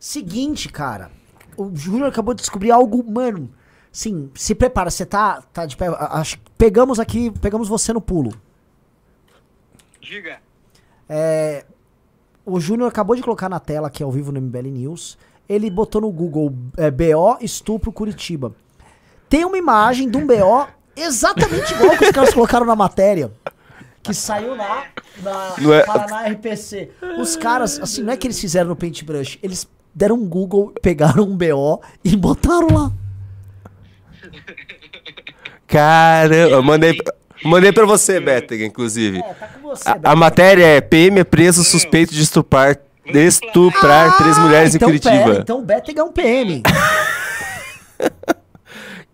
Seguinte, 0.00 0.68
cara. 0.68 1.10
O 1.56 1.74
Júnior 1.74 2.08
acabou 2.08 2.34
de 2.34 2.40
descobrir 2.40 2.70
algo, 2.70 3.04
mano. 3.10 3.50
Sim, 3.92 4.30
se 4.34 4.54
prepara, 4.54 4.90
você 4.90 5.06
tá, 5.06 5.42
tá 5.52 5.64
de 5.66 5.76
pé. 5.76 5.86
a- 5.88 6.18
acho- 6.20 6.38
pegamos 6.58 6.98
aqui, 6.98 7.30
pegamos 7.40 7.68
você 7.68 7.92
no 7.92 8.00
pulo. 8.00 8.32
Diga. 10.00 10.38
É, 11.08 11.64
o 12.44 12.58
Júnior 12.60 12.88
acabou 12.88 13.14
de 13.16 13.22
colocar 13.22 13.48
na 13.48 13.60
tela 13.60 13.88
aqui 13.88 14.02
ao 14.02 14.10
vivo 14.10 14.32
no 14.32 14.40
MBL 14.40 14.68
News. 14.70 15.16
Ele 15.48 15.70
botou 15.70 16.00
no 16.00 16.10
Google 16.10 16.54
é, 16.76 16.90
BO 16.90 17.38
Estupro 17.40 17.92
Curitiba. 17.92 18.54
Tem 19.28 19.44
uma 19.44 19.58
imagem 19.58 20.08
de 20.08 20.16
um 20.16 20.26
BO 20.26 20.66
exatamente 20.96 21.72
igual 21.74 21.96
que 21.96 22.04
os 22.04 22.10
caras 22.10 22.32
colocaram 22.34 22.66
na 22.66 22.76
matéria. 22.76 23.30
Que 24.02 24.12
saiu 24.12 24.54
lá 24.54 24.84
na 25.22 25.54
Não 25.58 25.72
é- 25.72 25.84
Paraná 25.84 26.26
RPC. 26.28 26.90
Os 27.18 27.36
caras, 27.36 27.78
assim, 27.80 28.02
não 28.02 28.12
é 28.12 28.16
que 28.16 28.26
eles 28.26 28.38
fizeram 28.38 28.68
no 28.70 28.76
Paintbrush. 28.76 29.38
Eles 29.42 29.66
deram 29.94 30.16
um 30.16 30.26
Google, 30.26 30.72
pegaram 30.82 31.24
um 31.24 31.36
BO 31.36 31.80
e 32.04 32.16
botaram 32.16 32.68
lá. 32.68 32.92
Caramba, 35.66 36.50
eu 36.52 36.62
mandei, 36.62 36.98
mandei 37.44 37.72
pra 37.72 37.86
você, 37.86 38.20
Betega, 38.20 38.64
inclusive. 38.64 39.18
É, 39.18 39.34
tá 39.34 39.46
com 39.48 39.60
você, 39.68 39.88
A, 39.88 39.98
a 40.12 40.16
matéria 40.16 40.64
é 40.64 40.80
PM 40.80 41.20
é 41.20 41.24
preso 41.24 41.64
suspeito 41.64 42.12
de 42.12 42.22
estuprar, 42.22 42.78
estuprar 43.06 44.16
três 44.16 44.38
mulheres 44.38 44.74
então, 44.74 44.88
em 44.88 44.92
Curitiba. 44.92 45.24
Pera, 45.24 45.40
então 45.40 45.58
o 45.60 45.62
Betega 45.62 46.00
é 46.00 46.04
um 46.04 46.12
PM. 46.12 46.62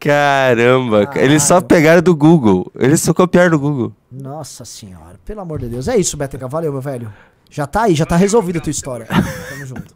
Caramba, 0.01 1.07
cara, 1.07 1.23
eles 1.23 1.43
só 1.43 1.61
pegaram 1.61 2.01
do 2.01 2.17
Google. 2.17 2.73
Eles 2.79 3.03
só 3.03 3.13
copiaram 3.13 3.51
do 3.51 3.59
Google. 3.59 3.93
Nossa 4.11 4.65
senhora, 4.65 5.21
pelo 5.27 5.43
amor 5.43 5.59
de 5.59 5.69
Deus. 5.69 5.89
É 5.89 5.97
isso, 5.99 6.17
Betega. 6.17 6.49
Valeu, 6.49 6.73
meu 6.73 6.81
velho. 6.81 7.13
Já 7.51 7.67
tá 7.67 7.83
aí, 7.83 7.95
já 7.95 8.07
tá 8.07 8.17
resolvida 8.17 8.59
a 8.59 8.63
tua 8.63 8.71
história. 8.71 9.07
Tamo 9.07 9.67
junto. 9.67 9.95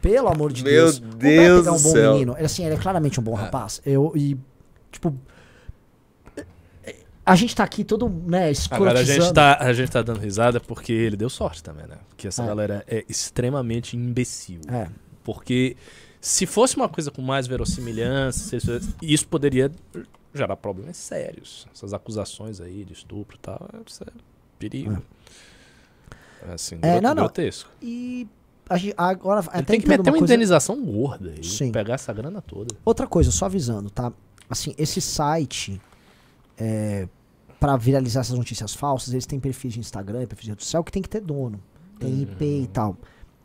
Pelo 0.00 0.28
amor 0.28 0.52
de 0.52 0.62
Meu 0.64 0.72
Deus. 0.72 0.98
Deus 0.98 1.12
o 1.12 1.16
Betega 1.16 1.68
é 1.68 1.72
um 1.72 1.82
bom 1.82 1.92
céu. 1.92 2.12
menino. 2.14 2.34
Ele, 2.36 2.46
assim, 2.46 2.64
ele 2.64 2.74
é 2.74 2.78
claramente 2.78 3.20
um 3.20 3.22
bom 3.22 3.34
rapaz. 3.34 3.80
Eu, 3.84 4.12
e, 4.16 4.36
tipo... 4.90 5.14
A 7.24 7.36
gente 7.36 7.54
tá 7.54 7.62
aqui 7.62 7.84
todo, 7.84 8.08
né, 8.08 8.50
Agora 8.70 8.98
a 8.98 9.04
gente, 9.04 9.32
tá, 9.32 9.56
a 9.60 9.72
gente 9.72 9.90
tá 9.92 10.02
dando 10.02 10.18
risada 10.18 10.58
porque 10.58 10.92
ele 10.92 11.16
deu 11.16 11.28
sorte 11.30 11.62
também, 11.62 11.86
né? 11.86 11.96
Porque 12.08 12.26
essa 12.26 12.42
É. 12.42 12.46
galera 12.46 12.82
é 12.88 13.04
extremamente 13.08 13.96
imbecil. 13.96 14.60
É. 14.68 14.88
Porque 15.22 15.76
se 16.20 16.44
fosse 16.46 16.76
uma 16.76 16.88
coisa 16.88 17.10
com 17.10 17.22
mais 17.22 17.46
verossimilhança, 17.46 18.56
isso- 19.00 19.28
poderia 19.28 19.70
gerar 20.34 20.56
problemas 20.56 20.96
sérios. 20.96 21.68
Essas 21.72 21.92
acusações 21.92 22.60
aí 22.60 22.84
de 22.84 22.94
estupro 22.94 23.36
e 23.36 23.40
tal, 23.40 23.68
isso 23.86 24.02
é 24.02 24.06
perigo. 24.58 25.00
É 26.48 26.54
assim, 26.54 26.78
É, 26.82 26.92
gro- 26.94 27.02
não, 27.02 27.10
não. 27.10 27.22
grotesco. 27.24 27.70
E 27.82 28.26
agora, 28.96 29.44
Ele 29.54 29.62
tem 29.64 29.80
que 29.80 29.88
meter 29.88 30.02
uma 30.02 30.18
coisa... 30.18 30.34
indenização 30.34 30.80
gorda 30.84 31.34
e 31.40 31.44
Sim. 31.44 31.72
pegar 31.72 31.94
essa 31.94 32.12
grana 32.12 32.40
toda. 32.40 32.74
Outra 32.84 33.06
coisa, 33.06 33.30
só 33.30 33.46
avisando, 33.46 33.90
tá? 33.90 34.12
Assim, 34.48 34.74
esse 34.78 35.00
site, 35.00 35.80
é, 36.58 37.08
para 37.58 37.76
viralizar 37.76 38.20
essas 38.20 38.36
notícias 38.36 38.74
falsas, 38.74 39.12
eles 39.12 39.26
têm 39.26 39.38
perfis 39.38 39.74
de 39.74 39.80
Instagram, 39.80 40.26
perfis 40.26 40.44
de 40.44 40.50
rede 40.50 40.64
social 40.64 40.82
que 40.84 40.92
tem 40.92 41.02
que 41.02 41.08
ter 41.08 41.20
dono. 41.20 41.60
Tem 41.98 42.22
IP 42.22 42.44
e 42.44 42.66
tal. 42.66 42.96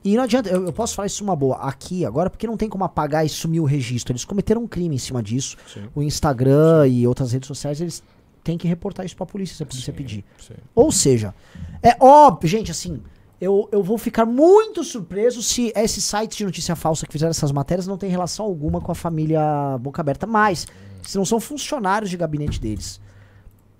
E 0.04 0.16
não 0.16 0.24
adianta, 0.24 0.50
eu, 0.50 0.66
eu 0.66 0.72
posso 0.72 0.94
falar 0.96 1.08
isso 1.08 1.24
uma 1.24 1.36
boa 1.36 1.58
aqui 1.58 2.06
agora, 2.06 2.30
porque 2.30 2.46
não 2.46 2.56
tem 2.56 2.70
como 2.70 2.84
apagar 2.84 3.26
e 3.26 3.30
sumir 3.30 3.60
o 3.60 3.66
registro. 3.66 4.12
Eles 4.14 4.24
cometeram 4.24 4.62
um 4.62 4.68
crime 4.68 4.96
em 4.96 5.00
cima 5.00 5.22
disso. 5.22 5.58
Sim. 5.68 5.90
O 5.96 6.02
Instagram 6.04 6.88
e 6.88 7.08
outras 7.08 7.32
redes 7.32 7.48
sociais, 7.48 7.82
eles 7.82 8.04
tem 8.44 8.58
que 8.58 8.68
reportar 8.68 9.04
isso 9.06 9.16
pra 9.16 9.26
polícia 9.26 9.58
se 9.58 9.64
a 9.64 9.66
polícia 9.66 9.92
Sim, 9.92 9.98
pedir. 9.98 10.26
sim. 10.40 10.54
Ou 10.76 10.92
seja, 10.92 11.34
é 11.82 11.98
óbvio, 12.00 12.48
gente, 12.48 12.70
assim, 12.70 13.02
eu, 13.46 13.70
eu 13.72 13.84
vou 13.84 13.98
ficar 13.98 14.26
muito 14.26 14.84
surpreso 14.84 15.42
se 15.44 15.72
esses 15.76 16.04
sites 16.04 16.38
de 16.38 16.46
notícia 16.46 16.76
falsa 16.76 17.06
que 17.06 17.12
fizeram 17.12 17.32
essas 17.32 17.52
matérias 17.52 17.86
não 17.88 17.98
tem 17.98 18.10
relação 18.10 18.46
alguma 18.46 18.82
com 18.82 18.92
a 18.92 18.96
família 18.96 19.78
Boca 19.80 20.02
Aberta, 20.02 20.26
mas 20.28 20.66
se 21.04 21.18
não 21.18 21.26
são 21.26 21.40
funcionários 21.40 22.10
de 22.10 22.18
gabinete 22.18 22.60
deles. 22.60 23.00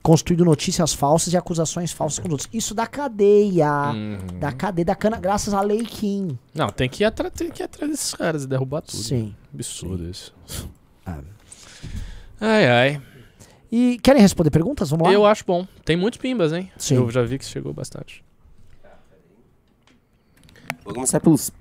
Construindo 0.04 0.46
notícias 0.46 0.94
falsas 0.94 1.34
e 1.34 1.38
acusações 1.38 1.92
falsas 1.92 2.20
com 2.20 2.28
os 2.28 2.32
outros. 2.34 2.50
Isso 2.54 2.76
da 2.76 2.86
cadeia. 2.86 3.92
Uhum. 3.92 4.40
Da 4.40 4.52
cadeia, 4.52 4.86
da 4.86 4.94
cana, 4.96 5.18
graças 5.18 5.52
à 5.52 5.62
Lei 5.62 5.82
Kim. 5.82 6.38
Não, 6.54 6.70
tem 6.70 6.88
que, 6.88 7.02
ir 7.02 7.06
atra- 7.06 7.32
tem 7.32 7.50
que 7.50 7.64
ir 7.64 7.66
atrás 7.66 7.90
desses 7.90 8.14
caras 8.14 8.44
e 8.44 8.48
derrubar 8.48 8.82
tudo. 8.82 9.02
Sim. 9.02 9.34
Absurdo 9.52 10.08
isso. 10.08 10.32
Ah. 11.04 11.22
Ai, 12.40 12.68
ai. 12.68 13.02
E 13.72 13.98
querem 14.04 14.22
responder 14.22 14.52
perguntas? 14.52 14.92
Vamos 14.92 15.08
lá? 15.08 15.14
Eu 15.14 15.26
acho 15.26 15.44
bom. 15.44 15.66
Tem 15.84 15.98
muitos 15.98 16.20
pimbas, 16.20 16.54
hein? 16.54 16.72
Sim. 16.78 16.96
Eu 16.98 17.10
já 17.10 17.24
vi 17.24 17.40
que 17.40 17.46
chegou 17.46 17.74
bastante. 17.74 18.24
Vou 20.86 20.94
começar 20.94 21.20
pelos. 21.20 21.52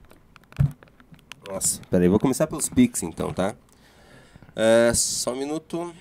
Nossa, 1.51 1.81
peraí, 1.91 2.09
vou 2.09 2.21
começar 2.21 2.47
pelos 2.47 2.69
Pix 2.69 3.03
então, 3.03 3.33
tá? 3.33 3.55
É, 4.55 4.93
só 4.95 5.33
um 5.33 5.37
minuto. 5.37 5.93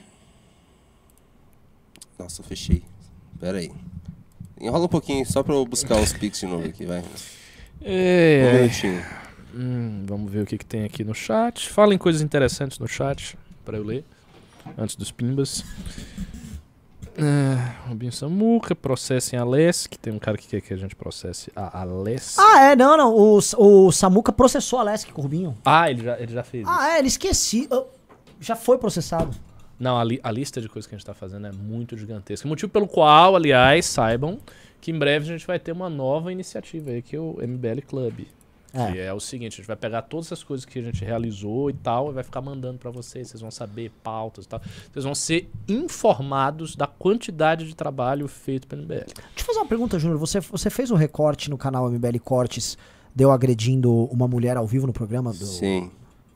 Nossa, 2.20 2.42
eu 2.42 2.46
fechei. 2.46 2.84
Pera 3.40 3.58
aí. 3.58 3.72
Enrola 4.60 4.86
um 4.86 4.90
pouquinho 4.90 5.26
só 5.26 5.42
pra 5.42 5.56
eu 5.56 5.66
buscar 5.66 5.98
os 6.00 6.14
Pix 6.14 6.40
de 6.40 6.46
novo 6.46 6.68
aqui, 6.68 6.86
vai. 6.86 7.00
Um 7.00 7.06
É, 7.82 8.62
minutinho. 8.62 9.04
hum, 9.54 10.06
vamos 10.08 10.32
ver 10.32 10.44
o 10.44 10.46
que, 10.46 10.58
que 10.58 10.66
tem 10.66 10.84
aqui 10.86 11.04
no 11.04 11.14
chat. 11.16 11.70
Falem 11.70 11.98
coisas 11.98 12.22
interessantes 12.22 12.78
no 12.80 12.88
chat 12.88 13.38
pra 13.66 13.78
eu 13.78 13.84
ler. 13.84 14.06
Antes 14.78 14.96
dos 14.96 15.12
pimbas. 15.12 15.64
É, 17.18 17.88
Rubinho 17.90 18.12
Samuca, 18.12 18.74
processem 18.76 19.38
a 19.38 19.44
que 19.90 20.00
tem 20.00 20.12
um 20.14 20.18
cara 20.20 20.38
que 20.38 20.48
quer 20.48 20.62
que 20.62 20.74
a 20.74 20.78
gente 20.78 20.96
processe 20.96 21.52
a 21.56 21.82
Aless. 21.82 22.38
Ah, 22.40 22.72
é, 22.72 22.76
não, 22.76 22.98
não. 22.98 23.14
O, 23.16 23.38
o 23.38 23.92
Samuca 23.92 24.32
processou 24.32 24.80
a 24.80 24.84
Lesk 24.84 25.10
com 25.12 25.22
o 25.22 25.24
Rubinho. 25.24 25.56
Ah, 25.64 25.90
ele 25.92 26.04
já, 26.04 26.20
ele 26.20 26.34
já 26.34 26.44
fez 26.44 26.64
isso. 26.68 26.72
Ah, 26.76 26.96
é, 26.96 27.00
ele 27.00 27.08
esqueci. 27.08 27.70
Já 28.40 28.56
foi 28.56 28.78
processado. 28.78 29.36
Não, 29.80 29.98
a, 29.98 30.04
li- 30.04 30.20
a 30.24 30.32
lista 30.32 30.60
de 30.62 30.68
coisas 30.70 30.88
que 30.88 30.96
a 30.96 30.98
gente 30.98 31.06
tá 31.06 31.14
fazendo 31.14 31.46
é 31.48 31.52
muito 31.52 31.96
gigantesca. 31.98 32.48
Motivo 32.48 32.72
pelo 32.72 32.88
qual, 32.88 33.36
aliás, 33.36 33.86
saibam 33.86 34.40
que 34.82 34.92
em 34.92 34.98
breve 34.98 35.26
a 35.26 35.32
gente 35.38 35.46
vai 35.48 35.60
ter 35.60 35.72
uma 35.72 35.90
nova 35.90 36.32
iniciativa 36.32 36.90
aí, 36.92 37.02
que 37.02 37.16
é 37.16 37.20
o 37.20 37.38
MBL 37.42 37.82
Club. 37.88 38.22
É. 38.74 38.92
Que 38.92 39.00
é 39.00 39.14
o 39.14 39.20
seguinte, 39.20 39.54
a 39.54 39.58
gente 39.58 39.68
vai 39.68 39.76
pegar 39.76 40.02
todas 40.02 40.34
as 40.34 40.44
coisas 40.44 40.66
que 40.66 40.80
a 40.80 40.82
gente 40.82 41.06
realizou 41.06 41.70
e 41.70 41.74
tal, 41.74 42.10
e 42.10 42.14
vai 42.14 42.24
ficar 42.24 42.42
mandando 42.42 42.80
pra 42.80 42.90
vocês. 42.90 43.30
Vocês 43.30 43.40
vão 43.40 43.52
saber 43.52 43.92
pautas 44.04 44.46
e 44.46 44.48
tal. 44.48 44.60
Vocês 44.92 45.06
vão 45.06 45.14
ser 45.14 45.48
informados 45.68 46.76
da 46.76 46.88
quantidade 46.88 47.68
de 47.68 47.76
trabalho 47.76 48.28
feito 48.28 48.68
pelo 48.68 48.82
MBL. 48.82 49.06
Deixa 49.06 49.16
eu 49.38 49.46
fazer 49.46 49.60
uma 49.60 49.68
pergunta, 49.68 50.00
Júnior. 50.00 50.20
Você, 50.20 50.40
você 50.40 50.72
fez 50.72 50.90
um 50.90 50.96
recorte 50.96 51.52
no 51.52 51.58
canal 51.58 51.88
MBL 51.88 52.20
Cortes, 52.24 52.76
deu 53.14 53.32
agredindo 53.32 54.06
uma 54.06 54.28
mulher 54.28 54.58
ao 54.58 54.66
vivo 54.66 54.88
no 54.88 54.94
programa? 54.94 55.32
Do... 55.32 55.46
Sim. 55.46 55.92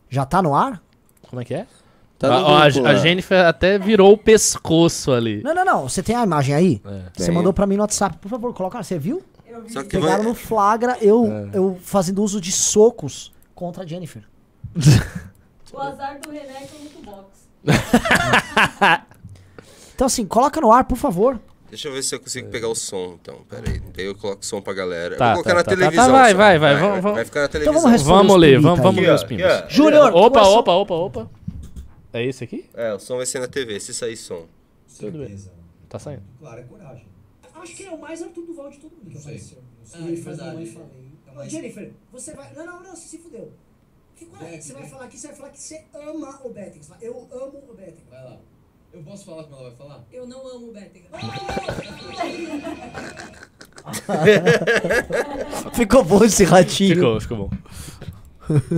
Já 0.08 0.24
tá 0.24 0.40
no 0.40 0.54
ar? 0.54 0.82
Como 1.28 1.42
é 1.42 1.46
que 1.46 1.56
é? 1.56 1.66
Tá 2.20 2.34
a, 2.34 2.38
a, 2.38 2.64
a 2.66 2.82
lá. 2.82 2.96
Jennifer 2.96 3.46
até 3.46 3.78
virou 3.78 4.14
o 4.14 4.18
pescoço 4.18 5.12
ali. 5.12 5.42
Não, 5.44 5.54
não, 5.54 5.66
não. 5.66 5.90
Você 5.90 6.02
tem 6.02 6.16
a 6.16 6.24
imagem 6.24 6.54
aí? 6.54 6.82
É. 6.86 7.02
Você 7.16 7.32
mandou 7.32 7.54
pra 7.54 7.68
mim 7.68 7.76
no 7.76 7.82
WhatsApp. 7.82 8.18
Por 8.18 8.30
favor, 8.30 8.54
coloca. 8.54 8.82
Você 8.82 8.98
viu? 8.98 9.24
Só 9.68 9.84
que 9.84 9.90
Pegaram 9.90 10.18
vai... 10.24 10.28
no 10.28 10.34
flagra 10.36 10.98
eu, 11.02 11.26
É. 11.54 11.58
eu 11.58 11.78
fazendo 11.82 12.24
uso 12.24 12.40
de 12.42 12.52
socos 12.52 13.34
contra 13.56 13.84
a 13.84 13.86
Jennifer. 13.86 14.24
O 15.74 15.80
azar 15.80 16.18
do 16.22 16.32
René 16.32 16.64
é 16.64 16.66
que 16.66 16.76
eu 16.76 16.80
luto 16.82 17.02
boxe. 17.04 17.48
Então, 19.96 20.08
assim, 20.08 20.26
coloca 20.26 20.62
no 20.62 20.72
ar, 20.72 20.84
por 20.86 20.98
favor. 20.98 21.40
Deixa 21.70 21.88
eu 21.88 21.94
ver 21.94 22.02
se 22.04 22.14
eu 22.16 22.20
consigo 22.20 22.50
pegar 22.50 22.68
o 22.70 22.76
som, 22.76 23.18
então. 23.22 23.40
Pera 23.50 23.70
aí. 23.70 23.80
Daí 23.96 24.06
eu 24.06 24.16
coloco 24.16 24.42
o 24.42 24.46
som 24.46 24.62
pra 24.62 24.74
galera. 24.74 25.18
Tá, 25.18 25.32
eu 25.32 25.36
vou 25.36 25.44
colocar 25.44 25.50
tá, 25.50 25.56
na 25.56 25.64
tá, 25.64 25.72
tá, 25.72 25.76
televisão. 25.78 26.06
tá, 26.06 26.12
vai, 26.14 26.32
só. 26.32 26.38
vai, 26.38 26.60
vai, 26.60 26.76
vamos, 26.76 27.02
vamos. 27.02 27.16
Vai 27.16 27.26
ficar 27.26 27.40
na 27.42 27.46
Então 27.48 27.60
televisão. 27.60 27.82
vamos 27.82 27.92
responder 27.92 28.18
Vamos 28.18 28.34
os 28.36 28.40
ler, 28.42 28.60
vamos, 28.62 28.80
vamos 28.80 29.02
ler 29.02 29.14
os 29.14 29.24
pimbas. 29.24 29.46
aqui, 29.52 29.66
ó. 29.66 29.70
Júnior, 29.70 30.16
Opa, 30.16 30.40
começou- 30.40 30.60
opa, 30.60 30.72
opa, 30.74 30.94
opa. 30.94 31.30
É 32.14 32.24
esse 32.24 32.44
aqui? 32.44 32.70
É, 32.74 32.94
o 32.94 33.00
som 33.00 33.18
vai 33.18 33.26
ser 33.26 33.40
na 33.40 33.48
TV, 33.48 33.80
se 33.80 33.94
sair 33.94 34.16
som. 34.16 34.46
Tudo 35.00 35.18
bem. 35.20 35.38
Tá 35.90 36.00
saindo. 36.00 36.22
Claro, 36.40 36.60
é 36.60 36.64
coragem. 36.64 37.06
Acho 37.68 37.76
que 37.76 37.84
é 37.86 37.92
o 37.92 38.00
mais 38.00 38.22
Arthur 38.24 38.46
Duval 38.46 38.70
de 38.70 38.78
todo 38.80 38.92
mundo 38.96 39.10
que 39.10 39.16
Não 39.16 39.22
sei. 39.22 39.36
apareceu. 39.36 39.64
Ah, 39.94 40.00
é 40.00 40.16
verdade. 40.16 40.78
Ô, 41.36 41.44
Jennifer, 41.50 41.94
você 42.12 42.34
vai. 42.34 42.54
Não, 42.54 42.66
não, 42.66 42.82
não, 42.84 42.96
você 42.96 43.08
se 43.08 43.18
fudeu. 43.20 43.52
Fica 44.16 44.32
lá, 44.34 44.40
Vem 44.46 44.60
Você 44.62 44.74
vai 44.74 44.82
vem. 44.82 44.92
falar 44.92 45.06
aqui, 45.06 45.18
você 45.20 45.28
vai 45.28 45.36
falar 45.36 45.50
que 45.52 45.60
você 45.62 45.86
ama 45.94 46.42
o 46.44 46.50
Betting. 46.50 46.82
Eu 47.02 47.28
amo 47.32 47.64
o 47.70 47.74
Betting. 47.76 48.06
Vai 48.10 48.24
lá. 48.24 48.40
Eu 48.94 49.04
posso 49.04 49.26
falar 49.26 49.44
como 49.44 49.58
ela 49.58 49.70
vai 49.70 49.78
falar? 49.78 50.06
Eu 50.12 50.26
não 50.26 50.48
amo 50.48 50.70
o 50.70 50.74
Bétega. 50.74 51.10
Ficou 55.74 56.04
bom 56.04 56.24
esse 56.24 56.44
ratinho. 56.44 56.96
Ficou, 56.96 57.22
ficou 57.22 57.38
bom. 57.38 57.50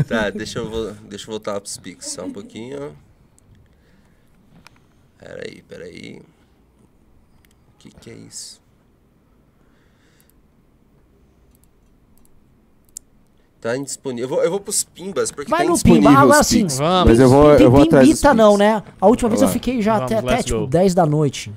Tá, 0.07 0.29
deixa 0.29 0.59
eu, 0.59 0.93
deixa 0.95 1.25
eu 1.25 1.29
voltar 1.31 1.59
pros 1.61 1.77
Pix 1.77 2.07
só 2.07 2.25
um 2.25 2.33
pouquinho. 2.33 2.97
Peraí, 5.17 5.61
peraí. 5.63 6.19
O 6.19 7.77
que 7.77 7.89
que 7.91 8.09
é 8.09 8.13
isso? 8.15 8.61
Tá 13.61 13.75
indisponível. 13.75 14.23
Eu 14.23 14.29
vou, 14.29 14.43
eu 14.43 14.51
vou 14.51 14.59
pros 14.61 14.83
Pimbas, 14.83 15.31
porque 15.31 15.49
Vai 15.51 15.65
tá 15.65 15.71
no. 15.71 15.79
Pimba, 15.79 16.09
agora 16.11 16.39
os 16.41 16.47
sim. 16.47 16.65
Vamos. 16.67 17.09
Mas 17.09 17.19
eu 17.19 17.29
vou, 17.29 17.55
Tem 17.57 17.65
eu 17.65 17.71
vou 17.71 17.83
atrás 17.83 18.07
Pimbita 18.07 18.33
não, 18.33 18.57
né? 18.57 18.81
A 19.01 19.07
última 19.07 19.29
vez 19.29 19.41
eu 19.41 19.49
fiquei 19.49 19.81
já 19.81 19.95
Vamos, 19.97 20.11
até, 20.13 20.19
até 20.33 20.43
tipo 20.43 20.59
go. 20.61 20.67
10 20.67 20.93
da 20.93 21.05
noite. 21.05 21.51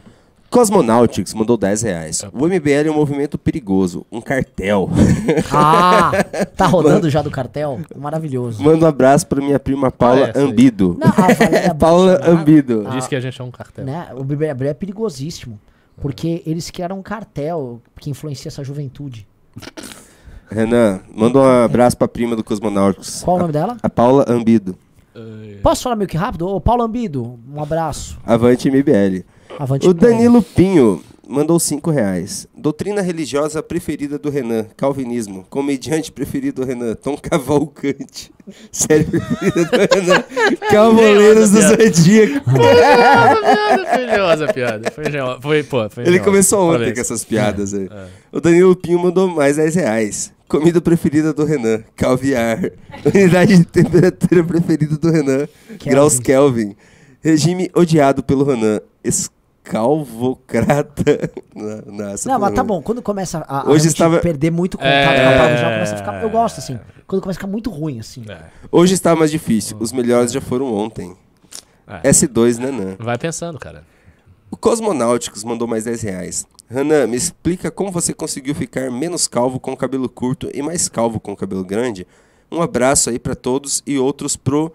Cosmonautics 0.50 1.32
mandou 1.32 1.56
10 1.56 1.80
reais. 1.82 2.22
O 2.32 2.46
MBL 2.46 2.86
é 2.88 2.90
um 2.90 2.94
movimento 2.94 3.38
perigoso, 3.38 4.04
um 4.12 4.20
cartel. 4.20 4.90
Ah, 5.50 6.10
tá 6.56 6.66
rodando 6.68 7.08
já 7.08 7.22
do 7.22 7.30
cartel? 7.30 7.80
Maravilhoso. 7.96 8.62
Manda 8.62 8.84
um 8.84 8.88
abraço 8.88 9.26
pra 9.26 9.40
minha 9.40 9.58
prima 9.58 9.90
Paula 9.90 10.30
Ah, 10.34 10.38
aí. 10.38 10.44
Ambido. 10.44 10.98
Não, 10.98 11.08
a 11.08 11.72
Paula 11.74 12.12
Bolsonaro, 12.18 12.38
Ambido. 12.40 12.86
Diz 12.90 13.06
que 13.06 13.14
a 13.14 13.20
gente 13.20 13.40
é 13.40 13.44
um 13.44 13.50
cartel. 13.50 13.84
né? 13.84 14.08
O 14.14 14.24
BBB 14.24 14.66
é 14.66 14.74
perigosíssimo. 14.74 15.58
Porque 16.00 16.42
eles 16.44 16.70
criaram 16.70 16.98
um 16.98 17.02
cartel 17.02 17.80
que 17.98 18.10
influencia 18.10 18.48
essa 18.48 18.64
juventude. 18.64 19.26
Renan, 20.52 21.00
manda 21.14 21.38
um 21.38 21.64
abraço 21.64 21.96
pra 21.96 22.06
prima 22.06 22.36
do 22.36 22.44
Cosmonautics. 22.44 23.22
Qual 23.22 23.36
o 23.36 23.40
nome 23.40 23.52
dela? 23.52 23.76
A 23.82 23.90
Paula 23.90 24.24
Ambido. 24.28 24.76
Posso 25.62 25.84
falar 25.84 25.96
meio 25.96 26.08
que 26.08 26.16
rápido? 26.16 26.48
Ô, 26.48 26.60
Paulo 26.60 26.82
Ambido, 26.82 27.38
um 27.52 27.62
abraço. 27.62 28.18
Avante 28.26 28.70
MBL. 28.70 29.24
Avante 29.58 29.88
O. 29.88 29.94
Danilo 29.94 30.42
Pinho 30.42 31.02
mandou 31.28 31.58
5 31.58 31.90
reais. 31.90 32.46
Doutrina 32.56 33.00
religiosa 33.00 33.62
preferida 33.62 34.18
do 34.18 34.28
Renan, 34.28 34.66
calvinismo. 34.76 35.46
Comediante 35.48 36.10
preferido 36.10 36.62
do 36.62 36.66
Renan, 36.66 36.94
Tom 36.94 37.16
Cavalcante. 37.16 38.32
Série 38.72 39.04
preferida 39.04 39.64
do 39.64 39.76
Renan, 39.94 40.24
Cavaleiros 40.70 41.50
do 41.50 41.60
Zodíaco. 41.60 42.50
foi 44.36 44.52
piada. 44.52 44.90
Foi 44.90 45.08
engenhosa. 45.08 45.40
Foi, 45.40 45.62
pô, 45.62 45.88
foi 45.88 46.06
Ele 46.06 46.20
começou 46.20 46.74
ontem 46.74 46.92
com 46.92 47.00
essas 47.00 47.24
piadas 47.24 47.72
aí. 47.72 47.88
O 48.30 48.40
Danilo 48.40 48.74
Pinho 48.74 48.98
mandou 48.98 49.28
mais 49.28 49.56
10 49.56 49.74
reais. 49.76 50.32
Comida 50.52 50.80
preferida 50.80 51.32
do 51.32 51.44
Renan, 51.44 51.82
calviar. 51.96 52.70
Unidade 53.14 53.56
de 53.56 53.64
temperatura 53.64 54.44
preferida 54.44 54.96
do 54.98 55.10
Renan, 55.10 55.48
graus 55.84 56.18
Kelvin. 56.20 56.76
Regime 57.22 57.70
odiado 57.74 58.22
pelo 58.22 58.44
Renan, 58.44 58.80
escalvocrata. 59.02 61.02
Não, 61.54 62.14
não, 62.26 62.38
mas 62.40 62.54
tá 62.54 62.64
bom. 62.64 62.80
Quando 62.82 63.00
começa 63.02 63.38
a, 63.48 63.62
a 63.62 63.70
Hoje 63.70 63.86
estava- 63.88 64.18
perder 64.18 64.50
muito 64.50 64.76
contato 64.78 64.92
É. 64.92 65.04
com 65.04 65.10
a 65.28 65.32
palavra, 65.32 65.56
já 65.56 65.70
começa 65.72 65.94
a 65.94 65.98
ficar. 65.98 66.22
Eu 66.22 66.30
gosto, 66.30 66.58
assim. 66.58 66.78
Quando 67.06 67.22
começa 67.22 67.38
a 67.38 67.40
ficar 67.40 67.50
muito 67.52 67.70
ruim, 67.70 68.00
assim. 68.00 68.24
É. 68.28 68.38
Hoje 68.70 68.94
está 68.94 69.14
mais 69.14 69.30
difícil. 69.30 69.76
Os 69.78 69.92
melhores 69.92 70.32
já 70.32 70.40
foram 70.40 70.72
ontem. 70.74 71.14
É. 71.86 72.08
S2, 72.10 72.58
Nanã. 72.58 72.96
Vai 72.98 73.18
pensando, 73.18 73.58
cara. 73.58 73.84
O 74.52 74.56
Cosmonáuticos 74.58 75.44
mandou 75.44 75.66
mais 75.66 75.84
10 75.84 76.02
reais. 76.02 76.46
Renan, 76.68 77.06
me 77.06 77.16
explica 77.16 77.70
como 77.70 77.90
você 77.90 78.12
conseguiu 78.12 78.54
ficar 78.54 78.90
menos 78.90 79.26
calvo 79.26 79.58
com 79.58 79.74
cabelo 79.74 80.10
curto 80.10 80.50
e 80.52 80.60
mais 80.60 80.90
calvo 80.90 81.18
com 81.18 81.34
cabelo 81.34 81.64
grande. 81.64 82.06
Um 82.50 82.60
abraço 82.60 83.08
aí 83.08 83.18
pra 83.18 83.34
todos 83.34 83.82
e 83.86 83.98
outros 83.98 84.36
pro. 84.36 84.70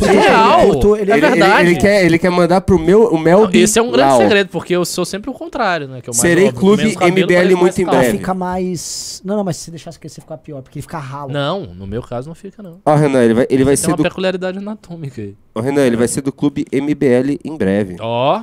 Real. 0.00 0.60
ele 0.96 1.02
ele- 1.02 1.10
É 1.12 1.16
ele, 1.16 1.20
verdade. 1.28 1.60
Ele, 1.62 1.70
ele 1.70 1.80
quer, 1.80 2.04
ele 2.04 2.18
quer 2.18 2.30
mandar 2.30 2.60
pro 2.60 2.78
meu, 2.78 3.04
o 3.08 3.18
Mel 3.18 3.42
Não, 3.44 3.50
esse 3.52 3.78
é 3.78 3.82
um 3.82 3.90
grande 3.90 4.10
Lau. 4.10 4.20
segredo, 4.20 4.48
porque 4.50 4.74
eu 4.74 4.84
sou 4.84 5.04
sempre 5.04 5.30
o 5.30 5.32
contrário, 5.32 5.88
né? 5.88 6.00
Que 6.00 6.10
eu 6.10 6.12
mais 6.14 6.20
Serei 6.20 6.46
óbvio, 6.48 6.60
clube 6.60 6.94
cabelo, 6.94 7.26
MBL 7.26 7.56
muito 7.56 7.80
em 7.80 7.84
breve. 7.86 8.18
ficar 8.18 8.34
mais. 8.34 9.22
Não, 9.24 9.36
não, 9.36 9.44
mas 9.44 9.56
se 9.56 9.70
deixasse 9.70 9.98
crescer 9.98 10.20
ficar 10.20 10.36
pior, 10.38 10.60
porque 10.62 10.78
ele 10.78 10.82
fica 10.82 10.98
ralo. 10.98 11.32
Não, 11.32 11.66
no 11.66 11.86
meu 11.86 12.02
caso 12.02 12.28
não 12.28 12.34
fica, 12.34 12.62
não. 12.62 12.80
Ó, 12.84 12.94
Renan, 12.94 13.22
ele 13.24 13.34
vai, 13.34 13.46
ele 13.48 13.64
vai 13.64 13.74
Tem 13.74 13.84
ser 13.84 13.90
uma 13.90 13.96
do. 13.96 14.02
peculiaridade 14.02 14.58
anatômica 14.58 15.20
aí. 15.22 15.34
Ó, 15.54 15.60
Renan, 15.60 15.86
ele 15.86 15.96
vai 15.96 16.08
ser 16.08 16.20
do 16.20 16.32
clube 16.32 16.66
MBL 16.72 17.38
em 17.44 17.56
breve. 17.56 17.96
Ó, 18.00 18.42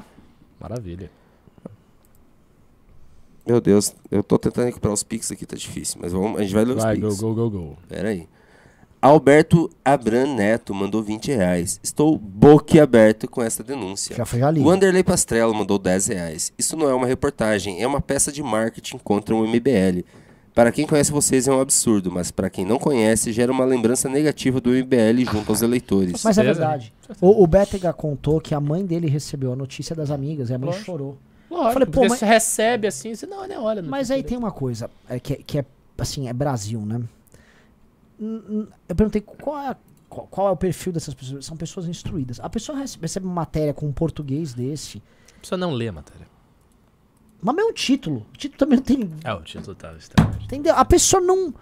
maravilha. 0.59 1.09
Meu 3.45 3.59
Deus, 3.59 3.93
eu 4.09 4.23
tô 4.23 4.39
tentando 4.39 4.65
recuperar 4.65 4.93
os 4.93 5.03
pics 5.03 5.29
aqui, 5.31 5.45
tá 5.45 5.55
difícil. 5.57 5.97
Mas 6.01 6.13
vamos, 6.13 6.39
a 6.39 6.43
gente 6.43 6.53
vai 6.53 6.63
ler 6.63 6.77
os 6.77 6.83
Vai, 6.83 6.95
pics. 6.95 7.19
go, 7.19 7.33
go, 7.33 7.49
go, 7.49 7.59
go. 7.59 7.77
Pera 7.89 8.07
aí. 8.09 8.25
Alberto 9.03 9.69
Abran 9.83 10.33
Neto 10.33 10.73
mandou 10.73 11.03
20 11.03 11.27
reais. 11.33 11.77
Estou 11.83 12.17
boquiaberto 12.17 13.29
com 13.29 13.43
essa 13.43 13.61
denúncia. 13.61 14.15
Já 14.15 14.25
foi 14.25 14.39
já 14.39 14.49
li. 14.49 14.61
O 14.61 14.69
Anderley 14.69 15.03
Pastrello 15.03 15.53
mandou 15.53 15.77
10 15.77 16.07
reais. 16.07 16.53
Isso 16.57 16.77
não 16.77 16.89
é 16.89 16.93
uma 16.93 17.05
reportagem, 17.05 17.83
é 17.83 17.85
uma 17.85 17.99
peça 17.99 18.31
de 18.31 18.41
marketing 18.41 18.97
contra 18.99 19.35
o 19.35 19.45
MBL. 19.45 20.05
Para 20.55 20.71
quem 20.71 20.87
conhece 20.87 21.11
vocês 21.11 21.49
é 21.49 21.51
um 21.51 21.59
absurdo, 21.59 22.09
mas 22.09 22.31
para 22.31 22.49
quem 22.49 22.63
não 22.63 22.79
conhece, 22.79 23.33
gera 23.33 23.51
uma 23.51 23.65
lembrança 23.65 24.07
negativa 24.07 24.61
do 24.61 24.69
MBL 24.69 25.29
junto 25.29 25.51
aos 25.51 25.61
eleitores. 25.61 26.23
Mas 26.23 26.37
é 26.37 26.43
verdade. 26.43 26.93
O, 27.19 27.43
o 27.43 27.45
Bétega 27.45 27.91
contou 27.91 28.39
que 28.39 28.55
a 28.55 28.61
mãe 28.61 28.85
dele 28.85 29.09
recebeu 29.09 29.51
a 29.51 29.55
notícia 29.57 29.93
das 29.93 30.11
amigas 30.11 30.49
e 30.49 30.53
a 30.53 30.57
mãe 30.57 30.67
Lógico. 30.67 30.85
chorou. 30.85 31.17
Lógico, 31.51 31.73
Falei, 31.73 31.87
pô, 31.89 32.01
mas- 32.07 32.19
você 32.19 32.25
recebe 32.25 32.87
assim, 32.87 33.13
você 33.13 33.25
não, 33.25 33.45
nem 33.45 33.57
olha. 33.57 33.81
Mas 33.81 34.09
aí 34.09 34.23
tem 34.23 34.37
uma 34.37 34.51
coisa, 34.51 34.89
é, 35.09 35.19
que, 35.19 35.33
é- 35.33 35.39
que 35.45 35.59
é 35.59 35.65
assim, 35.97 36.29
é 36.29 36.31
Brasil, 36.31 36.79
né? 36.85 37.01
Eu 38.89 38.95
perguntei 38.95 39.21
qual 39.21 39.57
é, 39.59 39.67
a- 39.69 39.77
qual, 40.09 40.27
qual 40.27 40.47
é 40.47 40.51
o 40.51 40.57
perfil 40.57 40.93
dessas 40.93 41.13
pessoas. 41.13 41.45
São 41.45 41.57
pessoas 41.57 41.87
instruídas. 41.87 42.39
A 42.39 42.49
pessoa 42.49 42.77
rece- 42.77 42.97
recebe 43.01 43.25
uma 43.25 43.35
matéria 43.35 43.73
com 43.73 43.87
um 43.87 43.91
português 43.93 44.53
desse. 44.53 45.01
A 45.37 45.39
pessoa 45.41 45.57
não 45.57 45.71
lê 45.71 45.87
a 45.87 45.91
matéria. 45.91 46.27
Mas 47.41 47.57
é 47.57 47.63
um 47.63 47.73
título. 47.73 48.25
O 48.33 48.37
título 48.37 48.57
também 48.57 48.77
não 48.77 48.83
tem. 48.85 49.09
É, 49.23 49.33
o 49.33 49.41
título 49.41 49.75
tá 49.75 49.93
estranho. 49.93 50.31
Entendeu? 50.41 50.73
A 50.75 50.85
pessoa 50.85 51.21
não. 51.21 51.53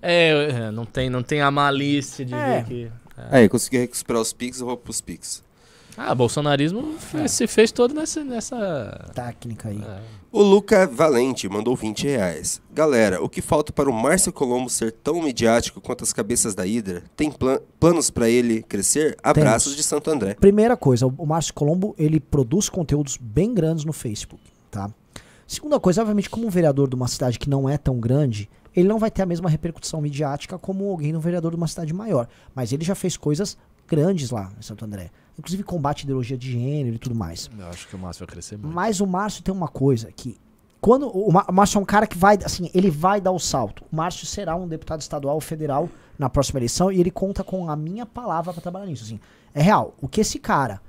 É, 0.00 0.30
é, 0.66 0.70
não 0.70 0.84
tem, 0.86 1.10
não 1.10 1.22
tem 1.24 1.40
a 1.40 1.50
malícia 1.50 2.24
de 2.24 2.32
É. 2.34 2.62
ver 2.62 2.64
que... 2.66 2.92
Aí, 3.32 3.48
consegui 3.48 3.78
recuperar 3.78 4.22
os 4.22 4.32
Pix, 4.32 4.60
eu 4.60 4.66
vou 4.66 4.76
pros 4.76 5.00
Pix. 5.00 5.42
Ah, 5.98 6.14
bolsonarismo 6.14 6.94
fe- 6.98 7.28
se 7.28 7.46
fez 7.46 7.72
todo 7.72 7.92
nessa... 7.92 8.22
nessa... 8.24 9.10
Técnica 9.14 9.68
aí. 9.68 9.82
É. 9.82 10.00
O 10.30 10.42
Luca 10.42 10.86
Valente 10.86 11.48
mandou 11.48 11.74
20 11.74 12.06
reais. 12.06 12.60
Galera, 12.72 13.22
o 13.22 13.28
que 13.28 13.40
falta 13.40 13.72
para 13.72 13.88
o 13.90 13.92
Márcio 13.92 14.32
Colombo 14.32 14.68
ser 14.70 14.92
tão 14.92 15.22
midiático 15.22 15.80
quanto 15.80 16.04
as 16.04 16.12
cabeças 16.12 16.54
da 16.54 16.66
Hidra? 16.66 17.02
Tem 17.16 17.30
plan- 17.30 17.60
planos 17.80 18.10
para 18.10 18.28
ele 18.28 18.62
crescer? 18.62 19.16
Abraços 19.22 19.72
Temos. 19.72 19.76
de 19.78 19.82
Santo 19.82 20.10
André. 20.10 20.34
Primeira 20.34 20.76
coisa, 20.76 21.06
o- 21.06 21.26
Márcio 21.26 21.54
Colombo, 21.54 21.94
ele 21.98 22.20
produz 22.20 22.68
conteúdos 22.68 23.16
bem 23.20 23.52
grandes 23.54 23.84
no 23.84 23.92
Facebook, 23.92 24.42
tá? 24.70 24.90
Segunda 25.46 25.80
coisa, 25.80 26.02
obviamente, 26.02 26.28
como 26.28 26.46
um 26.46 26.50
vereador 26.50 26.88
de 26.90 26.94
uma 26.94 27.08
cidade 27.08 27.38
que 27.38 27.48
não 27.48 27.66
é 27.66 27.78
tão 27.78 27.98
grande, 27.98 28.50
ele 28.76 28.86
não 28.86 28.98
vai 28.98 29.10
ter 29.10 29.22
a 29.22 29.26
mesma 29.26 29.48
repercussão 29.48 30.00
midiática 30.02 30.58
como 30.58 30.88
alguém 30.90 31.16
um 31.16 31.20
vereador 31.20 31.52
de 31.52 31.56
uma 31.56 31.66
cidade 31.66 31.92
maior. 31.94 32.28
Mas 32.54 32.70
ele 32.70 32.84
já 32.84 32.94
fez 32.94 33.16
coisas 33.16 33.56
grandes 33.88 34.30
lá 34.30 34.52
em 34.58 34.62
Santo 34.62 34.84
André. 34.84 35.10
Inclusive 35.38 35.62
combate 35.62 36.02
ideologia 36.02 36.36
de 36.36 36.50
gênero 36.52 36.96
e 36.96 36.98
tudo 36.98 37.14
mais. 37.14 37.48
Eu 37.56 37.66
acho 37.68 37.86
que 37.88 37.94
o 37.94 37.98
Márcio 37.98 38.26
vai 38.26 38.32
crescer 38.32 38.56
muito. 38.56 38.74
Mas 38.74 39.00
o 39.00 39.06
Márcio 39.06 39.42
tem 39.42 39.54
uma 39.54 39.68
coisa 39.68 40.10
que. 40.12 40.36
Quando 40.80 41.08
o 41.08 41.32
Márcio 41.52 41.78
é 41.78 41.80
um 41.80 41.84
cara 41.84 42.06
que 42.06 42.16
vai, 42.16 42.38
assim, 42.44 42.70
ele 42.72 42.90
vai 42.90 43.20
dar 43.20 43.32
o 43.32 43.38
salto. 43.38 43.84
O 43.92 43.96
Márcio 43.96 44.26
será 44.26 44.54
um 44.54 44.66
deputado 44.68 45.00
estadual 45.00 45.34
ou 45.34 45.40
federal 45.40 45.88
na 46.18 46.28
próxima 46.30 46.58
eleição 46.60 46.90
e 46.92 47.00
ele 47.00 47.10
conta 47.10 47.42
com 47.42 47.68
a 47.68 47.74
minha 47.76 48.06
palavra 48.06 48.52
pra 48.52 48.62
trabalhar 48.62 48.86
nisso. 48.86 49.04
Assim, 49.04 49.18
é 49.54 49.60
real. 49.62 49.94
O 50.00 50.06
que 50.08 50.20
esse 50.20 50.38
cara 50.38 50.80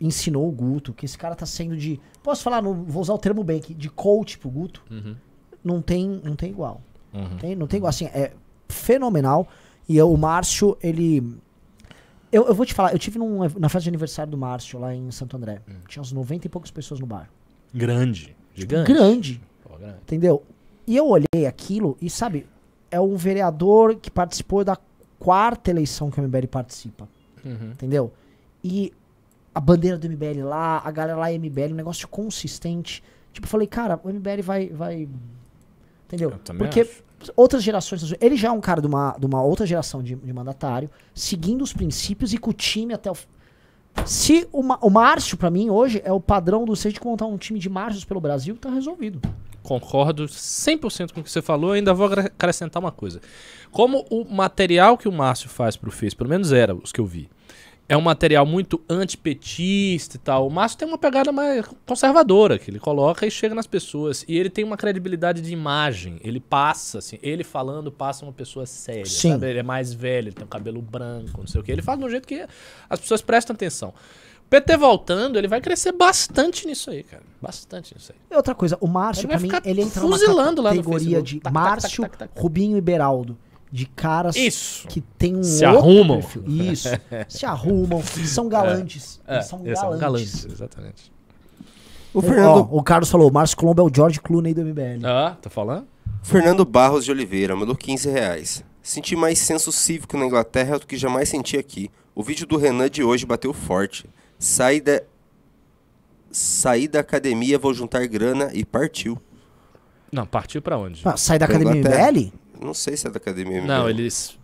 ensinou 0.00 0.48
o 0.48 0.50
Guto, 0.52 0.92
que 0.94 1.04
esse 1.04 1.16
cara 1.18 1.34
tá 1.34 1.44
sendo 1.46 1.76
de. 1.76 2.00
Posso 2.22 2.42
falar, 2.42 2.62
não, 2.62 2.72
vou 2.84 3.02
usar 3.02 3.12
o 3.14 3.18
termo 3.18 3.44
bem 3.44 3.58
aqui, 3.58 3.74
de 3.74 3.88
coach 3.90 4.38
pro 4.38 4.48
Guto, 4.50 4.82
Uhum. 4.90 5.14
não 5.62 5.82
tem, 5.82 6.08
não 6.24 6.34
tem 6.36 6.50
igual. 6.50 6.80
Uhum. 7.12 7.36
Tem, 7.38 7.54
não 7.56 7.66
tem 7.66 7.78
igual. 7.78 7.90
Assim, 7.90 8.06
é 8.06 8.32
fenomenal. 8.68 9.46
E 9.88 9.96
eu- 9.96 10.10
o 10.12 10.16
Márcio, 10.16 10.76
ele. 10.82 11.36
Eu, 12.32 12.46
eu 12.46 12.54
vou 12.54 12.64
te 12.64 12.72
falar, 12.74 12.92
eu 12.92 12.98
tive 12.98 13.18
num- 13.18 13.40
na 13.58 13.68
festa 13.68 13.80
de 13.84 13.88
aniversário 13.88 14.30
do 14.30 14.38
Márcio 14.38 14.78
lá 14.78 14.94
em 14.94 15.10
Santo 15.10 15.36
André. 15.36 15.60
Tinha 15.88 16.00
uns 16.00 16.12
90 16.12 16.46
e 16.46 16.50
poucas 16.50 16.70
pessoas 16.70 17.00
no 17.00 17.06
bar. 17.06 17.28
Grande. 17.74 18.36
Gigante. 18.54 18.92
Grande, 18.92 19.40
Pô, 19.62 19.76
grande. 19.76 19.96
entendeu? 20.02 20.42
E 20.86 20.96
eu 20.96 21.06
olhei 21.08 21.46
aquilo 21.46 21.96
e, 22.00 22.08
sabe, 22.10 22.46
é 22.90 23.00
um 23.00 23.16
vereador 23.16 23.94
que 23.96 24.10
participou 24.10 24.64
da 24.64 24.76
quarta 25.18 25.70
eleição 25.70 26.10
que 26.10 26.20
o 26.20 26.22
MBL 26.22 26.46
participa, 26.48 27.08
Uhum. 27.44 27.70
entendeu? 27.72 28.12
E 28.62 28.92
a 29.54 29.60
bandeira 29.60 29.96
do 29.98 30.06
MBL 30.06 30.42
lá, 30.44 30.80
a 30.84 30.90
galera 30.90 31.18
lá 31.18 31.30
é 31.30 31.34
MBL, 31.34 31.72
um 31.72 31.76
negócio 31.76 32.06
consistente. 32.08 33.02
Tipo, 33.32 33.46
eu 33.46 33.50
falei, 33.50 33.66
cara, 33.66 34.00
o 34.02 34.08
MBL 34.08 34.42
vai. 34.42 34.68
vai 34.68 35.08
entendeu? 36.06 36.30
Porque 36.58 36.80
acho. 36.80 37.02
Outras 37.36 37.62
gerações. 37.62 38.14
Ele 38.20 38.36
já 38.36 38.48
é 38.48 38.50
um 38.52 38.60
cara 38.60 38.80
de 38.80 38.86
uma, 38.86 39.16
de 39.18 39.26
uma 39.26 39.42
outra 39.42 39.66
geração 39.66 40.02
de, 40.02 40.14
de 40.14 40.32
mandatário, 40.32 40.90
seguindo 41.14 41.62
os 41.62 41.72
princípios 41.72 42.32
e 42.32 42.38
com 42.38 42.50
o 42.50 42.54
time 42.54 42.94
até 42.94 43.10
o. 43.10 43.16
Se 44.06 44.48
o, 44.52 44.62
Márcio, 44.90 45.36
pra 45.36 45.50
mim, 45.50 45.68
hoje, 45.68 46.00
é 46.04 46.12
o 46.12 46.20
padrão 46.20 46.64
do. 46.64 46.74
Se 46.76 46.86
a 46.88 46.90
gente 46.90 47.00
contar 47.00 47.26
um 47.26 47.36
time 47.36 47.58
de 47.58 47.68
Márcios 47.68 48.04
pelo 48.04 48.20
Brasil, 48.20 48.56
tá 48.56 48.70
resolvido. 48.70 49.20
Concordo 49.62 50.24
100% 50.26 51.12
com 51.12 51.20
o 51.20 51.22
que 51.24 51.30
você 51.30 51.42
falou. 51.42 51.72
Ainda 51.72 51.92
vou 51.92 52.06
acre- 52.06 52.20
acrescentar 52.26 52.80
uma 52.82 52.92
coisa. 52.92 53.20
Como 53.70 54.06
o 54.10 54.24
material 54.24 54.96
que 54.96 55.08
o 55.08 55.12
Márcio 55.12 55.48
faz 55.50 55.76
pro 55.76 55.90
Face, 55.90 56.16
pelo 56.16 56.30
menos 56.30 56.50
era 56.52 56.74
os 56.74 56.92
que 56.92 57.00
eu 57.00 57.04
vi, 57.04 57.28
é 57.90 57.96
um 57.96 58.00
material 58.00 58.46
muito 58.46 58.80
antipetista 58.88 60.14
e 60.16 60.20
tal. 60.20 60.46
O 60.46 60.50
Márcio 60.50 60.78
tem 60.78 60.86
uma 60.86 60.96
pegada 60.96 61.32
mais 61.32 61.66
conservadora, 61.84 62.56
que 62.56 62.70
ele 62.70 62.78
coloca 62.78 63.26
e 63.26 63.30
chega 63.32 63.52
nas 63.52 63.66
pessoas. 63.66 64.24
E 64.28 64.38
ele 64.38 64.48
tem 64.48 64.62
uma 64.64 64.76
credibilidade 64.76 65.42
de 65.42 65.52
imagem. 65.52 66.20
Ele 66.22 66.38
passa, 66.38 66.98
assim, 66.98 67.18
ele 67.20 67.42
falando 67.42 67.90
passa 67.90 68.24
uma 68.24 68.32
pessoa 68.32 68.64
séria, 68.64 69.04
Sim. 69.06 69.32
sabe? 69.32 69.50
Ele 69.50 69.58
é 69.58 69.62
mais 69.64 69.92
velho, 69.92 70.28
ele 70.28 70.36
tem 70.36 70.44
um 70.44 70.48
cabelo 70.48 70.80
branco, 70.80 71.40
não 71.40 71.48
sei 71.48 71.60
o 71.60 71.64
que. 71.64 71.72
Ele 71.72 71.82
fala 71.82 71.98
de 71.98 72.04
um 72.04 72.10
jeito 72.10 72.28
que 72.28 72.46
as 72.88 73.00
pessoas 73.00 73.22
prestam 73.22 73.54
atenção. 73.54 73.88
O 74.46 74.48
PT 74.50 74.76
voltando, 74.76 75.36
ele 75.36 75.48
vai 75.48 75.60
crescer 75.60 75.90
bastante 75.90 76.68
nisso 76.68 76.90
aí, 76.90 77.02
cara. 77.02 77.24
Bastante 77.42 77.92
nisso 77.92 78.12
aí. 78.12 78.18
E 78.30 78.36
outra 78.36 78.54
coisa, 78.54 78.78
o 78.80 78.86
Márcio, 78.86 79.22
Ele 79.22 79.28
pra 79.30 79.40
mim, 79.40 79.50
ele 79.64 79.82
entra 79.82 80.00
numa 80.00 80.16
fuzilando 80.16 80.62
lá 80.62 80.72
no 80.72 80.76
categoria 80.76 81.20
de 81.20 81.40
Márcio. 81.50 82.08
Rubinho 82.36 82.76
e 82.76 82.80
Beraldo. 82.80 83.36
De 83.72 83.86
caras 83.86 84.34
Isso. 84.34 84.88
que 84.88 85.00
tem 85.00 85.36
um 85.36 85.42
Se 85.44 85.64
outro 85.64 85.78
arrumam. 85.80 86.20
perfil. 86.20 86.42
Isso. 86.46 86.88
se 87.28 87.46
arrumam, 87.46 88.02
são 88.02 88.48
galantes. 88.48 89.20
É, 89.26 89.36
Eles 89.36 89.46
são 89.46 89.64
eles 89.64 89.78
são 89.78 89.90
galantes. 89.96 90.00
galantes, 90.00 90.44
exatamente. 90.46 91.12
O 92.12 92.18
Ó, 92.18 92.22
Fernando, 92.22 92.68
o 92.72 92.82
Carlos 92.82 93.08
falou, 93.08 93.30
o 93.30 93.32
Márcio 93.32 93.56
Colombo 93.56 93.82
é 93.82 93.84
o 93.84 93.90
George 93.94 94.20
Clooney 94.20 94.52
do 94.52 94.62
MBL. 94.64 95.04
Ah, 95.06 95.36
tá 95.40 95.48
falando? 95.48 95.86
Fernando 96.22 96.64
Barros 96.64 97.04
de 97.04 97.12
Oliveira 97.12 97.54
mandou 97.54 97.76
15 97.76 98.10
reais. 98.10 98.64
Senti 98.82 99.14
mais 99.14 99.38
senso 99.38 99.70
cívico 99.70 100.16
na 100.16 100.26
Inglaterra 100.26 100.78
do 100.78 100.86
que 100.86 100.96
jamais 100.96 101.28
senti 101.28 101.56
aqui. 101.56 101.88
O 102.12 102.24
vídeo 102.24 102.46
do 102.48 102.56
Renan 102.56 102.90
de 102.90 103.04
hoje 103.04 103.24
bateu 103.24 103.52
forte. 103.52 104.04
Saí 104.38 104.80
da, 104.80 105.00
saí 106.32 106.88
da 106.88 107.00
academia, 107.00 107.58
vou 107.58 107.72
juntar 107.72 108.04
grana 108.06 108.50
e 108.52 108.64
partiu. 108.64 109.16
Não, 110.10 110.26
partiu 110.26 110.60
pra 110.60 110.76
onde? 110.76 111.02
Ah, 111.04 111.16
sai 111.16 111.38
da 111.38 111.46
Pra 111.46 111.56
academia 111.56 111.80
Inglaterra. 111.80 112.10
MBL? 112.10 112.32
Não 112.60 112.74
sei 112.74 112.96
se 112.96 113.06
é 113.06 113.10
da 113.10 113.16
academia. 113.16 113.60
Não, 113.62 113.82
MBL. 113.84 113.90
eles. 113.90 114.38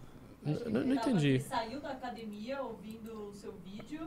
Não, 0.44 0.80
não 0.82 0.94
entendi. 0.94 1.28
Ele 1.28 1.40
saiu 1.40 1.80
da 1.80 1.90
academia 1.90 2.60
ouvindo 2.62 3.30
o 3.30 3.34
seu 3.34 3.52
vídeo 3.64 4.02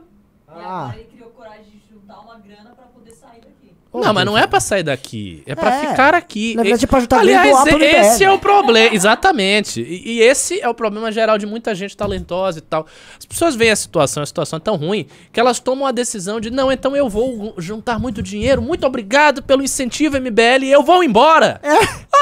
e 0.48 0.50
Ah. 0.52 0.84
agora 0.84 0.96
ele 0.98 1.08
criou 1.12 1.30
coragem 1.30 1.64
de 1.64 1.82
juntar 1.92 2.18
uma 2.20 2.38
grana 2.38 2.70
pra 2.70 2.86
poder 2.86 3.12
sair 3.12 3.40
daqui. 3.40 3.70
Não, 3.92 4.14
mas 4.14 4.24
não 4.24 4.38
é 4.38 4.46
pra 4.46 4.60
sair 4.60 4.84
daqui. 4.84 5.42
É 5.46 5.54
pra 5.56 5.74
É. 5.82 5.88
ficar 5.90 6.14
aqui. 6.14 6.54
Na 6.54 6.62
verdade, 6.62 6.84
E- 6.84 6.86
é 6.86 6.88
pra 6.88 7.00
e 7.00 7.18
Aliás, 7.18 8.06
esse 8.14 8.22
é 8.24 8.30
o 8.30 8.38
problema. 8.38 8.94
Exatamente. 8.94 9.82
E, 9.82 10.12
e 10.12 10.20
esse 10.20 10.60
é 10.60 10.68
o 10.68 10.74
problema 10.74 11.10
geral 11.10 11.36
de 11.36 11.44
muita 11.44 11.74
gente 11.74 11.96
talentosa 11.96 12.58
e 12.58 12.62
tal. 12.62 12.86
As 13.18 13.26
pessoas 13.26 13.56
veem 13.56 13.72
a 13.72 13.76
situação, 13.76 14.22
a 14.22 14.26
situação 14.26 14.58
é 14.58 14.60
tão 14.60 14.76
ruim, 14.76 15.08
que 15.32 15.40
elas 15.40 15.58
tomam 15.58 15.86
a 15.88 15.90
decisão 15.92 16.38
de, 16.40 16.50
não, 16.52 16.70
então 16.70 16.94
eu 16.96 17.08
vou 17.08 17.52
juntar 17.58 17.98
muito 17.98 18.22
dinheiro, 18.22 18.62
muito 18.62 18.86
obrigado 18.86 19.42
pelo 19.42 19.60
incentivo 19.60 20.16
MBL 20.16 20.64
e 20.66 20.70
eu 20.70 20.84
vou 20.84 21.02
embora. 21.02 21.60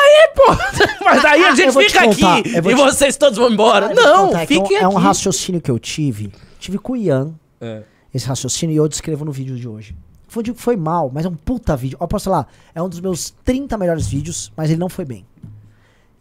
Aí, 0.09 0.29
pô. 0.35 0.43
Mas 1.05 1.23
daí 1.23 1.45
a 1.45 1.51
Eu 1.51 1.57
gente 1.57 1.73
te 1.73 1.85
fica 1.87 2.05
contar, 2.05 2.39
aqui 2.39 2.49
e 2.49 2.53
te- 2.63 2.75
vocês 2.75 3.17
todos 3.17 3.39
vão 3.39 3.51
embora. 3.51 3.87
Ah, 3.87 3.89
te 3.91 3.95
não, 3.95 4.27
contar, 4.29 4.43
é 4.43 4.47
fiquem 4.47 4.59
é 4.59 4.63
um, 4.63 4.65
aqui. 4.65 4.85
É 4.85 4.89
um 4.89 4.95
raciocínio 4.95 5.61
que 5.61 5.71
eu 5.71 5.79
tive. 5.79 6.33
Tive 6.59 6.79
com 6.79 6.93
o 6.93 6.97
Ian, 6.97 7.33
É. 7.61 7.83
esse 8.15 8.27
raciocínio, 8.27 8.75
e 8.75 8.77
eu 8.77 8.89
descrevo 8.89 9.25
no 9.25 9.33
vídeo 9.33 9.57
de 9.57 9.69
hoje. 9.69 9.95
Foi, 10.27 10.43
foi 10.55 10.77
mal, 10.77 11.11
mas 11.13 11.25
é 11.25 11.29
um 11.29 11.35
puta 11.35 11.75
vídeo. 11.77 11.97
Eu 12.01 12.07
posso 12.09 12.27
falar, 12.27 12.47
é 12.75 12.83
um 12.83 12.89
dos 12.89 13.01
meus 13.01 13.31
30 13.45 13.77
melhores 13.79 14.07
vídeos, 14.07 14.53
mas 14.57 14.71
ele 14.71 14.79
não 14.79 14.89
foi 14.89 15.05
bem. 15.05 15.25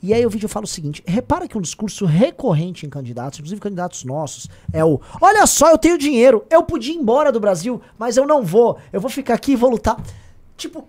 E 0.01 0.13
aí 0.13 0.23
o 0.25 0.29
vídeo 0.29 0.47
fala 0.47 0.63
o 0.63 0.67
seguinte: 0.67 1.03
repara 1.05 1.47
que 1.47 1.57
um 1.57 1.61
discurso 1.61 2.05
recorrente 2.05 2.85
em 2.85 2.89
candidatos, 2.89 3.39
inclusive 3.39 3.59
candidatos 3.59 4.03
nossos, 4.05 4.47
é 4.71 4.85
o: 4.85 5.01
olha 5.19 5.45
só, 5.47 5.71
eu 5.71 5.77
tenho 5.77 5.97
dinheiro, 5.97 6.45
eu 6.51 6.61
podia 6.63 6.93
ir 6.93 6.97
embora 6.97 7.31
do 7.31 7.39
Brasil, 7.39 7.81
mas 7.97 8.15
eu 8.15 8.25
não 8.25 8.43
vou, 8.43 8.77
eu 8.93 9.01
vou 9.01 9.09
ficar 9.09 9.33
aqui 9.33 9.53
e 9.53 9.55
vou 9.55 9.69
lutar. 9.71 9.97
Tipo, 10.55 10.87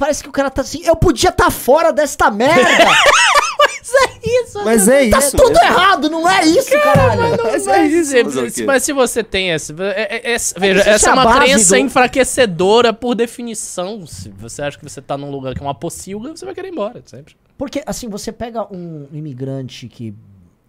parece 0.00 0.22
que 0.22 0.28
o 0.28 0.32
cara 0.32 0.50
tá 0.50 0.62
assim, 0.62 0.82
eu 0.84 0.96
podia 0.96 1.28
estar 1.30 1.50
fora 1.50 1.92
desta 1.92 2.30
merda. 2.30 2.62
mas 3.60 3.92
é 3.94 4.18
isso, 4.42 4.64
Mas 4.64 4.88
é 4.88 5.10
tá 5.10 5.18
isso 5.18 5.36
tudo 5.36 5.50
mesmo. 5.52 5.64
errado, 5.64 6.08
não 6.10 6.28
é 6.28 6.44
isso, 6.46 6.70
caralho. 6.70 7.20
Mas, 7.44 7.66
é 7.66 7.86
isso, 7.86 8.10
se- 8.10 8.24
fazer 8.24 8.46
o 8.46 8.52
quê? 8.52 8.64
mas 8.64 8.82
se 8.82 8.92
você 8.92 9.22
tem 9.22 9.50
essa. 9.52 9.74
é- 9.94 10.30
é- 10.30 10.34
é- 10.34 10.38
veja, 10.58 10.80
isso 10.80 10.88
essa 10.88 11.06
é 11.08 11.10
é 11.10 11.12
uma 11.12 11.34
crença 11.40 11.74
do- 11.74 11.80
enfraquecedora 11.80 12.92
por 12.92 13.14
definição. 13.14 14.06
Se 14.06 14.30
você 14.30 14.62
acha 14.62 14.78
que 14.78 14.84
você 14.88 15.02
tá 15.02 15.16
num 15.18 15.30
lugar 15.30 15.54
que 15.54 15.60
é 15.60 15.62
uma 15.62 15.74
pocilga, 15.74 16.30
você 16.34 16.44
vai 16.44 16.54
querer 16.54 16.68
ir 16.68 16.72
embora, 16.72 17.02
sempre. 17.04 17.36
Porque, 17.58 17.82
assim, 17.84 18.08
você 18.08 18.32
pega 18.32 18.64
um 18.74 19.06
imigrante 19.12 19.86
que, 19.88 20.14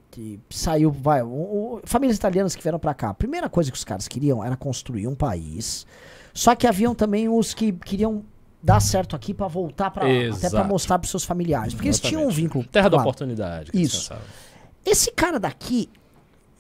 que 0.10 0.40
saiu, 0.50 0.92
vai, 0.92 1.22
o- 1.22 1.28
o- 1.28 1.82
famílias 1.86 2.18
italianas 2.18 2.54
que 2.56 2.62
vieram 2.62 2.80
pra 2.80 2.94
cá. 2.94 3.10
A 3.10 3.14
primeira 3.14 3.48
coisa 3.50 3.72
que 3.72 3.78
os 3.78 3.84
caras 3.86 4.08
queriam 4.08 4.44
era 4.44 4.58
construir 4.58 5.08
um 5.08 5.16
país. 5.16 5.86
Só 6.34 6.54
que 6.56 6.68
haviam 6.68 6.94
também 6.96 7.30
os 7.30 7.54
que 7.54 7.72
queriam 7.72 8.24
dar 8.64 8.80
certo 8.80 9.16
aqui 9.16 9.34
pra 9.34 9.48
voltar 9.48 9.90
pra 9.92 10.04
lá, 10.04 10.10
até 10.10 10.48
Exato. 10.48 10.68
mostrar 10.68 11.00
pros 11.00 11.10
seus 11.12 11.24
familiares. 11.24 11.74
Porque 11.74 11.88
eles 11.88 12.00
tinham 12.00 12.22
um 12.22 12.26
Exatamente. 12.26 12.42
vínculo. 12.44 12.66
Terra 12.66 12.90
da 12.90 12.98
claro. 12.98 13.10
oportunidade. 13.10 13.72
que 13.72 13.78
eles 13.78 13.94
Isso. 13.94 14.14
Esse 14.86 15.12
cara 15.12 15.40
daqui, 15.40 15.90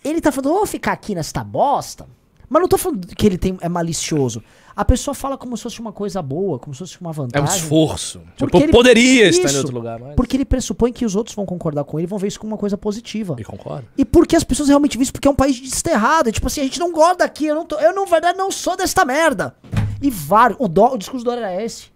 ele 0.03 0.22
tá 0.22 0.32
falando, 0.32 0.53
vou 0.56 0.65
ficar 0.65 0.91
aqui 0.94 1.14
nesta 1.15 1.44
bosta. 1.44 2.07
Mas 2.49 2.61
não 2.61 2.68
tô 2.68 2.78
falando 2.78 3.07
que 3.15 3.26
ele 3.26 3.38
tem, 3.38 3.57
é 3.61 3.69
malicioso. 3.69 4.44
A 4.76 4.84
pessoa 4.84 5.14
fala 5.15 5.38
como 5.38 5.56
se 5.56 5.64
fosse 5.64 5.80
uma 5.80 5.94
coisa 5.94 6.22
boa, 6.22 6.60
como 6.60 6.73
se 6.73 6.80
fosse 6.80 6.99
uma 6.99 7.11
É 7.11 7.14
vantagem. 7.14 7.49
um 7.49 7.56
esforço. 7.64 8.19
Tipo, 8.19 8.36
Porque 8.40 8.57
ele- 8.57 8.72
poderia 8.73 9.30
estar 9.30 9.44
em 9.44 9.45
Isso. 9.52 9.57
outro 9.60 9.73
lugar, 9.73 9.99
mas... 9.99 10.15
Porque 10.15 10.36
ele 10.36 10.44
pressupõe 10.44 10.91
que 10.91 11.06
os 11.06 11.15
outros 11.15 11.34
vão 11.36 11.45
concordar 11.45 11.84
com 11.86 11.98
ele 11.98 12.06
e 12.06 12.10
vão 12.10 12.19
ver 12.19 12.28
isso 12.28 12.40
como 12.40 12.52
uma 12.52 12.57
coisa 12.57 12.78
positiva. 12.78 13.36
E 13.40 13.44
concordo. 13.44 13.88
E 13.98 14.03
porque 14.03 14.36
as 14.36 14.44
pessoas 14.44 14.68
realmente 14.68 14.98
veem 14.98 15.03
isso 15.03 15.14
porque 15.14 15.28
é 15.28 15.32
um 15.32 15.36
país 15.36 15.60
desterrado. 15.61 16.28
É 16.28 16.32
tipo 16.32 16.45
assim, 16.48 16.60
a 16.60 16.64
gente 16.65 16.80
não 16.80 16.91
gosta 16.91 17.18
daqui, 17.19 17.45
eu 17.45 17.56
não 17.56 17.65
tô, 17.65 17.78
eu, 17.80 17.94
na 17.95 18.03
verdade, 18.06 18.38
não 18.38 18.52
sou 18.52 18.76
desta 18.76 19.06
merda. 19.06 19.56
E 20.02 20.10
vários. 20.10 20.57
O, 20.60 20.68
Dó- 20.68 20.94
o 20.94 20.98
discurso 20.98 21.23
do 21.23 21.30
Dória 21.30 21.45
era 21.45 21.64
esse. 21.64 21.88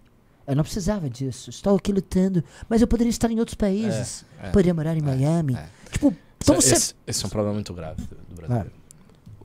Eu 0.46 0.54
não 0.54 0.62
precisava 0.62 1.10
disso. 1.10 1.50
Estou 1.50 1.76
aqui 1.76 1.92
lutando. 1.92 2.42
Mas 2.68 2.80
eu 2.80 2.86
poderia 2.86 3.10
estar 3.10 3.30
em 3.30 3.38
outros 3.38 3.54
países. 3.56 4.24
É, 4.40 4.46
é. 4.46 4.50
poderia 4.50 4.72
morar 4.72 4.96
em 4.96 5.02
Miami. 5.02 5.56
Tipo, 5.90 6.08
Esse, 6.08 6.16
então 6.42 6.54
você. 6.54 6.74
esse- 6.74 6.94
esse 7.06 7.24
é 7.24 7.26
um 7.26 7.30
problema 7.30 7.54
muito 7.54 7.74
grave 7.74 8.02
do 8.28 8.34
Brasil. 8.36 8.70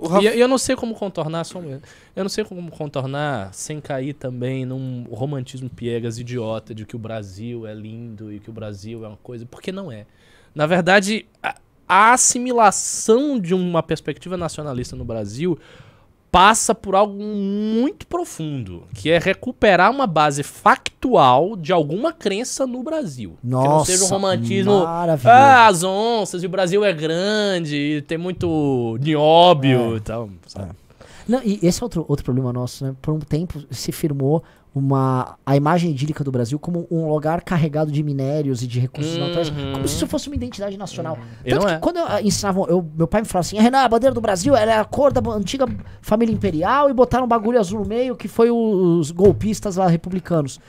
Rafa- 0.03 0.23
E, 0.23 0.39
eu 0.39 0.47
não 0.47 0.57
sei 0.57 0.75
como 0.75 0.95
contornar, 0.95 1.43
só 1.43 1.59
um 1.59 1.61
momento. 1.63 1.83
Eu 2.15 2.23
não 2.23 2.29
sei 2.29 2.43
como 2.43 2.69
contornar 2.71 3.53
sem 3.53 3.79
cair 3.79 4.13
também 4.13 4.65
num 4.65 5.03
romantismo 5.11 5.69
piegas 5.69 6.17
idiota 6.19 6.73
de 6.73 6.85
que 6.85 6.95
o 6.95 6.99
Brasil 6.99 7.65
é 7.67 7.73
lindo 7.73 8.31
e 8.33 8.39
que 8.39 8.49
o 8.49 8.53
Brasil 8.53 9.03
é 9.05 9.07
uma 9.07 9.17
coisa. 9.17 9.45
Porque 9.45 9.71
não 9.71 9.91
é. 9.91 10.05
Na 10.55 10.65
verdade, 10.67 11.25
a, 11.41 11.55
a 11.87 12.13
assimilação 12.13 13.39
de 13.39 13.53
uma 13.53 13.81
perspectiva 13.83 14.35
nacionalista 14.37 14.95
no 14.95 15.05
Brasil 15.05 15.57
passa 16.31 16.73
por 16.73 16.95
algo 16.95 17.21
muito 17.21 18.07
profundo, 18.07 18.83
que 18.95 19.09
é 19.11 19.19
recuperar 19.19 19.91
uma 19.91 20.07
base 20.07 20.43
factual 20.43 21.57
de 21.57 21.73
alguma 21.73 22.13
crença 22.13 22.65
no 22.65 22.81
Brasil. 22.81 23.37
que 23.41 23.47
não 23.47 23.61
Nossa, 23.63 23.91
seja 23.91 24.05
um 24.05 24.07
romantismo 24.07 24.71
ah, 25.25 25.67
as 25.67 25.83
onças, 25.83 26.41
e 26.41 26.45
o 26.45 26.49
Brasil 26.49 26.85
é 26.85 26.93
grande, 26.93 27.75
e 27.75 28.01
tem 28.01 28.17
muito 28.17 28.97
nióbio 29.01 29.95
É. 29.95 29.97
e 29.97 29.99
tal, 29.99 30.29
sabe? 30.47 30.71
Não, 31.27 31.41
e 31.43 31.59
esse 31.61 31.81
é 31.81 31.85
outro, 31.85 32.05
outro 32.07 32.23
problema 32.25 32.51
nosso, 32.51 32.83
né? 32.85 32.95
Por 33.01 33.13
um 33.13 33.19
tempo 33.19 33.61
se 33.69 33.91
firmou 33.91 34.43
uma, 34.73 35.37
a 35.45 35.55
imagem 35.55 35.91
idílica 35.91 36.23
do 36.23 36.31
Brasil 36.31 36.57
como 36.57 36.87
um 36.89 37.09
lugar 37.09 37.41
carregado 37.41 37.91
de 37.91 38.01
minérios 38.01 38.63
e 38.63 38.67
de 38.67 38.79
recursos 38.79 39.17
naturais, 39.17 39.49
como 39.49 39.87
se 39.87 39.95
isso 39.95 40.07
fosse 40.07 40.29
uma 40.29 40.35
identidade 40.35 40.77
nacional. 40.77 41.17
E 41.45 41.49
Tanto 41.49 41.65
que 41.65 41.73
é. 41.73 41.77
quando 41.77 41.97
eu, 41.97 42.05
ah, 42.07 42.21
ensinavam, 42.21 42.65
eu, 42.67 42.85
meu 42.95 43.07
pai 43.07 43.21
me 43.21 43.27
falava 43.27 43.45
assim, 43.45 43.59
Renan, 43.59 43.79
a 43.79 43.89
bandeira 43.89 44.13
do 44.13 44.21
Brasil 44.21 44.55
era 44.55 44.79
a 44.79 44.85
cor 44.85 45.11
da 45.11 45.21
antiga 45.31 45.65
família 46.01 46.33
imperial 46.33 46.89
e 46.89 46.93
botaram 46.93 47.25
um 47.25 47.27
bagulho 47.27 47.59
azul 47.59 47.79
no 47.81 47.85
meio 47.85 48.15
que 48.15 48.29
foi 48.29 48.49
os 48.49 49.11
golpistas 49.11 49.75
lá 49.75 49.87
republicanos. 49.87 50.59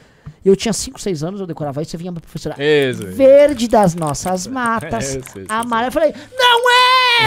Eu 0.45 0.57
tinha 0.57 0.73
5, 0.73 1.01
6 1.01 1.23
anos, 1.23 1.41
eu 1.41 1.47
decorava 1.47 1.81
isso, 1.83 1.95
e 1.95 1.99
vinha 1.99 2.11
a 2.11 2.15
professora, 2.15 2.57
Isso. 2.59 3.07
verde 3.07 3.69
das 3.69 3.95
nossas 3.95 4.47
matas, 4.49 5.11
Isso, 5.11 5.19
isso, 5.19 5.41
isso. 5.41 5.53
amarelo. 5.53 5.89
Eu 5.89 5.93
falei, 5.93 6.15
não 6.37 6.71
é! 6.71 6.82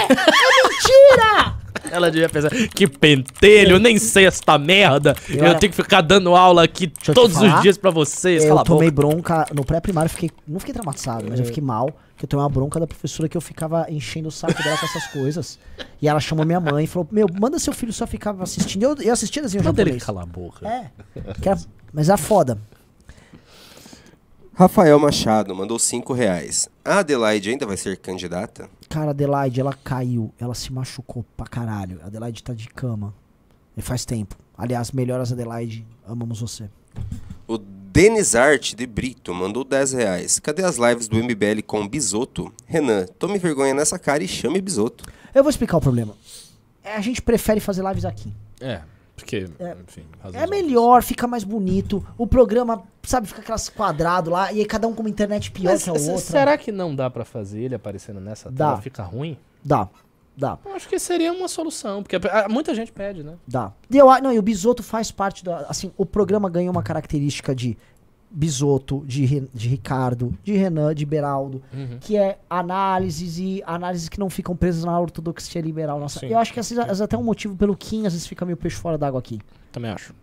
É 0.09 0.67
mentira! 0.69 1.55
Ela 1.91 2.09
devia 2.09 2.27
pensar, 2.27 2.49
que 2.49 2.88
pentelho, 2.88 3.73
eu 3.76 3.80
nem 3.80 3.97
sei 3.99 4.26
essa 4.26 4.57
merda. 4.57 5.15
Eu 5.30 5.35
Eu, 5.38 5.45
era- 5.45 5.59
tenho 5.59 5.72
que 5.72 5.76
ficar 5.76 6.01
dando 6.01 6.35
aula 6.35 6.63
aqui 6.63 6.88
todos 6.88 7.38
os 7.38 7.61
dias 7.61 7.77
pra 7.77 7.91
vocês. 7.91 8.43
Eu 8.43 8.49
Cala 8.49 8.61
a 8.61 8.63
tomei 8.63 8.89
boca. 8.89 9.07
bronca 9.07 9.45
no 9.53 9.63
pré-primário, 9.63 10.09
fiquei, 10.09 10.31
não 10.47 10.59
fiquei 10.59 10.73
traumatizado, 10.73 11.26
mas 11.30 11.39
eu 11.39 11.45
fiquei 11.45 11.61
mal, 11.63 11.85
porque 12.13 12.26
eu 12.26 12.27
tomei 12.27 12.43
uma 12.43 12.49
bronca 12.49 12.80
da 12.80 12.88
professora 12.88 13.30
que 13.30 13.38
eu 13.38 13.41
ficava 13.41 13.85
enchendo 13.89 14.30
o 14.30 14.31
saco 14.31 14.61
dela 14.63 14.77
com 14.77 14.85
essas 14.85 15.07
coisas. 15.07 15.59
E 16.01 16.07
ela 16.07 16.19
chamou 16.19 16.43
minha 16.45 16.59
mãe 16.59 16.85
e 16.85 16.88
falou: 16.88 17.07
Meu, 17.11 17.27
manda 17.39 17.59
seu 17.59 17.72
filho 17.72 17.93
só 17.93 18.07
ficar 18.07 18.35
assistindo. 18.41 18.84
Eu, 18.84 18.95
eu 19.01 19.13
assistia 19.13 19.41
desenho 19.41 19.63
Manda 19.63 19.81
ele 19.81 19.99
calar 19.99 20.23
a 20.23 20.27
boca. 20.27 20.67
É. 20.67 20.89
que 21.39 21.47
era- 21.47 21.59
mas 21.93 22.09
era 22.09 22.17
foda. 22.17 22.57
Rafael 24.53 24.97
Machado 24.99 25.53
mandou 25.53 25.77
5 25.77 26.13
reais. 26.13 26.67
A 26.86 26.99
Adelaide 26.99 27.49
ainda 27.49 27.66
vai 27.66 27.78
ser 27.78 27.98
candidata? 27.98 28.70
Cara, 28.88 29.07
a 29.07 29.10
Adelaide, 29.10 29.60
ela 29.60 29.74
caiu, 29.74 30.32
ela 30.40 30.53
se 30.53 30.72
machucou 30.72 31.26
pra 31.36 31.48
caralho. 31.48 31.99
A 32.03 32.06
Adelaide 32.06 32.44
tá 32.44 32.53
de 32.53 32.70
cama. 32.70 33.12
E 33.76 33.82
faz 33.82 34.06
tempo. 34.06 34.36
Aliás, 34.56 34.91
melhoras 34.91 35.32
Adelaide, 35.32 35.84
amamos 36.07 36.40
você. 36.40 36.70
O 37.48 37.57
Denis 37.57 38.36
Art 38.36 38.76
de 38.76 38.86
Brito 38.86 39.34
mandou 39.34 39.64
10 39.64 39.94
reais. 39.94 40.38
Cadê 40.38 40.64
as 40.64 40.78
lives 40.78 41.07
do 41.07 41.18
MBL 41.18 41.64
com 41.66 41.88
Bisoto? 41.88 42.53
Renan, 42.68 43.07
tome 43.18 43.40
vergonha 43.40 43.74
nessa 43.74 43.98
cara 43.98 44.24
e 44.24 44.28
chame 44.28 44.62
Bisoto. 44.62 45.06
Eu 45.34 45.41
vou 45.41 45.49
explicar 45.49 45.78
o 45.78 45.82
problema. 45.82 46.16
É, 46.84 46.95
a 46.95 47.02
gente 47.02 47.20
prefere 47.20 47.60
fazer 47.60 47.84
lives 47.84 48.06
aqui. 48.06 48.32
É, 48.62 48.82
porque, 49.16 49.48
É. 49.60 49.76
enfim. 49.88 50.04
É 50.34 50.46
melhor, 50.48 51.02
fica 51.04 51.26
mais 51.28 51.44
bonito. 51.44 52.06
O 52.18 52.28
programa, 52.28 52.84
sabe, 53.04 53.28
fica 53.28 53.42
aquelas 53.42 53.70
quadrado 53.70 54.30
lá 54.30 54.52
e 54.52 54.60
aí 54.60 54.66
cada 54.66 54.88
um 54.88 54.94
com 54.94 55.02
uma 55.02 55.10
internet 55.10 55.52
pior 55.52 55.72
Mas 55.72 55.84
que 55.84 55.90
a 55.90 55.94
outra. 55.94 56.18
será 56.18 56.58
que 56.58 56.72
não 56.72 56.96
dá 56.96 57.10
pra 57.10 57.24
fazer 57.26 57.62
ele 57.62 57.76
aparecendo 57.76 58.20
nessa 58.20 58.52
Dá. 58.52 58.70
tela? 58.72 58.82
Fica 58.82 59.04
ruim? 59.04 59.38
Dá, 59.64 59.88
dá, 60.38 60.58
Eu 60.66 60.76
acho 60.76 60.88
que 60.90 61.00
seria 61.00 61.32
uma 61.34 61.48
solução, 61.48 62.04
porque 62.04 62.18
muita 62.50 62.76
gente 62.76 62.92
pede, 62.92 63.24
né? 63.24 63.36
dá. 63.48 63.72
E 63.90 63.98
eu, 63.98 64.06
não, 64.22 64.34
e 64.34 64.38
o 64.38 64.42
Bisoto 64.42 64.84
faz 64.84 65.12
parte 65.12 65.44
da. 65.44 65.60
Assim, 65.70 65.92
o 65.98 66.06
programa 66.06 66.50
ganha 66.50 66.70
uma 66.70 66.84
característica 66.84 67.56
de 67.56 67.78
Bisoto, 68.38 69.02
de, 69.07 69.48
de 69.53 69.70
Ricardo, 69.70 70.34
de 70.44 70.52
Renan, 70.57 70.94
de 70.94 71.06
Beraldo, 71.06 71.62
Uhum. 71.74 71.98
que 72.02 72.18
é 72.18 72.38
análises 72.49 73.38
e 73.40 73.64
análises 73.66 74.10
que 74.10 74.20
não 74.20 74.30
ficam 74.30 74.53
presas 74.56 74.84
na 74.84 74.99
ortodoxia 74.99 75.62
liberal. 75.62 75.98
Nossa, 76.02 76.20
Sim. 76.20 76.28
eu 76.28 76.38
acho 76.38 76.52
que 76.52 76.60
às 76.60 76.70
vezes, 76.70 76.99
até 76.99 77.18
um 77.18 77.24
motivo 77.24 77.56
pelo 77.56 77.78
Kim 77.78 78.06
às 78.06 78.12
vezes 78.12 78.28
fica 78.28 78.44
meio 78.45 78.57
peixe 78.57 78.76
fora 78.76 78.98
d'água 78.98 79.20
aqui. 79.20 79.40
Também 79.72 79.90
acho. 79.90 80.14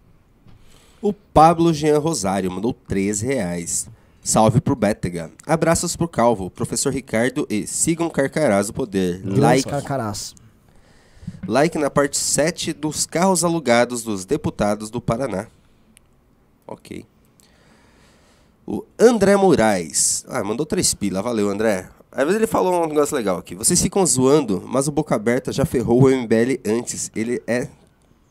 O 1.01 1.13
Pablo 1.13 1.73
Jean 1.73 1.99
Rosário 1.99 2.51
mandou 2.51 2.75
13 2.75 3.27
reais. 3.27 3.89
Salve 4.23 4.61
pro 4.61 4.77
Bétega. 4.77 5.33
Abraços 5.47 5.97
pro 5.97 6.07
Calvo, 6.07 6.49
professor 6.51 6.93
Ricardo 6.93 7.47
e 7.51 7.67
sigam 7.67 8.09
Carcarás 8.11 8.69
o 8.69 8.73
Poder. 8.75 9.21
Like, 9.25 9.69
Carcarás. 9.69 10.35
like 11.49 11.77
na 11.79 11.89
parte 11.91 12.17
7 12.19 12.73
dos 12.75 13.05
carros 13.07 13.43
alugados 13.43 14.03
dos 14.05 14.25
deputados 14.27 14.91
do 14.91 15.01
Paraná. 15.01 15.47
Ok. 16.67 17.05
O 18.67 18.85
André 18.99 19.37
Moraes. 19.37 20.25
Ah, 20.29 20.43
mandou 20.45 20.65
três 20.65 20.95
pila. 20.95 21.21
Valeu, 21.23 21.49
André. 21.51 21.89
Às 22.11 22.25
vezes 22.25 22.37
ele 22.37 22.47
falou 22.47 22.85
um 22.85 22.87
negócio 22.87 23.17
legal 23.17 23.39
aqui. 23.39 23.55
Vocês 23.55 23.81
ficam 23.81 24.05
zoando, 24.05 24.63
mas 24.67 24.87
o 24.87 24.93
Boca 24.93 25.15
Aberta 25.15 25.51
já 25.53 25.65
ferrou 25.65 26.03
o 26.05 26.09
MBL 26.11 26.61
antes. 26.67 27.11
Ele 27.17 27.43
é. 27.47 27.69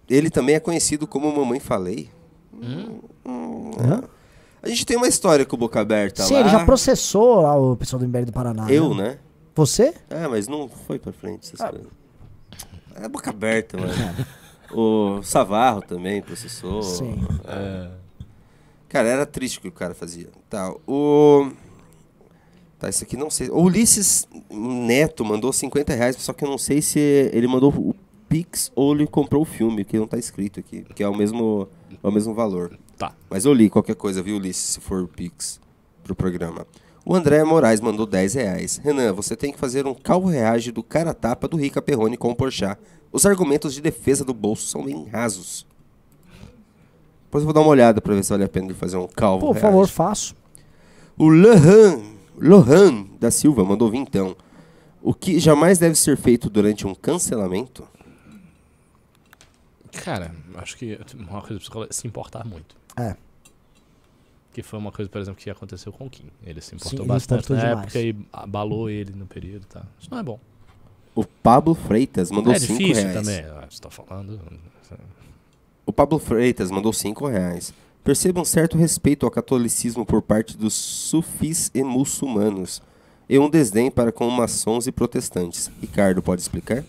Ele 0.09 0.29
também 0.29 0.55
é 0.55 0.59
conhecido 0.59 1.07
como 1.07 1.35
Mamãe 1.35 1.59
Falei. 1.59 2.09
Hum, 2.53 2.99
é. 3.79 4.07
A 4.63 4.67
gente 4.69 4.85
tem 4.85 4.95
uma 4.95 5.07
história 5.07 5.45
com 5.45 5.55
o 5.55 5.59
Boca 5.59 5.79
Aberta 5.81 6.21
Sim, 6.23 6.35
lá. 6.35 6.39
ele 6.41 6.49
já 6.49 6.63
processou 6.65 7.41
lá 7.41 7.55
o 7.55 7.75
pessoal 7.75 7.99
do 7.99 8.07
MBL 8.07 8.25
do 8.25 8.31
Paraná. 8.31 8.71
Eu, 8.71 8.93
né? 8.93 9.17
Você? 9.55 9.93
Ah, 10.09 10.29
mas 10.29 10.47
não 10.47 10.69
foi 10.69 10.99
pra 10.99 11.11
frente 11.11 11.47
essas 11.47 11.59
Ah. 11.61 11.69
coisas. 11.69 11.87
É 12.95 13.07
boca 13.09 13.29
aberta, 13.31 13.77
mano. 13.77 13.91
o 14.71 15.23
Savarro 15.23 15.81
também 15.81 16.21
processou. 16.21 16.83
Sim. 16.83 17.19
Cara, 18.91 19.07
era 19.07 19.25
triste 19.25 19.57
o 19.57 19.61
que 19.61 19.69
o 19.69 19.71
cara 19.71 19.93
fazia. 19.93 20.27
Tá, 20.49 20.69
o. 20.85 21.49
Tá, 22.77 22.89
isso 22.89 23.05
aqui 23.05 23.15
não 23.15 23.29
sei. 23.29 23.49
O 23.49 23.61
Ulisses 23.61 24.27
Neto 24.49 25.23
mandou 25.23 25.53
50 25.53 25.93
reais, 25.93 26.17
só 26.19 26.33
que 26.33 26.43
eu 26.43 26.49
não 26.49 26.57
sei 26.57 26.81
se 26.81 26.99
ele 27.31 27.47
mandou 27.47 27.71
o 27.71 27.95
Pix 28.27 28.69
ou 28.75 28.93
ele 28.93 29.07
comprou 29.07 29.43
o 29.43 29.45
filme, 29.45 29.85
que 29.85 29.97
não 29.97 30.05
tá 30.05 30.17
escrito 30.17 30.59
aqui. 30.59 30.83
Que 30.93 31.03
é 31.03 31.07
o 31.07 31.15
mesmo, 31.15 31.69
é 32.03 32.05
o 32.05 32.11
mesmo 32.11 32.33
valor. 32.33 32.77
Tá. 32.97 33.15
Mas 33.29 33.45
eu 33.45 33.53
li 33.53 33.69
qualquer 33.69 33.95
coisa, 33.95 34.21
viu, 34.21 34.35
Ulisses, 34.35 34.73
se 34.73 34.81
for 34.81 35.03
o 35.03 35.07
Pix 35.07 35.61
pro 36.03 36.13
programa. 36.13 36.67
O 37.05 37.15
André 37.15 37.45
Moraes 37.45 37.79
mandou 37.79 38.05
10 38.05 38.33
reais. 38.33 38.75
Renan, 38.83 39.13
você 39.13 39.37
tem 39.37 39.53
que 39.53 39.57
fazer 39.57 39.87
um 39.87 39.93
calvo 39.93 40.27
reage 40.27 40.69
do 40.69 40.83
cara 40.83 41.13
tapa 41.13 41.47
do 41.47 41.55
Rica 41.55 41.81
Perrone 41.81 42.17
com 42.17 42.31
o 42.31 42.35
Porchat. 42.35 42.77
Os 43.09 43.25
argumentos 43.25 43.73
de 43.73 43.79
defesa 43.79 44.25
do 44.25 44.33
bolso 44.33 44.67
são 44.67 44.83
bem 44.83 45.05
rasos. 45.05 45.65
Depois 47.31 47.43
eu 47.43 47.45
vou 47.45 47.53
dar 47.53 47.61
uma 47.61 47.69
olhada 47.69 48.01
pra 48.01 48.13
ver 48.13 48.23
se 48.25 48.29
vale 48.29 48.43
a 48.43 48.49
pena 48.49 48.65
ele 48.65 48.73
fazer 48.73 48.97
um 48.97 49.07
calvo 49.07 49.39
por 49.39 49.53
reage. 49.53 49.61
favor, 49.61 49.87
faço. 49.87 50.35
O 51.17 51.29
Lohan, 51.29 52.01
Lohan 52.37 53.05
da 53.21 53.31
Silva 53.31 53.63
mandou 53.63 53.89
vintão. 53.89 54.35
O 55.01 55.13
que 55.13 55.39
jamais 55.39 55.79
deve 55.79 55.95
ser 55.95 56.17
feito 56.17 56.49
durante 56.49 56.85
um 56.85 56.93
cancelamento? 56.93 57.87
Cara, 60.03 60.35
acho 60.55 60.75
que 60.75 60.99
uma 61.17 61.41
coisa 61.41 61.61
pra 61.71 61.87
se 61.89 62.05
importar 62.05 62.45
muito. 62.45 62.75
É. 62.99 63.15
Que 64.51 64.61
foi 64.61 64.77
uma 64.77 64.91
coisa, 64.91 65.09
por 65.09 65.21
exemplo, 65.21 65.39
que 65.41 65.49
aconteceu 65.49 65.93
com 65.93 66.07
o 66.07 66.09
Kim. 66.09 66.25
Ele 66.45 66.59
se 66.59 66.75
importou 66.75 66.89
Sim, 66.91 66.97
ele 67.03 67.07
bastante 67.07 67.45
importou 67.45 67.55
na 67.55 67.63
demais. 67.69 67.85
época 67.95 67.99
e 68.01 68.15
abalou 68.33 68.89
ele 68.89 69.13
no 69.13 69.25
período, 69.25 69.65
tá? 69.67 69.83
Isso 69.97 70.09
não 70.11 70.19
é 70.19 70.23
bom. 70.23 70.37
O 71.15 71.23
Pablo 71.23 71.73
Freitas 71.75 72.29
mandou 72.29 72.51
é 72.51 72.59
5 72.59 72.73
difícil 72.77 73.03
reais. 73.09 73.25
também, 73.25 73.39
ah, 73.45 73.65
você 73.69 73.79
tá 73.81 73.89
falando. 73.89 74.37
O 75.85 75.93
Pablo 75.93 76.19
Freitas 76.19 76.71
mandou 76.71 76.93
5 76.93 77.27
reais. 77.27 77.73
Perceba 78.03 78.41
um 78.41 78.45
certo 78.45 78.77
respeito 78.77 79.25
ao 79.25 79.31
catolicismo 79.31 80.05
por 80.05 80.21
parte 80.21 80.57
dos 80.57 80.73
sufis 80.73 81.69
e 81.73 81.83
muçulmanos. 81.83 82.81
E 83.29 83.37
um 83.37 83.49
desdém 83.49 83.89
para 83.89 84.11
com 84.11 84.29
maçons 84.29 84.87
e 84.87 84.91
protestantes. 84.91 85.71
Ricardo, 85.79 86.21
pode 86.21 86.41
explicar? 86.41 86.83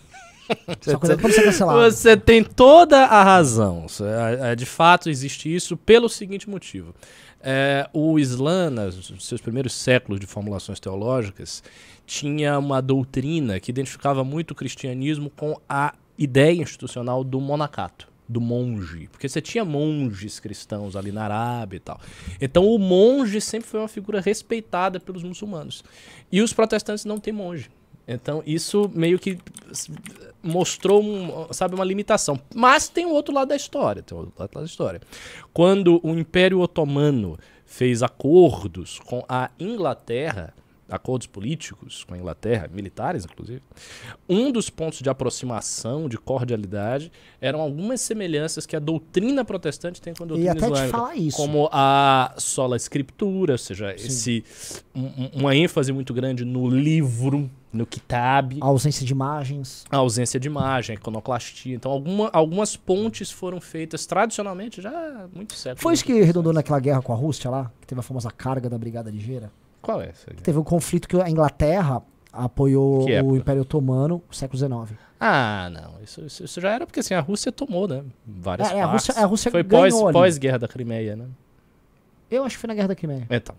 Você 1.89 2.17
tem 2.17 2.43
toda 2.43 3.05
a 3.05 3.23
razão. 3.23 3.85
É, 4.01 4.51
é, 4.51 4.55
De 4.55 4.65
fato, 4.65 5.09
existe 5.09 5.53
isso 5.53 5.77
pelo 5.77 6.09
seguinte 6.09 6.49
motivo. 6.49 6.93
É, 7.41 7.89
o 7.93 8.17
Islã, 8.17 8.69
nos 8.69 9.13
seus 9.19 9.41
primeiros 9.41 9.73
séculos 9.73 10.19
de 10.19 10.25
formulações 10.25 10.79
teológicas, 10.79 11.63
tinha 12.05 12.57
uma 12.57 12.81
doutrina 12.81 13.59
que 13.59 13.71
identificava 13.71 14.23
muito 14.23 14.51
o 14.51 14.55
cristianismo 14.55 15.29
com 15.29 15.59
a 15.67 15.93
ideia 16.17 16.61
institucional 16.61 17.23
do 17.23 17.39
monacato, 17.41 18.07
do 18.27 18.39
monge. 18.39 19.07
Porque 19.11 19.27
você 19.27 19.41
tinha 19.41 19.65
monges 19.65 20.39
cristãos 20.39 20.95
ali 20.95 21.11
na 21.11 21.23
Arábia 21.23 21.77
e 21.77 21.79
tal. 21.79 21.99
Então 22.39 22.65
o 22.65 22.77
monge 22.77 23.39
sempre 23.41 23.67
foi 23.67 23.79
uma 23.79 23.87
figura 23.87 24.21
respeitada 24.21 24.99
pelos 24.99 25.23
muçulmanos. 25.23 25.83
E 26.31 26.41
os 26.41 26.53
protestantes 26.53 27.05
não 27.05 27.19
têm 27.19 27.33
monge. 27.33 27.69
Então 28.07 28.43
isso 28.45 28.89
meio 28.93 29.17
que 29.17 29.37
mostrou, 30.41 31.01
um, 31.01 31.47
sabe, 31.51 31.75
uma 31.75 31.85
limitação. 31.85 32.39
Mas 32.53 32.89
tem 32.89 33.05
o 33.05 33.11
outro 33.11 33.33
lado 33.33 33.49
da 33.49 33.55
história, 33.55 34.01
tem 34.01 34.17
outro 34.17 34.33
lado 34.37 34.51
da 34.53 34.63
história. 34.63 35.01
Quando 35.53 35.99
o 36.03 36.11
Império 36.11 36.59
Otomano 36.59 37.37
fez 37.65 38.03
acordos 38.03 38.99
com 38.99 39.23
a 39.27 39.49
Inglaterra, 39.59 40.53
acordos 40.89 41.27
políticos 41.27 42.03
com 42.03 42.13
a 42.13 42.17
Inglaterra, 42.17 42.69
militares 42.71 43.25
inclusive, 43.25 43.61
um 44.27 44.51
dos 44.51 44.69
pontos 44.69 44.99
de 44.99 45.09
aproximação, 45.09 46.07
de 46.09 46.17
cordialidade, 46.17 47.11
eram 47.41 47.61
algumas 47.61 48.01
semelhanças 48.01 48.65
que 48.65 48.75
a 48.75 48.79
doutrina 48.79 49.43
protestante 49.45 50.01
tem 50.01 50.13
com 50.13 50.23
a 50.23 50.25
E 50.25 50.29
doutrina 50.29 50.51
até 50.51 50.59
te 50.61 50.65
islâmica. 50.71 50.97
falar 50.97 51.15
isso. 51.15 51.37
Como 51.37 51.69
a 51.71 52.33
sola 52.37 52.75
escritura, 52.75 53.53
ou 53.53 53.57
seja, 53.57 53.93
esse, 53.95 54.43
um- 54.93 55.01
um- 55.05 55.29
uma 55.35 55.55
ênfase 55.55 55.91
muito 55.91 56.13
grande 56.13 56.43
no 56.45 56.69
livro, 56.69 57.49
no 57.71 57.87
kitab, 57.87 58.59
A 58.61 58.65
ausência 58.67 59.03
de 59.05 59.11
imagens. 59.11 59.83
a 59.89 59.97
ausência 59.97 60.39
de 60.39 60.47
imagem, 60.47 60.95
a 60.95 60.99
iconoclastia. 60.99 61.73
Então, 61.75 61.91
alguma- 61.91 62.29
algumas 62.31 62.75
pontes 62.75 63.31
foram 63.31 63.59
feitas 63.59 64.05
tradicionalmente 64.05 64.79
já 64.81 64.91
há 64.91 65.27
muito 65.33 65.53
séculos. 65.53 65.81
Foi 65.81 65.93
isso 65.93 66.05
que 66.05 66.21
arredondou 66.21 66.53
naquela 66.53 66.79
guerra 66.79 67.01
com 67.01 67.11
a 67.13 67.15
Rússia 67.15 67.49
lá? 67.49 67.71
Que 67.81 67.87
teve 67.87 67.99
a 67.99 68.03
famosa 68.03 68.29
carga 68.29 68.69
da 68.69 68.77
Brigada 68.77 69.09
Ligeira? 69.09 69.51
Qual 69.83 70.01
é 70.01 70.07
essa? 70.09 70.31
Teve 70.41 70.57
um 70.57 70.63
conflito 70.63 71.07
que 71.07 71.15
a 71.21 71.29
Inglaterra 71.29 72.01
apoiou 72.31 73.05
o? 73.23 73.37
Império 73.37 73.61
Otomano 73.61 74.23
no 74.27 74.33
século 74.35 74.57
XIX. 74.57 74.97
Ah, 75.19 75.69
não. 75.71 76.01
Isso, 76.03 76.21
isso- 76.25 76.43
isso 76.43 76.59
já 76.59 76.71
era 76.71 76.85
porque 76.87 76.99
assim, 77.01 77.13
a 77.13 77.19
Rússia 77.19 77.51
tomou, 77.51 77.87
né? 77.87 78.03
Várias 78.25 78.71
É, 78.71 78.77
é, 78.77 78.81
a. 78.81 78.85
Rússia- 78.87 79.13
a 79.15 79.25
Rússia 79.25 79.51
Foi 79.51 79.61
ganhou 79.61 80.01
pós, 80.05 80.13
pós-guerra 80.13 80.57
da 80.57 80.67
Crimeia, 80.67 81.15
né? 81.15 81.25
Eu 82.31 82.43
acho 82.43 82.55
que 82.55 82.61
foi 82.61 82.67
na 82.69 82.73
Guerra 82.73 82.87
da 82.87 82.95
Crimeia. 82.95 83.27
Então. 83.29 83.55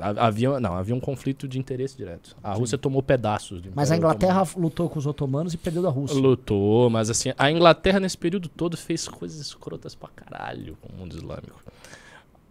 ha- 0.00 0.26
Havia, 0.26 0.58
não, 0.58 0.74
havia 0.74 0.94
um 0.94 1.00
conflito 1.00 1.46
de 1.46 1.58
interesse 1.58 1.94
direto. 1.98 2.34
A 2.42 2.54
Rússia 2.54 2.78
tomou 2.78 3.02
pedaços. 3.02 3.60
Mas 3.74 3.90
a 3.92 3.96
Inglaterra 3.96 4.42
lutou 4.56 4.88
com 4.88 4.98
os 4.98 5.06
otomanos 5.06 5.52
e 5.52 5.58
perdeu 5.58 5.82
da 5.82 5.90
Rússia. 5.90 6.14
Otomano. 6.16 6.30
Lutou, 6.30 6.88
mas 6.88 7.10
assim, 7.10 7.32
a 7.36 7.50
Inglaterra 7.50 8.00
nesse 8.00 8.16
período 8.16 8.48
todo 8.48 8.74
fez 8.76 9.06
coisas 9.06 9.38
escrotas 9.38 9.94
pra 9.94 10.08
caralho 10.08 10.78
com 10.80 10.90
o 10.94 10.96
mundo 10.96 11.14
islâmico. 11.14 11.60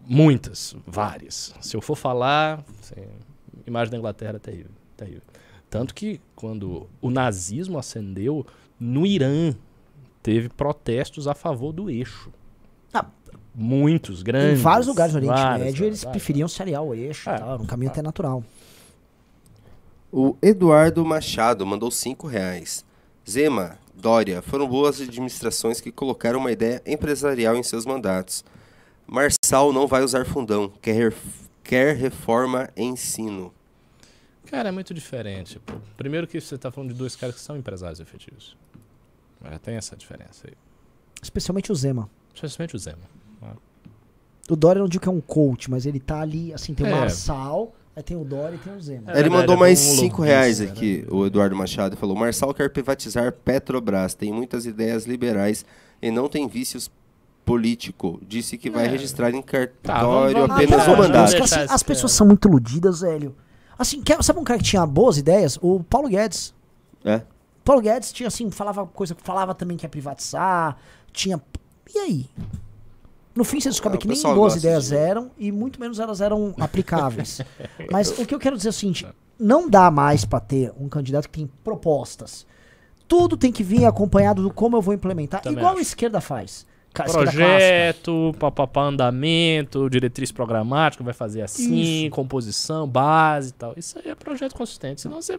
Muitas, 0.05 0.75
várias. 0.85 1.53
Se 1.61 1.75
eu 1.75 1.81
for 1.81 1.95
falar, 1.95 2.63
assim, 2.81 3.01
imagem 3.65 3.91
da 3.91 3.97
Inglaterra 3.97 4.35
é 4.35 4.39
terrível, 4.39 4.71
terrível. 4.95 5.21
Tanto 5.69 5.93
que 5.95 6.21
quando 6.35 6.87
o 7.01 7.09
nazismo 7.09 7.77
ascendeu, 7.77 8.45
no 8.79 9.05
Irã 9.05 9.53
teve 10.21 10.47
protestos 10.49 11.27
a 11.27 11.33
favor 11.33 11.71
do 11.73 11.89
eixo. 11.89 12.31
Ah, 12.93 13.05
Muitos, 13.53 14.21
Em 14.21 14.23
grandes. 14.23 14.61
vários 14.61 14.87
lugares 14.87 15.13
do 15.13 15.17
Oriente 15.17 15.33
várias, 15.33 15.65
Médio, 15.67 15.85
eles 15.85 16.03
várias. 16.03 16.11
preferiam 16.11 16.47
se 16.47 16.61
aliar 16.61 16.79
ao 16.81 16.93
eixo 16.93 17.29
É, 17.29 17.35
e 17.35 17.39
tal. 17.39 17.53
Era 17.53 17.61
um 17.61 17.65
caminho 17.65 17.89
até 17.91 18.01
natural. 18.01 18.43
O 20.11 20.35
Eduardo 20.41 21.03
Machado 21.05 21.65
mandou 21.65 21.89
5 21.91 22.27
reais. 22.27 22.85
Zema, 23.29 23.77
Dória, 23.93 24.41
foram 24.41 24.67
boas 24.67 25.01
administrações 25.01 25.81
que 25.81 25.91
colocaram 25.91 26.39
uma 26.39 26.51
ideia 26.51 26.81
empresarial 26.85 27.55
em 27.55 27.63
seus 27.63 27.85
mandatos. 27.85 28.43
Marçal 29.07 29.71
não 29.71 29.87
vai 29.87 30.03
usar 30.03 30.25
fundão, 30.25 30.71
quer, 30.81 30.93
ref- 30.93 31.47
quer 31.63 31.95
reforma 31.95 32.69
em 32.75 32.89
ensino. 32.89 33.53
Cara, 34.45 34.69
é 34.69 34.71
muito 34.71 34.93
diferente. 34.93 35.59
pô. 35.59 35.73
Primeiro 35.97 36.27
que 36.27 36.39
você 36.39 36.57
tá 36.57 36.71
falando 36.71 36.91
de 36.91 36.95
dois 36.97 37.15
caras 37.15 37.35
que 37.35 37.41
são 37.41 37.57
empresários 37.57 37.99
efetivos. 37.99 38.55
É, 39.43 39.57
tem 39.57 39.75
essa 39.75 39.95
diferença 39.95 40.47
aí. 40.47 40.53
Especialmente 41.21 41.71
o 41.71 41.75
Zema. 41.75 42.09
Especialmente 42.33 42.75
o 42.75 42.79
Zema. 42.79 43.15
O 44.49 44.55
Dória 44.55 44.79
não 44.79 44.87
digo 44.87 45.01
que 45.01 45.09
é 45.09 45.11
um 45.11 45.21
coach, 45.21 45.71
mas 45.71 45.87
ele 45.87 45.99
tá 45.99 46.21
ali, 46.21 46.53
assim, 46.53 46.75
tem 46.75 46.85
o 46.85 46.89
É. 46.89 46.91
Marçal, 46.99 47.73
aí 47.95 48.03
tem 48.03 48.15
o 48.15 48.23
Dória 48.23 48.55
e 48.55 48.59
tem 48.59 48.75
o 48.75 48.79
Zema. 48.79 49.09
É 49.09 49.13
Ele 49.13 49.23
verdade, 49.23 49.29
mandou 49.29 49.55
é 49.55 49.59
mais 49.59 49.79
um 49.79 49.95
5 49.95 50.01
lobista, 50.17 50.23
reais 50.23 50.61
aqui, 50.61 51.03
o 51.09 51.25
Eduardo 51.25 51.55
Machado. 51.55 51.97
Falou, 51.97 52.15
Marçal 52.15 52.53
quer 52.53 52.69
privatizar 52.69 53.31
Petrobras, 53.31 54.13
tem 54.13 54.31
muitas 54.31 54.67
ideias 54.67 55.05
liberais 55.05 55.65
e 55.99 56.11
não 56.11 56.29
tem 56.29 56.47
vícios 56.47 56.91
político. 57.45 58.19
Disse 58.27 58.57
que 58.57 58.69
vai 58.69 58.85
É. 58.85 58.87
registrar 58.89 59.29
em 59.31 59.41
Tá, 59.41 59.67
cartório 59.83 60.39
vamos- 60.47 60.55
apenas 60.55 60.87
o 60.87 60.97
mandato. 60.97 61.43
assim, 61.43 61.59
as 61.69 61.83
pessoas 61.83 62.11
cara. 62.11 62.17
são 62.17 62.27
muito 62.27 62.47
iludidas, 62.47 63.01
velho. 63.01 63.35
Assim, 63.77 64.01
quer- 64.01 64.21
sabe 64.23 64.39
um 64.39 64.43
cara 64.43 64.57
que 64.59 64.65
tinha 64.65 64.85
boas 64.85 65.17
ideias? 65.17 65.57
O 65.61 65.83
Paulo 65.83 66.07
Guedes. 66.09 66.53
É. 67.03 67.21
Paulo 67.63 67.81
Guedes 67.81 68.11
tinha 68.11 68.27
assim, 68.27 68.49
falava 68.51 68.85
coisa, 68.85 69.15
falava 69.23 69.53
também 69.53 69.75
que 69.77 69.85
ia 69.85 69.89
privatizar, 69.89 70.77
tinha. 71.11 71.41
E 71.93 71.99
aí? 71.99 72.29
No 73.35 73.43
fim 73.43 73.59
você 73.59 73.69
descobre 73.69 73.97
Ah, 73.97 74.01
que 74.01 74.07
nem 74.07 74.21
boas 74.21 74.55
ideias 74.55 74.87
de- 74.89 74.95
eram 74.95 75.29
e 75.37 75.51
muito 75.51 75.79
menos 75.79 75.99
elas 75.99 76.21
eram 76.21 76.53
aplicáveis. 76.59 77.41
Mas 77.91 78.09
o 78.17 78.25
que 78.25 78.33
eu 78.33 78.39
quero 78.39 78.55
dizer 78.55 78.69
é 78.69 78.71
o 78.71 78.73
seguinte: 78.73 79.05
não 79.37 79.69
dá 79.69 79.91
mais 79.91 80.23
pra 80.23 80.39
ter 80.39 80.71
um 80.79 80.87
candidato 80.87 81.29
que 81.29 81.39
tem 81.39 81.49
propostas. 81.63 82.45
Tudo 83.07 83.35
tem 83.35 83.51
que 83.51 83.61
vir 83.61 83.85
acompanhado 83.85 84.41
do 84.41 84.49
como 84.51 84.77
eu 84.77 84.81
vou 84.81 84.93
implementar, 84.93 85.41
Também 85.41 85.57
igual 85.59 85.73
acho. 85.73 85.79
a 85.79 85.81
esquerda 85.81 86.21
faz. 86.21 86.65
Projeto, 87.03 88.35
papapá, 88.39 88.83
andamento, 88.83 89.89
diretriz 89.89 90.31
programática, 90.31 91.03
vai 91.03 91.13
fazer 91.13 91.41
assim, 91.41 92.09
composição, 92.11 92.87
base 92.87 93.49
e 93.49 93.53
tal. 93.53 93.73
Isso 93.77 93.97
aí 93.99 94.11
é 94.11 94.15
projeto 94.15 94.53
consistente. 94.55 95.01
Senão 95.01 95.21
você, 95.21 95.37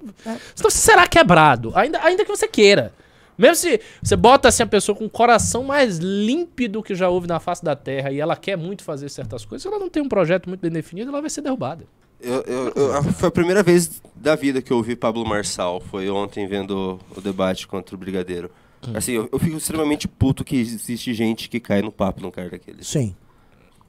senão 0.55 0.71
você 0.71 0.79
será 0.79 1.07
quebrado, 1.07 1.73
ainda, 1.75 2.01
ainda 2.03 2.25
que 2.25 2.31
você 2.31 2.47
queira. 2.49 2.93
Mesmo 3.39 3.57
se 3.57 3.81
você 4.03 4.17
bota 4.17 4.49
assim 4.49 4.63
a 4.63 4.67
pessoa 4.67 4.97
com 4.97 5.05
o 5.05 5.11
coração 5.11 5.63
mais 5.63 5.99
límpido 5.99 6.83
que 6.83 6.95
já 6.95 7.09
houve 7.11 7.27
na 7.27 7.39
face 7.39 7.63
da 7.63 7.77
Terra 7.77 8.11
e 8.11 8.19
ela 8.19 8.35
quer 8.35 8.57
muito 8.57 8.83
fazer 8.83 9.11
certas 9.11 9.45
coisas, 9.45 9.63
se 9.63 9.69
ela 9.69 9.79
não 9.79 9.91
tem 9.91 10.03
um 10.03 10.09
projeto 10.09 10.49
muito 10.49 10.61
bem 10.61 10.71
definido, 10.71 11.11
ela 11.11 11.21
vai 11.21 11.29
ser 11.29 11.43
derrubada. 11.43 11.85
Eu, 12.19 12.41
eu- 12.47 12.73
eu- 12.75 13.03
foi 13.13 13.29
a 13.29 13.31
primeira 13.31 13.63
vez 13.63 14.01
da 14.15 14.35
vida 14.35 14.63
que 14.63 14.73
eu 14.73 14.79
ouvi 14.79 14.97
Pablo 14.97 15.23
Marçal. 15.29 15.81
Foi 15.83 16.09
ontem 16.09 16.47
vendo 16.47 16.99
o 17.15 17.21
debate 17.21 17.67
contra 17.69 17.95
o 17.95 17.99
Brigadeiro. 17.99 18.51
Assim, 18.95 19.13
eu, 19.13 19.29
eu 19.33 19.39
fico 19.39 19.57
extremamente 19.57 20.07
puto 20.09 20.45
que 20.45 20.57
existe 20.57 21.13
gente 21.15 21.49
que 21.49 21.59
cai 21.61 21.83
no 21.83 21.91
papo 21.93 22.21
num 22.23 22.31
cara 22.31 22.51
daquele. 22.51 22.85
Sim. 22.85 23.15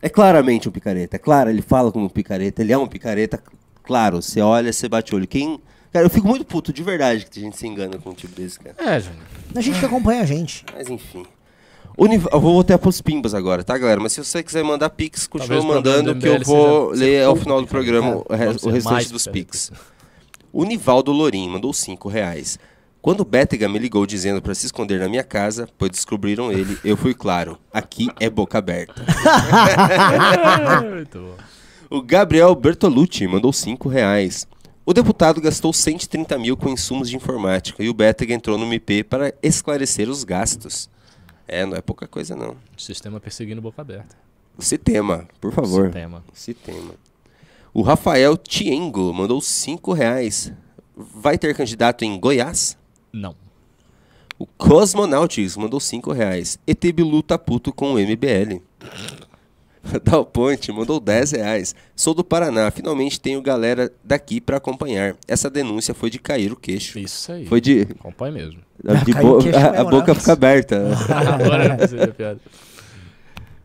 É 0.02 0.10
claramente 0.10 0.70
um 0.70 0.72
picareta. 0.72 1.16
É 1.16 1.20
claro, 1.20 1.50
ele 1.50 1.62
fala 1.62 1.92
como 1.92 2.06
um 2.06 2.10
picareta. 2.10 2.62
Ele 2.62 2.72
é 2.74 2.78
um 2.78 2.88
picareta. 2.88 3.42
Claro, 3.84 4.22
você 4.22 4.42
olha, 4.42 4.72
você 4.72 4.88
bate 4.88 5.14
o 5.14 5.18
olho. 5.18 5.28
Quem. 5.28 5.60
Cara, 5.92 6.06
eu 6.06 6.10
fico 6.10 6.28
muito 6.28 6.46
puto 6.46 6.72
de 6.74 6.84
verdade 6.84 7.26
que 7.26 7.40
a 7.40 7.42
gente 7.44 7.58
se 7.58 7.66
engana 7.66 7.98
com 7.98 8.10
um 8.12 8.14
tipo 8.14 8.36
desse, 8.36 8.60
cara. 8.60 8.76
É, 8.78 9.00
gente. 9.00 9.16
A 9.56 9.62
gente 9.62 9.80
que 9.80 9.86
acompanha 9.86 10.22
a 10.22 10.26
gente. 10.26 10.66
Mas 10.74 10.90
enfim. 10.90 11.26
Univ- 11.98 12.28
Eu 12.32 12.40
vou 12.40 12.60
até 12.60 12.78
pros 12.78 13.02
pimbas 13.02 13.34
agora, 13.34 13.64
tá, 13.64 13.76
galera? 13.78 14.00
Mas 14.00 14.14
se 14.14 14.24
você 14.24 14.44
quiser 14.44 14.64
mandar 14.64 14.90
pix, 14.92 15.26
continua 15.26 15.62
Talvez 15.62 15.76
mandando 15.76 16.14
do 16.14 16.20
que 16.20 16.28
eu 16.28 16.40
vou 16.44 16.94
seja 16.94 17.04
ler 17.06 17.24
ao 17.24 17.36
final 17.36 17.60
do 17.60 17.66
picareta. 17.66 17.92
programa 17.92 18.24
o, 18.30 18.36
re- 18.36 18.46
o 18.48 18.70
restante 18.70 18.84
mais 18.84 19.10
dos 19.10 19.26
pix. 19.26 19.72
O 20.54 20.64
Nivaldo 20.64 21.12
Lorim 21.12 21.50
mandou 21.50 21.74
5 21.74 22.08
reais. 22.08 22.60
Quando 23.08 23.22
o 23.22 23.26
Bétega 23.26 23.70
me 23.70 23.80
ligou 23.80 24.06
dizendo 24.06 24.42
pra 24.42 24.54
se 24.54 24.66
esconder 24.66 25.00
na 25.00 25.08
minha 25.08 25.24
casa, 25.24 25.70
pois 25.78 25.90
descobriram 25.90 26.52
ele, 26.52 26.78
eu 26.84 26.98
fui 26.98 27.14
claro. 27.14 27.58
Aqui 27.72 28.10
é 28.20 28.30
boca 28.30 28.58
aberta. 28.58 29.02
Muito 30.94 31.18
bom. 31.18 31.38
O 31.90 32.02
Gabriel 32.02 32.54
Bertolucci 32.54 33.26
mandou 33.26 33.54
5 33.54 33.88
reais. 33.88 34.46
O 34.86 34.94
deputado 34.94 35.40
gastou 35.40 35.72
130 35.72 36.38
mil 36.38 36.58
com 36.58 36.68
insumos 36.68 37.10
de 37.10 37.16
informática 37.16 37.82
e 37.82 37.88
o 37.88 37.94
Bétega 37.94 38.34
entrou 38.34 38.58
no 38.58 38.66
MP 38.66 39.06
para 39.06 39.34
esclarecer 39.42 40.10
os 40.10 40.26
gastos. 40.26 40.90
É, 41.48 41.66
não 41.66 41.78
é 41.78 41.82
pouca 41.82 42.10
coisa 42.10 42.36
não. 42.36 42.58
Sistema 42.76 43.22
perseguindo 43.22 43.62
boca 43.62 43.82
aberta. 43.82 44.18
Se 44.60 44.78
tema, 44.78 45.26
por 45.40 45.54
favor. 45.54 45.86
Sistema. 45.86 46.26
Se 46.34 46.54
tema. 46.54 46.94
O 47.74 47.84
Rafael 47.84 48.36
Tiengo 48.36 49.14
mandou 49.14 49.40
5 49.40 49.94
reais. 49.94 50.52
Vai 50.94 51.38
ter 51.38 51.56
candidato 51.56 52.04
em 52.04 52.20
Goiás? 52.20 52.78
Não. 53.12 53.36
O 54.40 54.46
Cosmonautics 54.46 55.58
mandou 55.58 55.80
5 55.80 56.12
reais. 56.12 56.60
ET 56.68 56.80
Bilu 56.94 57.24
tá 57.24 57.38
puto 57.38 57.74
com 57.74 57.94
o 57.94 58.00
MBL. 58.00 58.62
Dal 60.04 60.26
Ponte 60.26 60.72
mandou 60.72 61.00
10 61.00 61.32
reais. 61.32 61.74
Sou 61.96 62.14
do 62.14 62.24
Paraná, 62.24 62.70
finalmente 62.70 63.20
tenho 63.22 63.42
galera 63.42 63.92
daqui 64.04 64.42
pra 64.42 64.58
acompanhar. 64.58 65.16
Essa 65.28 65.50
denúncia 65.50 65.94
foi 65.94 66.10
de 66.10 66.20
cair 66.20 66.52
o 66.52 66.56
queixo. 66.58 67.00
Isso 67.00 67.32
aí. 67.32 67.46
Foi 67.46 67.62
de. 67.62 67.84
Acompanhe 68.00 68.34
mesmo. 68.34 68.60
de 69.06 69.14
bo- 69.14 69.38
queixo 69.40 69.58
a, 69.58 69.80
a 69.82 69.84
boca 69.86 70.14
fica 70.14 70.34
aberta. 70.34 70.88
Agora 71.10 72.14
piada. 72.14 72.40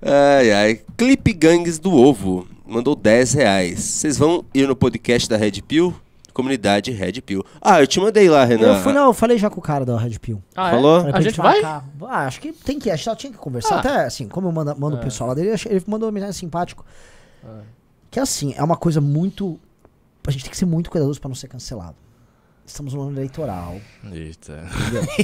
Ai, 0.00 0.52
ai. 0.52 0.80
Clipe 0.96 1.32
Gangues 1.32 1.78
do 1.78 1.92
Ovo 1.92 2.46
mandou 2.64 2.94
10 2.94 3.32
reais. 3.34 3.80
Vocês 3.80 4.16
vão 4.16 4.44
ir 4.54 4.66
no 4.68 4.76
podcast 4.76 5.28
da 5.28 5.36
Red 5.36 5.60
Pill? 5.66 5.94
Comunidade 6.32 6.90
Red 6.90 7.20
Pill. 7.22 7.44
Ah, 7.60 7.80
eu 7.80 7.86
te 7.86 8.00
mandei 8.00 8.28
lá, 8.28 8.44
Renan. 8.44 8.76
Eu 8.76 8.82
fui, 8.82 8.92
não, 8.92 9.06
eu 9.06 9.12
falei 9.14 9.36
já 9.38 9.48
com 9.50 9.60
o 9.60 9.62
cara 9.62 9.84
da 9.84 9.96
Red 9.98 10.18
Pill. 10.18 10.42
Ah, 10.56 10.68
é? 10.68 10.70
Falou? 10.72 11.06
A 11.12 11.20
gente 11.20 11.36
vai? 11.36 11.60
marcar. 11.60 11.84
Ah, 12.08 12.26
acho 12.26 12.40
que 12.40 12.52
tem 12.52 12.78
que. 12.78 12.90
A 12.90 12.96
gente 12.96 13.04
só 13.04 13.14
tinha 13.14 13.32
que 13.32 13.38
conversar. 13.38 13.76
Ah. 13.76 13.78
Até 13.80 14.04
assim, 14.04 14.28
como 14.28 14.48
eu 14.48 14.52
mando, 14.52 14.74
mando 14.78 14.96
o 14.96 15.00
pessoal 15.00 15.28
lá 15.28 15.34
dele, 15.34 15.50
eu 15.50 15.56
ele 15.70 15.82
mandou 15.86 16.06
uma 16.08 16.12
mensagem 16.12 16.34
simpático. 16.34 16.84
Que 18.10 18.20
assim, 18.20 18.54
é 18.56 18.62
uma 18.62 18.76
coisa 18.76 19.00
muito. 19.00 19.58
A 20.26 20.30
gente 20.30 20.42
tem 20.44 20.50
que 20.50 20.56
ser 20.56 20.66
muito 20.66 20.90
cuidadoso 20.90 21.20
pra 21.20 21.28
não 21.28 21.34
ser 21.34 21.48
cancelado. 21.48 21.96
Estamos 22.64 22.94
no 22.94 23.02
ano 23.02 23.12
eleitoral. 23.18 23.74
Eita. 24.12 24.64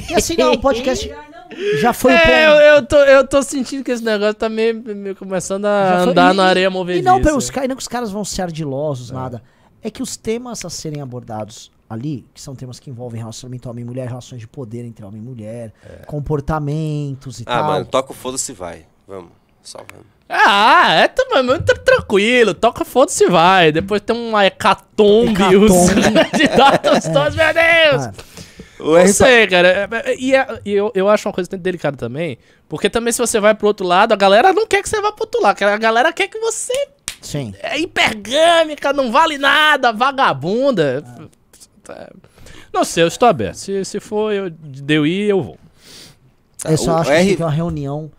E 0.09 0.13
assim, 0.13 0.35
não, 0.37 0.51
o 0.53 0.59
podcast 0.59 1.09
já 1.79 1.93
foi 1.93 2.11
o 2.11 2.15
É, 2.15 2.45
eu, 2.45 2.51
ponto. 2.51 2.61
eu, 2.63 2.85
tô, 2.85 2.95
eu 3.11 3.27
tô 3.27 3.41
sentindo 3.41 3.81
que 3.83 3.91
esse 3.91 4.03
negócio 4.03 4.33
tá 4.33 4.49
meio, 4.49 4.83
meio 4.83 5.15
começando 5.15 5.63
a 5.65 5.89
Já 5.89 5.99
foi- 6.03 6.11
andar 6.11 6.33
e- 6.33 6.37
na 6.37 6.43
areia 6.45 6.65
E 6.65 6.69
movediça. 6.69 7.05
não, 7.09 7.21
pelos, 7.21 7.49
ca- 7.49 7.63
e 7.63 7.67
não 7.69 7.77
que 7.77 7.81
os 7.81 7.87
caras 7.87 8.11
vão 8.11 8.25
ser 8.25 8.41
ardilosos, 8.41 9.09
nada. 9.11 9.41
É 9.81 9.89
que 9.89 10.01
os 10.03 10.17
temas 10.17 10.63
a 10.65 10.69
serem 10.69 11.01
abordados 11.01 11.71
ali, 11.89 12.25
que 12.33 12.41
são 12.41 12.53
temas 12.55 12.79
que 12.79 12.89
envolvem 12.89 13.19
relacionamento 13.19 13.69
homem 13.69 13.83
e 13.83 13.87
mulher, 13.87 14.07
relações 14.07 14.39
de 14.41 14.47
poder 14.47 14.85
entre 14.85 15.03
homem 15.03 15.21
e 15.21 15.25
mulher, 15.25 15.73
comportamentos 16.05 17.39
e 17.39 17.43
Ah, 17.45 17.57
tal. 17.59 17.63
mano, 17.65 17.85
toca 17.85 18.11
o 18.11 18.15
foda-se 18.15 18.53
vai. 18.53 18.85
Vamos, 19.07 19.31
só 19.63 19.79
vamos. 19.89 20.05
Ah, 20.27 20.93
é 20.93 21.07
também 21.07 21.41
muito 21.43 21.73
tranquilo. 21.79 22.53
Toca 22.53 22.85
foda-se 22.85 23.25
vai. 23.27 23.71
Depois 23.71 24.01
tem 24.01 24.15
uma 24.15 24.45
hecatombe. 24.45 25.55
Os 25.55 25.89
candidatos 26.31 27.03
todos, 27.11 27.35
meu 27.35 27.53
Deus. 27.53 28.05
Ah, 28.05 28.13
Não 28.79 29.07
sei, 29.07 29.47
cara. 29.47 29.67
É, 29.67 30.11
é, 30.11 30.15
E, 30.19 30.35
é- 30.35 30.61
e 30.63 30.71
eu, 30.71 30.91
eu 30.93 31.09
acho 31.09 31.27
uma 31.27 31.33
coisa 31.33 31.49
delicada 31.57 31.97
também. 31.97 32.37
Porque 32.67 32.89
também 32.89 33.11
se 33.11 33.17
você 33.19 33.39
vai 33.39 33.55
pro 33.55 33.67
outro 33.67 33.85
lado, 33.87 34.13
a 34.13 34.15
galera 34.15 34.53
não 34.53 34.67
quer 34.67 34.83
que 34.83 34.89
você 34.89 35.01
vá 35.01 35.11
pro 35.11 35.23
outro 35.25 35.41
lado. 35.41 35.61
A 35.63 35.77
galera 35.77 36.13
quer 36.13 36.27
que 36.27 36.37
você 36.39 36.73
sim. 37.21 37.53
é 37.59 37.79
hipergâmica, 37.79 38.91
não 38.93 39.11
vale 39.11 39.37
nada, 39.37 39.91
vagabunda. 39.93 41.03
É. 41.89 42.09
Não 42.73 42.83
sei, 42.83 43.03
eu 43.03 43.07
estou 43.07 43.27
aberto. 43.27 43.55
Se, 43.55 43.83
se 43.85 43.99
for 43.99 44.31
eu, 44.31 44.49
de 44.49 44.93
eu 44.93 45.05
ir, 45.05 45.29
eu 45.29 45.41
vou. 45.41 45.57
Tá, 46.57 46.71
eu 46.71 46.77
só 46.77 46.93
o 46.93 46.97
acho 46.97 47.09
que 47.09 47.15
R- 47.15 47.19
tem 47.23 47.31
que 47.31 47.37
ter 47.37 47.43
uma 47.43 47.49
reunião 47.51 48.11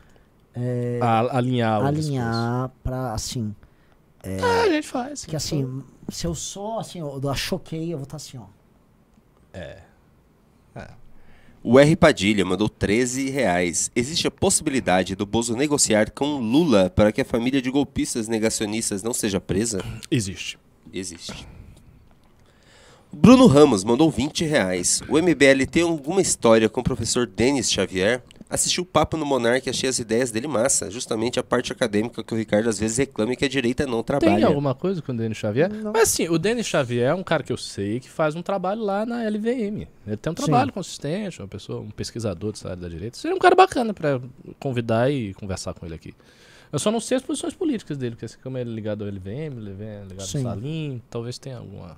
é, 0.55 0.99
A- 1.03 1.37
alinhar. 1.37 1.81
o 1.85 1.93
discurso. 1.93 2.09
alinhar 2.09 2.71
pra, 2.83 3.13
assim, 3.13 3.55
Ah, 4.25 4.63
a 4.65 4.69
gente 4.69 4.87
faz. 4.89 5.25
que 5.25 5.37
assim, 5.37 5.85
se 6.09 6.27
eu 6.27 6.35
sou, 6.35 6.79
assim, 6.81 6.99
eu 7.01 7.31
a 7.31 7.35
choquei, 7.35 7.93
eu 7.93 7.99
vou 7.99 8.05
estar 8.05 8.17
assim, 8.17 8.39
ó. 8.39 8.47
O 11.63 11.79
R 11.79 11.95
Padilha 11.95 12.43
mandou 12.43 12.71
13 12.71 13.29
reais. 13.29 13.91
Existe 13.95 14.27
a 14.27 14.31
possibilidade 14.31 15.15
do 15.15 15.27
Bozo 15.27 15.55
negociar 15.55 16.11
com 16.11 16.39
Lula 16.39 16.89
para 16.89 17.13
que 17.13 17.21
a 17.21 17.25
família 17.25 17.61
de 17.61 17.71
golpistas 17.71 18.29
negacionistas 18.29 19.03
não 19.03 19.13
seja 19.13 19.39
presa? 19.39 19.85
Existe. 20.11 20.59
Existe. 20.91 21.47
Bruno 23.13 23.47
Ramos 23.47 23.85
mandou 23.85 24.11
20 24.11 24.45
reais. 24.47 25.03
O 25.07 25.19
MBL 25.19 25.67
tem 25.71 25.83
alguma 25.83 26.23
história 26.23 26.69
com 26.69 26.81
o 26.81 26.85
professor 26.85 27.27
Denis 27.27 27.71
Xavier? 27.71 28.23
Assisti 28.51 28.81
o 28.81 28.85
papo 28.85 29.17
no 29.17 29.25
Monark 29.25 29.65
e 29.65 29.71
achei 29.71 29.89
as 29.89 30.01
ideias 30.01 30.33
dele 30.33 30.49
massa. 30.49 30.91
Justamente 30.91 31.39
a 31.39 31.43
parte 31.43 31.71
acadêmica 31.73 32.25
que 32.25 32.35
o 32.35 32.37
Ricardo 32.37 32.69
às 32.69 32.81
vezes 32.81 32.99
reclama 32.99 33.37
que 33.37 33.45
a 33.45 33.49
direita 33.49 33.87
não 33.87 34.03
Tem 34.03 34.19
trabalha. 34.19 34.49
alguma 34.49 34.75
coisa 34.75 35.01
com 35.01 35.13
o 35.13 35.17
Denis 35.17 35.39
Xavier? 35.39 35.71
Mas 35.95 36.03
assim, 36.03 36.29
o 36.29 36.37
Denis 36.37 36.67
Xavier 36.67 37.11
é 37.11 37.15
um 37.15 37.23
cara 37.23 37.45
que 37.45 37.53
eu 37.53 37.57
sei 37.57 38.01
que 38.01 38.11
faz 38.11 38.35
um 38.35 38.43
trabalho 38.43 38.83
lá 38.83 39.07
na 39.07 39.23
LVM. 39.23 39.87
Ele 40.05 40.17
tem 40.17 40.33
um 40.33 40.35
trabalho 40.35 40.73
consistente, 40.73 41.41
uma 41.41 41.47
pessoa, 41.47 41.81
um 41.81 41.91
pesquisador 41.91 42.51
dessa 42.51 42.71
área 42.71 42.83
da 42.83 42.89
direita. 42.89 43.17
Seria 43.17 43.37
um 43.37 43.39
cara 43.39 43.55
bacana 43.55 43.95
pra 43.95 44.21
convidar 44.59 45.09
e 45.13 45.33
conversar 45.35 45.73
com 45.75 45.87
ele 45.87 45.95
aqui. 45.95 46.13
Eu 46.73 46.81
só 46.81 46.91
não 46.91 46.99
sei 46.99 47.19
as 47.19 47.23
posições 47.23 47.55
políticas 47.55 47.97
dele, 47.99 48.17
porque 48.17 48.25
assim, 48.25 48.39
como 48.43 48.59
ele 48.59 48.71
é 48.71 48.75
ligado 48.75 49.05
ao 49.05 49.11
LVM, 49.11 49.59
ele 49.59 49.71
é 49.81 50.03
ligado 50.09 50.27
Sim. 50.27 50.39
ao 50.39 50.55
Salim, 50.55 51.03
talvez 51.09 51.39
tenha 51.39 51.59
alguma 51.59 51.97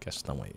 questão 0.00 0.42
aí. 0.42 0.52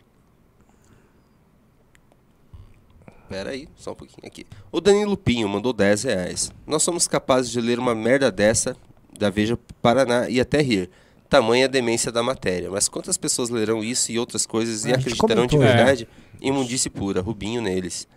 Pera 3.29 3.51
aí, 3.51 3.67
só 3.75 3.91
um 3.91 3.95
pouquinho 3.95 4.25
aqui. 4.27 4.45
O 4.71 4.79
Danilo 4.79 5.17
Pinho 5.17 5.49
mandou 5.49 5.73
10 5.73 6.03
reais. 6.03 6.51
Nós 6.65 6.83
somos 6.83 7.07
capazes 7.07 7.51
de 7.51 7.59
ler 7.59 7.79
uma 7.79 7.95
merda 7.95 8.31
dessa 8.31 8.75
da 9.17 9.29
Veja 9.29 9.57
Paraná 9.81 10.29
e 10.29 10.39
até 10.39 10.61
rir. 10.61 10.89
Tamanha 11.29 11.67
demência 11.67 12.11
da 12.11 12.21
matéria. 12.21 12.69
Mas 12.69 12.87
quantas 12.87 13.17
pessoas 13.17 13.49
lerão 13.49 13.83
isso 13.83 14.11
e 14.11 14.19
outras 14.19 14.45
coisas 14.45 14.85
e 14.85 14.91
É, 14.91 14.95
acreditarão 14.95 15.47
de 15.47 15.55
é. 15.55 15.59
verdade? 15.59 16.07
Imundice 16.39 16.89
pura, 16.89 17.21
Rubinho 17.21 17.61
neles. 17.61 18.07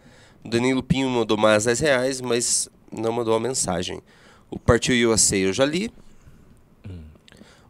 O 0.45 0.49
Danilo 0.49 0.83
Pinho 0.83 1.09
mandou 1.09 1.37
mais 1.37 1.65
10 1.65 1.81
reais, 1.81 2.21
mas 2.21 2.69
não 2.93 3.13
mandou 3.13 3.35
a 3.35 3.41
mensagem. 3.41 4.01
O 4.51 4.59
Partiu 4.59 5.11
USA 5.11 5.37
eu 5.37 5.53
já 5.53 5.65
li. 5.65 5.91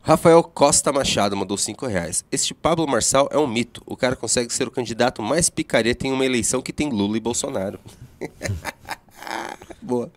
Rafael 0.09 0.43
Costa 0.43 0.91
Machado 0.91 1.37
mandou 1.37 1.59
5 1.59 1.87
reais. 1.87 2.25
Este 2.33 2.55
Pablo 2.55 2.89
Marçal 2.89 3.29
é 3.31 3.37
um 3.37 3.47
mito. 3.47 3.83
O 3.85 3.95
cara 3.95 4.17
consegue 4.17 4.51
ser 4.51 4.67
o 4.67 4.71
candidato 4.71 5.23
mais 5.23 5.51
picareta 5.51 6.07
em 6.07 6.13
uma 6.13 6.25
eleição 6.25 6.63
que 6.63 6.73
tem 6.73 6.89
Lula 6.89 7.19
e 7.19 7.21
Bolsonaro. 7.21 7.79
Boa. 9.83 10.11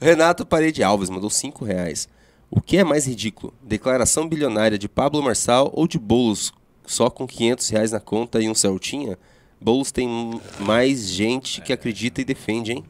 Renato 0.00 0.46
Parede 0.46 0.82
Alves 0.82 1.10
mandou 1.10 1.28
5 1.28 1.62
reais. 1.62 2.08
O 2.50 2.58
que 2.58 2.78
é 2.78 2.84
mais 2.84 3.06
ridículo? 3.06 3.52
Declaração 3.62 4.26
bilionária 4.26 4.78
de 4.78 4.88
Pablo 4.88 5.22
Marçal 5.22 5.70
ou 5.74 5.86
de 5.86 5.98
Boulos 5.98 6.50
só 6.86 7.10
com 7.10 7.26
500 7.26 7.68
reais 7.68 7.92
na 7.92 8.00
conta 8.00 8.40
e 8.40 8.48
um 8.48 8.54
Celtinha? 8.54 9.18
Boulos 9.60 9.92
tem 9.92 10.40
mais 10.58 11.06
gente 11.06 11.60
que 11.60 11.74
acredita 11.74 12.22
e 12.22 12.24
defende, 12.24 12.72
hein? 12.72 12.84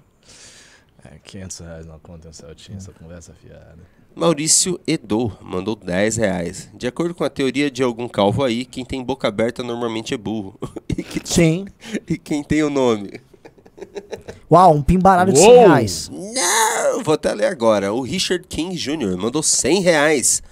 É, 1.05 1.19
500 1.19 1.59
reais 1.59 1.87
na 1.87 1.99
conta, 1.99 2.29
um 2.29 2.33
Celtinha, 2.33 2.79
essa 2.79 2.93
conversa 2.93 3.35
fiada. 3.35 3.98
Maurício 4.19 4.81
Edo 4.85 5.31
mandou 5.41 5.77
10 5.77 6.17
reais. 6.17 6.69
De 6.75 6.89
acordo 6.89 7.15
com 7.15 7.23
a 7.23 7.31
teoria 7.31 7.71
de 7.71 7.85
algum 7.85 8.09
calvo 8.09 8.43
aí, 8.43 8.65
quem 8.65 8.85
tem 8.85 9.01
boca 9.01 9.29
aberta 9.29 9.63
normalmente 9.63 10.13
é 10.13 10.17
burro. 10.17 10.59
e, 10.91 11.05
que- 11.05 11.21
Sim. 11.23 11.67
e 12.09 12.19
quem 12.19 12.43
tem 12.43 12.65
o 12.65 12.69
nome? 12.69 13.21
Uau, 14.51 14.75
um 14.75 14.83
pimbaralho 14.83 15.33
de 15.33 15.39
100 15.39 15.49
Uou! 15.49 15.59
reais. 15.69 16.11
Não, 16.13 17.05
vou 17.05 17.15
até 17.15 17.33
ler 17.33 17.47
agora. 17.47 17.93
O 17.93 18.01
Richard 18.01 18.45
King 18.49 18.75
Jr. 18.77 19.17
mandou 19.17 19.41
100 19.41 19.83
reais. 19.83 20.43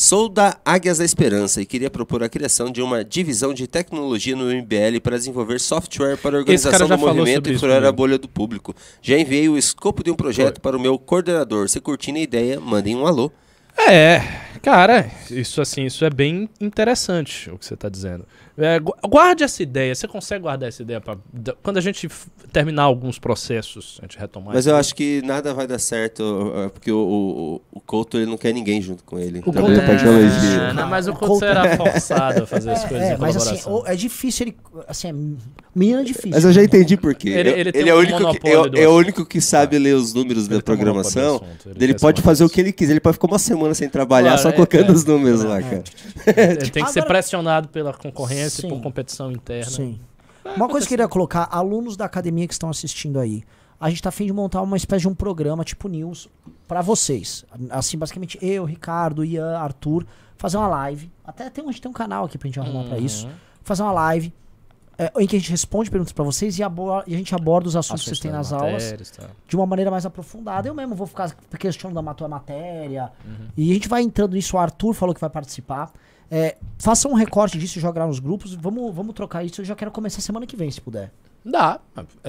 Sou 0.00 0.30
da 0.30 0.56
Águias 0.64 0.96
da 0.96 1.04
Esperança 1.04 1.60
e 1.60 1.66
queria 1.66 1.90
propor 1.90 2.22
a 2.22 2.28
criação 2.30 2.72
de 2.72 2.80
uma 2.80 3.04
divisão 3.04 3.52
de 3.52 3.66
tecnologia 3.66 4.34
no 4.34 4.46
MBL 4.46 4.98
para 5.02 5.18
desenvolver 5.18 5.60
software 5.60 6.16
para 6.16 6.38
a 6.38 6.40
organização 6.40 6.88
do 6.88 6.96
movimento 6.96 7.50
e 7.50 7.58
furar 7.58 7.84
a 7.84 7.92
bolha 7.92 8.16
do 8.16 8.26
público. 8.26 8.74
Já 9.02 9.18
enviei 9.18 9.46
o 9.50 9.58
escopo 9.58 10.02
de 10.02 10.10
um 10.10 10.14
projeto 10.14 10.58
para 10.58 10.74
o 10.74 10.80
meu 10.80 10.98
coordenador. 10.98 11.68
Se 11.68 11.82
curtindo 11.82 12.18
a 12.18 12.22
ideia, 12.22 12.58
mandem 12.58 12.96
um 12.96 13.06
alô. 13.06 13.30
É, 13.76 14.22
cara, 14.62 15.10
isso 15.30 15.60
assim, 15.60 15.84
isso 15.84 16.04
é 16.04 16.10
bem 16.10 16.48
interessante 16.60 17.50
o 17.50 17.58
que 17.58 17.64
você 17.66 17.76
tá 17.76 17.88
dizendo. 17.88 18.24
É, 18.58 18.78
gu- 18.78 18.94
guarde 19.08 19.42
essa 19.42 19.62
ideia, 19.62 19.94
você 19.94 20.06
consegue 20.06 20.42
guardar 20.42 20.68
essa 20.68 20.82
ideia 20.82 21.00
pra, 21.00 21.16
da- 21.32 21.54
quando 21.62 21.78
a 21.78 21.80
gente 21.80 22.06
terminar 22.52 22.82
alguns 22.82 23.18
processos, 23.18 23.96
a 24.00 24.02
gente 24.04 24.18
retomar. 24.18 24.50
Mas 24.54 24.66
isso. 24.66 24.70
eu 24.70 24.76
acho 24.76 24.94
que 24.94 25.22
nada 25.24 25.54
vai 25.54 25.66
dar 25.66 25.78
certo, 25.78 26.20
uh, 26.22 26.68
porque 26.70 26.92
o, 26.92 26.98
o, 26.98 27.54
o- 27.54 27.60
o 27.78 27.80
Couto 27.80 28.18
ele 28.18 28.26
não 28.26 28.36
quer 28.36 28.52
ninguém 28.52 28.82
junto 28.82 29.02
com 29.04 29.18
ele. 29.18 29.40
O 29.46 29.52
Trabalha 29.52 29.76
Couto- 29.86 30.04
com 30.04 30.10
É, 30.10 30.72
né, 30.74 30.84
mas 30.84 31.06
o 31.06 31.12
O 31.12 31.14
Couto 31.14 31.26
Couto- 31.26 31.46
será 31.46 31.74
forçado 31.76 32.42
a 32.42 32.46
fazer 32.46 32.70
as 32.72 32.84
coisas 32.84 33.08
É, 33.08 33.14
em 33.14 33.18
mas 33.18 33.36
assim, 33.36 33.62
colaboração. 33.62 33.74
o- 33.74 33.86
é 33.86 33.96
difícil 33.96 34.46
ele. 34.48 34.56
Assim, 34.86 35.08
é, 35.08 35.12
menino 35.74 36.00
é 36.00 36.04
difícil. 36.04 36.30
Mas 36.32 36.44
eu 36.44 36.52
já 36.52 36.62
entendi 36.62 36.96
por 36.98 37.14
quê. 37.14 37.30
Ele- 37.30 37.50
ele 37.50 37.72
tem 37.72 37.88
é, 37.88 37.94
um 37.94 37.96
o 37.96 38.00
único 38.00 38.34
que, 38.38 38.48
é, 38.48 38.82
é 38.82 38.88
o 38.88 38.94
único 38.94 39.24
que 39.24 39.40
sabe 39.40 39.78
ler 39.78 39.94
os 39.94 40.12
números 40.12 40.46
da 40.48 40.56
Ele 40.56 40.60
do 40.62 40.64
programação. 40.64 41.36
assunto, 41.36 41.70
ele 41.74 41.84
Ele 41.84 41.94
pode 41.98 42.20
fazer 42.20 42.42
o 42.42 42.44
honesto. 42.44 42.54
que 42.54 42.60
ele 42.60 42.72
quiser. 42.72 42.92
Ele 42.92 43.00
pode 43.00 43.14
ficar 43.14 43.26
uma 43.28 43.38
semana 43.38 43.72
sem 43.74 43.88
trabalhar 43.88 44.32
Claro, 44.32 44.42
só 44.42 44.49
é, 44.50 44.52
colocando 44.52 44.88
é. 44.88 44.92
os 44.92 45.04
números 45.04 45.42
lá, 45.42 45.60
cara. 45.62 45.84
Ele 46.26 46.70
tem 46.70 46.84
que 46.84 46.92
ser 46.92 47.04
pressionado 47.04 47.68
pela 47.68 47.92
concorrência 47.92 48.60
e 48.60 48.62
Sim. 48.62 48.68
por 48.68 48.82
competição 48.82 49.30
interna. 49.32 49.70
Sim. 49.70 50.00
Uma 50.56 50.68
coisa 50.68 50.86
que 50.86 50.94
eu 50.94 50.96
queria 50.96 51.08
colocar, 51.08 51.48
alunos 51.50 51.96
da 51.96 52.04
academia 52.04 52.46
que 52.46 52.52
estão 52.52 52.70
assistindo 52.70 53.18
aí. 53.18 53.42
A 53.78 53.88
gente 53.88 54.02
tá 54.02 54.10
afim 54.10 54.26
de 54.26 54.32
montar 54.32 54.60
uma 54.62 54.76
espécie 54.76 55.02
de 55.02 55.08
um 55.08 55.14
programa 55.14 55.64
tipo 55.64 55.88
news 55.88 56.28
pra 56.68 56.82
vocês. 56.82 57.44
Assim, 57.70 57.96
basicamente 57.96 58.38
eu, 58.42 58.64
Ricardo, 58.64 59.24
Ian, 59.24 59.56
Arthur, 59.56 60.04
fazer 60.36 60.58
uma 60.58 60.68
live. 60.68 61.10
Até 61.24 61.48
tem, 61.48 61.64
a 61.64 61.66
gente 61.68 61.80
tem 61.80 61.90
um 61.90 61.94
canal 61.94 62.26
aqui 62.26 62.36
pra 62.36 62.46
gente 62.46 62.60
arrumar 62.60 62.84
pra 62.84 62.98
isso. 62.98 63.26
Uhum. 63.26 63.32
Fazer 63.62 63.82
uma 63.82 63.92
live 63.92 64.32
é, 65.00 65.22
em 65.22 65.26
que 65.26 65.34
a 65.34 65.38
gente 65.38 65.50
responde 65.50 65.90
perguntas 65.90 66.12
pra 66.12 66.22
vocês 66.22 66.58
e, 66.58 66.62
e 66.62 66.64
a 67.14 67.16
gente 67.16 67.34
aborda 67.34 67.66
os 67.66 67.74
assuntos 67.74 68.02
que 68.02 68.10
vocês 68.10 68.20
têm 68.20 68.30
nas 68.30 68.52
aulas 68.52 68.84
matérias, 68.84 69.10
tá. 69.10 69.30
de 69.48 69.56
uma 69.56 69.64
maneira 69.64 69.90
mais 69.90 70.04
aprofundada. 70.04 70.68
Eu 70.68 70.74
mesmo 70.74 70.94
vou 70.94 71.06
ficar 71.06 71.34
questionando 71.58 72.06
a 72.06 72.12
tua 72.12 72.28
matéria. 72.28 73.10
E 73.56 73.70
a 73.70 73.74
gente 73.74 73.88
vai 73.88 74.02
entrando 74.02 74.34
nisso. 74.34 74.56
O 74.56 74.58
Arthur 74.60 74.92
falou 74.92 75.14
que 75.14 75.20
vai 75.20 75.30
participar. 75.30 75.90
É, 76.30 76.58
faça 76.78 77.08
um 77.08 77.14
recorte 77.14 77.58
disso 77.58 77.78
e 77.78 77.80
jogar 77.80 78.06
nos 78.06 78.18
grupos. 78.18 78.52
Vamos, 78.52 78.94
vamos 78.94 79.14
trocar 79.14 79.42
isso. 79.42 79.62
Eu 79.62 79.64
já 79.64 79.74
quero 79.74 79.90
começar 79.90 80.20
semana 80.20 80.46
que 80.46 80.54
vem, 80.54 80.70
se 80.70 80.82
puder. 80.82 81.10
Dá. 81.42 81.80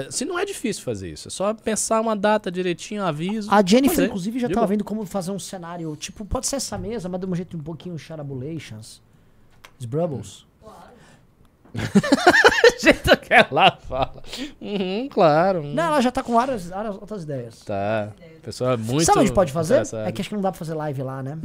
Se 0.10 0.24
não 0.24 0.40
é 0.40 0.46
difícil 0.46 0.82
fazer 0.84 1.12
isso. 1.12 1.28
É 1.28 1.32
só 1.32 1.54
pensar 1.54 2.00
uma 2.00 2.16
data 2.16 2.50
direitinho, 2.50 3.04
aviso. 3.04 3.52
A 3.52 3.62
Jennifer, 3.66 3.98
fazer. 3.98 4.08
inclusive, 4.08 4.40
já 4.40 4.48
De 4.48 4.54
tava 4.54 4.66
boa. 4.66 4.70
vendo 4.70 4.86
como 4.86 5.06
fazer 5.06 5.32
um 5.32 5.40
cenário. 5.40 5.94
Tipo, 5.98 6.24
pode 6.24 6.48
ser 6.48 6.56
essa 6.56 6.78
mesa, 6.78 7.10
mas 7.10 7.20
de 7.20 7.28
um 7.28 7.36
jeito 7.36 7.58
um 7.58 7.62
pouquinho 7.62 8.00
charabulations. 8.00 9.02
Sbrubbles. 9.78 10.46
Jeito 12.82 13.18
que 13.18 13.34
ela 13.34 13.78
fala. 13.88 14.22
Uhum, 14.60 15.08
claro. 15.10 15.64
Não, 15.64 15.84
ela 15.84 16.02
já 16.02 16.12
tá 16.12 16.22
com 16.24 16.34
várias, 16.34 16.68
várias 16.70 16.96
outras 16.96 17.24
ideias. 17.24 17.60
Tá. 17.62 18.12
É 18.18 18.78
muito. 18.78 19.06
Sabe 19.06 19.20
onde 19.20 19.32
pode 19.32 19.52
fazer? 19.52 19.84
É 20.06 20.12
que 20.12 20.22
acho 20.22 20.30
que 20.30 20.36
não 20.36 20.42
dá 20.42 20.52
pra 20.52 20.60
fazer 20.60 20.74
live 20.74 21.04
lá, 21.04 21.22
né? 21.22 21.38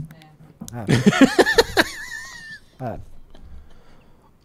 É. 2.80 2.94
É. 2.94 2.98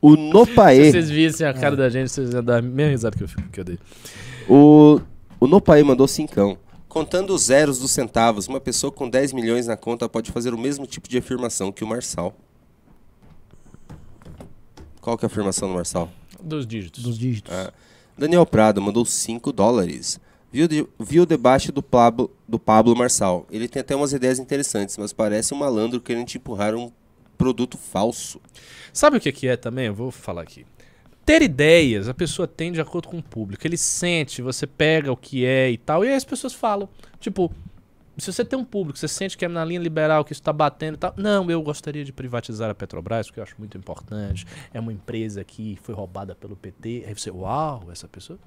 O 0.01 0.15
Se 0.15 0.17
Nopaê. 0.17 0.91
vocês 0.91 1.09
vissem 1.11 1.45
a 1.45 1.53
cara 1.53 1.75
da 1.75 1.87
gente, 1.87 2.09
vocês 2.09 2.33
iam 2.33 2.43
dar 2.43 2.57
a 2.57 2.61
mesma 2.61 2.91
risada 2.91 3.15
que 3.15 3.23
eu, 3.23 3.27
que 3.51 3.59
eu 3.59 3.63
dei. 3.63 3.77
O, 4.49 4.99
o 5.39 5.45
Nopaê 5.45 5.83
mandou 5.83 6.07
cincão. 6.07 6.57
Contando 6.89 7.35
os 7.35 7.43
zeros 7.43 7.77
dos 7.77 7.91
centavos, 7.91 8.47
uma 8.47 8.59
pessoa 8.59 8.91
com 8.91 9.07
10 9.07 9.31
milhões 9.31 9.67
na 9.67 9.77
conta 9.77 10.09
pode 10.09 10.31
fazer 10.31 10.55
o 10.55 10.57
mesmo 10.57 10.87
tipo 10.87 11.07
de 11.07 11.19
afirmação 11.19 11.71
que 11.71 11.83
o 11.83 11.87
Marçal. 11.87 12.33
Qual 15.02 15.18
que 15.18 15.26
é 15.26 15.28
a 15.28 15.32
afirmação 15.32 15.68
do 15.68 15.73
Marçal? 15.76 16.10
Dos 16.41 16.65
dígitos. 16.65 17.03
Dos 17.03 17.18
dígitos. 17.18 17.52
Ah, 17.53 17.73
Daniel 18.18 18.45
Prado 18.45 18.82
mandou 18.82 19.03
5 19.06 19.52
dólares. 19.52 20.19
Viu, 20.52 20.68
de- 20.68 20.88
viu 20.99 21.23
o 21.23 21.26
debate 21.26 21.72
do 21.72 21.82
Pablo, 21.82 22.30
do 22.48 22.60
Pablo 22.60 22.95
Marçal. 22.95 23.45
Ele 23.49 23.68
tem 23.68 23.80
até 23.80 23.95
umas 23.95 24.14
ideias 24.14 24.38
interessantes, 24.38 24.98
mas 24.98 25.11
parece 25.14 25.53
um 25.53 25.57
malandro 25.57 25.99
querendo 26.02 26.28
te 26.28 26.38
empurrar 26.38 26.76
um 26.76 26.91
produto 27.38 27.78
falso. 27.78 28.40
Sabe 28.94 29.18
o 29.18 29.19
que, 29.22 29.32
que 29.32 29.48
é 29.48 29.56
também? 29.57 29.88
Eu 29.88 29.94
vou 29.95 30.11
falar 30.11 30.41
aqui. 30.44 30.65
Ter 31.26 31.41
ideias, 31.41 32.07
a 32.10 32.14
pessoa 32.14 32.48
tem 32.48 32.72
de 32.72 32.82
acordo 32.82 33.07
com 33.07 33.18
o 33.19 33.23
público. 33.23 33.65
Ele 33.65 33.78
sente, 33.78 34.41
você 34.41 34.68
pega 34.68 35.11
o 35.11 35.15
que 35.18 35.45
é 35.45 35.72
e 35.72 35.78
tal, 35.78 36.03
e 36.03 36.10
aí 36.10 36.15
as 36.15 36.26
pessoas 36.26 36.53
falam. 36.53 36.90
Tipo, 37.19 37.52
se 38.17 38.31
você 38.31 38.43
tem 38.43 38.59
um 38.59 38.65
público, 38.65 38.99
você 38.99 39.07
sente 39.07 39.38
que 39.38 39.45
é 39.45 39.47
na 39.47 39.63
linha 39.63 39.79
liberal, 39.79 40.25
que 40.25 40.33
isso 40.33 40.41
tá 40.41 40.51
batendo 40.51 40.95
e 40.95 40.97
tal. 40.97 41.13
Não, 41.15 41.49
eu 41.49 41.61
gostaria 41.61 42.03
de 42.03 42.11
privatizar 42.11 42.69
a 42.69 42.75
Petrobras, 42.75 43.27
porque 43.27 43.39
eu 43.39 43.43
acho 43.43 43.55
muito 43.57 43.77
importante. 43.77 44.45
É 44.73 44.79
uma 44.79 44.91
empresa 44.91 45.43
que 45.43 45.79
foi 45.81 45.95
roubada 45.95 46.35
pelo 46.35 46.55
PT. 46.55 47.05
Aí 47.07 47.13
você, 47.13 47.31
uau, 47.31 47.85
essa 47.91 48.07
pessoa. 48.07 48.38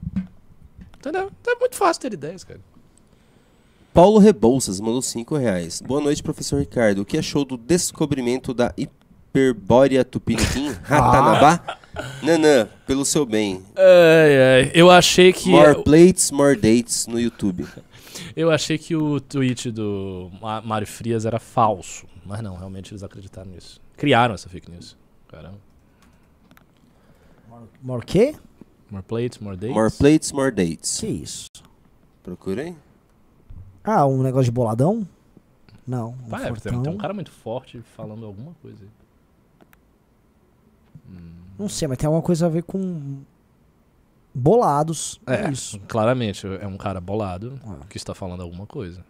Entendeu? 0.98 1.30
Então 1.40 1.54
é 1.54 1.58
muito 1.58 1.76
fácil 1.76 2.02
ter 2.02 2.12
ideias, 2.12 2.44
cara. 2.44 2.60
Paulo 3.92 4.18
Rebouças 4.18 4.80
mandou 4.80 5.00
5 5.00 5.36
reais. 5.36 5.80
Boa 5.80 6.00
noite, 6.00 6.22
professor 6.22 6.58
Ricardo. 6.58 7.02
O 7.02 7.04
que 7.04 7.16
achou 7.16 7.44
do 7.44 7.56
descobrimento 7.56 8.52
da 8.52 8.74
hiperbórea 8.76 10.04
tupiniquim, 10.04 10.72
Ratanabá? 10.82 11.78
Nanã, 12.22 12.68
pelo 12.86 13.04
seu 13.04 13.24
bem. 13.24 13.62
Ai, 13.76 14.64
ai, 14.64 14.72
eu 14.74 14.90
achei 14.90 15.32
que. 15.32 15.48
More 15.48 15.82
plates, 15.84 16.32
more 16.32 16.56
dates 16.56 17.06
no 17.06 17.20
YouTube. 17.20 17.66
Eu 18.36 18.50
achei 18.50 18.78
que 18.78 18.94
o 18.94 19.20
tweet 19.20 19.70
do 19.70 20.30
Mário 20.64 20.86
Frias 20.86 21.24
era 21.26 21.38
falso. 21.38 22.06
Mas 22.24 22.40
não, 22.40 22.56
realmente 22.56 22.92
eles 22.92 23.02
acreditaram 23.02 23.50
nisso. 23.50 23.80
Criaram 23.96 24.34
essa 24.34 24.48
fake 24.48 24.70
news. 24.70 24.96
Caramba. 25.28 25.58
More 27.82 28.04
quê? 28.04 28.34
More 28.90 29.04
plates, 29.04 29.38
more 29.38 29.56
dates. 29.56 29.74
More 29.74 29.92
plates, 29.92 30.32
more 30.32 30.50
dates. 30.50 31.00
Que 31.00 31.06
isso? 31.06 31.48
Procurem. 32.22 32.76
Ah, 33.82 34.06
um 34.06 34.22
negócio 34.22 34.46
de 34.46 34.50
boladão? 34.50 35.06
Não. 35.86 36.16
Um 36.26 36.30
Pá, 36.30 36.42
é, 36.42 36.52
tem, 36.52 36.82
tem 36.82 36.92
um 36.92 36.96
cara 36.96 37.12
muito 37.12 37.30
forte 37.30 37.80
falando 37.94 38.24
alguma 38.24 38.54
coisa 38.62 38.82
aí. 38.82 38.90
Não 41.58 41.68
sei, 41.68 41.86
mas 41.86 41.98
tem 41.98 42.06
alguma 42.06 42.22
coisa 42.22 42.46
a 42.46 42.48
ver 42.48 42.62
com 42.64 43.20
bolados. 44.34 45.20
É, 45.26 45.46
É, 45.46 45.50
isso. 45.50 45.78
claramente, 45.88 46.46
é 46.46 46.66
um 46.66 46.76
cara 46.76 47.00
bolado 47.00 47.58
Ah. 47.66 47.76
que 47.88 47.96
está 47.96 48.14
falando 48.14 48.42
alguma 48.42 48.66
coisa. 48.66 49.04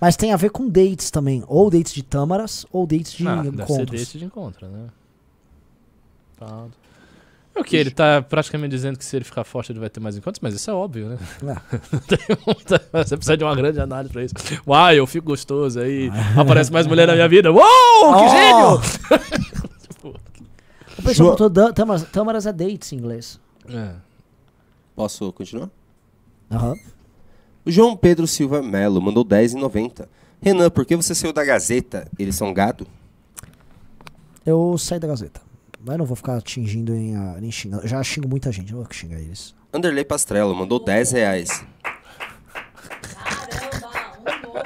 Mas 0.00 0.16
tem 0.16 0.32
a 0.32 0.36
ver 0.36 0.50
com 0.50 0.68
dates 0.68 1.10
também. 1.10 1.42
Ou 1.46 1.70
dates 1.70 1.92
de 1.94 2.02
tâmaras, 2.02 2.66
ou 2.70 2.86
dates 2.86 3.12
de 3.12 3.26
ah, 3.26 3.36
deve 3.36 3.56
ser 3.56 3.62
encontros. 3.62 4.00
date 4.00 4.18
de 4.18 4.24
encontro, 4.24 4.66
né? 4.68 4.88
Tá. 6.38 6.64
É 7.54 7.60
o 7.60 7.64
que? 7.64 7.74
Ele 7.74 7.90
tá 7.90 8.20
praticamente 8.20 8.70
dizendo 8.72 8.98
que 8.98 9.04
se 9.04 9.16
ele 9.16 9.24
ficar 9.24 9.42
forte 9.42 9.72
ele 9.72 9.78
vai 9.80 9.88
ter 9.88 9.98
mais 9.98 10.14
encontros, 10.14 10.40
mas 10.42 10.52
isso 10.54 10.70
é 10.70 10.74
óbvio, 10.74 11.08
né? 11.08 11.18
É. 11.42 11.56
Você 13.02 13.16
precisa 13.16 13.36
de 13.38 13.44
uma 13.44 13.54
grande 13.56 13.80
análise 13.80 14.12
pra 14.12 14.22
isso. 14.22 14.34
Uau, 14.66 14.92
eu 14.92 15.06
fico 15.06 15.26
gostoso 15.28 15.80
aí. 15.80 16.10
Aparece 16.38 16.70
mais 16.70 16.86
mulher 16.86 17.06
na 17.06 17.14
minha 17.14 17.28
vida. 17.28 17.50
Uou, 17.50 17.62
que 17.62 18.22
Oh! 18.24 18.28
gênio! 18.28 19.36
O 20.98 21.02
pessoal 21.02 21.36
botou 21.36 21.72
tâmaras, 21.72 22.02
tâmaras 22.04 22.46
é 22.46 22.52
dates 22.52 22.92
em 22.92 22.96
inglês. 22.96 23.38
É. 23.68 23.92
Posso 24.96 25.30
continuar? 25.32 25.70
Aham. 26.50 26.74
O 27.66 27.70
João 27.70 27.94
Pedro 27.96 28.26
Silva 28.26 28.62
Melo 28.62 29.00
mandou 29.00 29.22
10,90. 29.24 30.08
Renan, 30.40 30.70
por 30.70 30.86
que 30.86 30.96
você 30.96 31.14
saiu 31.14 31.32
da 31.32 31.44
Gazeta? 31.44 32.08
Eles 32.18 32.34
são 32.34 32.52
gado? 32.54 32.86
Eu 34.44 34.78
saí 34.78 34.98
da 34.98 35.06
Gazeta. 35.08 35.40
Mas 35.84 35.98
não 35.98 36.06
vou 36.06 36.16
ficar 36.16 36.36
atingindo 36.36 36.92
nem, 36.92 37.14
nem 37.40 37.50
xingando. 37.52 37.82
Eu 37.82 37.88
Já 37.88 38.02
xingo 38.02 38.26
muita 38.28 38.50
gente, 38.50 38.72
não 38.72 38.82
vou 38.82 38.88
xingar 38.90 39.18
eles. 39.20 39.54
Anderley 39.72 40.04
Pastrello 40.04 40.54
mandou 40.54 40.82
10 40.82 41.12
reais. 41.12 41.64
Caramba, 43.02 43.90
um 44.18 44.46
novo 44.46 44.58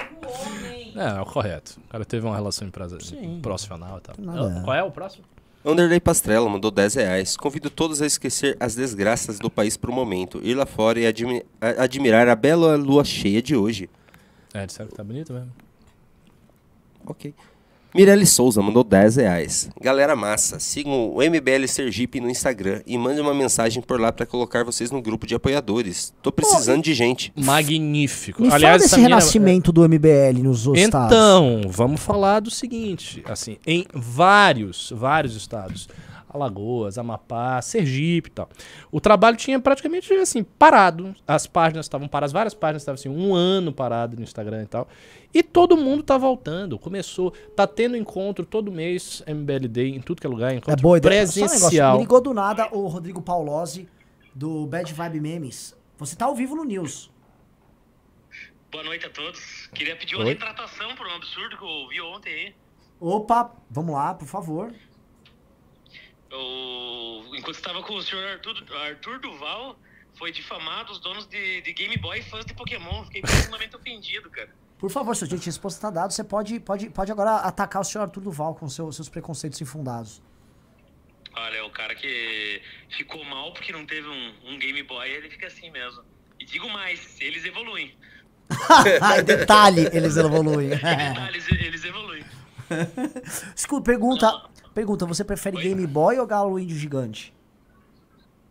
homem. 0.46 0.92
É, 0.96 1.18
é 1.18 1.20
o 1.20 1.26
correto. 1.26 1.80
O 1.84 1.88
cara 1.88 2.04
teve 2.04 2.24
uma 2.26 2.36
relação 2.36 2.68
empresa 2.68 2.98
Sim. 3.00 3.40
profissional 3.42 3.98
e 3.98 4.00
tal. 4.00 4.14
Nada. 4.18 4.62
Qual 4.62 4.76
é 4.76 4.82
o 4.82 4.90
próximo? 4.90 5.24
Anderley 5.64 6.00
Pastrello 6.00 6.48
mandou 6.48 6.70
10 6.70 6.94
reais. 6.94 7.36
Convido 7.36 7.68
todos 7.68 8.00
a 8.00 8.06
esquecer 8.06 8.56
as 8.58 8.74
desgraças 8.74 9.38
do 9.38 9.50
país 9.50 9.76
por 9.76 9.90
um 9.90 9.92
momento, 9.92 10.40
ir 10.42 10.54
lá 10.54 10.64
fora 10.64 10.98
e 10.98 11.06
admi- 11.06 11.44
a- 11.60 11.84
admirar 11.84 12.28
a 12.28 12.34
bela 12.34 12.76
lua 12.76 13.04
cheia 13.04 13.42
de 13.42 13.54
hoje. 13.54 13.88
É, 14.54 14.64
disseram 14.66 14.88
que 14.88 14.96
tá 14.96 15.04
bonito 15.04 15.32
mesmo. 15.32 15.52
Ok. 17.06 17.34
Mirelle 17.94 18.24
Souza 18.26 18.62
mandou 18.62 18.84
10 18.84 19.16
reais. 19.16 19.68
Galera 19.80 20.14
massa, 20.14 20.58
sigam 20.60 21.10
o 21.12 21.18
MBL 21.22 21.66
Sergipe 21.66 22.20
no 22.20 22.30
Instagram 22.30 22.80
e 22.86 22.96
mandem 22.96 23.20
uma 23.20 23.34
mensagem 23.34 23.82
por 23.82 24.00
lá 24.00 24.12
pra 24.12 24.24
colocar 24.24 24.64
vocês 24.64 24.90
no 24.90 25.02
grupo 25.02 25.26
de 25.26 25.34
apoiadores. 25.34 26.14
Tô 26.22 26.30
precisando 26.30 26.82
de 26.82 26.94
gente. 26.94 27.32
Magnífico. 27.36 28.42
Me 28.42 28.48
fala 28.48 28.56
Aliás, 28.58 28.82
desse 28.82 28.94
essa 28.94 28.96
mina- 29.02 29.16
renascimento 29.16 29.72
do 29.72 29.82
MBL 29.88 30.42
nos 30.42 30.60
estados. 30.60 30.80
Então, 30.82 31.62
vamos 31.68 32.00
falar 32.00 32.40
do 32.40 32.50
seguinte, 32.50 33.22
assim, 33.26 33.56
em 33.66 33.84
vários, 33.92 34.92
vários 34.96 35.34
estados, 35.34 35.88
Alagoas, 36.32 36.96
Amapá, 36.96 37.60
Sergipe 37.60 38.28
e 38.28 38.32
tal, 38.32 38.48
o 38.90 39.00
trabalho 39.00 39.36
tinha 39.36 39.58
praticamente, 39.60 40.12
assim, 40.14 40.42
parado, 40.42 41.14
as 41.26 41.46
páginas 41.46 41.86
estavam 41.86 42.08
paradas, 42.08 42.32
várias 42.32 42.54
páginas 42.54 42.82
estavam, 42.82 42.94
assim, 42.94 43.08
um 43.08 43.34
ano 43.34 43.72
parado 43.72 44.16
no 44.16 44.22
Instagram 44.22 44.62
e 44.62 44.66
tal, 44.66 44.88
e 45.34 45.42
todo 45.42 45.76
mundo 45.76 46.02
tá 46.02 46.16
voltando, 46.16 46.78
começou, 46.78 47.32
tá 47.54 47.66
tendo 47.66 47.96
encontro 47.96 48.44
todo 48.44 48.72
mês, 48.72 49.22
MBL 49.26 49.68
Day, 49.68 49.94
em 49.94 50.00
tudo 50.00 50.20
que 50.20 50.26
é 50.26 50.30
lugar, 50.30 50.52
É 50.52 50.56
encontro 50.56 50.82
boa 50.82 50.98
ideia. 50.98 51.26
Só 51.26 51.44
um 51.44 51.48
presencial. 51.48 51.96
Me 51.96 52.02
ligou 52.02 52.20
do 52.20 52.32
nada 52.34 52.68
o 52.72 52.86
Rodrigo 52.86 53.20
Paulozzi, 53.20 53.88
do 54.34 54.66
Bad 54.66 54.92
Vibe 54.92 55.20
Memes. 55.20 55.76
Você 55.98 56.16
tá 56.16 56.24
ao 56.26 56.34
vivo 56.34 56.56
no 56.56 56.64
News. 56.64 57.10
Boa 58.72 58.84
noite 58.84 59.04
a 59.04 59.10
todos. 59.10 59.68
Queria 59.74 59.96
pedir 59.96 60.14
uma 60.14 60.24
Oi. 60.24 60.32
retratação 60.32 60.94
por 60.94 61.06
um 61.06 61.14
absurdo 61.16 61.56
que 61.56 61.62
eu 61.62 61.68
ouvi 61.68 62.00
ontem 62.00 62.32
aí. 62.32 62.54
Opa, 63.00 63.52
vamos 63.68 63.94
lá, 63.94 64.14
por 64.14 64.28
favor. 64.28 64.72
Eu, 66.30 67.24
enquanto 67.34 67.56
estava 67.56 67.82
com 67.82 67.94
o 67.94 68.02
senhor 68.02 68.24
Arthur, 68.24 68.64
Arthur 68.76 69.18
Duval, 69.20 69.76
foi 70.18 70.30
difamado 70.32 70.92
os 70.92 71.00
donos 71.00 71.26
de, 71.26 71.60
de 71.62 71.72
Game 71.72 71.96
Boy 71.96 72.22
fãs 72.22 72.44
de 72.44 72.54
Pokémon. 72.54 73.04
Fiquei 73.04 73.22
profundamente 73.22 73.76
ofendido, 73.76 74.30
cara. 74.30 74.50
Por 74.78 74.90
favor, 74.90 75.14
seu 75.14 75.26
gente, 75.28 75.42
a 75.42 75.44
resposta 75.46 75.78
está 75.78 75.90
dado. 75.90 76.12
Você 76.12 76.24
pode, 76.24 76.58
pode, 76.60 76.88
pode 76.90 77.12
agora 77.12 77.36
atacar 77.36 77.82
o 77.82 77.84
senhor 77.84 78.04
Arthur 78.04 78.22
Duval 78.22 78.54
com 78.54 78.68
seu- 78.68 78.90
seus 78.92 79.08
preconceitos 79.08 79.60
infundados. 79.60 80.22
Olha, 81.34 81.64
o 81.64 81.70
cara 81.70 81.94
que 81.94 82.60
ficou 82.90 83.24
mal 83.24 83.52
porque 83.52 83.72
não 83.72 83.84
teve 83.86 84.08
um, 84.08 84.34
um 84.46 84.58
Game 84.58 84.82
Boy, 84.82 85.08
ele 85.08 85.30
fica 85.30 85.46
assim 85.48 85.70
mesmo. 85.70 86.02
E 86.38 86.44
digo 86.44 86.68
mais, 86.70 87.20
eles 87.20 87.44
evoluem. 87.44 87.94
Detalhe, 89.24 89.88
eles 89.92 90.16
evoluem. 90.16 90.70
Detalhes, 90.70 91.46
eles 91.52 91.84
evoluem. 91.84 92.24
Escuta, 93.54 93.82
pergunta, 93.84 94.42
pergunta, 94.80 95.04
você 95.04 95.22
prefere 95.22 95.58
Oi? 95.58 95.62
Game 95.62 95.86
Boy 95.86 96.18
ou 96.18 96.26
Galo 96.26 96.58
Índio 96.58 96.74
Gigante? 96.76 97.34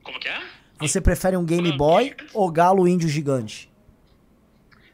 Como 0.03 0.19
que 0.19 0.29
é? 0.29 0.39
Você 0.79 1.01
prefere 1.01 1.35
um 1.35 1.43
Game 1.43 1.75
Boy 1.75 2.15
ou 2.33 2.51
Galo 2.51 2.87
Índio 2.87 3.09
Gigante? 3.09 3.67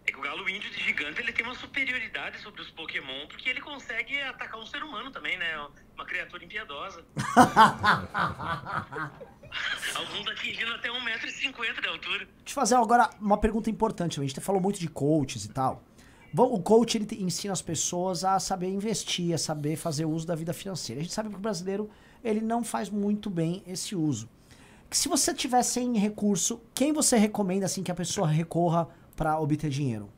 É 0.07 0.12
que 0.12 0.18
o 0.18 0.22
galo 0.22 0.48
índio 0.48 0.72
gigante 0.72 1.20
ele 1.20 1.34
tem 1.34 1.44
uma 1.45 1.56
superioridade 1.56 2.40
sobre 2.40 2.62
os 2.62 2.70
Pokémon, 2.72 3.28
porque 3.28 3.49
ele 3.49 3.60
consegue 3.60 4.18
atacar 4.22 4.57
um 4.60 4.66
ser 4.66 4.82
humano 4.84 5.12
também, 5.12 5.38
né? 5.38 5.68
Uma 5.95 6.06
criatura 6.06 6.45
impiedosa. 6.45 7.03
Alguns 9.95 10.28
atingindo 10.28 10.74
até 10.74 10.90
1,50m 10.90 11.82
de 11.82 11.88
altura. 11.88 12.20
Deixa 12.20 12.30
eu 12.48 12.53
fazer 12.53 12.76
agora 12.76 13.10
uma 13.20 13.38
pergunta 13.38 13.70
importante. 13.70 14.20
A 14.20 14.24
gente 14.24 14.40
falou 14.40 14.62
muito 14.62 14.80
de 14.80 14.88
coaches 14.88 15.44
e 15.45 15.49
tal. 15.49 15.84
O 16.44 16.62
coach 16.62 16.98
ele 16.98 17.07
ensina 17.24 17.53
as 17.53 17.62
pessoas 17.62 18.24
a 18.24 18.40
saber 18.40 18.68
investir, 18.68 19.34
a 19.34 19.38
saber 19.38 19.78
fazer 19.78 20.06
uso 20.06 20.28
da 20.28 20.36
vida 20.36 20.53
financeira. 20.53 20.99
A 20.99 21.03
gente 21.03 21.14
sabe 21.14 21.30
que 21.30 21.36
o 21.36 21.40
brasileiro 21.40 21.90
ele 22.24 22.41
não 22.41 22.64
faz 22.64 22.90
muito 22.90 23.30
bem 23.30 23.64
esse 23.66 23.95
uso. 23.95 24.30
Que 24.90 24.98
se 24.98 25.07
você 25.07 25.34
tiver 25.34 25.64
sem 25.64 25.98
recurso, 25.98 26.62
quem 26.74 26.91
você 26.91 27.18
recomenda 27.18 27.66
assim 27.66 27.84
que 27.84 27.91
a 27.91 27.95
pessoa 27.95 28.28
recorra 28.28 28.88
para 29.16 29.40
obter 29.40 29.70
dinheiro? 29.70 30.10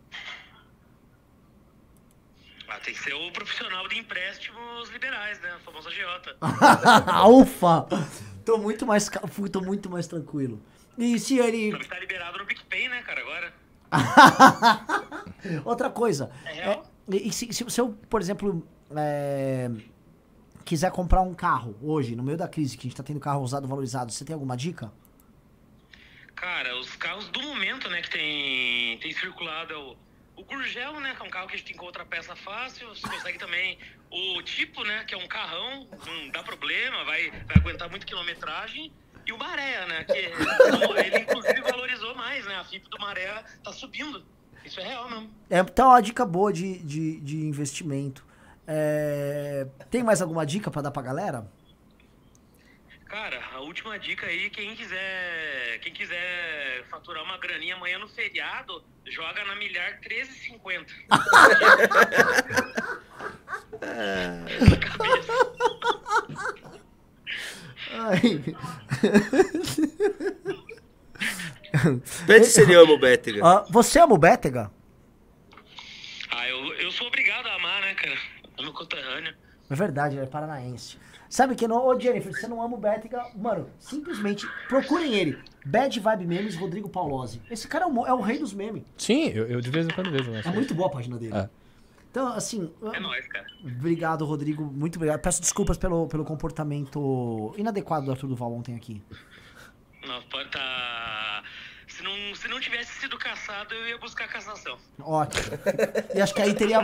Ah, 2.68 2.80
tem 2.80 2.94
que 2.94 3.00
ser 3.00 3.14
o 3.14 3.32
profissional 3.32 3.88
de 3.88 3.98
empréstimos 3.98 4.90
liberais, 4.90 5.40
né? 5.40 5.56
O 5.56 5.60
famoso 5.60 5.88
agiota. 5.88 6.36
Ufa! 7.30 7.88
Tô 8.44 8.58
muito 8.58 8.86
mais, 8.86 9.10
tô 9.52 9.62
muito 9.62 9.90
mais 9.90 10.08
tranquilo. 10.08 10.62
E 10.98 11.20
se 11.20 11.38
ele 11.38 11.72
Só 11.72 11.78
que 11.78 11.88
tá 11.88 12.00
liberado 12.00 12.38
no 12.40 12.46
PicPay, 12.46 12.90
né, 12.90 13.02
cara, 13.04 13.22
agora. 13.22 13.67
Outra 15.66 15.90
coisa. 15.90 16.30
É 16.46 16.72
é, 16.72 16.82
e 17.10 17.32
se, 17.32 17.52
se- 17.54 17.70
se 17.70 17.82
eu, 17.82 17.90
por 18.10 18.22
exemplo, 18.22 18.68
é, 18.96 19.70
quiser 20.66 20.92
comprar 20.92 21.22
um 21.22 21.34
carro 21.34 21.76
hoje, 21.82 22.16
no 22.16 22.24
meio 22.24 22.38
da 22.38 22.48
crise, 22.48 22.78
que 22.78 22.88
a 22.88 22.90
gente 22.90 22.98
tá 22.98 23.04
tendo 23.04 23.20
carro 23.20 23.42
usado 23.42 23.68
valorizado, 23.68 24.12
você 24.12 24.26
tem 24.26 24.34
alguma 24.34 24.58
dica? 24.58 24.92
Cara, 26.36 26.78
os 26.78 26.96
carros 26.98 27.28
do 27.30 27.42
momento, 27.42 27.90
né, 27.90 28.02
que 28.02 28.10
tem, 28.12 28.98
tem 29.00 29.12
circulado 29.14 29.74
é 29.74 29.78
o, 29.78 29.96
o 30.36 30.44
Gurgel, 30.44 31.00
né, 31.00 31.16
que 31.16 31.22
é 31.24 31.26
um 31.26 31.30
carro 31.32 31.48
que 31.48 31.56
a 31.56 31.58
gente 31.58 31.74
encontra 31.74 32.06
peça 32.06 32.36
fácil. 32.36 32.90
Você 32.90 33.08
consegue 33.08 33.40
também 33.40 33.80
o 34.12 34.42
tipo, 34.44 34.84
né, 34.84 35.04
que 35.06 35.16
é 35.16 35.18
um 35.18 35.28
carrão, 35.28 35.88
não 36.06 36.30
dá 36.30 36.44
problema, 36.44 37.04
vai, 37.06 37.32
vai 37.32 37.58
aguentar 37.58 37.90
muito 37.90 38.06
quilometragem. 38.06 38.92
E 39.28 39.34
o 39.34 39.38
Maré, 39.38 39.86
né, 39.86 40.06
que 40.06 40.14
ele 40.14 41.20
inclusive 41.20 41.62
valorizou 41.62 42.16
mais, 42.16 42.46
né, 42.46 42.56
a 42.56 42.64
FIP 42.64 42.90
do 42.90 42.98
Maré 42.98 43.44
tá 43.62 43.74
subindo. 43.74 44.26
Isso 44.64 44.80
é 44.80 44.84
real 44.84 45.10
mesmo. 45.10 45.30
É, 45.50 45.60
então, 45.60 45.90
uma 45.90 46.00
dica 46.02 46.26
boa 46.26 46.54
de, 46.54 46.78
de, 46.80 47.20
de 47.20 47.36
investimento. 47.38 48.26
É, 48.66 49.68
tem 49.90 50.02
mais 50.02 50.22
alguma 50.22 50.46
dica 50.46 50.72
pra 50.72 50.82
dar 50.82 50.92
pra 50.92 51.02
galera? 51.02 51.46
Cara, 53.06 53.44
a 53.54 53.60
última 53.60 54.00
dica 54.00 54.28
aí, 54.28 54.50
quem 54.50 54.74
quiser, 54.76 55.80
quem 55.82 55.92
quiser 55.94 56.86
faturar 56.90 57.22
uma 57.24 57.38
graninha 57.38 57.76
amanhã 57.76 58.00
no 58.00 58.08
feriado, 58.08 58.82
joga 59.06 59.44
na 59.46 59.56
milhar 59.56 60.00
13,50. 60.02 60.88
Na 61.10 61.18
cabeça. 64.80 65.48
Ai. 67.94 68.56
Pede 72.26 72.46
se 72.46 72.62
ele 72.62 72.76
ama 72.76 72.94
o 72.94 73.00
Bétega. 73.00 73.42
Ah, 73.44 73.66
você 73.70 74.00
ama 74.00 74.14
o 74.16 74.18
Bétega? 74.18 74.72
Ah, 76.32 76.48
eu, 76.48 76.74
eu 76.76 76.92
sou 76.92 77.08
obrigado 77.08 77.48
a 77.48 77.56
amar, 77.56 77.82
né, 77.82 77.94
cara? 77.94 78.18
É 78.58 78.62
meu 78.62 78.74
conterrâneo. 78.74 79.34
É 79.70 79.76
verdade, 79.76 80.16
ele 80.16 80.24
é 80.24 80.28
paranaense. 80.28 80.98
Sabe 81.30 81.56
que 81.56 81.68
não? 81.68 81.86
Ô 81.86 82.00
Jennifer, 82.00 82.32
você 82.34 82.48
não 82.48 82.62
ama 82.62 82.76
o 82.76 82.80
Bétega? 82.80 83.26
Mano, 83.36 83.70
simplesmente 83.80 84.48
procurem 84.70 85.14
ele. 85.14 85.38
Bad 85.66 86.00
Vibe 86.00 86.26
Memes, 86.26 86.56
Rodrigo 86.56 86.88
Paulozzi. 86.88 87.42
Esse 87.52 87.68
cara 87.68 87.84
é 87.84 87.88
o, 87.88 88.06
é 88.08 88.14
o 88.14 88.22
rei 88.22 88.40
dos 88.40 88.54
memes. 88.54 88.84
Sim, 88.98 89.28
eu, 89.30 89.46
eu 89.48 89.60
de 89.60 89.70
vez 89.70 89.86
em 89.86 89.90
quando 89.90 90.10
vejo. 90.10 90.32
Né? 90.32 90.42
É 90.46 90.50
muito 90.50 90.74
boa 90.74 90.88
a 90.88 90.92
página 90.92 91.18
dele. 91.18 91.36
É. 91.36 91.50
Então, 92.18 92.34
assim, 92.34 92.74
É 92.96 93.00
nóis, 93.00 93.28
cara. 93.28 93.46
obrigado, 93.64 94.26
Rodrigo. 94.26 94.64
Muito 94.64 94.96
obrigado. 94.96 95.22
Peço 95.22 95.40
desculpas 95.40 95.78
pelo, 95.78 96.08
pelo 96.08 96.26
comportamento 96.26 97.54
inadequado 97.56 98.08
do 98.08 98.12
Arthur 98.12 98.26
Duval 98.26 98.52
ontem 98.54 98.76
aqui. 98.76 99.04
Não, 100.04 100.20
pode 100.24 100.50
tá... 100.50 101.44
Se 101.88 102.02
não, 102.02 102.12
se 102.34 102.48
não 102.48 102.60
tivesse 102.60 103.02
sido 103.02 103.20
caçado, 103.20 103.72
eu 103.72 103.88
ia 103.90 104.00
buscar 104.00 104.28
cassação. 104.28 104.80
Ótimo. 105.00 105.44
E 106.16 106.20
acho 106.20 106.34
que 106.34 106.42
aí 106.42 106.56
teria. 106.56 106.80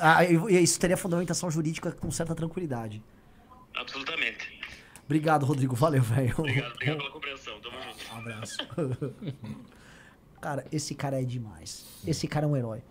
aí 0.00 0.62
Isso 0.62 0.80
teria 0.80 0.96
fundamentação 0.96 1.48
jurídica 1.48 1.92
com 1.92 2.10
certa 2.10 2.34
tranquilidade. 2.34 3.00
Absolutamente. 3.76 4.60
Obrigado, 5.04 5.46
Rodrigo. 5.46 5.76
Valeu, 5.76 6.02
velho. 6.02 6.34
Obrigado, 6.36 6.72
obrigado 6.72 6.98
pela 6.98 7.10
compreensão. 7.10 7.60
Tamo 7.60 7.80
junto. 7.82 8.12
Um 8.12 8.18
abraço. 8.18 8.56
cara, 10.42 10.66
esse 10.72 10.92
cara 10.96 11.22
é 11.22 11.24
demais. 11.24 11.86
Esse 12.04 12.26
cara 12.26 12.46
é 12.46 12.48
um 12.48 12.56
herói. 12.56 12.82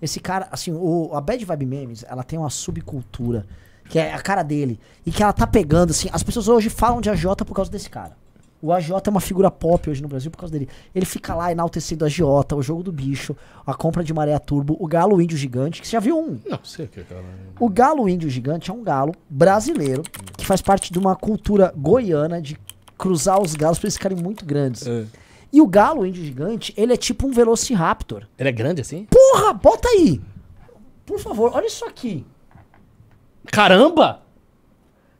Esse 0.00 0.20
cara, 0.20 0.48
assim, 0.50 0.72
o, 0.72 1.10
a 1.14 1.20
Bad 1.20 1.44
Vibe 1.44 1.66
Memes, 1.66 2.04
ela 2.08 2.22
tem 2.22 2.38
uma 2.38 2.50
subcultura 2.50 3.46
que 3.88 3.98
é 3.98 4.12
a 4.12 4.20
cara 4.20 4.42
dele. 4.42 4.78
E 5.04 5.10
que 5.10 5.22
ela 5.22 5.32
tá 5.32 5.46
pegando, 5.46 5.90
assim, 5.90 6.08
as 6.12 6.22
pessoas 6.22 6.48
hoje 6.48 6.68
falam 6.68 7.00
de 7.00 7.08
AJ 7.08 7.36
por 7.46 7.54
causa 7.54 7.70
desse 7.70 7.88
cara. 7.88 8.16
O 8.60 8.72
AJ 8.72 8.90
é 9.04 9.10
uma 9.10 9.20
figura 9.20 9.50
pop 9.50 9.88
hoje 9.88 10.02
no 10.02 10.08
Brasil 10.08 10.30
por 10.30 10.38
causa 10.38 10.52
dele. 10.52 10.68
Ele 10.94 11.04
fica 11.04 11.34
lá 11.34 11.52
enaltecendo 11.52 12.04
a 12.04 12.06
Agiota, 12.06 12.56
o 12.56 12.62
jogo 12.62 12.82
do 12.82 12.90
bicho, 12.90 13.36
a 13.66 13.74
compra 13.74 14.02
de 14.02 14.12
maré 14.12 14.36
turbo, 14.38 14.76
o 14.80 14.86
galo 14.86 15.20
índio 15.20 15.36
gigante, 15.36 15.80
que 15.80 15.86
você 15.86 15.92
já 15.92 16.00
viu 16.00 16.18
um. 16.18 16.38
Não, 16.48 16.58
sei 16.64 16.86
o 16.86 16.88
que, 16.88 17.02
cara. 17.04 17.22
O 17.60 17.68
galo 17.68 18.08
índio 18.08 18.28
gigante 18.30 18.70
é 18.70 18.74
um 18.74 18.82
galo 18.82 19.14
brasileiro 19.28 20.02
que 20.36 20.46
faz 20.46 20.62
parte 20.62 20.92
de 20.92 20.98
uma 20.98 21.14
cultura 21.14 21.72
goiana 21.76 22.40
de 22.40 22.58
cruzar 22.96 23.40
os 23.40 23.54
galos 23.54 23.78
pra 23.78 23.86
eles 23.86 23.96
ficarem 23.96 24.18
muito 24.18 24.44
grandes. 24.44 24.86
É. 24.86 25.04
E 25.52 25.60
o 25.60 25.66
galo 25.66 26.04
índio 26.04 26.24
gigante, 26.24 26.74
ele 26.76 26.92
é 26.92 26.96
tipo 26.96 27.26
um 27.26 27.30
velociraptor. 27.30 28.26
Ele 28.38 28.48
é 28.48 28.52
grande 28.52 28.80
assim? 28.80 29.06
Porra, 29.06 29.52
bota 29.52 29.88
aí! 29.88 30.20
Por 31.04 31.18
favor, 31.18 31.52
olha 31.54 31.66
isso 31.66 31.84
aqui. 31.84 32.26
Caramba! 33.46 34.22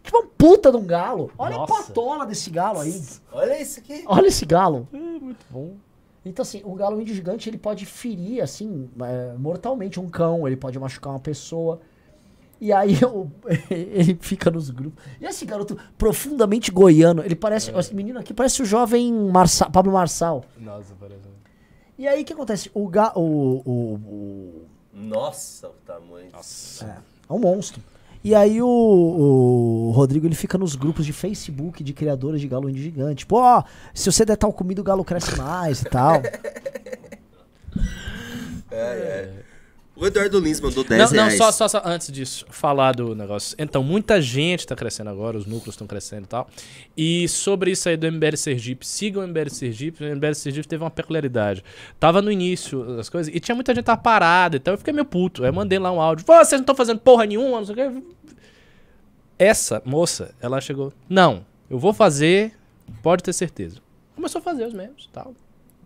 Tipo 0.03 0.19
um 0.19 0.27
puta 0.27 0.71
de 0.71 0.77
um 0.77 0.85
galo. 0.85 1.33
Olha 1.37 1.57
Nossa. 1.57 1.73
a 1.73 1.77
patola 1.77 2.27
desse 2.27 2.51
galo 2.51 2.81
aí. 2.81 3.03
Olha 3.33 3.61
isso 3.61 3.81
aqui. 3.81 4.05
Olha 4.07 4.27
esse 4.29 4.45
galo. 4.45 4.89
muito 4.93 5.45
bom. 5.51 5.75
Então, 6.25 6.43
assim, 6.43 6.61
o 6.65 6.75
galo 6.75 7.01
índio 7.01 7.15
gigante, 7.15 7.49
ele 7.49 7.59
pode 7.59 7.87
ferir, 7.87 8.43
assim, 8.43 8.91
é, 9.01 9.35
mortalmente 9.39 10.01
um 10.01 10.09
cão, 10.09 10.47
ele 10.47 10.57
pode 10.57 10.79
machucar 10.79 11.13
uma 11.13 11.21
pessoa. 11.21 11.81
E 12.61 12.73
aí 12.73 12.99
o- 13.05 13.31
ele 13.71 14.17
fica 14.21 14.51
nos 14.51 14.71
grupos. 14.71 15.05
E 15.21 15.25
esse 15.27 15.45
garoto 15.45 15.77
profundamente 15.99 16.71
goiano, 16.71 17.23
ele 17.25 17.35
parece. 17.37 17.71
Esse 17.77 17.95
menino 17.95 18.19
aqui 18.19 18.33
parece 18.33 18.63
o 18.63 18.65
jovem 18.65 19.13
Marça- 19.13 19.69
Pablo 19.71 19.93
Marçal. 19.93 20.45
Nossa, 20.59 20.95
parece. 20.99 21.21
E 21.99 22.07
aí 22.07 22.23
o 22.23 22.25
que 22.25 22.33
acontece? 22.33 22.71
O, 22.75 22.87
ga, 22.89 23.13
o, 23.17 23.21
o, 23.65 23.95
o- 23.95 24.65
Nossa, 24.93 25.69
o 25.69 25.75
tamanho. 25.87 26.29
É, 26.85 26.97
é 27.29 27.33
um 27.33 27.39
monstro. 27.39 27.83
E 28.25 28.35
aí 28.35 28.61
o, 28.61 28.67
o 28.69 29.91
Rodrigo 29.93 30.27
ele 30.27 30.35
fica 30.35 30.59
nos 30.59 30.75
grupos 30.75 31.07
de 31.07 31.13
Facebook 31.13 31.85
de 31.85 31.93
criadores 31.93 32.41
de 32.41 32.49
galo 32.49 32.69
gigante. 32.75 33.19
Tipo, 33.21 33.37
ó, 33.37 33.63
se 33.95 34.11
você 34.11 34.25
der 34.25 34.37
tal 34.37 34.53
comida, 34.53 34.81
o 34.81 34.85
galo 34.85 35.05
cresce 35.05 35.37
mais 35.39 35.81
e 35.83 35.85
tal. 35.85 36.21
O 39.99 40.05
Eduardo 40.07 40.39
Lins 40.39 40.61
mandou 40.61 40.85
10 40.85 41.01
Não, 41.01 41.17
não, 41.17 41.25
reais. 41.25 41.39
só, 41.39 41.51
só, 41.51 41.67
só 41.69 41.81
antes 41.83 42.13
disso, 42.13 42.45
falar 42.51 42.95
do 42.95 43.15
negócio. 43.15 43.57
Então, 43.59 43.83
muita 43.83 44.21
gente 44.21 44.61
está 44.61 44.77
crescendo 44.77 45.09
agora, 45.09 45.39
os 45.39 45.47
núcleos 45.47 45.73
estão 45.75 45.87
crescendo 45.87 46.25
e 46.25 46.29
tal. 46.29 46.47
E 46.95 47.27
sobre 47.29 47.71
isso 47.71 47.89
aí 47.89 47.97
do 47.97 48.07
MBL 48.13 48.37
Sergipe, 48.37 48.87
sigam 48.87 49.25
o 49.25 49.27
MBL 49.27 49.49
Sergipe. 49.49 50.05
O 50.05 50.15
MBL 50.17 50.35
Sergipe 50.35 50.69
teve 50.69 50.85
uma 50.85 50.91
peculiaridade. 50.91 51.65
Tava 51.99 52.21
no 52.21 52.31
início 52.31 52.85
das 52.97 53.09
coisas 53.09 53.35
e 53.35 53.41
tinha 53.41 53.55
muita 53.55 53.75
gente 53.75 53.85
tava 53.85 53.99
parada, 54.01 54.59
então 54.59 54.75
eu 54.75 54.79
fiquei 54.79 54.93
meio 54.93 55.07
puto. 55.07 55.43
Aí 55.43 55.49
eu 55.49 55.55
mandei 55.55 55.79
lá 55.79 55.91
um 55.91 55.99
áudio. 56.01 56.27
"Pô, 56.27 56.35
vocês 56.35 56.53
não 56.53 56.61
estão 56.61 56.75
fazendo 56.75 57.01
porra 57.01 57.25
nenhuma, 57.25 57.59
não 57.59 57.65
sei 57.65 57.75
o 57.75 57.77
quê. 57.93 58.03
Essa 59.39 59.83
moça, 59.85 60.35
ela 60.41 60.61
chegou. 60.61 60.93
Não, 61.09 61.45
eu 61.71 61.79
vou 61.79 61.93
fazer, 61.93 62.53
pode 63.03 63.23
ter 63.23 63.33
certeza. 63.33 63.79
Começou 64.15 64.41
a 64.41 64.43
fazer 64.43 64.67
os 64.67 64.73
memes 64.75 65.09
tal. 65.13 65.35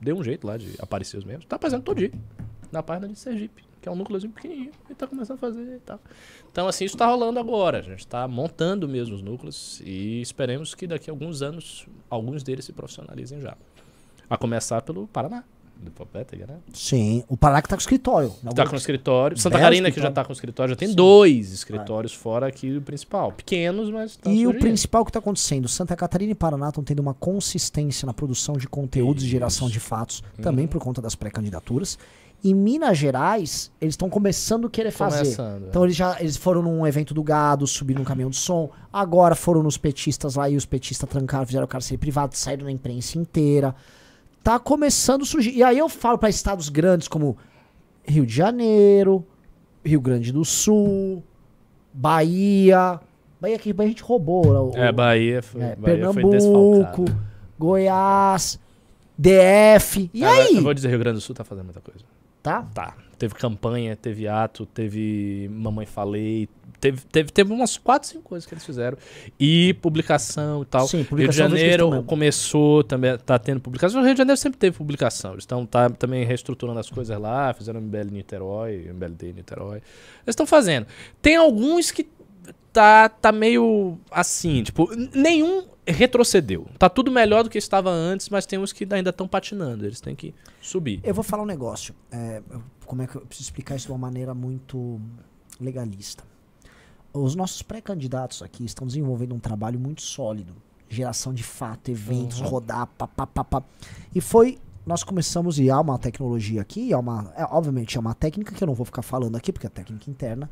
Deu 0.00 0.16
um 0.16 0.22
jeito 0.24 0.46
lá 0.46 0.56
de 0.56 0.72
aparecer 0.78 1.16
os 1.16 1.24
memes. 1.24 1.44
Tá 1.44 1.58
fazendo 1.58 1.82
todo 1.82 1.98
dia. 1.98 2.12
Na 2.72 2.82
página 2.82 3.08
de 3.08 3.18
Sergipe, 3.18 3.64
que 3.80 3.88
é 3.88 3.92
um 3.92 3.96
núcleozinho 3.96 4.32
pequenininho. 4.32 4.70
E 4.90 4.94
tá 4.94 5.06
começando 5.06 5.36
a 5.36 5.40
fazer 5.40 5.76
e 5.76 5.80
tal. 5.80 5.98
Então, 6.52 6.68
assim, 6.68 6.84
isso 6.84 6.96
tá 6.96 7.06
rolando 7.06 7.38
agora. 7.38 7.78
A 7.78 7.82
gente 7.82 8.06
tá 8.06 8.26
montando 8.28 8.88
mesmo 8.88 9.14
os 9.14 9.22
núcleos 9.22 9.80
e 9.84 10.20
esperemos 10.20 10.74
que 10.74 10.86
daqui 10.86 11.08
a 11.10 11.12
alguns 11.12 11.42
anos, 11.42 11.86
alguns 12.08 12.42
deles 12.42 12.64
se 12.64 12.72
profissionalizem 12.72 13.40
já. 13.40 13.56
A 14.28 14.36
começar 14.36 14.82
pelo 14.82 15.06
Paraná. 15.06 15.42
Do 15.82 15.90
Popétega, 15.92 16.46
né? 16.46 16.58
Sim, 16.74 17.24
o 17.26 17.38
Paraná 17.38 17.62
que 17.62 17.68
tá 17.70 17.74
com 17.74 17.80
escritório. 17.80 18.28
Na 18.42 18.50
Tá 18.52 18.64
UFRGS. 18.64 18.68
com 18.70 18.76
escritório. 18.76 19.38
Santa 19.38 19.48
Belo 19.56 19.62
Catarina, 19.62 19.88
que 19.90 19.94
já 19.96 20.00
escritório. 20.08 20.14
tá 20.14 20.24
com 20.26 20.32
escritório, 20.34 20.74
já 20.74 20.76
tem 20.76 20.88
Sim. 20.90 20.94
dois 20.94 21.52
escritórios 21.52 22.12
fora 22.12 22.46
aqui 22.46 22.70
do 22.70 22.82
principal. 22.82 23.32
Pequenos, 23.32 23.88
mas. 23.90 24.14
tá 24.16 24.28
E 24.30 24.46
o 24.46 24.50
surgindo. 24.50 24.60
principal 24.60 25.06
que 25.06 25.10
tá 25.12 25.20
acontecendo, 25.20 25.66
Santa 25.68 25.96
Catarina 25.96 26.32
e 26.32 26.34
Paraná 26.34 26.68
estão 26.68 26.84
tendo 26.84 27.00
uma 27.00 27.14
consistência 27.14 28.04
na 28.04 28.12
produção 28.12 28.58
de 28.58 28.68
conteúdos 28.68 29.24
e 29.24 29.26
geração 29.26 29.70
de 29.70 29.80
fatos, 29.80 30.22
também 30.42 30.66
por 30.66 30.82
conta 30.82 31.00
das 31.00 31.14
pré-candidaturas. 31.14 31.98
Em 32.42 32.54
Minas 32.54 32.96
Gerais, 32.96 33.70
eles 33.80 33.92
estão 33.92 34.08
começando 34.08 34.66
a 34.66 34.70
querer 34.70 34.90
fazer. 34.90 35.18
Começando, 35.24 35.64
é. 35.64 35.68
Então 35.68 35.84
eles 35.84 35.94
já 35.94 36.18
eles 36.20 36.36
foram 36.36 36.62
num 36.62 36.86
evento 36.86 37.12
do 37.12 37.22
gado, 37.22 37.66
subiram 37.66 38.00
um 38.00 38.04
caminhão 38.04 38.30
de 38.30 38.36
som. 38.36 38.70
Agora 38.92 39.34
foram 39.34 39.62
nos 39.62 39.76
petistas 39.76 40.36
lá 40.36 40.48
e 40.48 40.56
os 40.56 40.64
petistas 40.64 41.08
trancaram, 41.08 41.44
fizeram 41.46 41.64
o 41.66 41.68
cárcere 41.68 41.98
privado, 41.98 42.34
saíram 42.36 42.64
na 42.64 42.72
imprensa 42.72 43.18
inteira. 43.18 43.74
Tá 44.42 44.58
começando 44.58 45.22
a 45.22 45.26
surgir. 45.26 45.50
E 45.54 45.62
aí 45.62 45.76
eu 45.78 45.88
falo 45.88 46.16
para 46.16 46.30
estados 46.30 46.70
grandes 46.70 47.08
como 47.08 47.36
Rio 48.06 48.24
de 48.24 48.34
Janeiro, 48.34 49.22
Rio 49.84 50.00
Grande 50.00 50.32
do 50.32 50.44
Sul, 50.44 51.22
Bahia. 51.92 52.98
Bahia 53.40 53.58
que 53.58 53.72
Bahia 53.72 53.88
a 53.88 53.90
gente 53.92 54.02
roubou. 54.02 54.46
lá, 54.50 54.62
o- 54.62 54.72
É, 54.76 54.90
Bahia 54.92 55.42
foi, 55.42 55.60
é, 55.60 55.76
Bahia 55.76 55.76
foi 55.76 56.22
Pernambuco, 56.22 56.30
desfalcada. 56.30 57.18
Goiás, 57.58 58.58
DF. 59.18 60.10
E 60.14 60.24
Ah, 60.24 60.30
aí? 60.32 60.56
Eu 60.56 60.62
vou 60.62 60.72
dizer, 60.74 60.88
Rio 60.88 60.98
Grande 60.98 61.16
do 61.16 61.20
Sul 61.20 61.34
tá 61.34 61.44
fazendo 61.44 61.64
muita 61.66 61.80
coisa. 61.80 62.00
Tá? 62.42 62.62
Tá. 62.74 62.94
Teve 63.18 63.34
campanha, 63.34 63.94
teve 63.94 64.26
ato, 64.26 64.64
teve 64.64 65.48
Mamãe 65.52 65.84
Falei. 65.84 66.48
Teve, 66.80 67.02
teve, 67.12 67.30
teve 67.30 67.52
umas 67.52 67.76
4, 67.76 68.08
5 68.08 68.22
coisas 68.22 68.46
que 68.46 68.54
eles 68.54 68.64
fizeram. 68.64 68.96
E 69.38 69.74
publicação 69.82 70.62
e 70.62 70.64
tal. 70.64 70.88
Sim, 70.88 70.98
Rio 70.98 71.04
de 71.04 71.08
publicação 71.10 71.48
que 71.48 71.52
eles 71.52 71.70
Janeiro 71.76 72.02
começou, 72.04 72.82
também 72.82 73.18
tá 73.18 73.38
tendo 73.38 73.60
publicação. 73.60 74.00
O 74.00 74.04
Rio 74.04 74.14
de 74.14 74.18
Janeiro 74.18 74.38
sempre 74.38 74.58
teve 74.58 74.74
publicação. 74.74 75.32
Eles 75.32 75.42
estão 75.42 75.66
tá, 75.66 75.90
também 75.90 76.24
reestruturando 76.24 76.80
as 76.80 76.88
coisas 76.88 77.18
lá, 77.18 77.52
fizeram 77.52 77.82
MBL 77.82 78.10
Niterói, 78.10 78.86
MBLD 78.88 79.34
Niterói. 79.34 79.76
Eles 79.76 80.28
estão 80.28 80.46
fazendo. 80.46 80.86
Tem 81.20 81.36
alguns 81.36 81.90
que 81.90 82.08
tá, 82.72 83.10
tá 83.10 83.32
meio 83.32 83.98
assim, 84.10 84.62
tipo, 84.62 84.88
nenhum 85.14 85.64
retrocedeu. 85.86 86.66
Tá 86.78 86.88
tudo 86.88 87.10
melhor 87.10 87.44
do 87.44 87.50
que 87.50 87.58
estava 87.58 87.90
antes, 87.90 88.28
mas 88.28 88.46
tem 88.46 88.58
uns 88.58 88.72
que 88.72 88.86
ainda 88.92 89.10
estão 89.10 89.26
patinando. 89.26 89.84
Eles 89.84 90.00
têm 90.00 90.14
que 90.14 90.34
subir. 90.60 91.00
Eu 91.02 91.14
vou 91.14 91.24
falar 91.24 91.42
um 91.42 91.46
negócio. 91.46 91.94
É, 92.10 92.42
como 92.86 93.02
é 93.02 93.06
que 93.06 93.16
eu 93.16 93.20
preciso 93.22 93.48
explicar 93.48 93.76
isso 93.76 93.86
de 93.86 93.92
uma 93.92 93.98
maneira 93.98 94.34
muito 94.34 95.00
legalista? 95.60 96.24
os 97.12 97.34
nossos 97.34 97.62
pré-candidatos 97.62 98.42
aqui 98.42 98.64
estão 98.64 98.86
desenvolvendo 98.86 99.34
um 99.34 99.38
trabalho 99.38 99.78
muito 99.78 100.02
sólido. 100.02 100.54
Geração 100.88 101.32
de 101.32 101.42
fato, 101.42 101.90
eventos, 101.90 102.40
rodar, 102.40 102.86
pá, 102.86 103.06
pá, 103.06 103.26
pá, 103.26 103.44
pá. 103.44 103.62
E 104.14 104.20
foi. 104.20 104.58
Nós 104.84 105.04
começamos, 105.04 105.58
e 105.58 105.70
há 105.70 105.78
uma 105.78 105.98
tecnologia 105.98 106.60
aqui, 106.62 106.92
há 106.92 106.98
uma, 106.98 107.32
é, 107.36 107.44
obviamente 107.44 107.96
é 107.96 108.00
uma 108.00 108.14
técnica 108.14 108.54
que 108.54 108.64
eu 108.64 108.66
não 108.66 108.74
vou 108.74 108.86
ficar 108.86 109.02
falando 109.02 109.36
aqui, 109.36 109.52
porque 109.52 109.66
é 109.66 109.70
técnica 109.70 110.10
interna. 110.10 110.50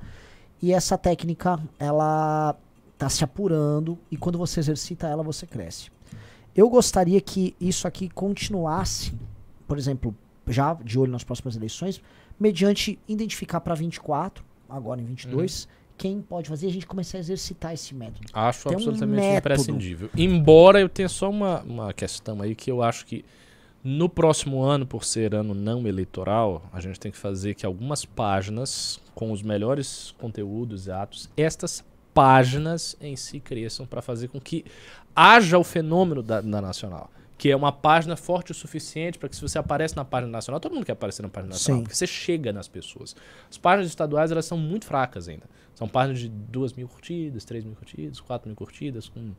E 0.61 0.73
essa 0.73 0.99
técnica, 0.99 1.59
ela 1.79 2.55
tá 2.99 3.09
se 3.09 3.23
apurando, 3.23 3.97
e 4.11 4.17
quando 4.17 4.37
você 4.37 4.59
exercita 4.59 5.07
ela, 5.07 5.23
você 5.23 5.47
cresce. 5.47 5.91
Eu 6.55 6.69
gostaria 6.69 7.21
que 7.21 7.55
isso 7.61 7.87
aqui 7.87 8.09
continuasse, 8.09 9.13
por 9.67 9.79
exemplo, 9.79 10.15
já 10.47 10.75
de 10.75 10.99
olho 10.99 11.13
nas 11.13 11.23
próximas 11.23 11.55
eleições, 11.55 12.03
mediante 12.39 12.99
identificar 13.07 13.61
para 13.61 13.75
24, 13.75 14.45
agora 14.69 15.01
em 15.01 15.05
22, 15.05 15.69
quem 15.97 16.21
pode 16.21 16.49
fazer, 16.49 16.67
e 16.67 16.71
a 16.71 16.73
gente 16.73 16.87
começar 16.87 17.19
a 17.19 17.21
exercitar 17.21 17.73
esse 17.73 17.95
método. 17.95 18.27
Acho 18.33 18.69
Tem 18.69 18.73
um 18.73 18.77
absolutamente 18.77 19.21
método. 19.21 19.39
imprescindível. 19.39 20.11
Embora 20.17 20.81
eu 20.81 20.89
tenha 20.89 21.09
só 21.09 21.31
uma, 21.31 21.61
uma 21.63 21.93
questão 21.93 22.43
aí 22.43 22.55
que 22.55 22.71
eu 22.71 22.83
acho 22.83 23.07
que 23.07 23.25
no 23.83 24.09
próximo 24.09 24.63
ano, 24.63 24.85
por 24.85 25.05
ser 25.05 25.35
ano 25.35 25.55
não 25.55 25.87
eleitoral, 25.87 26.65
a 26.73 26.81
gente 26.81 26.99
tem 26.99 27.13
que 27.13 27.19
fazer 27.19 27.55
que 27.55 27.65
algumas 27.65 28.05
páginas 28.05 29.01
com 29.15 29.31
os 29.31 29.43
melhores 29.43 30.15
conteúdos 30.19 30.87
e 30.87 30.91
atos, 30.91 31.31
estas 31.37 31.85
páginas 32.19 32.97
em 33.01 33.15
si 33.15 33.39
cresçam 33.39 33.87
para 33.87 34.03
fazer 34.03 34.27
com 34.27 34.41
que 34.41 34.65
haja 35.15 35.57
o 35.57 35.63
fenômeno 35.63 36.21
da, 36.21 36.41
da 36.41 36.61
nacional. 36.61 37.09
Que 37.37 37.53
é 37.53 37.55
uma 37.55 37.71
página 37.71 38.17
forte 38.17 38.51
o 38.51 38.55
suficiente 38.55 39.17
para 39.17 39.29
que 39.29 39.37
se 39.37 39.43
você 39.43 39.57
aparece 39.57 39.95
na 39.95 40.05
página 40.05 40.33
nacional, 40.33 40.59
todo 40.59 40.75
mundo 40.75 40.85
quer 40.85 40.93
aparecer 40.93 41.23
na 41.23 41.29
página 41.29 41.53
nacional, 41.53 41.79
Sim. 41.79 41.85
porque 41.85 41.95
você 41.95 42.09
chega 42.09 42.53
nas 42.53 42.67
pessoas. 42.67 43.15
As 43.49 43.57
páginas 43.57 43.87
estaduais 43.87 44.33
elas 44.33 44.47
são 44.47 44.59
muito 44.59 44.85
fracas 44.85 45.29
ainda. 45.29 45.45
São 45.77 45.87
páginas 45.87 46.19
de 46.19 46.29
2 46.29 46.73
mil 46.73 46.89
curtidas, 46.89 47.45
3 47.45 47.65
mil 47.65 47.77
curtidas, 47.77 48.19
4 48.21 48.49
mil 48.49 48.57
curtidas, 48.57 49.09
com 49.09 49.33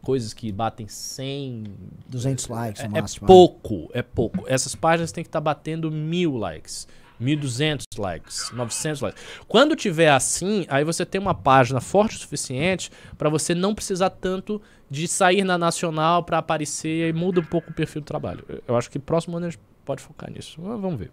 coisas 0.00 0.32
que 0.32 0.52
batem 0.52 0.86
100, 0.86 1.64
200 2.08 2.46
likes 2.46 2.84
é, 2.84 2.88
no 2.88 2.98
é 2.98 3.00
máximo. 3.00 3.26
pouco, 3.26 3.90
é 3.92 4.02
pouco. 4.02 4.44
Essas 4.46 4.76
páginas 4.76 5.10
têm 5.10 5.24
que 5.24 5.28
estar 5.28 5.40
batendo 5.40 5.90
mil 5.90 6.36
likes, 6.36 6.86
1.200 7.20 7.82
likes, 7.98 8.50
900 8.52 9.00
likes. 9.00 9.22
Quando 9.48 9.74
tiver 9.76 10.10
assim, 10.10 10.66
aí 10.68 10.84
você 10.84 11.04
tem 11.06 11.20
uma 11.20 11.34
página 11.34 11.80
forte 11.80 12.16
o 12.16 12.18
suficiente 12.18 12.90
para 13.16 13.28
você 13.28 13.54
não 13.54 13.74
precisar 13.74 14.10
tanto 14.10 14.60
de 14.90 15.08
sair 15.08 15.42
na 15.44 15.56
nacional 15.58 16.22
para 16.22 16.38
aparecer 16.38 17.08
e 17.08 17.12
muda 17.12 17.40
um 17.40 17.44
pouco 17.44 17.70
o 17.70 17.74
perfil 17.74 18.02
do 18.02 18.04
trabalho. 18.04 18.44
Eu- 18.68 18.76
acho 18.76 18.90
que 18.90 18.98
próximo 18.98 19.36
ano 19.36 19.46
a 19.46 19.50
gente 19.50 19.60
pode 19.84 20.02
focar 20.02 20.30
nisso. 20.30 20.60
Vamos 20.60 20.98
ver. 20.98 21.10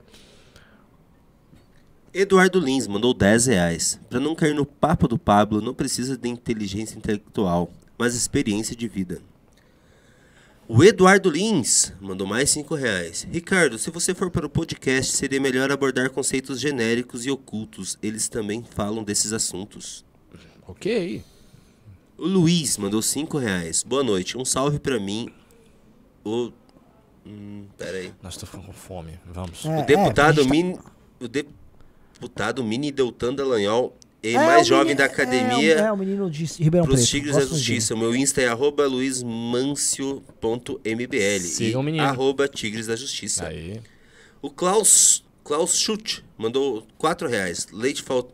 Eduardo 2.14 2.60
Lins 2.60 2.88
mandou 2.88 3.14
10 3.14 3.48
reais. 3.48 4.00
Pra 4.10 4.20
não 4.20 4.36
cair 4.36 4.54
no 4.54 4.66
papo 4.66 5.08
do 5.08 5.18
Pablo, 5.18 5.62
não 5.62 5.74
precisa 5.74 6.16
de 6.16 6.30
inteligência 6.30 6.96
intelectual, 6.96 7.72
mas 7.98 8.14
experiência 8.14 8.76
de 8.76 8.88
vida. 8.88 9.20
O 10.68 10.84
Eduardo 10.84 11.30
Lins 11.30 11.94
mandou 12.00 12.26
mais 12.26 12.50
5 12.52 12.74
reais. 12.76 13.28
Ricardo, 13.30 13.78
se 13.78 13.92
você 13.92 14.16
for 14.16 14.32
para 14.32 14.46
o 14.46 14.50
podcast, 14.50 15.12
seria 15.14 15.40
melhor 15.40 15.72
abordar 15.72 16.10
conceitos 16.10 16.60
genéricos 16.60 17.26
e 17.26 17.32
ocultos. 17.32 17.98
Eles 18.02 18.30
também 18.30 18.64
falam 18.64 19.04
desses 19.04 19.34
assuntos. 19.34 20.06
Ok. 20.66 21.22
O 22.18 22.26
Luiz 22.26 22.78
mandou 22.78 23.02
5 23.02 23.38
reais. 23.38 23.84
Boa 23.84 24.04
noite. 24.04 24.38
Um 24.38 24.46
salve 24.46 24.80
pra 24.80 25.00
mim. 25.00 25.28
O. 26.24 26.52
Hum, 27.26 27.66
peraí. 27.78 28.14
Nós 28.22 28.36
estamos 28.36 28.66
com 28.66 28.72
fome. 28.74 29.20
Vamos. 29.26 29.66
É, 29.66 29.80
O 29.82 29.86
deputado 29.86 30.40
a 30.40 30.44
gente 30.44 30.48
tá- 30.48 30.50
Mini. 30.50 30.80
O 31.20 31.28
deputado 31.28 32.64
Mini 32.64 32.92
Deltan 32.92 33.34
Dallagnol, 33.34 33.96
e 34.24 34.36
É, 34.36 34.38
mais 34.38 34.62
o 34.62 34.66
jovem 34.70 34.86
menino- 34.96 35.00
da 35.00 35.06
academia. 35.06 35.76
É, 35.76 35.80
é 35.82 35.92
o 35.92 35.98
menino 35.98 36.30
de 36.32 36.46
Ribeirão 36.64 36.88
Pros 36.88 37.02
Preto. 37.02 37.10
Tigres 37.12 37.36
da 37.36 37.42
Justiça. 37.46 37.94
O 37.94 37.98
meu 37.98 38.16
Insta 38.16 38.42
é 38.42 38.48
arroba 38.48 38.88
luizmancio.mbl 38.88 41.40
Sigam 41.42 41.72
e 41.72 41.76
o 41.76 41.84
menino. 41.84 42.04
arroba 42.04 42.48
Tigres 42.48 42.88
da 42.88 42.96
Justiça. 42.96 43.48
Aí. 43.48 43.82
O 44.42 44.50
Klaus, 44.50 45.24
Klaus 45.44 45.78
Schutt 45.78 46.24
mandou 46.38 46.86
4 46.98 47.28
reais. 47.28 47.68
Leite, 47.72 48.02
fal... 48.04 48.22
dele. 48.24 48.34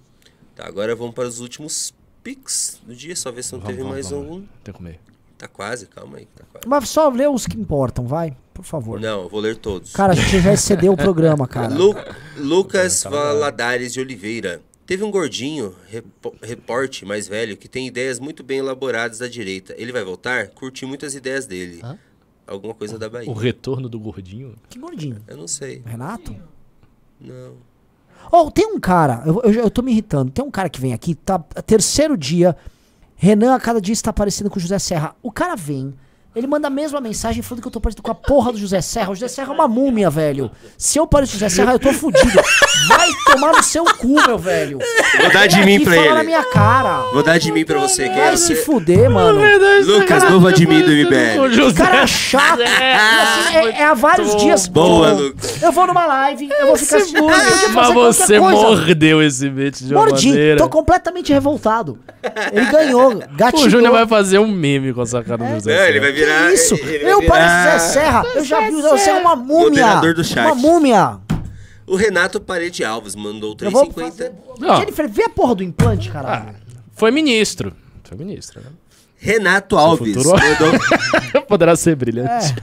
Tá, 0.54 0.66
agora 0.66 0.94
vamos 0.94 1.14
para 1.14 1.26
os 1.26 1.40
últimos 1.40 1.94
Pix 2.22 2.78
do 2.86 2.94
dia, 2.94 3.16
só 3.16 3.32
ver 3.32 3.42
se 3.42 3.52
não 3.52 3.60
Vamos, 3.60 3.70
teve 3.72 3.82
vamos, 3.82 3.94
mais 3.94 4.10
vamos. 4.10 4.26
algum. 4.26 4.40
Tem 4.62 4.72
que 4.72 4.72
comer. 4.72 5.00
Tá 5.38 5.48
quase, 5.48 5.86
calma 5.86 6.18
aí, 6.18 6.26
tá 6.26 6.44
quase. 6.52 6.68
Mas 6.68 6.88
só 6.90 7.08
lê 7.08 7.26
os 7.26 7.46
que 7.46 7.58
importam, 7.58 8.06
vai. 8.06 8.36
Por 8.52 8.64
favor. 8.64 9.00
Não, 9.00 9.22
eu 9.22 9.28
vou 9.30 9.40
ler 9.40 9.56
todos. 9.56 9.92
Cara, 9.92 10.12
a 10.12 10.14
gente 10.16 10.40
já 10.40 10.52
excedeu 10.52 10.92
o 10.92 10.96
programa, 10.96 11.48
cara. 11.48 11.72
Lu- 11.74 11.94
Lucas 12.36 13.02
Valadares 13.04 13.92
de 13.94 14.00
Oliveira. 14.00 14.60
Teve 14.92 15.04
um 15.04 15.10
gordinho, 15.10 15.74
repo- 15.88 16.34
reporte 16.42 17.06
mais 17.06 17.26
velho, 17.26 17.56
que 17.56 17.66
tem 17.66 17.86
ideias 17.86 18.20
muito 18.20 18.42
bem 18.42 18.58
elaboradas 18.58 19.20
da 19.20 19.26
direita. 19.26 19.74
Ele 19.78 19.90
vai 19.90 20.04
voltar? 20.04 20.48
Curti 20.48 20.84
muitas 20.84 21.14
ideias 21.14 21.46
dele. 21.46 21.80
Hã? 21.82 21.98
Alguma 22.46 22.74
coisa 22.74 22.98
da 22.98 23.08
Bahia. 23.08 23.30
O 23.30 23.32
retorno 23.32 23.88
do 23.88 23.98
gordinho. 23.98 24.54
Que 24.68 24.78
gordinho. 24.78 25.16
Eu 25.26 25.38
não 25.38 25.48
sei. 25.48 25.82
Renato? 25.86 26.36
Não. 27.18 27.54
Oh, 28.30 28.50
tem 28.50 28.66
um 28.66 28.78
cara, 28.78 29.22
eu, 29.24 29.40
eu, 29.44 29.52
eu 29.62 29.70
tô 29.70 29.80
me 29.80 29.92
irritando. 29.92 30.30
Tem 30.30 30.44
um 30.44 30.50
cara 30.50 30.68
que 30.68 30.78
vem 30.78 30.92
aqui, 30.92 31.14
tá 31.14 31.38
terceiro 31.38 32.14
dia. 32.14 32.54
Renan 33.16 33.54
a 33.54 33.60
cada 33.60 33.80
dia 33.80 33.94
está 33.94 34.12
parecendo 34.12 34.50
com 34.50 34.58
o 34.58 34.60
José 34.60 34.78
Serra. 34.78 35.16
O 35.22 35.32
cara 35.32 35.56
vem, 35.56 35.94
ele 36.34 36.46
manda 36.46 36.68
a 36.68 36.70
mesma 36.70 36.98
mensagem 37.00 37.42
falando 37.42 37.60
que 37.60 37.68
eu 37.68 37.72
tô 37.72 37.80
parecendo 37.80 38.02
com 38.02 38.10
a 38.10 38.14
porra 38.14 38.52
do 38.52 38.58
José 38.58 38.80
Serra. 38.80 39.10
O 39.10 39.14
José 39.14 39.28
Serra 39.28 39.50
é 39.50 39.54
uma 39.54 39.68
múmia, 39.68 40.08
velho. 40.08 40.50
Se 40.78 40.98
eu 40.98 41.06
pareço 41.06 41.32
com 41.32 41.36
o 41.36 41.40
José 41.40 41.48
Serra, 41.54 41.72
eu 41.72 41.78
tô 41.78 41.92
fudido. 41.92 42.40
Vai 42.88 43.08
tomar 43.30 43.52
no 43.52 43.62
seu 43.62 43.84
cu, 43.84 44.14
meu 44.26 44.38
velho. 44.38 44.78
Vou 45.20 45.30
dar 45.30 45.46
de 45.46 45.62
mim 45.62 45.80
pra 45.84 45.94
fala 45.94 46.08
na 46.14 46.20
ele. 46.20 46.26
minha 46.28 46.42
cara. 46.44 47.02
Vou 47.12 47.22
dar 47.22 47.38
de 47.38 47.52
mim 47.52 47.64
pra 47.66 47.78
você. 47.78 48.08
Quem 48.08 48.18
é 48.18 48.26
Vai 48.28 48.36
se 48.38 48.54
fuder, 48.56 49.10
mano. 49.10 49.40
Lucas, 49.84 50.24
novo 50.24 50.50
de 50.52 50.66
mim 50.66 50.80
do 50.80 50.90
MBL. 50.90 51.50
Que 51.54 51.74
cara 51.74 52.06
chato. 52.06 52.60
E 52.60 52.64
assim, 52.64 53.56
é, 53.56 53.80
é 53.82 53.84
há 53.84 53.94
vários 53.94 54.34
dias. 54.36 54.66
Boa, 54.66 55.14
bom. 55.14 55.20
Lucas. 55.20 55.62
Eu 55.62 55.70
vou 55.70 55.86
numa 55.86 56.06
live, 56.06 56.48
eu 56.50 56.66
vou 56.68 56.76
ficar 56.76 56.98
eu 56.98 57.06
podia 57.06 57.68
Mas 57.74 57.94
você 57.94 58.40
mordeu 58.40 59.22
esse 59.22 59.50
bait 59.50 59.84
de 59.84 59.94
uma 59.94 60.06
Mordi, 60.06 60.28
maneira. 60.28 60.56
tô 60.56 60.68
completamente 60.68 61.30
revoltado. 61.32 61.98
Ele 62.52 62.64
ganhou, 62.66 63.22
gatilhou. 63.36 63.66
O 63.66 63.70
Júnior 63.70 63.92
vai 63.92 64.06
fazer 64.06 64.38
um 64.38 64.48
meme 64.48 64.92
com 64.94 65.02
essa 65.02 65.22
cara 65.22 65.44
do 65.44 65.54
José. 65.54 65.76
Não, 65.76 65.84
ele 65.86 66.00
vai 66.00 66.12
Que 66.12 66.21
virar. 66.24 66.52
isso? 66.52 66.74
ele 66.74 66.98
vai 67.04 67.12
Eu 67.12 67.20
virar 67.20 67.78
Zé 67.78 67.92
Serra. 67.92 68.24
Eu 68.34 68.44
já 68.44 68.60
vi 68.68 68.74
o 68.74 68.82
Zé 68.82 68.96
Serra 68.98 69.20
uma 69.20 69.36
múmia. 69.36 69.68
Moderador 69.86 70.14
do 70.14 70.24
chat. 70.24 70.44
Uma 70.46 70.54
múmia. 70.54 71.18
O 71.86 71.96
Renato 71.96 72.40
Parede 72.40 72.84
Alves 72.84 73.14
mandou 73.14 73.56
Eu 73.60 73.70
vou 73.70 73.86
3,50. 73.88 73.92
fazer... 74.10 74.32
Jennifer, 74.78 75.08
vê 75.08 75.24
a 75.24 75.28
porra 75.28 75.54
do 75.56 75.62
implante, 75.64 76.10
caralho. 76.10 76.54
Foi 76.94 77.10
ministro. 77.10 77.74
Foi 78.04 78.16
ministro, 78.16 78.60
né? 78.60 78.66
Renato 79.16 79.76
Alves 79.76 80.14
futuro- 80.14 80.36
mandou. 80.38 81.42
Poderá 81.46 81.76
ser 81.76 81.94
brilhante. 81.96 82.54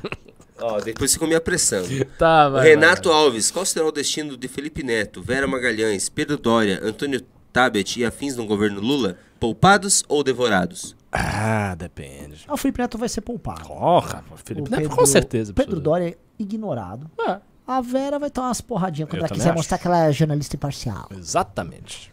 Ó, 0.61 0.79
depois 0.81 1.13
ficou 1.13 1.27
me 1.27 1.35
apressando. 1.35 1.87
Tá, 2.17 2.49
vai, 2.49 2.67
Renato 2.67 3.09
Alves, 3.11 3.49
qual 3.49 3.65
será 3.65 3.85
o 3.85 3.91
destino 3.91 4.35
de 4.35 4.47
Felipe 4.49 4.83
Neto, 4.83 5.21
Vera 5.21 5.47
Magalhães, 5.47 6.09
Pedro 6.09 6.37
Dória, 6.37 6.79
Antônio 6.83 7.21
Tabet 7.53 7.97
e 7.99 8.03
afins 8.05 8.35
no 8.35 8.45
governo 8.45 8.81
Lula? 8.81 9.17
Poupados 9.39 10.03
ou 10.09 10.21
devorados? 10.21 10.95
Ah, 11.11 11.75
depende. 11.75 12.45
Ah, 12.47 12.53
O 12.53 12.57
Felipe 12.57 12.79
Neto 12.79 12.97
vai 12.97 13.09
ser 13.09 13.21
poupado. 13.21 13.67
Porra, 13.67 14.23
Felipe 14.45 14.67
O 14.67 14.71
Neto, 14.71 14.89
com 14.95 15.05
certeza. 15.05 15.53
Pedro. 15.53 15.79
Dória 15.79 16.09
é 16.09 16.17
ignorado. 16.37 17.09
É, 17.27 17.39
A 17.65 17.81
Vera 17.81 18.19
vai 18.19 18.29
tomar 18.29 18.49
umas 18.49 18.61
porradinhas 18.61 19.09
quando 19.09 19.21
Eu 19.21 19.25
ela 19.25 19.33
quiser 19.33 19.49
acho. 19.49 19.57
mostrar 19.57 19.77
que 19.79 19.87
ela 19.87 20.05
é 20.05 20.11
jornalista 20.11 20.55
imparcial. 20.55 21.07
exatamente. 21.11 22.11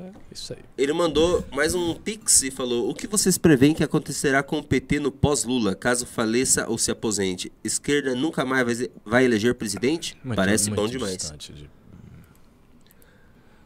É, 0.00 0.10
isso 0.32 0.54
aí. 0.54 0.60
Ele 0.78 0.92
mandou 0.94 1.44
mais 1.52 1.74
um 1.74 1.92
pix 1.94 2.42
e 2.42 2.50
falou: 2.50 2.88
O 2.88 2.94
que 2.94 3.06
vocês 3.06 3.36
preveem 3.36 3.74
que 3.74 3.84
acontecerá 3.84 4.42
com 4.42 4.58
o 4.58 4.62
PT 4.62 4.98
no 5.00 5.10
pós-Lula, 5.12 5.74
caso 5.74 6.06
faleça 6.06 6.66
ou 6.68 6.78
se 6.78 6.90
aposente? 6.90 7.52
Esquerda 7.62 8.14
nunca 8.14 8.44
mais 8.46 8.88
vai, 9.04 9.24
eleger 9.26 9.54
presidente? 9.56 10.16
Muito- 10.24 10.36
Parece 10.36 10.70
muito 10.70 10.80
bom 10.80 10.86
demais. 10.88 11.32
de- 11.38 11.68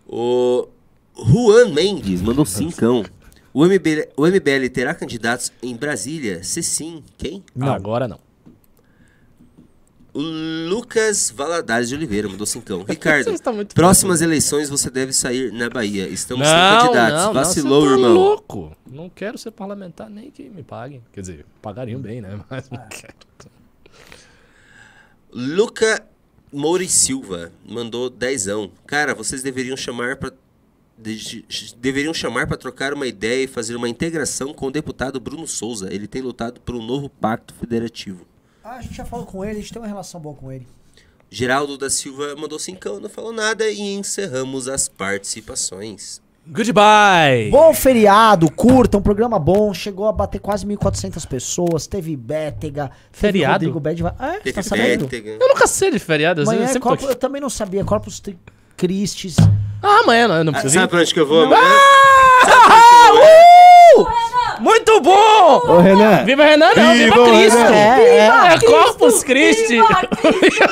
O 0.09 0.67
Juan 1.17 1.69
Mendes 1.73 2.21
mandou 2.23 2.45
cincão. 2.47 3.05
O 3.55 3.65
MBL, 3.67 4.09
o 4.17 4.27
MBL 4.27 4.69
terá 4.73 4.95
candidatos 4.95 5.53
em 5.63 5.77
Brasília? 5.77 6.43
Se 6.43 6.63
sim, 6.63 7.05
quem? 7.19 7.45
Não. 7.55 7.73
Agora 7.73 8.09
não. 8.09 8.19
O 10.15 10.21
Lucas 10.69 11.33
Valadares 11.35 11.89
de 11.89 11.95
Oliveira 11.95 12.29
mandou 12.29 12.47
cincão. 12.47 12.85
Ricardo, 12.89 13.31
muito 13.55 13.75
próximas 13.75 14.21
eleições 14.21 14.69
você 14.69 14.91
deve 14.91 15.13
sair 15.13 15.51
na 15.53 15.71
Bahia. 15.71 16.07
Estamos 16.07 16.47
sem 16.47 16.55
não, 16.55 16.81
candidatos. 16.81 17.19
não, 17.19 17.27
não, 17.27 17.33
Vacilou, 17.33 17.81
você 17.81 17.89
tá 17.89 17.95
irmão. 17.95 18.13
louco. 18.13 18.77
Não 18.87 19.09
quero 19.09 19.39
ser 19.39 19.51
parlamentar 19.53 20.11
nem 20.11 20.31
que 20.31 20.51
me 20.51 20.63
paguem. 20.63 21.03
Quer 21.13 21.21
dizer, 21.23 21.47
pagariam 21.63 22.01
bem, 22.01 22.21
né? 22.21 22.39
Mas 22.49 22.69
não 22.69 22.87
quero. 22.89 23.15
Luca 25.33 26.07
Mouri 26.53 26.89
Silva 26.89 27.51
mandou 27.67 28.11
dezão. 28.11 28.71
Cara, 28.87 29.15
vocês 29.15 29.43
deveriam 29.43 29.77
chamar 29.77 30.17
pra. 30.17 30.31
De- 31.03 31.45
deveriam 31.79 32.15
chamar 32.15 32.47
para 32.47 32.57
trocar 32.57 32.93
uma 32.95 33.07
ideia 33.07 33.45
e 33.45 33.47
fazer 33.49 33.75
uma 33.77 33.89
integração 33.89 34.53
com 34.55 34.67
o 34.67 34.71
deputado 34.71 35.19
Bruno 35.21 35.47
Souza. 35.47 35.93
Ele 35.93 36.07
tem 36.07 36.23
lutado 36.23 36.61
por 36.61 36.75
um 36.75 36.83
novo 36.85 37.09
pacto 37.09 37.55
federativo. 37.55 38.27
Ah, 38.65 38.77
a 38.77 38.83
gente 38.83 38.95
já 38.95 39.05
falou 39.05 39.27
com 39.27 39.45
ele, 39.45 39.59
a 39.59 39.61
gente 39.61 39.73
tem 39.73 39.83
uma 39.83 39.89
relação 39.89 40.21
boa 40.21 40.35
com 40.35 40.51
ele. 40.53 40.67
Geraldo 41.31 41.77
da 41.79 41.89
Silva 41.91 42.37
mandou 42.37 42.59
cincão, 42.59 43.01
não 43.01 43.09
falou 43.09 43.33
nada 43.33 43.69
e 43.69 43.81
encerramos 43.81 44.69
as 44.69 44.87
participações. 44.89 46.21
Goodbye! 46.47 47.51
Bom 47.51 47.73
feriado, 47.73 48.51
curta, 48.51 48.99
um 48.99 49.03
programa 49.03 49.39
bom. 49.39 49.73
Chegou 49.73 50.07
a 50.09 50.13
bater 50.13 50.41
quase 50.41 50.67
1.400 50.67 51.25
pessoas. 51.27 51.87
Teve 51.87 52.17
Bétega. 52.17 52.89
teve 52.89 52.97
Feriado? 53.13 53.65
Rodrigo 53.67 53.81
Bad. 53.81 54.03
É, 54.21 54.39
Teve 54.41 54.53
tá 54.53 54.63
sabendo? 54.63 55.05
Bétega. 55.07 55.39
Eu 55.41 55.49
nunca 55.49 55.67
sei 55.67 55.91
de 55.93 55.99
feriado, 56.01 56.43
eu 56.43 56.49
Amanhã 56.51 56.67
é 56.67 56.79
Corpus, 56.81 57.05
aqui. 57.05 57.13
eu 57.13 57.17
também 57.19 57.41
não 57.41 57.49
sabia. 57.49 57.85
Corpus 57.85 58.19
Tri- 58.21 58.37
Christi. 58.77 59.35
Ah, 59.83 60.01
amanhã 60.05 60.29
não, 60.29 60.37
eu 60.37 60.45
não 60.45 60.51
Ah, 60.51 60.55
preciso 60.55 60.75
sabe 60.75 60.87
ir. 60.87 60.89
pra 60.89 61.01
onde 61.01 61.15
que 61.15 61.21
eu 61.21 61.27
vou 61.27 61.45
amanhã? 61.45 61.61
Ah, 62.45 63.11
uh! 63.99 64.07
Muito 64.63 65.01
bom! 65.01 65.61
Ô, 65.67 65.81
Renan. 65.81 66.25
Viva 66.25 66.45
Renan, 66.45 66.71
não, 66.77 66.93
viva, 66.95 67.15
Viva 67.15 67.25
Cristo! 67.27 67.59
Renan. 67.59 67.75
É, 67.75 68.17
é. 68.19 68.55
É 68.55 68.59
Corpus 68.61 69.23
Christi! 69.25 69.79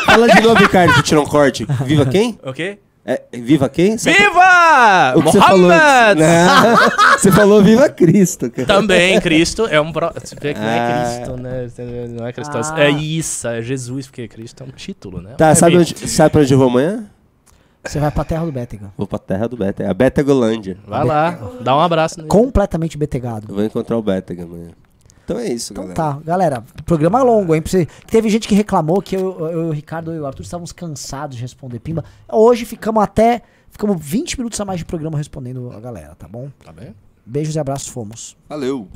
Fala 0.06 0.28
de 0.28 0.40
novo, 0.40 0.60
Ricardo, 0.60 0.94
que 0.94 1.02
tirar 1.02 1.20
um 1.20 1.27
corte. 1.27 1.66
Viva 1.85 2.06
quem? 2.06 2.39
O 2.44 2.52
quê? 2.52 2.78
É, 3.05 3.22
viva 3.32 3.68
quem? 3.68 3.97
Você- 3.97 4.12
Viva! 4.12 5.14
O 5.16 5.22
que 5.22 5.32
você 5.32 5.40
falou? 5.40 5.70
Não, 5.70 6.77
você 7.18 7.32
falou 7.32 7.62
viva 7.62 7.89
Cristo, 7.89 8.51
cara. 8.51 8.68
Também, 8.68 9.18
Cristo 9.20 9.66
é 9.68 9.81
um. 9.81 9.90
Pro... 9.90 10.12
Você 10.22 10.36
vê 10.40 10.52
que 10.55 10.60
não 10.60 10.68
é 10.68 10.78
Ah. 10.78 11.05
Cristo, 11.16 11.36
né? 11.36 11.66
Não 12.10 12.27
é 12.27 12.32
Cristo. 12.32 12.52
Ah. 12.56 12.74
É 12.81 12.90
isso, 12.90 13.48
é 13.48 13.62
Jesus, 13.62 14.06
porque 14.06 14.28
Cristo 14.28 14.62
é 14.62 14.66
um 14.66 14.70
título, 14.70 15.20
né? 15.22 15.31
Tá, 15.36 15.55
sabe, 15.55 15.78
onde, 15.78 16.09
sabe 16.09 16.31
pra 16.31 16.43
onde 16.43 16.52
eu 16.52 16.59
vou 16.59 16.68
amanhã? 16.68 17.05
Você 17.85 17.98
vai 17.98 18.11
pra 18.11 18.24
terra 18.24 18.44
do 18.44 18.52
Bétega. 18.52 18.93
Vou 18.97 19.07
pra 19.07 19.19
terra 19.19 19.48
do 19.48 19.57
Beta, 19.57 19.82
é 19.82 19.89
a 19.89 19.94
Betagolândia. 19.94 20.77
Vai 20.86 21.05
lá, 21.05 21.31
dá 21.62 21.74
um 21.77 21.81
abraço 21.81 22.19
nele. 22.19 22.28
Completamente 22.28 22.97
betegado. 22.98 23.47
Eu 23.48 23.55
vou 23.55 23.65
encontrar 23.65 23.97
o 23.97 24.02
Betega 24.02 24.44
amanhã. 24.44 24.70
Então 25.24 25.39
é 25.39 25.47
isso, 25.48 25.73
Então 25.73 25.85
galera. 25.86 25.94
tá, 26.15 26.20
galera, 26.24 26.65
programa 26.85 27.23
longo, 27.23 27.55
hein? 27.55 27.62
pra 27.62 27.70
você- 27.70 27.86
Teve 28.07 28.28
gente 28.28 28.48
que 28.48 28.55
reclamou 28.55 29.01
que 29.01 29.15
eu, 29.16 29.48
eu, 29.48 29.69
o 29.69 29.70
Ricardo 29.70 30.12
e 30.12 30.19
o 30.19 30.27
Arthur 30.27 30.43
estávamos 30.43 30.73
cansados 30.73 31.36
de 31.36 31.43
responder 31.43 31.78
pimba. 31.78 32.05
Hoje 32.31 32.65
ficamos 32.65 33.02
até. 33.02 33.43
Ficamos 33.70 33.97
20 34.05 34.36
minutos 34.39 34.61
a 34.61 34.65
mais 34.65 34.81
de 34.81 34.85
programa 34.85 35.16
respondendo 35.16 35.70
a 35.73 35.78
galera, 35.78 36.15
tá 36.16 36.27
bom? 36.27 36.51
Tá 36.65 36.73
bem? 36.73 36.94
Beijos 37.24 37.55
e 37.55 37.59
abraços, 37.61 37.86
fomos. 37.86 38.36
Valeu. 38.48 38.89